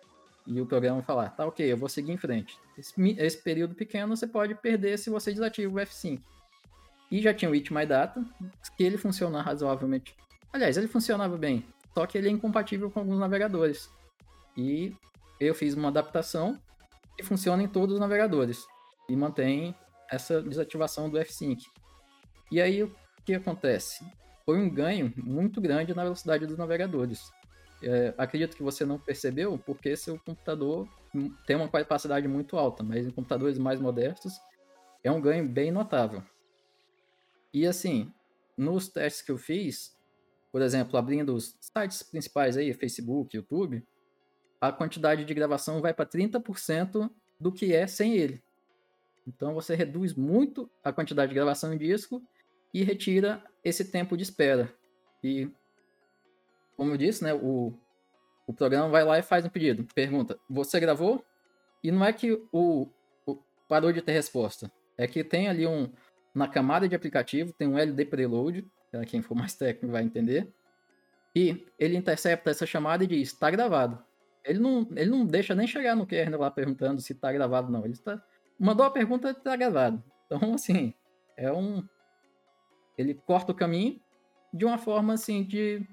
E 0.45 0.59
o 0.59 0.65
programa 0.65 1.01
falar, 1.01 1.29
tá 1.29 1.45
ok, 1.45 1.71
eu 1.71 1.77
vou 1.77 1.89
seguir 1.89 2.11
em 2.11 2.17
frente. 2.17 2.57
Esse, 2.77 2.93
esse, 3.17 3.41
período 3.41 3.75
pequeno 3.75 4.15
você 4.15 4.27
pode 4.27 4.55
perder 4.55 4.97
se 4.97 5.09
você 5.09 5.31
desativa 5.31 5.73
o 5.73 5.77
F5. 5.77 6.21
E 7.13 7.21
já 7.21 7.31
tinha 7.31 7.51
o 7.51 7.53
It 7.53 7.71
My 7.71 7.85
Data, 7.85 8.25
que 8.75 8.83
ele 8.83 8.97
funciona 8.97 9.39
razoavelmente. 9.39 10.15
Aliás, 10.51 10.77
ele 10.77 10.87
funcionava 10.87 11.37
bem, 11.37 11.63
só 11.93 12.07
que 12.07 12.17
ele 12.17 12.27
é 12.27 12.31
incompatível 12.31 12.89
com 12.89 13.01
alguns 13.01 13.19
navegadores. 13.19 13.87
E 14.57 14.95
eu 15.39 15.53
fiz 15.53 15.75
uma 15.75 15.89
adaptação 15.89 16.59
que 17.15 17.21
funciona 17.21 17.61
em 17.61 17.67
todos 17.67 17.93
os 17.93 17.99
navegadores 17.99 18.65
e 19.07 19.15
mantém 19.15 19.75
essa 20.09 20.41
desativação 20.41 21.07
do 21.07 21.19
F5. 21.19 21.59
E 22.51 22.59
aí 22.59 22.81
o 22.81 22.91
que 23.23 23.35
acontece? 23.35 24.03
Foi 24.43 24.57
um 24.57 24.67
ganho 24.67 25.13
muito 25.15 25.61
grande 25.61 25.93
na 25.93 26.01
velocidade 26.01 26.47
dos 26.47 26.57
navegadores. 26.57 27.31
É, 27.83 28.11
acredito 28.17 28.57
que 28.57 28.63
você 28.63 28.85
não 28.85 28.97
percebeu, 28.97 29.55
porque 29.59 29.95
seu 29.95 30.17
computador 30.17 30.89
tem 31.45 31.55
uma 31.55 31.69
capacidade 31.69 32.27
muito 32.27 32.57
alta, 32.57 32.81
mas 32.81 33.05
em 33.05 33.11
computadores 33.11 33.59
mais 33.59 33.79
modestos 33.79 34.33
é 35.03 35.11
um 35.11 35.21
ganho 35.21 35.47
bem 35.47 35.71
notável. 35.71 36.23
E 37.53 37.67
assim, 37.67 38.11
nos 38.57 38.87
testes 38.87 39.21
que 39.21 39.31
eu 39.31 39.37
fiz, 39.37 39.95
por 40.51 40.61
exemplo, 40.61 40.97
abrindo 40.97 41.35
os 41.35 41.57
sites 41.59 42.03
principais 42.03 42.57
aí, 42.57 42.73
Facebook, 42.73 43.35
YouTube, 43.35 43.85
a 44.59 44.71
quantidade 44.71 45.25
de 45.25 45.33
gravação 45.33 45.81
vai 45.81 45.93
para 45.93 46.05
30% 46.05 47.09
do 47.39 47.51
que 47.51 47.73
é 47.73 47.85
sem 47.85 48.15
ele. 48.15 48.41
Então 49.27 49.53
você 49.53 49.75
reduz 49.75 50.13
muito 50.13 50.69
a 50.83 50.91
quantidade 50.91 51.29
de 51.29 51.35
gravação 51.35 51.73
em 51.73 51.77
disco 51.77 52.21
e 52.73 52.83
retira 52.83 53.43
esse 53.63 53.85
tempo 53.85 54.17
de 54.17 54.23
espera. 54.23 54.73
E, 55.23 55.49
como 56.75 56.91
eu 56.91 56.97
disse, 56.97 57.23
né, 57.23 57.33
o, 57.33 57.73
o 58.47 58.53
programa 58.53 58.89
vai 58.89 59.03
lá 59.03 59.19
e 59.19 59.23
faz 59.23 59.45
um 59.45 59.49
pedido. 59.49 59.85
Pergunta, 59.93 60.39
você 60.49 60.79
gravou? 60.79 61.23
E 61.83 61.91
não 61.91 62.03
é 62.03 62.11
que 62.11 62.31
o, 62.51 62.87
o 63.25 63.37
parou 63.67 63.91
de 63.91 64.01
ter 64.01 64.13
resposta. 64.13 64.71
É 64.97 65.07
que 65.07 65.23
tem 65.23 65.49
ali 65.49 65.65
um, 65.65 65.91
na 66.33 66.47
camada 66.47 66.87
de 66.87 66.95
aplicativo, 66.95 67.53
tem 67.53 67.67
um 67.67 67.77
LD 67.77 68.05
preload, 68.05 68.67
quem 69.07 69.21
for 69.21 69.35
mais 69.35 69.53
técnico 69.55 69.91
vai 69.91 70.03
entender. 70.03 70.51
E 71.35 71.65
ele 71.79 71.97
intercepta 71.97 72.51
essa 72.51 72.65
chamada 72.65 73.03
e 73.03 73.07
diz, 73.07 73.29
está 73.29 73.49
gravado. 73.49 74.03
Ele 74.43 74.59
não, 74.59 74.87
ele 74.95 75.09
não 75.09 75.25
deixa 75.25 75.55
nem 75.55 75.65
chegar 75.65 75.95
no 75.95 76.05
kernel 76.05 76.39
lá 76.39 76.51
perguntando 76.51 77.01
se 77.01 77.13
está 77.13 77.31
gravado 77.31 77.71
não. 77.71 77.83
Ele 77.83 77.93
está 77.93 78.21
mandou 78.59 78.85
a 78.85 78.91
pergunta, 78.91 79.31
está 79.31 79.55
gravado. 79.55 80.03
Então, 80.25 80.39
assim, 80.55 80.93
é 81.35 81.51
um. 81.51 81.83
Ele 82.97 83.13
corta 83.13 83.51
o 83.51 83.55
caminho 83.55 83.99
de 84.53 84.65
uma 84.65 84.77
forma 84.77 85.13
assim 85.13 85.43
de, 85.43 85.85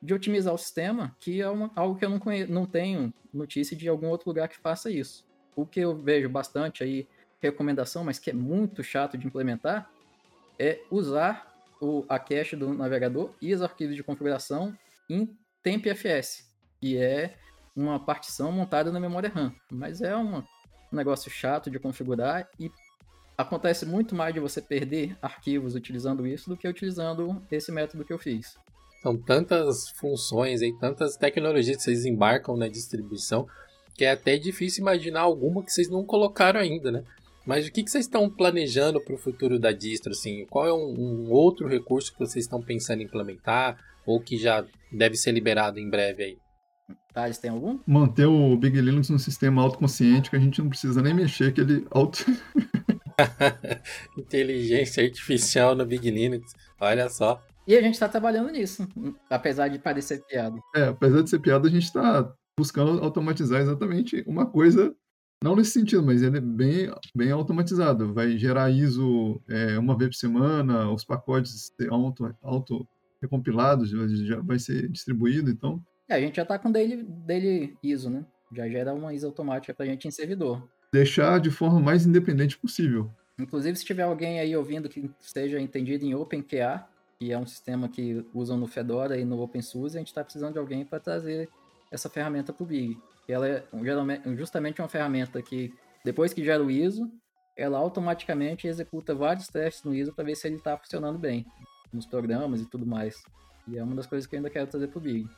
de 0.00 0.14
otimizar 0.14 0.54
o 0.54 0.58
sistema, 0.58 1.16
que 1.18 1.40
é 1.40 1.48
uma, 1.48 1.72
algo 1.74 1.98
que 1.98 2.04
eu 2.04 2.10
não, 2.10 2.20
conheço, 2.20 2.52
não 2.52 2.64
tenho 2.64 3.12
notícia 3.34 3.76
de 3.76 3.88
algum 3.88 4.08
outro 4.08 4.30
lugar 4.30 4.48
que 4.48 4.56
faça 4.56 4.90
isso. 4.90 5.28
O 5.56 5.66
que 5.66 5.80
eu 5.80 5.96
vejo 5.96 6.28
bastante 6.28 6.84
aí, 6.84 7.08
recomendação, 7.40 8.04
mas 8.04 8.18
que 8.18 8.30
é 8.30 8.32
muito 8.32 8.82
chato 8.82 9.16
de 9.16 9.26
implementar, 9.26 9.90
é 10.58 10.80
usar 10.90 11.50
o, 11.80 12.04
a 12.08 12.18
cache 12.18 12.54
do 12.54 12.74
navegador 12.74 13.32
e 13.40 13.54
os 13.54 13.62
arquivos 13.62 13.96
de 13.96 14.02
configuração 14.02 14.76
em 15.08 15.36
TempFS, 15.62 16.44
que 16.80 16.96
é 16.96 17.36
uma 17.74 17.98
partição 17.98 18.52
montada 18.52 18.92
na 18.92 19.00
memória 19.00 19.30
RAM. 19.30 19.54
Mas 19.70 20.00
é 20.00 20.16
um 20.16 20.42
negócio 20.92 21.30
chato 21.30 21.70
de 21.70 21.78
configurar 21.78 22.48
e 22.58 22.70
acontece 23.36 23.86
muito 23.86 24.14
mais 24.14 24.34
de 24.34 24.40
você 24.40 24.60
perder 24.60 25.16
arquivos 25.22 25.74
utilizando 25.74 26.26
isso 26.26 26.50
do 26.50 26.56
que 26.56 26.68
utilizando 26.68 27.42
esse 27.50 27.72
método 27.72 28.04
que 28.04 28.12
eu 28.12 28.18
fiz. 28.18 28.58
São 29.02 29.16
tantas 29.16 29.88
funções 29.90 30.60
e 30.60 30.72
tantas 30.78 31.16
tecnologias 31.16 31.78
que 31.78 31.82
vocês 31.84 32.04
embarcam 32.04 32.54
na 32.54 32.68
distribuição 32.68 33.48
que 34.00 34.04
é 34.06 34.12
até 34.12 34.38
difícil 34.38 34.80
imaginar 34.80 35.20
alguma 35.20 35.62
que 35.62 35.70
vocês 35.70 35.90
não 35.90 36.02
colocaram 36.02 36.58
ainda, 36.58 36.90
né? 36.90 37.04
Mas 37.50 37.66
o 37.66 37.72
que, 37.72 37.82
vocês 37.82 38.04
estão 38.04 38.30
planejando 38.30 39.00
para 39.00 39.12
o 39.12 39.18
futuro 39.18 39.58
da 39.58 39.72
distro? 39.72 40.12
Assim? 40.12 40.46
Qual 40.48 40.68
é 40.68 40.72
um, 40.72 40.94
um, 40.96 41.30
outro 41.32 41.66
recurso 41.66 42.12
que 42.12 42.18
vocês 42.20 42.44
estão 42.44 42.62
pensando 42.62 43.00
em 43.00 43.06
implementar 43.06 43.76
ou 44.06 44.20
que 44.20 44.38
já 44.38 44.64
deve 44.92 45.16
ser 45.16 45.32
liberado 45.32 45.80
em 45.80 45.90
breve 45.90 46.22
aí? 46.22 46.38
Thales, 47.12 47.38
tem 47.38 47.50
algum? 47.50 47.80
Manter 47.84 48.26
o 48.26 48.56
Big 48.56 48.80
Linux 48.80 49.10
no 49.10 49.18
sistema 49.18 49.62
autoconsciente, 49.62 50.30
que 50.30 50.36
a 50.36 50.38
gente 50.38 50.62
não 50.62 50.68
precisa 50.68 51.02
nem 51.02 51.12
mexer, 51.12 51.52
que 51.52 51.60
ele 51.60 51.84
auto... 51.90 52.24
Inteligência 54.16 55.02
artificial 55.02 55.74
no 55.74 55.84
Big 55.84 56.08
Linux, 56.08 56.52
olha 56.80 57.08
só. 57.08 57.44
E 57.66 57.76
a 57.76 57.82
gente 57.82 57.94
está 57.94 58.08
trabalhando 58.08 58.52
nisso, 58.52 58.86
apesar 59.28 59.66
de 59.66 59.80
parecer 59.80 60.24
piada. 60.24 60.56
É, 60.76 60.84
apesar 60.84 61.20
de 61.20 61.30
ser 61.30 61.40
piada, 61.40 61.66
a 61.66 61.70
gente 61.70 61.82
está 61.82 62.32
buscando 62.56 63.02
automatizar 63.02 63.60
exatamente 63.60 64.22
uma 64.24 64.46
coisa, 64.46 64.94
não 65.42 65.56
nesse 65.56 65.72
sentido, 65.72 66.02
mas 66.02 66.22
ele 66.22 66.38
é 66.38 66.40
bem, 66.40 66.92
bem 67.14 67.30
automatizado. 67.30 68.12
Vai 68.12 68.36
gerar 68.38 68.70
ISO 68.70 69.40
é, 69.48 69.78
uma 69.78 69.96
vez 69.96 70.10
por 70.10 70.16
semana, 70.16 70.90
os 70.90 71.04
pacotes 71.04 71.72
auto, 71.90 72.36
auto 72.42 72.88
recompilados, 73.22 73.90
já 73.90 74.40
vai 74.40 74.58
ser 74.58 74.88
distribuído, 74.88 75.50
então 75.50 75.82
é, 76.10 76.14
a 76.14 76.20
gente 76.20 76.34
já 76.34 76.42
está 76.42 76.58
com 76.58 76.72
daily, 76.72 77.04
daily 77.04 77.78
ISO, 77.80 78.10
né? 78.10 78.26
Já 78.52 78.68
gera 78.68 78.92
uma 78.92 79.14
ISO 79.14 79.28
automática 79.28 79.72
para 79.72 79.86
a 79.86 79.88
gente 79.88 80.08
em 80.08 80.10
servidor. 80.10 80.68
Deixar 80.92 81.38
de 81.38 81.52
forma 81.52 81.78
mais 81.78 82.04
independente 82.04 82.58
possível. 82.58 83.08
Inclusive, 83.38 83.78
se 83.78 83.84
tiver 83.84 84.02
alguém 84.02 84.40
aí 84.40 84.56
ouvindo 84.56 84.88
que 84.88 85.08
esteja 85.20 85.60
entendido 85.60 86.04
em 86.04 86.12
OpenQA, 86.16 86.84
que 87.16 87.30
é 87.30 87.38
um 87.38 87.46
sistema 87.46 87.88
que 87.88 88.26
usam 88.34 88.58
no 88.58 88.66
Fedora 88.66 89.16
e 89.16 89.24
no 89.24 89.40
OpenSUSE, 89.40 89.96
a 89.96 90.00
gente 90.00 90.08
está 90.08 90.24
precisando 90.24 90.54
de 90.54 90.58
alguém 90.58 90.84
para 90.84 90.98
trazer 90.98 91.48
essa 91.90 92.08
ferramenta 92.08 92.52
para 92.52 92.62
o 92.62 92.66
Big. 92.66 92.98
Ela 93.28 93.48
é 93.48 93.64
justamente 94.36 94.80
uma 94.80 94.88
ferramenta 94.88 95.40
que, 95.42 95.72
depois 96.04 96.32
que 96.32 96.44
gera 96.44 96.62
o 96.62 96.70
ISO, 96.70 97.10
ela 97.56 97.78
automaticamente 97.78 98.66
executa 98.66 99.14
vários 99.14 99.48
testes 99.48 99.84
no 99.84 99.94
ISO 99.94 100.14
para 100.14 100.24
ver 100.24 100.34
se 100.34 100.46
ele 100.46 100.56
está 100.56 100.76
funcionando 100.76 101.18
bem, 101.18 101.44
nos 101.92 102.06
programas 102.06 102.60
e 102.60 102.66
tudo 102.66 102.86
mais. 102.86 103.22
E 103.68 103.76
é 103.78 103.82
uma 103.82 103.94
das 103.94 104.06
coisas 104.06 104.26
que 104.26 104.34
eu 104.34 104.38
ainda 104.38 104.50
quero 104.50 104.66
trazer 104.66 104.88
para 104.88 104.98
o 104.98 105.02
Big. 105.02 105.28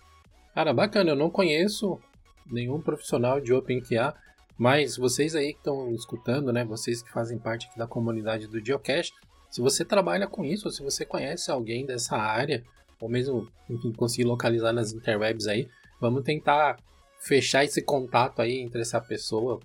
Cara, 0.55 0.73
bacana, 0.73 1.11
eu 1.11 1.17
não 1.17 1.31
conheço 1.31 1.99
nenhum 2.47 2.81
profissional 2.81 3.41
de 3.41 3.53
OpenQA, 3.53 4.15
mas 4.57 4.97
vocês 4.97 5.35
aí 5.35 5.53
que 5.53 5.59
estão 5.59 5.91
escutando, 5.93 6.53
né, 6.53 6.65
vocês 6.65 7.03
que 7.03 7.11
fazem 7.11 7.39
parte 7.39 7.69
da 7.77 7.87
comunidade 7.87 8.47
do 8.47 8.65
Geocache, 8.65 9.13
se 9.51 9.61
você 9.61 9.85
trabalha 9.85 10.27
com 10.27 10.45
isso, 10.45 10.69
ou 10.69 10.73
se 10.73 10.83
você 10.83 11.05
conhece 11.05 11.51
alguém 11.51 11.85
dessa 11.85 12.17
área, 12.17 12.63
ou 13.01 13.09
mesmo, 13.09 13.49
enfim, 13.69 13.93
conseguir 13.93 14.25
localizar 14.25 14.73
nas 14.73 14.93
interwebs 14.93 15.47
aí, 15.47 15.69
vamos 16.03 16.25
tentar 16.25 16.83
fechar 17.21 17.65
esse 17.65 17.81
contato 17.81 18.43
aí 18.43 18.59
entre 18.59 18.81
essa 18.81 19.01
pessoa 19.01 19.61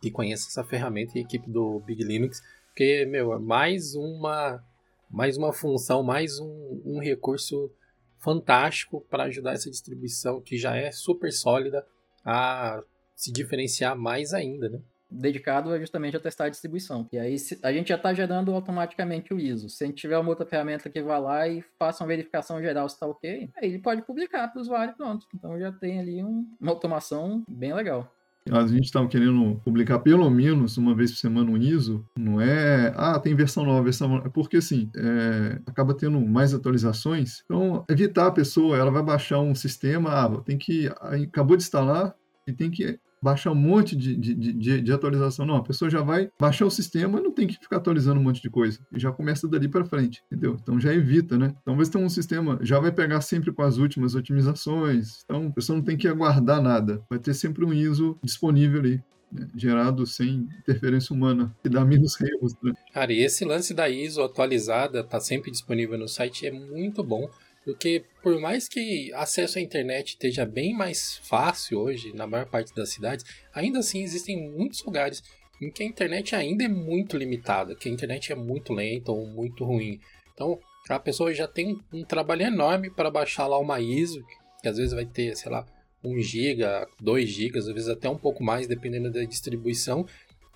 que 0.00 0.10
conhece 0.10 0.48
essa 0.48 0.64
ferramenta 0.64 1.12
e 1.14 1.18
a 1.18 1.22
equipe 1.22 1.48
do 1.50 1.78
Big 1.80 2.02
Linux, 2.02 2.42
porque, 2.68 3.04
meu, 3.04 3.34
é 3.34 3.38
mais 3.38 3.94
uma, 3.94 4.64
mais 5.10 5.36
uma 5.36 5.52
função, 5.52 6.02
mais 6.02 6.38
um, 6.40 6.80
um 6.86 6.98
recurso 6.98 7.70
fantástico 8.18 9.04
para 9.10 9.24
ajudar 9.24 9.52
essa 9.52 9.70
distribuição 9.70 10.40
que 10.40 10.56
já 10.56 10.74
é 10.74 10.90
super 10.90 11.30
sólida 11.30 11.86
a 12.24 12.82
se 13.14 13.30
diferenciar 13.30 13.94
mais 13.94 14.32
ainda, 14.32 14.70
né? 14.70 14.80
Dedicado 15.12 15.78
justamente 15.78 16.16
a 16.16 16.20
testar 16.20 16.46
a 16.46 16.48
distribuição. 16.48 17.08
E 17.12 17.18
aí 17.18 17.36
a 17.62 17.72
gente 17.72 17.88
já 17.88 17.96
está 17.96 18.14
gerando 18.14 18.52
automaticamente 18.52 19.32
o 19.34 19.38
ISO. 19.38 19.68
Se 19.68 19.84
a 19.84 19.86
gente 19.86 19.96
tiver 19.96 20.18
uma 20.18 20.30
outra 20.30 20.46
ferramenta 20.46 20.88
que 20.88 21.02
vá 21.02 21.18
lá 21.18 21.46
e 21.46 21.62
faça 21.78 22.02
uma 22.02 22.08
verificação 22.08 22.60
geral 22.60 22.88
se 22.88 22.96
está 22.96 23.06
ok, 23.06 23.50
aí 23.56 23.68
ele 23.68 23.78
pode 23.78 24.02
publicar 24.02 24.48
para 24.48 24.58
o 24.58 24.62
usuário 24.62 24.94
pronto. 24.96 25.26
Então 25.34 25.58
já 25.58 25.70
tem 25.70 26.00
ali 26.00 26.24
um, 26.24 26.46
uma 26.60 26.72
automação 26.72 27.44
bem 27.48 27.72
legal. 27.74 28.10
A 28.50 28.66
gente 28.66 28.86
estava 28.86 29.06
querendo 29.06 29.60
publicar 29.64 30.00
pelo 30.00 30.28
menos 30.28 30.76
uma 30.76 30.94
vez 30.94 31.12
por 31.12 31.18
semana 31.18 31.50
um 31.50 31.56
ISO, 31.56 32.04
não 32.18 32.40
é, 32.40 32.92
ah, 32.96 33.18
tem 33.20 33.36
versão 33.36 33.64
nova, 33.64 33.82
versão 33.82 34.08
nova, 34.08 34.30
porque 34.30 34.56
assim, 34.56 34.90
é, 34.96 35.60
acaba 35.64 35.94
tendo 35.94 36.20
mais 36.20 36.52
atualizações, 36.52 37.42
então 37.44 37.84
evitar 37.88 38.26
a 38.26 38.32
pessoa, 38.32 38.76
ela 38.76 38.90
vai 38.90 39.02
baixar 39.02 39.38
um 39.38 39.54
sistema, 39.54 40.10
ah, 40.10 40.40
tem 40.40 40.58
que, 40.58 40.88
acabou 40.88 41.56
de 41.56 41.62
instalar 41.62 42.16
e 42.44 42.52
tem 42.52 42.68
que 42.68 42.98
baixar 43.22 43.52
um 43.52 43.56
monte 43.56 43.94
de, 43.94 44.16
de, 44.16 44.34
de, 44.34 44.80
de, 44.80 44.92
atualização. 44.92 45.46
Não, 45.46 45.56
a 45.56 45.62
pessoa 45.62 45.90
já 45.90 46.02
vai 46.02 46.28
baixar 46.40 46.66
o 46.66 46.70
sistema 46.70 47.20
e 47.20 47.22
não 47.22 47.32
tem 47.32 47.46
que 47.46 47.54
ficar 47.54 47.76
atualizando 47.76 48.20
um 48.20 48.24
monte 48.24 48.42
de 48.42 48.50
coisa. 48.50 48.80
E 48.92 48.98
já 48.98 49.12
começa 49.12 49.46
dali 49.46 49.68
para 49.68 49.84
frente, 49.84 50.22
entendeu? 50.26 50.56
Então 50.60 50.80
já 50.80 50.92
evita, 50.92 51.38
né? 51.38 51.54
Então 51.62 51.76
você 51.76 51.92
tem 51.92 52.02
um 52.02 52.08
sistema, 52.08 52.58
já 52.62 52.80
vai 52.80 52.90
pegar 52.90 53.20
sempre 53.20 53.52
com 53.52 53.62
as 53.62 53.78
últimas 53.78 54.14
otimizações. 54.14 55.22
Então 55.24 55.46
a 55.46 55.52
pessoa 55.52 55.76
não 55.76 55.84
tem 55.84 55.96
que 55.96 56.08
aguardar 56.08 56.60
nada. 56.60 57.02
Vai 57.08 57.18
ter 57.18 57.34
sempre 57.34 57.64
um 57.64 57.72
ISO 57.72 58.18
disponível 58.22 58.80
ali. 58.80 59.02
Né? 59.32 59.48
gerado 59.56 60.06
sem 60.06 60.46
interferência 60.60 61.14
humana, 61.14 61.56
que 61.62 61.68
dá 61.70 61.82
menos 61.84 62.20
erros. 62.20 62.54
Né? 62.62 62.72
Cara, 62.92 63.12
e 63.12 63.24
esse 63.24 63.46
lance 63.46 63.72
da 63.72 63.88
ISO 63.88 64.20
atualizada 64.22 65.02
tá 65.02 65.18
sempre 65.20 65.50
disponível 65.50 65.96
no 65.98 66.06
site 66.06 66.46
é 66.46 66.52
muito 66.52 67.02
bom. 67.02 67.30
Porque 67.64 68.04
por 68.22 68.40
mais 68.40 68.68
que 68.68 69.12
acesso 69.14 69.58
à 69.58 69.62
internet 69.62 70.10
esteja 70.10 70.44
bem 70.44 70.74
mais 70.74 71.18
fácil 71.18 71.78
hoje 71.78 72.12
na 72.12 72.26
maior 72.26 72.46
parte 72.46 72.74
das 72.74 72.90
cidades, 72.90 73.24
ainda 73.54 73.78
assim 73.78 74.02
existem 74.02 74.50
muitos 74.50 74.84
lugares 74.84 75.22
em 75.60 75.70
que 75.70 75.82
a 75.82 75.86
internet 75.86 76.34
ainda 76.34 76.64
é 76.64 76.68
muito 76.68 77.16
limitada, 77.16 77.76
que 77.76 77.88
a 77.88 77.92
internet 77.92 78.32
é 78.32 78.34
muito 78.34 78.72
lenta 78.72 79.12
ou 79.12 79.26
muito 79.26 79.64
ruim. 79.64 80.00
Então 80.34 80.58
a 80.88 80.98
pessoa 80.98 81.32
já 81.32 81.46
tem 81.46 81.78
um 81.92 82.04
trabalho 82.04 82.42
enorme 82.42 82.90
para 82.90 83.10
baixar 83.10 83.46
lá 83.46 83.58
uma 83.58 83.80
ISO 83.80 84.24
que 84.62 84.68
às 84.68 84.76
vezes 84.76 84.94
vai 84.94 85.04
ter, 85.04 85.36
sei 85.36 85.50
lá, 85.50 85.66
1 86.04 86.20
GB, 86.20 86.62
2 87.00 87.28
GB, 87.28 87.58
às 87.58 87.66
vezes 87.66 87.88
até 87.88 88.08
um 88.08 88.16
pouco 88.16 88.42
mais, 88.42 88.66
dependendo 88.66 89.10
da 89.10 89.24
distribuição. 89.24 90.06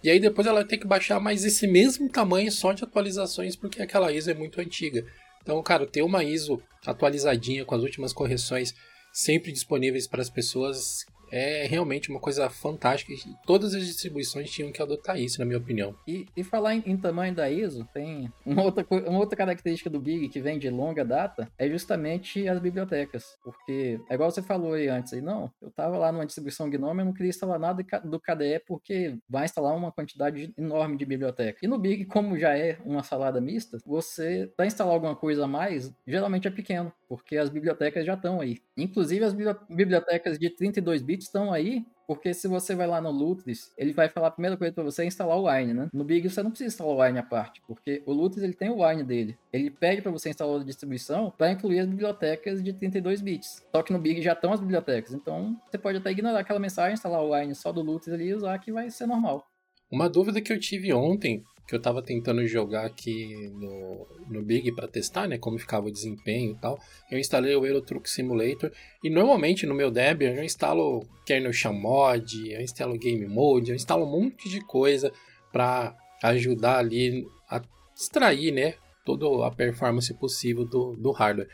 E 0.03 0.09
aí 0.09 0.21
depois 0.21 0.47
ela 0.47 0.61
vai 0.61 0.69
ter 0.69 0.79
que 0.79 0.87
baixar 0.87 1.19
mais 1.19 1.45
esse 1.45 1.67
mesmo 1.67 2.09
tamanho 2.09 2.51
só 2.53 2.73
de 2.73 2.85
atualizações, 2.85 3.57
porque 3.57 3.83
aquela 3.83 4.13
ISO 4.13 4.31
é 4.31 4.35
muito 4.35 4.61
antiga. 4.61 5.05
Então, 5.47 5.63
cara, 5.63 5.87
ter 5.87 6.03
uma 6.03 6.25
ISO 6.25 6.61
atualizadinha 6.85 7.65
com 7.65 7.73
as 7.73 7.81
últimas 7.81 8.13
correções 8.13 8.75
sempre 9.13 9.53
disponíveis 9.53 10.09
para 10.09 10.21
as 10.21 10.29
pessoas 10.29 11.07
é 11.31 11.67
realmente 11.67 12.11
uma 12.11 12.21
coisa 12.21 12.49
fantástica 12.49 13.13
todas 13.47 13.75
as 13.75 13.87
distribuições 13.87 14.51
tinham 14.51 14.73
que 14.73 14.83
adotar 14.83 15.19
isso, 15.19 15.39
na 15.39 15.45
minha 15.45 15.59
opinião. 15.59 15.95
E, 16.07 16.27
e 16.37 16.43
falar 16.43 16.75
em, 16.75 16.83
em, 16.87 16.97
tamanho 16.97 17.35
da 17.35 17.51
ISO, 17.51 17.87
tem 17.93 18.33
uma 18.45 18.63
outra, 18.63 18.87
uma 18.91 19.19
outra 19.19 19.37
característica 19.37 19.91
do 19.91 20.01
Big 20.01 20.29
que 20.29 20.41
vem 20.41 20.59
de 20.59 20.69
longa 20.71 21.05
data, 21.05 21.51
é 21.59 21.69
justamente 21.69 22.49
as 22.49 22.59
bibliotecas. 22.59 23.37
Porque, 23.43 24.01
é 24.09 24.15
igual 24.15 24.31
você 24.31 24.43
falou 24.43 24.75
aí 24.75 24.89
antes, 24.89 25.13
aí, 25.13 25.21
não, 25.21 25.51
eu 25.61 25.71
tava 25.71 25.97
lá 25.97 26.11
numa 26.13 26.27
distribuição 26.27 26.71
Gnome, 26.71 27.01
eu 27.01 27.07
não 27.07 27.13
queria 27.13 27.31
instalar 27.31 27.59
nada 27.59 27.85
do 28.05 28.21
KDE 28.21 28.61
porque 28.67 29.17
vai 29.29 29.45
instalar 29.45 29.75
uma 29.77 29.93
quantidade 29.93 30.53
enorme 30.57 30.97
de 30.97 31.05
biblioteca. 31.05 31.59
E 31.63 31.69
no 31.69 31.79
Big, 31.79 32.05
como 32.07 32.39
já 32.39 32.57
é 32.57 32.79
uma 32.85 33.03
salada 33.03 33.41
mista, 33.41 33.79
você, 33.85 34.51
para 34.57 34.67
instalar 34.67 34.95
alguma 34.95 35.17
coisa 35.17 35.45
a 35.45 35.49
mais, 35.49 35.93
geralmente 36.07 36.49
é 36.49 36.51
pequeno, 36.51 36.93
porque 37.09 37.37
as 37.37 37.49
bibliotecas 37.49 38.05
já 38.05 38.15
estão 38.15 38.41
aí. 38.41 38.59
Inclusive, 38.77 39.25
as 39.25 39.35
bibliotecas 39.69 40.39
de 40.39 40.51
32 40.51 41.03
bits 41.03 41.16
estão 41.25 41.53
aí 41.53 41.85
porque 42.07 42.33
se 42.33 42.47
você 42.47 42.75
vai 42.75 42.87
lá 42.87 43.01
no 43.01 43.11
Lutris, 43.11 43.73
ele 43.77 43.93
vai 43.93 44.09
falar 44.09 44.29
a 44.29 44.31
primeira 44.31 44.57
coisa 44.57 44.73
para 44.73 44.85
você 44.85 45.03
é 45.03 45.07
instalar 45.07 45.37
o 45.37 45.51
Wine, 45.51 45.75
né? 45.75 45.89
No 45.93 46.05
Big 46.05 46.29
você 46.29 46.41
não 46.43 46.51
precisa 46.51 46.69
instalar 46.69 46.95
o 46.95 47.03
Wine 47.03 47.19
à 47.19 47.23
parte, 47.23 47.61
porque 47.67 48.03
o 48.07 48.13
Lutris 48.13 48.45
ele 48.45 48.53
tem 48.53 48.71
o 48.71 48.87
Wine 48.87 49.03
dele. 49.03 49.37
Ele 49.53 49.71
pede 49.71 50.03
para 50.03 50.13
você 50.13 50.31
instalar 50.31 50.61
a 50.61 50.65
distribuição 50.65 51.33
para 51.37 51.51
incluir 51.51 51.81
as 51.81 51.87
bibliotecas 51.87 52.63
de 52.63 52.73
32 52.73 53.21
bits. 53.21 53.67
Só 53.75 53.83
que 53.83 53.93
no 53.93 53.99
Big 53.99 54.23
já 54.23 54.35
estão 54.35 54.53
as 54.53 54.61
bibliotecas, 54.61 55.13
então 55.13 55.61
você 55.69 55.77
pode 55.77 55.99
até 55.99 56.13
ignorar 56.13 56.39
aquela 56.39 56.61
mensagem, 56.61 56.95
instalar 56.95 57.23
o 57.23 57.35
Wine 57.35 57.55
só 57.55 57.73
do 57.73 57.83
Lutris 57.83 58.15
ali 58.15 58.29
e 58.29 58.35
usar 58.35 58.57
que 58.59 58.71
vai 58.71 58.89
ser 58.89 59.07
normal. 59.07 59.45
Uma 59.91 60.09
dúvida 60.09 60.41
que 60.41 60.53
eu 60.53 60.61
tive 60.61 60.93
ontem 60.93 61.45
que 61.67 61.75
eu 61.75 61.81
tava 61.81 62.01
tentando 62.01 62.47
jogar 62.47 62.87
aqui 62.87 63.51
no, 63.55 64.07
no 64.29 64.43
Big 64.43 64.73
para 64.73 64.87
testar, 64.87 65.27
né, 65.27 65.37
como 65.37 65.59
ficava 65.59 65.89
o 65.89 65.91
desempenho 65.91 66.53
e 66.53 66.57
tal. 66.57 66.79
Eu 67.11 67.19
instalei 67.19 67.57
o 67.57 67.67
Euro 67.67 67.81
Truck 67.81 68.09
Simulator 68.09 68.71
e 69.03 69.11
normalmente 69.11 69.67
no 69.67 69.75
meu 69.75 69.91
Debian 69.91 70.35
eu 70.35 70.45
instalo 70.45 71.05
kernel 71.27 71.53
Mod, 71.73 72.53
eu 72.53 72.61
instalo 72.61 72.97
Game 72.97 73.27
Mode, 73.27 73.71
eu 73.71 73.77
instalo 73.77 74.05
um 74.07 74.11
monte 74.11 74.49
de 74.49 74.61
coisa 74.61 75.13
para 75.53 75.97
ajudar 76.23 76.79
ali 76.79 77.27
a 77.51 77.61
extrair, 77.95 78.53
né, 78.53 78.75
toda 79.05 79.47
a 79.47 79.51
performance 79.51 80.13
possível 80.15 80.65
do, 80.65 80.95
do 80.95 81.11
hardware. 81.11 81.49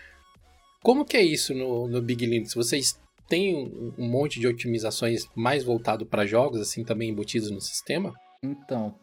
Como 0.82 1.05
que 1.05 1.16
é 1.16 1.22
isso 1.22 1.55
no, 1.55 1.86
no 1.86 2.02
Big 2.02 2.26
Linux? 2.26 2.55
Vocês 2.55 3.01
têm 3.28 3.55
um, 3.55 3.94
um 3.97 4.09
monte 4.09 4.40
de 4.40 4.48
otimizações 4.48 5.28
mais 5.34 5.62
voltado 5.62 6.05
para 6.05 6.26
jogos, 6.26 6.60
assim, 6.60 6.84
também 6.84 7.09
embutidos 7.09 7.51
no 7.51 7.60
sistema? 7.60 8.12
Então, 8.43 8.94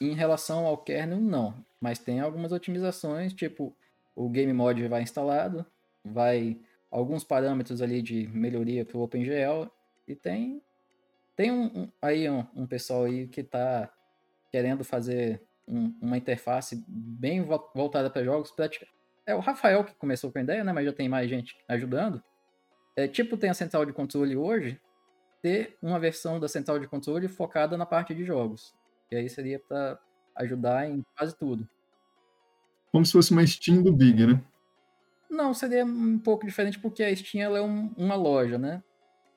em 0.00 0.14
relação 0.14 0.66
ao 0.66 0.78
kernel, 0.78 1.20
não. 1.20 1.64
Mas 1.80 1.98
tem 1.98 2.20
algumas 2.20 2.52
otimizações, 2.52 3.32
tipo 3.32 3.76
o 4.14 4.30
game 4.30 4.52
mod 4.52 4.88
vai 4.88 5.02
instalado, 5.02 5.64
vai 6.02 6.58
alguns 6.90 7.22
parâmetros 7.22 7.82
ali 7.82 8.00
de 8.00 8.26
melhoria 8.28 8.84
para 8.84 8.96
o 8.96 9.02
OpenGL 9.02 9.70
e 10.08 10.14
tem 10.14 10.62
tem 11.36 11.52
um, 11.52 11.66
um 11.66 11.92
aí 12.00 12.28
um, 12.30 12.46
um, 12.54 12.66
pessoal 12.66 13.04
aí 13.04 13.28
que 13.28 13.42
está 13.42 13.92
querendo 14.50 14.82
fazer 14.82 15.42
um, 15.68 15.94
uma 16.00 16.16
interface 16.16 16.82
bem 16.88 17.42
voltada 17.74 18.08
para 18.08 18.24
jogos. 18.24 18.54
É 19.26 19.34
o 19.34 19.40
Rafael 19.40 19.84
que 19.84 19.94
começou 19.96 20.32
com 20.32 20.38
a 20.38 20.42
ideia, 20.42 20.64
né? 20.64 20.72
Mas 20.72 20.86
já 20.86 20.92
tem 20.94 21.08
mais 21.08 21.28
gente 21.28 21.54
ajudando. 21.68 22.22
É, 22.96 23.06
tipo, 23.06 23.36
tem 23.36 23.50
a 23.50 23.54
central 23.54 23.84
de 23.84 23.92
controle 23.92 24.34
hoje, 24.34 24.80
ter 25.42 25.76
uma 25.82 25.98
versão 25.98 26.40
da 26.40 26.48
central 26.48 26.78
de 26.78 26.88
controle 26.88 27.28
focada 27.28 27.76
na 27.76 27.84
parte 27.84 28.14
de 28.14 28.24
jogos. 28.24 28.74
E 29.10 29.16
aí 29.16 29.28
seria 29.28 29.58
para 29.58 29.98
ajudar 30.36 30.88
em 30.88 31.04
quase 31.16 31.36
tudo. 31.36 31.68
Como 32.92 33.04
se 33.04 33.12
fosse 33.12 33.32
uma 33.32 33.46
Steam 33.46 33.82
do 33.82 33.92
Big, 33.92 34.26
né? 34.26 34.42
Não, 35.28 35.52
seria 35.52 35.84
um 35.84 36.18
pouco 36.18 36.46
diferente 36.46 36.78
porque 36.78 37.02
a 37.02 37.14
Steam 37.14 37.42
ela 37.42 37.58
é 37.58 37.62
um, 37.62 37.92
uma 37.96 38.14
loja, 38.14 38.58
né? 38.58 38.82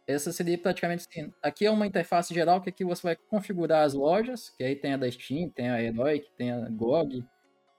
Essa 0.08 0.32
seria 0.32 0.58
praticamente 0.58 1.06
assim. 1.08 1.32
Aqui 1.42 1.66
é 1.66 1.72
uma 1.72 1.86
interface 1.86 2.34
geral 2.34 2.62
que 2.62 2.70
aqui 2.70 2.84
você 2.84 3.04
vai 3.04 3.16
configurar 3.16 3.86
as 3.86 3.94
lojas, 3.94 4.50
que 4.50 4.64
aí 4.64 4.76
tem 4.76 4.94
a 4.94 4.98
da 4.98 5.10
Steam, 5.10 5.50
tem 5.50 5.70
a 5.70 5.82
Heroic, 5.82 6.28
tem 6.36 6.52
a 6.52 6.68
GOG. 6.70 7.24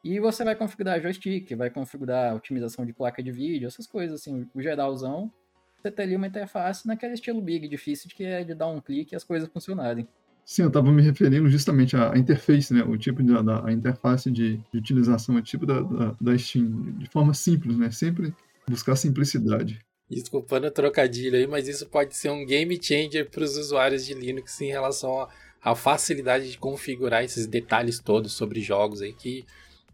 E 0.03 0.19
você 0.19 0.45
vai 0.45 0.55
configurar 0.57 1.01
joystick, 1.01 1.55
vai 1.55 1.69
configurar 1.69 2.35
otimização 2.35 2.87
de 2.87 2.93
placa 2.93 3.23
de 3.23 3.31
vídeo, 3.31 3.67
essas 3.67 3.87
coisas 3.87 4.21
assim, 4.21 4.49
o 4.55 4.63
geralzão. 4.63 5.31
Você 5.77 5.91
teria 5.91 6.17
uma 6.17 6.27
interface 6.27 6.87
naquele 6.87 7.15
estilo 7.15 7.41
big, 7.41 7.69
difícil 7.69 8.09
de 8.09 8.15
que 8.15 8.25
é 8.25 8.45
de 8.45 8.55
dar 8.55 8.69
um 8.69 8.81
clique 8.81 9.15
e 9.15 9.17
as 9.17 9.25
coisas 9.25 9.49
funcionarem. 9.49 10.09
Sim, 10.51 10.63
eu 10.63 10.69
estava 10.69 10.91
me 10.91 11.01
referindo 11.01 11.49
justamente 11.49 11.95
à 11.97 12.19
interface, 12.19 12.75
né? 12.75 12.83
O 12.83 12.99
tipo 12.99 13.23
da 13.23 13.65
a 13.65 13.71
interface 13.71 14.29
de, 14.33 14.57
de 14.57 14.79
utilização, 14.79 15.37
o 15.37 15.41
tipo 15.41 15.65
da, 15.65 15.81
da, 15.81 16.17
da 16.21 16.37
Steam, 16.37 16.93
de 16.99 17.09
forma 17.09 17.33
simples, 17.33 17.79
né? 17.79 17.89
Sempre 17.93 18.35
buscar 18.69 18.97
simplicidade. 18.97 19.79
Desculpando 20.11 20.67
o 20.67 20.71
trocadilho 20.73 21.37
aí, 21.37 21.47
mas 21.47 21.69
isso 21.69 21.87
pode 21.87 22.17
ser 22.17 22.31
um 22.31 22.45
game 22.45 22.77
changer 22.83 23.31
para 23.31 23.45
os 23.45 23.57
usuários 23.57 24.05
de 24.05 24.13
Linux 24.13 24.61
em 24.61 24.67
relação 24.67 25.29
à 25.63 25.77
facilidade 25.77 26.51
de 26.51 26.59
configurar 26.59 27.23
esses 27.23 27.47
detalhes 27.47 28.01
todos 28.01 28.33
sobre 28.33 28.61
jogos 28.61 29.03
aí 29.03 29.13
que 29.13 29.45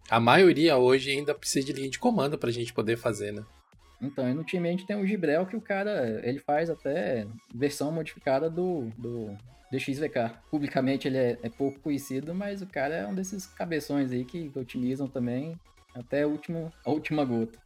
a 0.09 0.19
maioria 0.19 0.79
hoje 0.79 1.11
ainda 1.11 1.35
precisa 1.35 1.67
de 1.67 1.75
linha 1.75 1.91
de 1.91 1.99
comando 1.99 2.39
para 2.39 2.49
a 2.49 2.53
gente 2.53 2.73
poder 2.73 2.97
fazer, 2.97 3.31
né? 3.31 3.45
Então, 4.01 4.29
e 4.29 4.35
no 4.35 4.45
time 4.45 4.69
a 4.69 4.71
gente 4.71 4.87
tem 4.87 4.97
o 4.97 5.07
Gibrel 5.07 5.47
que 5.47 5.57
o 5.57 5.61
cara, 5.61 6.21
ele 6.23 6.39
faz 6.39 6.69
até 6.69 7.27
versão 7.55 7.91
modificada 7.91 8.51
do, 8.51 8.91
do 8.99 9.37
DXVK. 9.71 10.33
Publicamente 10.51 11.09
ele 11.09 11.17
é, 11.17 11.39
é, 11.43 11.49
pouco 11.49 11.81
conhecido, 11.81 12.35
mas 12.35 12.61
o 12.61 12.67
cara 12.67 12.95
é 12.95 13.07
um 13.07 13.15
desses 13.15 13.47
cabeções 13.47 14.13
aí 14.13 14.25
que 14.25 14.51
otimizam 14.55 15.09
também 15.09 15.59
até 15.95 16.23
a 16.23 16.27
última, 16.27 16.71
a 16.85 16.91
última 16.91 17.25
gota. 17.25 17.59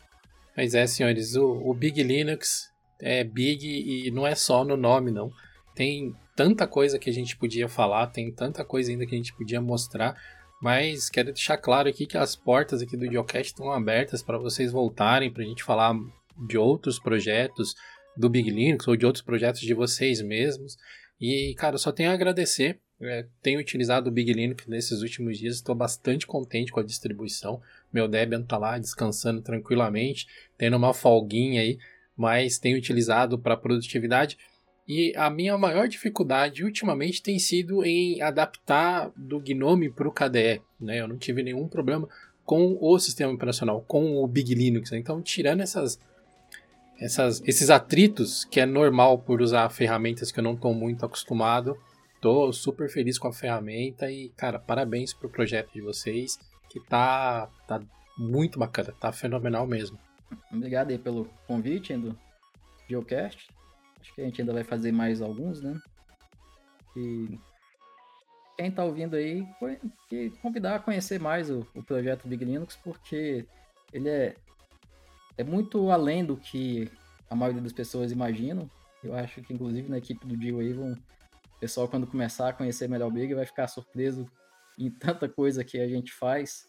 Mas 0.57 0.75
é, 0.75 0.87
senhores, 0.87 1.35
o, 1.35 1.47
o 1.47 1.75
Big 1.75 2.03
Linux 2.03 2.71
é 3.01 3.25
big 3.25 3.67
e 3.67 4.11
não 4.11 4.27
é 4.27 4.35
só 4.35 4.65
no 4.65 4.77
nome, 4.77 5.11
não. 5.11 5.33
Tem 5.75 6.15
tanta 6.37 6.67
coisa 6.67 6.99
que 6.99 7.11
a 7.11 7.13
gente 7.13 7.37
podia 7.37 7.69
falar, 7.69 8.07
tem 8.09 8.31
tanta 8.31 8.65
coisa 8.65 8.91
ainda 8.91 9.07
que 9.07 9.15
a 9.15 9.19
gente 9.19 9.35
podia 9.35 9.61
mostrar, 9.61 10.17
mas 10.61 11.09
quero 11.09 11.33
deixar 11.33 11.57
claro 11.57 11.89
aqui 11.89 12.07
que 12.07 12.19
as 12.19 12.37
portas 12.37 12.83
aqui 12.83 12.97
do 12.97 13.07
Geocast 13.07 13.53
estão 13.53 13.73
abertas 13.73 14.23
para 14.23 14.39
vocês 14.39 14.71
voltarem, 14.71 15.33
para 15.33 15.43
a 15.43 15.47
gente 15.47 15.65
falar 15.65 15.95
de 16.47 16.59
outros 16.59 16.99
projetos 16.99 17.75
do 18.17 18.29
Big 18.29 18.51
Linux 18.51 18.87
ou 18.89 18.97
de 18.97 19.07
outros 19.07 19.23
projetos 19.23 19.61
de 19.61 19.75
vocês 19.75 20.21
mesmos. 20.21 20.77
E, 21.21 21.55
cara, 21.57 21.79
só 21.79 21.93
tenho 21.93 22.11
a 22.11 22.15
agradecer. 22.15 22.79
É, 23.03 23.27
tenho 23.43 23.59
utilizado 23.59 24.11
o 24.11 24.13
Big 24.13 24.31
Linux 24.33 24.67
nesses 24.67 25.01
últimos 25.01 25.39
dias, 25.39 25.57
estou 25.57 25.75
bastante 25.75 26.27
contente 26.27 26.71
com 26.71 26.81
a 26.81 26.85
distribuição. 26.85 27.61
Meu 27.91 28.07
Debian 28.07 28.43
tá 28.43 28.59
lá 28.59 28.79
descansando 28.79 29.41
tranquilamente, 29.41 30.27
tendo 30.59 30.77
uma 30.77 30.93
folguinha 30.93 31.63
aí, 31.63 31.79
mas 32.15 32.59
tenho 32.59 32.77
utilizado 32.77 33.39
para 33.39 33.57
produtividade. 33.57 34.37
E 34.87 35.15
a 35.17 35.31
minha 35.31 35.57
maior 35.57 35.89
dificuldade 35.89 36.63
ultimamente 36.63 37.23
tem 37.23 37.39
sido 37.39 37.85
em 37.85 38.21
adaptar 38.21 39.11
do 39.17 39.41
Gnome 39.41 39.89
para 39.89 40.09
o 40.09 40.13
KDE. 40.13 40.61
Né? 40.79 41.01
Eu 41.01 41.09
não 41.09 41.17
tive 41.17 41.43
nenhum 41.43 41.69
problema 41.69 42.09
com 42.45 42.77
o 42.81 42.99
sistema 42.99 43.33
operacional, 43.33 43.83
com 43.87 44.17
o 44.17 44.27
Big 44.27 44.55
Linux. 44.55 44.93
Então, 44.93 45.23
tirando 45.23 45.61
essas 45.61 45.99
essas, 47.01 47.43
esses 47.47 47.71
atritos, 47.71 48.45
que 48.45 48.61
é 48.61 48.67
normal 48.67 49.19
por 49.19 49.41
usar 49.41 49.69
ferramentas 49.71 50.31
que 50.31 50.39
eu 50.39 50.45
não 50.45 50.53
estou 50.53 50.75
muito 50.75 51.05
acostumado. 51.05 51.79
Tô 52.21 52.53
super 52.53 52.91
feliz 52.91 53.19
com 53.19 53.29
a 53.29 53.33
ferramenta 53.33 54.11
e, 54.11 54.29
cara, 54.37 54.59
parabéns 54.59 55.15
pro 55.15 55.31
projeto 55.31 55.73
de 55.73 55.81
vocês, 55.81 56.39
que 56.69 56.79
tá, 56.79 57.49
tá 57.67 57.81
muito 58.19 58.59
bacana, 58.59 58.93
tá 59.01 59.11
fenomenal 59.11 59.67
mesmo. 59.67 59.99
Obrigado 60.53 60.91
aí 60.91 60.99
pelo 60.99 61.25
convite 61.47 61.97
do 61.97 62.17
Geocast. 62.87 63.49
Acho 63.99 64.15
que 64.15 64.21
a 64.21 64.25
gente 64.25 64.43
ainda 64.43 64.53
vai 64.53 64.65
fazer 64.65 64.93
mais 64.93 65.23
alguns, 65.23 65.63
né? 65.63 65.81
E 66.95 67.39
quem 68.59 68.71
tá 68.71 68.85
ouvindo 68.85 69.17
aí, 69.17 69.43
convidar 70.43 70.77
a 70.77 70.81
conhecer 70.81 71.19
mais 71.19 71.51
o, 71.51 71.67
o 71.75 71.83
projeto 71.83 72.29
Big 72.29 72.45
Linux, 72.45 72.77
porque 72.77 73.47
ele 73.91 74.09
é 74.09 74.35
é 75.41 75.45
muito 75.45 75.91
além 75.91 76.25
do 76.25 76.37
que 76.37 76.91
a 77.29 77.35
maioria 77.35 77.63
das 77.63 77.73
pessoas 77.73 78.13
imaginam. 78.13 78.71
Eu 79.03 79.15
acho 79.15 79.41
que, 79.41 79.55
inclusive, 79.55 79.89
na 79.89 79.97
equipe 79.97 80.27
do 80.27 80.37
Dio 80.37 80.61
aí, 80.61 80.75
o 80.75 80.95
pessoal, 81.59 81.89
quando 81.89 82.07
começar 82.07 82.51
a 82.51 82.53
conhecer 82.53 82.89
melhor 82.89 83.09
o 83.09 83.11
Big, 83.11 83.33
vai 83.33 83.47
ficar 83.47 83.67
surpreso 83.67 84.27
em 84.79 84.91
tanta 84.91 85.29
coisa 85.29 85.65
que 85.65 85.79
a 85.81 85.89
gente 85.89 86.13
faz, 86.13 86.67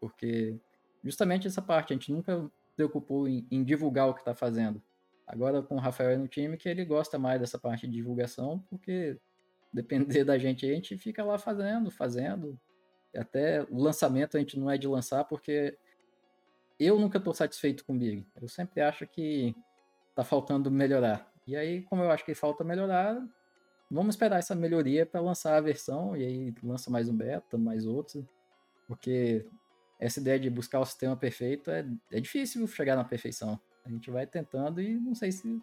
porque 0.00 0.56
justamente 1.02 1.48
essa 1.48 1.60
parte, 1.60 1.92
a 1.92 1.96
gente 1.96 2.12
nunca 2.12 2.48
preocupou 2.76 3.28
em, 3.28 3.46
em 3.50 3.64
divulgar 3.64 4.08
o 4.08 4.14
que 4.14 4.20
está 4.20 4.34
fazendo. 4.34 4.80
Agora, 5.26 5.60
com 5.60 5.74
o 5.74 5.80
Rafael 5.80 6.18
no 6.18 6.28
time, 6.28 6.56
que 6.56 6.68
ele 6.68 6.84
gosta 6.84 7.18
mais 7.18 7.40
dessa 7.40 7.58
parte 7.58 7.88
de 7.88 7.94
divulgação, 7.94 8.60
porque 8.70 9.18
depender 9.72 10.22
da 10.24 10.38
gente, 10.38 10.64
a 10.64 10.72
gente 10.72 10.96
fica 10.96 11.24
lá 11.24 11.38
fazendo, 11.38 11.90
fazendo. 11.90 12.56
Até 13.16 13.62
o 13.68 13.82
lançamento 13.82 14.36
a 14.36 14.40
gente 14.40 14.58
não 14.58 14.70
é 14.70 14.78
de 14.78 14.86
lançar, 14.86 15.24
porque 15.24 15.76
eu 16.78 16.98
nunca 16.98 17.18
estou 17.18 17.34
satisfeito 17.34 17.84
com 17.84 17.94
o 17.94 17.98
Big. 17.98 18.26
Eu 18.40 18.48
sempre 18.48 18.80
acho 18.80 19.06
que 19.06 19.54
tá 20.14 20.24
faltando 20.24 20.70
melhorar. 20.70 21.30
E 21.46 21.56
aí, 21.56 21.82
como 21.82 22.02
eu 22.02 22.10
acho 22.10 22.24
que 22.24 22.34
falta 22.34 22.62
melhorar, 22.62 23.20
vamos 23.90 24.14
esperar 24.14 24.38
essa 24.38 24.54
melhoria 24.54 25.04
para 25.04 25.20
lançar 25.20 25.56
a 25.56 25.60
versão 25.60 26.16
e 26.16 26.24
aí 26.24 26.54
lança 26.62 26.90
mais 26.90 27.08
um 27.08 27.16
beta, 27.16 27.58
mais 27.58 27.86
outro, 27.86 28.26
porque 28.86 29.46
essa 29.98 30.20
ideia 30.20 30.38
de 30.38 30.50
buscar 30.50 30.80
o 30.80 30.84
sistema 30.84 31.16
perfeito 31.16 31.70
é, 31.70 31.86
é 32.10 32.20
difícil 32.20 32.66
chegar 32.66 32.96
na 32.96 33.04
perfeição. 33.04 33.60
A 33.84 33.90
gente 33.90 34.10
vai 34.10 34.26
tentando 34.26 34.80
e 34.80 34.94
não 34.94 35.14
sei 35.14 35.32
se 35.32 35.60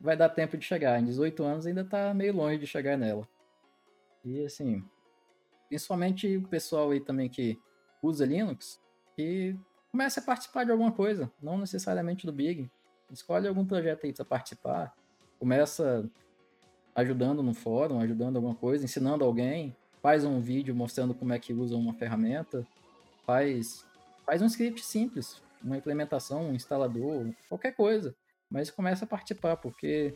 vai 0.00 0.16
dar 0.16 0.28
tempo 0.30 0.56
de 0.56 0.64
chegar. 0.64 1.00
Em 1.00 1.04
18 1.04 1.42
anos 1.42 1.66
ainda 1.66 1.84
tá 1.84 2.12
meio 2.14 2.34
longe 2.34 2.58
de 2.58 2.66
chegar 2.66 2.96
nela. 2.96 3.28
E 4.24 4.44
assim, 4.44 4.82
principalmente 5.68 6.36
o 6.36 6.48
pessoal 6.48 6.90
aí 6.90 7.00
também 7.00 7.28
que 7.28 7.58
usa 8.02 8.26
Linux, 8.26 8.80
que 9.14 9.56
comece 9.90 10.20
a 10.20 10.22
participar 10.22 10.64
de 10.64 10.70
alguma 10.70 10.92
coisa, 10.92 11.30
não 11.42 11.58
necessariamente 11.58 12.26
do 12.26 12.32
Big. 12.32 12.70
Escolhe 13.12 13.48
algum 13.48 13.64
projeto 13.64 14.06
aí 14.06 14.12
para 14.12 14.24
participar, 14.24 14.94
começa 15.38 16.08
ajudando 16.94 17.42
no 17.42 17.54
fórum, 17.54 18.00
ajudando 18.00 18.36
alguma 18.36 18.54
coisa, 18.54 18.84
ensinando 18.84 19.24
alguém, 19.24 19.76
faz 20.02 20.24
um 20.24 20.40
vídeo 20.40 20.74
mostrando 20.74 21.14
como 21.14 21.32
é 21.32 21.38
que 21.38 21.52
usa 21.52 21.76
uma 21.76 21.94
ferramenta, 21.94 22.66
faz 23.26 23.84
faz 24.24 24.42
um 24.42 24.46
script 24.46 24.84
simples, 24.84 25.42
uma 25.62 25.76
implementação, 25.76 26.50
um 26.50 26.54
instalador, 26.54 27.26
qualquer 27.48 27.74
coisa, 27.74 28.14
mas 28.48 28.70
começa 28.70 29.04
a 29.04 29.08
participar, 29.08 29.56
porque 29.56 30.14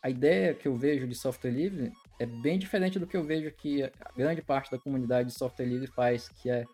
a 0.00 0.08
ideia 0.08 0.54
que 0.54 0.68
eu 0.68 0.76
vejo 0.76 1.06
de 1.08 1.16
software 1.16 1.50
livre 1.50 1.92
é 2.20 2.26
bem 2.26 2.58
diferente 2.58 2.98
do 2.98 3.06
que 3.06 3.16
eu 3.16 3.24
vejo 3.24 3.50
que 3.50 3.82
a 3.82 4.12
grande 4.16 4.40
parte 4.40 4.70
da 4.70 4.78
comunidade 4.78 5.30
de 5.30 5.38
software 5.38 5.66
livre 5.66 5.88
faz, 5.88 6.28
que 6.28 6.48
é 6.48 6.64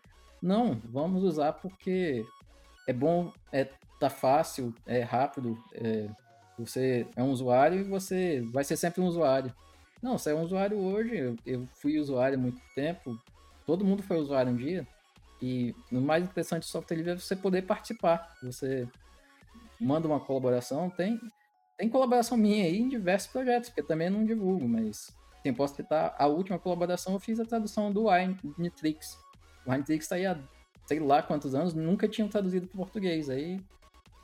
não, 0.41 0.79
vamos 0.85 1.23
usar 1.23 1.53
porque 1.53 2.25
é 2.87 2.93
bom, 2.93 3.31
é 3.51 3.69
tá 3.99 4.09
fácil, 4.09 4.73
é 4.85 5.01
rápido, 5.01 5.57
é, 5.73 6.09
você 6.57 7.07
é 7.15 7.23
um 7.23 7.31
usuário 7.31 7.79
e 7.79 7.83
você 7.83 8.41
vai 8.51 8.63
ser 8.63 8.77
sempre 8.77 9.01
um 9.01 9.05
usuário. 9.05 9.53
Não, 10.01 10.17
você 10.17 10.31
é 10.31 10.35
um 10.35 10.43
usuário 10.43 10.77
hoje, 10.77 11.17
eu, 11.17 11.35
eu 11.45 11.67
fui 11.75 11.97
usuário 11.97 12.37
há 12.37 12.41
muito 12.41 12.61
tempo, 12.75 13.17
todo 13.65 13.85
mundo 13.85 14.03
foi 14.03 14.17
usuário 14.17 14.51
um 14.51 14.55
dia, 14.55 14.85
e 15.41 15.75
o 15.91 15.99
mais 15.99 16.23
interessante 16.23 16.61
do 16.61 16.67
software 16.67 16.95
livre 16.97 17.11
é 17.11 17.15
você 17.17 17.35
poder 17.35 17.63
participar. 17.63 18.33
Você 18.41 18.87
manda 19.79 20.07
uma 20.07 20.19
colaboração, 20.19 20.89
tem, 20.89 21.19
tem 21.77 21.89
colaboração 21.89 22.37
minha 22.37 22.63
aí 22.63 22.77
em 22.77 22.87
diversos 22.87 23.29
projetos, 23.29 23.69
porque 23.69 23.83
também 23.83 24.09
não 24.09 24.25
divulgo, 24.25 24.67
mas 24.67 25.13
tem 25.43 25.53
posso 25.53 25.75
citar 25.75 26.15
a 26.17 26.27
última 26.27 26.57
colaboração, 26.57 27.13
eu 27.13 27.19
fiz 27.19 27.41
a 27.41 27.45
tradução 27.45 27.91
do 27.91 28.05
Winitrix. 28.05 29.17
O 29.65 29.71
Winitrix 29.71 30.05
está 30.05 30.15
aí 30.15 30.25
há 30.25 30.37
sei 30.85 30.99
lá 30.99 31.21
quantos 31.21 31.55
anos, 31.55 31.73
nunca 31.73 32.07
tinham 32.07 32.27
traduzido 32.27 32.67
para 32.67 32.77
português. 32.77 33.29
Aí, 33.29 33.59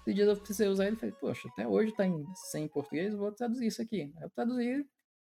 esses 0.02 0.16
dias 0.16 0.28
eu 0.28 0.38
precisei 0.38 0.68
usar 0.68 0.88
ele 0.88 0.96
falei, 0.96 1.16
poxa, 1.20 1.48
até 1.50 1.68
hoje 1.68 1.92
está 1.92 2.06
em 2.06 2.26
100 2.34 2.68
português, 2.70 3.14
vou 3.14 3.32
traduzir 3.32 3.68
isso 3.68 3.82
aqui. 3.82 4.12
Aí 4.18 4.24
eu 4.24 4.30
traduzi, 4.30 4.86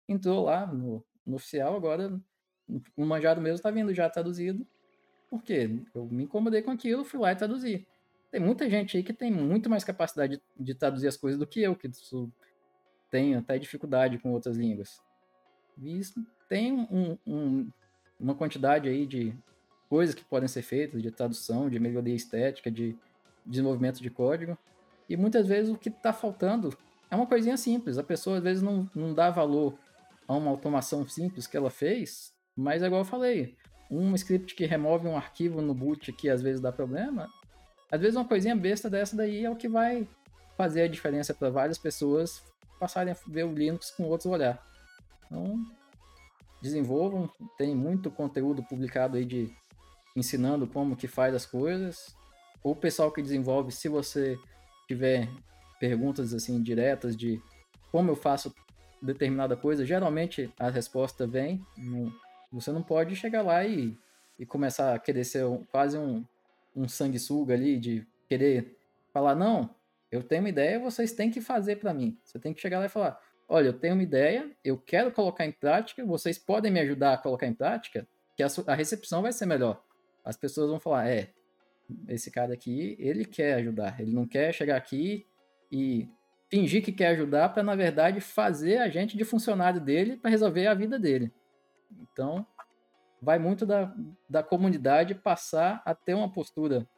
entrou 0.08 0.44
lá 0.44 0.66
no, 0.66 1.04
no 1.24 1.36
oficial, 1.36 1.76
agora 1.76 2.20
o 2.96 3.04
manjado 3.04 3.40
mesmo 3.40 3.56
está 3.56 3.70
vindo 3.70 3.94
já 3.94 4.08
traduzido. 4.10 4.66
Por 5.30 5.42
quê? 5.42 5.70
Eu 5.94 6.06
me 6.06 6.24
incomodei 6.24 6.62
com 6.62 6.70
aquilo, 6.70 7.04
fui 7.04 7.20
lá 7.20 7.32
e 7.32 7.36
traduzi. 7.36 7.86
Tem 8.30 8.40
muita 8.40 8.68
gente 8.68 8.96
aí 8.96 9.02
que 9.02 9.12
tem 9.12 9.30
muito 9.30 9.70
mais 9.70 9.84
capacidade 9.84 10.36
de, 10.36 10.64
de 10.64 10.74
traduzir 10.74 11.08
as 11.08 11.16
coisas 11.16 11.38
do 11.38 11.46
que 11.46 11.62
eu, 11.62 11.74
que 11.74 11.90
tem 13.10 13.34
até 13.34 13.58
dificuldade 13.58 14.18
com 14.18 14.32
outras 14.32 14.56
línguas. 14.56 15.00
E 15.78 15.98
isso 15.98 16.24
tem 16.48 16.72
um, 16.72 17.18
um, 17.26 17.70
uma 18.18 18.34
quantidade 18.34 18.88
aí 18.88 19.06
de 19.06 19.34
coisas 19.88 20.14
que 20.14 20.24
podem 20.24 20.48
ser 20.48 20.62
feitas, 20.62 21.02
de 21.02 21.10
tradução, 21.10 21.68
de 21.68 21.78
melhoria 21.78 22.14
estética, 22.14 22.70
de 22.70 22.96
desenvolvimento 23.44 24.02
de 24.02 24.10
código. 24.10 24.56
E 25.08 25.16
muitas 25.16 25.46
vezes 25.46 25.72
o 25.72 25.78
que 25.78 25.88
está 25.88 26.12
faltando 26.12 26.76
é 27.10 27.16
uma 27.16 27.26
coisinha 27.26 27.56
simples. 27.56 27.98
A 27.98 28.02
pessoa 28.02 28.38
às 28.38 28.42
vezes 28.42 28.62
não, 28.62 28.90
não 28.94 29.14
dá 29.14 29.30
valor 29.30 29.78
a 30.26 30.34
uma 30.34 30.50
automação 30.50 31.06
simples 31.06 31.46
que 31.46 31.56
ela 31.56 31.70
fez, 31.70 32.32
mas 32.56 32.82
é 32.82 32.86
igual 32.86 33.02
eu 33.02 33.04
falei, 33.04 33.56
um 33.90 34.14
script 34.14 34.54
que 34.54 34.66
remove 34.66 35.06
um 35.06 35.16
arquivo 35.16 35.62
no 35.62 35.72
boot 35.72 36.12
que 36.12 36.28
às 36.28 36.42
vezes 36.42 36.60
dá 36.60 36.72
problema, 36.72 37.28
às 37.90 38.00
vezes 38.00 38.16
uma 38.16 38.24
coisinha 38.24 38.56
besta 38.56 38.90
dessa 38.90 39.16
daí 39.16 39.44
é 39.44 39.50
o 39.50 39.54
que 39.54 39.68
vai 39.68 40.08
fazer 40.56 40.82
a 40.82 40.88
diferença 40.88 41.32
para 41.32 41.50
várias 41.50 41.78
pessoas 41.78 42.42
passarem 42.80 43.12
a 43.12 43.16
ver 43.28 43.44
o 43.44 43.52
Linux 43.52 43.90
com 43.92 44.04
outros 44.04 44.26
olhar. 44.26 44.60
Então, 45.26 45.64
desenvolvam, 46.60 47.30
tem 47.56 47.74
muito 47.74 48.10
conteúdo 48.10 48.62
publicado 48.62 49.16
aí 49.16 49.24
de 49.24 49.54
ensinando 50.16 50.66
como 50.66 50.96
que 50.96 51.06
faz 51.06 51.34
as 51.34 51.46
coisas. 51.46 52.16
O 52.64 52.74
pessoal 52.74 53.12
que 53.12 53.22
desenvolve, 53.22 53.70
se 53.70 53.88
você 53.88 54.36
tiver 54.88 55.28
perguntas 55.78 56.32
assim 56.32 56.60
diretas 56.62 57.16
de 57.16 57.40
como 57.92 58.10
eu 58.10 58.16
faço 58.16 58.52
determinada 59.00 59.56
coisa, 59.56 59.84
geralmente 59.84 60.52
a 60.58 60.70
resposta 60.70 61.26
vem. 61.26 61.64
você 62.50 62.72
não 62.72 62.82
pode 62.82 63.14
chegar 63.14 63.42
lá 63.42 63.64
e, 63.64 63.96
e 64.38 64.46
começar 64.46 64.94
a 64.94 64.98
querer 64.98 65.24
ser 65.24 65.44
um, 65.44 65.64
quase 65.64 65.96
um, 65.96 66.24
um 66.74 66.88
sanguessuga 66.88 67.54
ali, 67.54 67.78
de 67.78 68.06
querer 68.28 68.76
falar, 69.12 69.34
não, 69.34 69.70
eu 70.10 70.22
tenho 70.22 70.42
uma 70.42 70.48
ideia, 70.48 70.78
vocês 70.78 71.12
têm 71.12 71.30
que 71.30 71.40
fazer 71.40 71.76
para 71.76 71.94
mim. 71.94 72.18
Você 72.24 72.38
tem 72.38 72.52
que 72.52 72.60
chegar 72.60 72.78
lá 72.78 72.86
e 72.86 72.90
falar, 72.90 73.20
olha, 73.48 73.68
eu 73.68 73.72
tenho 73.72 73.94
uma 73.94 74.02
ideia, 74.02 74.50
eu 74.64 74.78
quero 74.78 75.12
colocar 75.12 75.44
em 75.46 75.52
prática, 75.52 76.04
vocês 76.04 76.38
podem 76.38 76.72
me 76.72 76.80
ajudar 76.80 77.14
a 77.14 77.18
colocar 77.18 77.46
em 77.46 77.54
prática, 77.54 78.06
que 78.36 78.42
a, 78.42 78.48
a 78.66 78.74
recepção 78.74 79.22
vai 79.22 79.32
ser 79.32 79.46
melhor. 79.46 79.82
As 80.26 80.36
pessoas 80.36 80.68
vão 80.68 80.80
falar, 80.80 81.08
é, 81.08 81.30
esse 82.08 82.32
cara 82.32 82.52
aqui, 82.52 82.96
ele 82.98 83.24
quer 83.24 83.54
ajudar, 83.54 84.00
ele 84.00 84.12
não 84.12 84.26
quer 84.26 84.52
chegar 84.52 84.76
aqui 84.76 85.24
e 85.70 86.08
fingir 86.50 86.82
que 86.84 86.90
quer 86.90 87.08
ajudar 87.08 87.50
para 87.50 87.62
na 87.62 87.76
verdade 87.76 88.20
fazer 88.20 88.78
a 88.78 88.88
gente 88.88 89.16
de 89.16 89.24
funcionário 89.24 89.80
dele 89.80 90.16
para 90.16 90.30
resolver 90.30 90.66
a 90.66 90.74
vida 90.74 90.98
dele. 90.98 91.32
Então, 92.00 92.44
vai 93.22 93.38
muito 93.38 93.64
da, 93.64 93.94
da 94.28 94.42
comunidade 94.42 95.14
passar 95.14 95.80
a 95.84 95.94
ter 95.94 96.14
uma 96.14 96.30
postura 96.30 96.88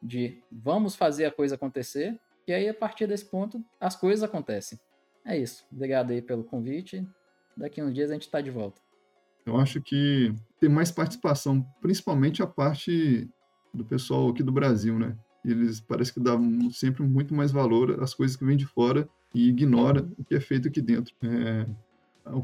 de 0.00 0.40
vamos 0.50 0.94
fazer 0.94 1.24
a 1.24 1.32
coisa 1.32 1.56
acontecer, 1.56 2.16
e 2.46 2.52
aí 2.52 2.68
a 2.68 2.74
partir 2.74 3.08
desse 3.08 3.24
ponto 3.24 3.60
as 3.80 3.96
coisas 3.96 4.22
acontecem. 4.22 4.78
É 5.24 5.36
isso. 5.36 5.66
Obrigado 5.72 6.12
aí 6.12 6.22
pelo 6.22 6.44
convite. 6.44 7.04
Daqui 7.56 7.82
uns 7.82 7.92
dias 7.92 8.08
a 8.10 8.14
gente 8.14 8.22
está 8.22 8.40
de 8.40 8.52
volta. 8.52 8.80
Eu 9.48 9.58
acho 9.58 9.80
que 9.80 10.32
tem 10.60 10.68
mais 10.68 10.90
participação, 10.90 11.64
principalmente 11.80 12.42
a 12.42 12.46
parte 12.46 13.28
do 13.72 13.84
pessoal 13.84 14.28
aqui 14.28 14.42
do 14.42 14.52
Brasil, 14.52 14.98
né? 14.98 15.16
Eles 15.44 15.80
parece 15.80 16.12
que 16.12 16.20
dão 16.20 16.70
sempre 16.70 17.02
muito 17.02 17.34
mais 17.34 17.50
valor 17.50 18.02
às 18.02 18.12
coisas 18.12 18.36
que 18.36 18.44
vêm 18.44 18.56
de 18.56 18.66
fora 18.66 19.08
e 19.34 19.48
ignora 19.48 20.06
o 20.18 20.24
que 20.24 20.34
é 20.34 20.40
feito 20.40 20.68
aqui 20.68 20.80
dentro. 20.80 21.14
É, 21.22 21.66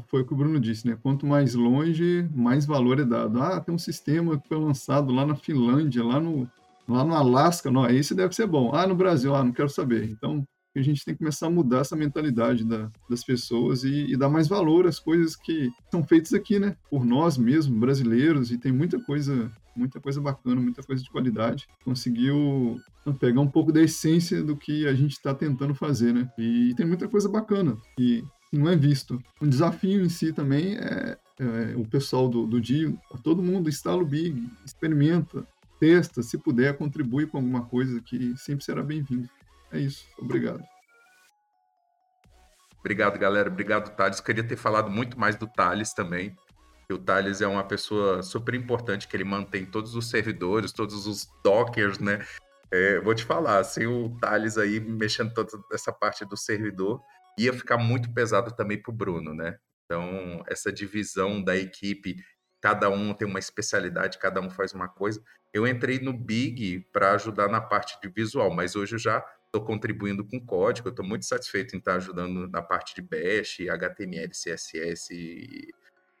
foi 0.07 0.21
o 0.21 0.25
que 0.25 0.33
o 0.33 0.37
Bruno 0.37 0.59
disse, 0.59 0.87
né? 0.87 0.97
Quanto 1.01 1.27
mais 1.27 1.53
longe, 1.53 2.27
mais 2.33 2.65
valor 2.65 2.99
é 2.99 3.05
dado. 3.05 3.41
Ah, 3.41 3.59
tem 3.59 3.75
um 3.75 3.79
sistema 3.79 4.39
que 4.39 4.47
foi 4.47 4.57
lançado 4.57 5.13
lá 5.13 5.25
na 5.25 5.35
Finlândia, 5.35 6.03
lá 6.03 6.19
no, 6.19 6.49
lá 6.87 7.03
no 7.03 7.13
Alasca, 7.13 7.69
não, 7.69 7.87
esse 7.87 8.15
deve 8.15 8.33
ser 8.33 8.47
bom. 8.47 8.73
Ah, 8.73 8.87
no 8.87 8.95
Brasil, 8.95 9.35
ah, 9.35 9.43
não 9.43 9.51
quero 9.51 9.69
saber. 9.69 10.09
Então, 10.09 10.47
a 10.79 10.83
gente 10.83 11.03
tem 11.05 11.13
que 11.13 11.19
começar 11.19 11.47
a 11.47 11.49
mudar 11.49 11.79
essa 11.79 11.95
mentalidade 11.95 12.65
da, 12.65 12.91
das 13.09 13.23
pessoas 13.23 13.83
e, 13.83 14.11
e, 14.11 14.17
dar 14.17 14.29
mais 14.29 14.47
valor 14.47 14.85
às 14.87 14.99
coisas 14.99 15.35
que 15.35 15.71
são 15.89 16.03
feitas 16.03 16.33
aqui, 16.33 16.59
né? 16.59 16.75
Por 16.89 17.05
nós 17.05 17.37
mesmos, 17.37 17.79
brasileiros, 17.79 18.51
e 18.51 18.57
tem 18.57 18.71
muita 18.71 18.99
coisa, 18.99 19.51
muita 19.75 19.99
coisa 19.99 20.19
bacana, 20.19 20.59
muita 20.59 20.83
coisa 20.83 21.03
de 21.03 21.09
qualidade. 21.09 21.67
Conseguiu 21.83 22.79
pegar 23.19 23.41
um 23.41 23.47
pouco 23.47 23.71
da 23.71 23.81
essência 23.81 24.43
do 24.43 24.57
que 24.57 24.87
a 24.87 24.93
gente 24.93 25.13
está 25.13 25.33
tentando 25.33 25.73
fazer, 25.73 26.13
né? 26.13 26.29
E 26.37 26.73
tem 26.75 26.85
muita 26.85 27.07
coisa 27.07 27.29
bacana 27.29 27.77
e 27.97 28.23
não 28.51 28.69
é 28.69 28.75
visto. 28.75 29.21
O 29.41 29.47
desafio 29.47 30.03
em 30.03 30.09
si 30.09 30.33
também 30.33 30.75
é, 30.75 31.17
é 31.39 31.75
o 31.75 31.85
pessoal 31.85 32.27
do, 32.27 32.45
do 32.45 32.59
dia, 32.59 32.93
todo 33.23 33.43
mundo 33.43 33.69
instala 33.69 34.01
o 34.01 34.05
Big, 34.05 34.49
experimenta, 34.65 35.45
testa, 35.79 36.21
se 36.21 36.37
puder, 36.37 36.77
contribui 36.77 37.27
com 37.27 37.37
alguma 37.37 37.65
coisa 37.65 38.01
que 38.01 38.35
sempre 38.37 38.63
será 38.63 38.81
bem-vindo. 38.81 39.29
É 39.71 39.79
isso. 39.79 40.05
Obrigado. 40.17 40.63
Obrigado, 42.79 43.17
galera. 43.17 43.49
Obrigado, 43.49 43.95
Thales. 43.95 44.19
Queria 44.19 44.43
ter 44.43 44.55
falado 44.55 44.91
muito 44.91 45.19
mais 45.19 45.35
do 45.35 45.47
Thales 45.47 45.93
também. 45.93 46.35
O 46.91 46.99
Thales 46.99 47.41
é 47.41 47.47
uma 47.47 47.63
pessoa 47.63 48.21
super 48.21 48.53
importante, 48.53 49.07
que 49.07 49.17
ele 49.17 49.23
mantém 49.23 49.65
todos 49.65 49.95
os 49.95 50.07
servidores, 50.07 50.71
todos 50.71 51.07
os 51.07 51.27
dockers, 51.43 51.97
né? 51.97 52.23
É, 52.71 52.99
vou 52.99 53.15
te 53.15 53.23
falar, 53.23 53.63
sem 53.63 53.87
o 53.87 54.15
Thales 54.19 54.57
aí 54.57 54.79
mexendo 54.79 55.33
toda 55.33 55.49
essa 55.73 55.91
parte 55.91 56.23
do 56.25 56.37
servidor, 56.37 57.01
ia 57.39 57.53
ficar 57.53 57.77
muito 57.77 58.13
pesado 58.13 58.51
também 58.55 58.79
para 58.79 58.91
o 58.91 58.95
Bruno, 58.95 59.33
né? 59.33 59.57
Então, 59.85 60.43
essa 60.47 60.71
divisão 60.71 61.43
da 61.43 61.55
equipe, 61.55 62.15
cada 62.61 62.89
um 62.89 63.13
tem 63.13 63.27
uma 63.27 63.39
especialidade, 63.39 64.19
cada 64.19 64.41
um 64.41 64.49
faz 64.49 64.73
uma 64.73 64.87
coisa. 64.87 65.23
Eu 65.53 65.67
entrei 65.67 65.99
no 65.99 66.13
Big 66.13 66.81
para 66.91 67.13
ajudar 67.13 67.47
na 67.47 67.61
parte 67.61 67.99
de 68.01 68.09
visual, 68.09 68.53
mas 68.53 68.75
hoje 68.75 68.95
eu 68.95 68.99
já 68.99 69.25
estou 69.55 69.61
contribuindo 69.61 70.25
com 70.25 70.39
código, 70.39 70.89
estou 70.89 71.05
muito 71.05 71.25
satisfeito 71.25 71.75
em 71.75 71.79
estar 71.79 71.95
ajudando 71.95 72.47
na 72.49 72.61
parte 72.61 72.93
de 72.93 73.01
Bash, 73.01 73.61
HTML, 73.61 74.29
CSS, 74.29 75.09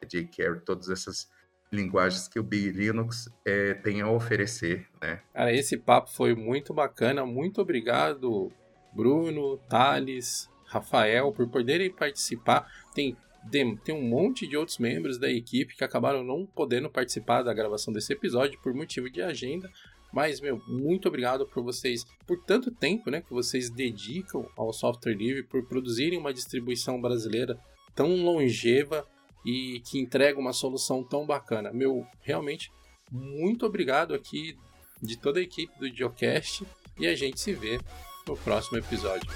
jQuery, 0.07 0.61
todas 0.61 0.89
essas 0.89 1.29
linguagens 1.71 2.27
que 2.27 2.39
o 2.39 2.43
Big 2.43 2.69
Linux 2.71 3.29
é, 3.43 3.73
tem 3.73 4.01
a 4.01 4.09
oferecer, 4.09 4.87
né? 5.01 5.21
Cara, 5.33 5.53
esse 5.53 5.77
papo 5.77 6.09
foi 6.11 6.33
muito 6.33 6.73
bacana, 6.73 7.25
muito 7.25 7.59
obrigado, 7.59 8.51
Bruno, 8.93 9.57
Thales, 9.69 10.49
Rafael, 10.67 11.33
por 11.33 11.49
poderem 11.49 11.91
participar. 11.91 12.71
Tem, 12.93 13.17
tem 13.51 13.93
um 13.93 14.07
monte 14.07 14.47
de 14.47 14.55
outros 14.55 14.77
membros 14.77 15.17
da 15.17 15.29
equipe 15.29 15.75
que 15.75 15.83
acabaram 15.83 16.23
não 16.23 16.45
podendo 16.45 16.89
participar 16.89 17.43
da 17.43 17.53
gravação 17.53 17.93
desse 17.93 18.13
episódio 18.13 18.59
por 18.61 18.73
motivo 18.73 19.09
de 19.09 19.21
agenda. 19.21 19.69
Mas, 20.15 20.39
meu, 20.39 20.61
muito 20.65 21.09
obrigado 21.09 21.45
por 21.45 21.61
vocês, 21.61 22.05
por 22.25 22.41
tanto 22.41 22.71
tempo 22.71 23.11
né, 23.11 23.19
que 23.19 23.33
vocês 23.33 23.69
dedicam 23.69 24.47
ao 24.55 24.71
software 24.71 25.13
livre, 25.13 25.43
por 25.43 25.65
produzirem 25.65 26.17
uma 26.17 26.33
distribuição 26.33 27.01
brasileira 27.01 27.59
tão 27.93 28.15
longeva 28.23 29.05
e 29.45 29.81
que 29.81 29.99
entrega 29.99 30.39
uma 30.39 30.53
solução 30.53 31.03
tão 31.03 31.25
bacana. 31.25 31.73
Meu, 31.73 32.07
realmente, 32.21 32.71
muito 33.11 33.65
obrigado 33.65 34.13
aqui 34.13 34.57
de 35.01 35.17
toda 35.17 35.41
a 35.41 35.43
equipe 35.43 35.77
do 35.77 35.93
Geocast 35.93 36.65
e 36.97 37.07
a 37.07 37.13
gente 37.13 37.41
se 37.41 37.51
vê 37.51 37.77
no 38.25 38.37
próximo 38.37 38.77
episódio. 38.77 39.29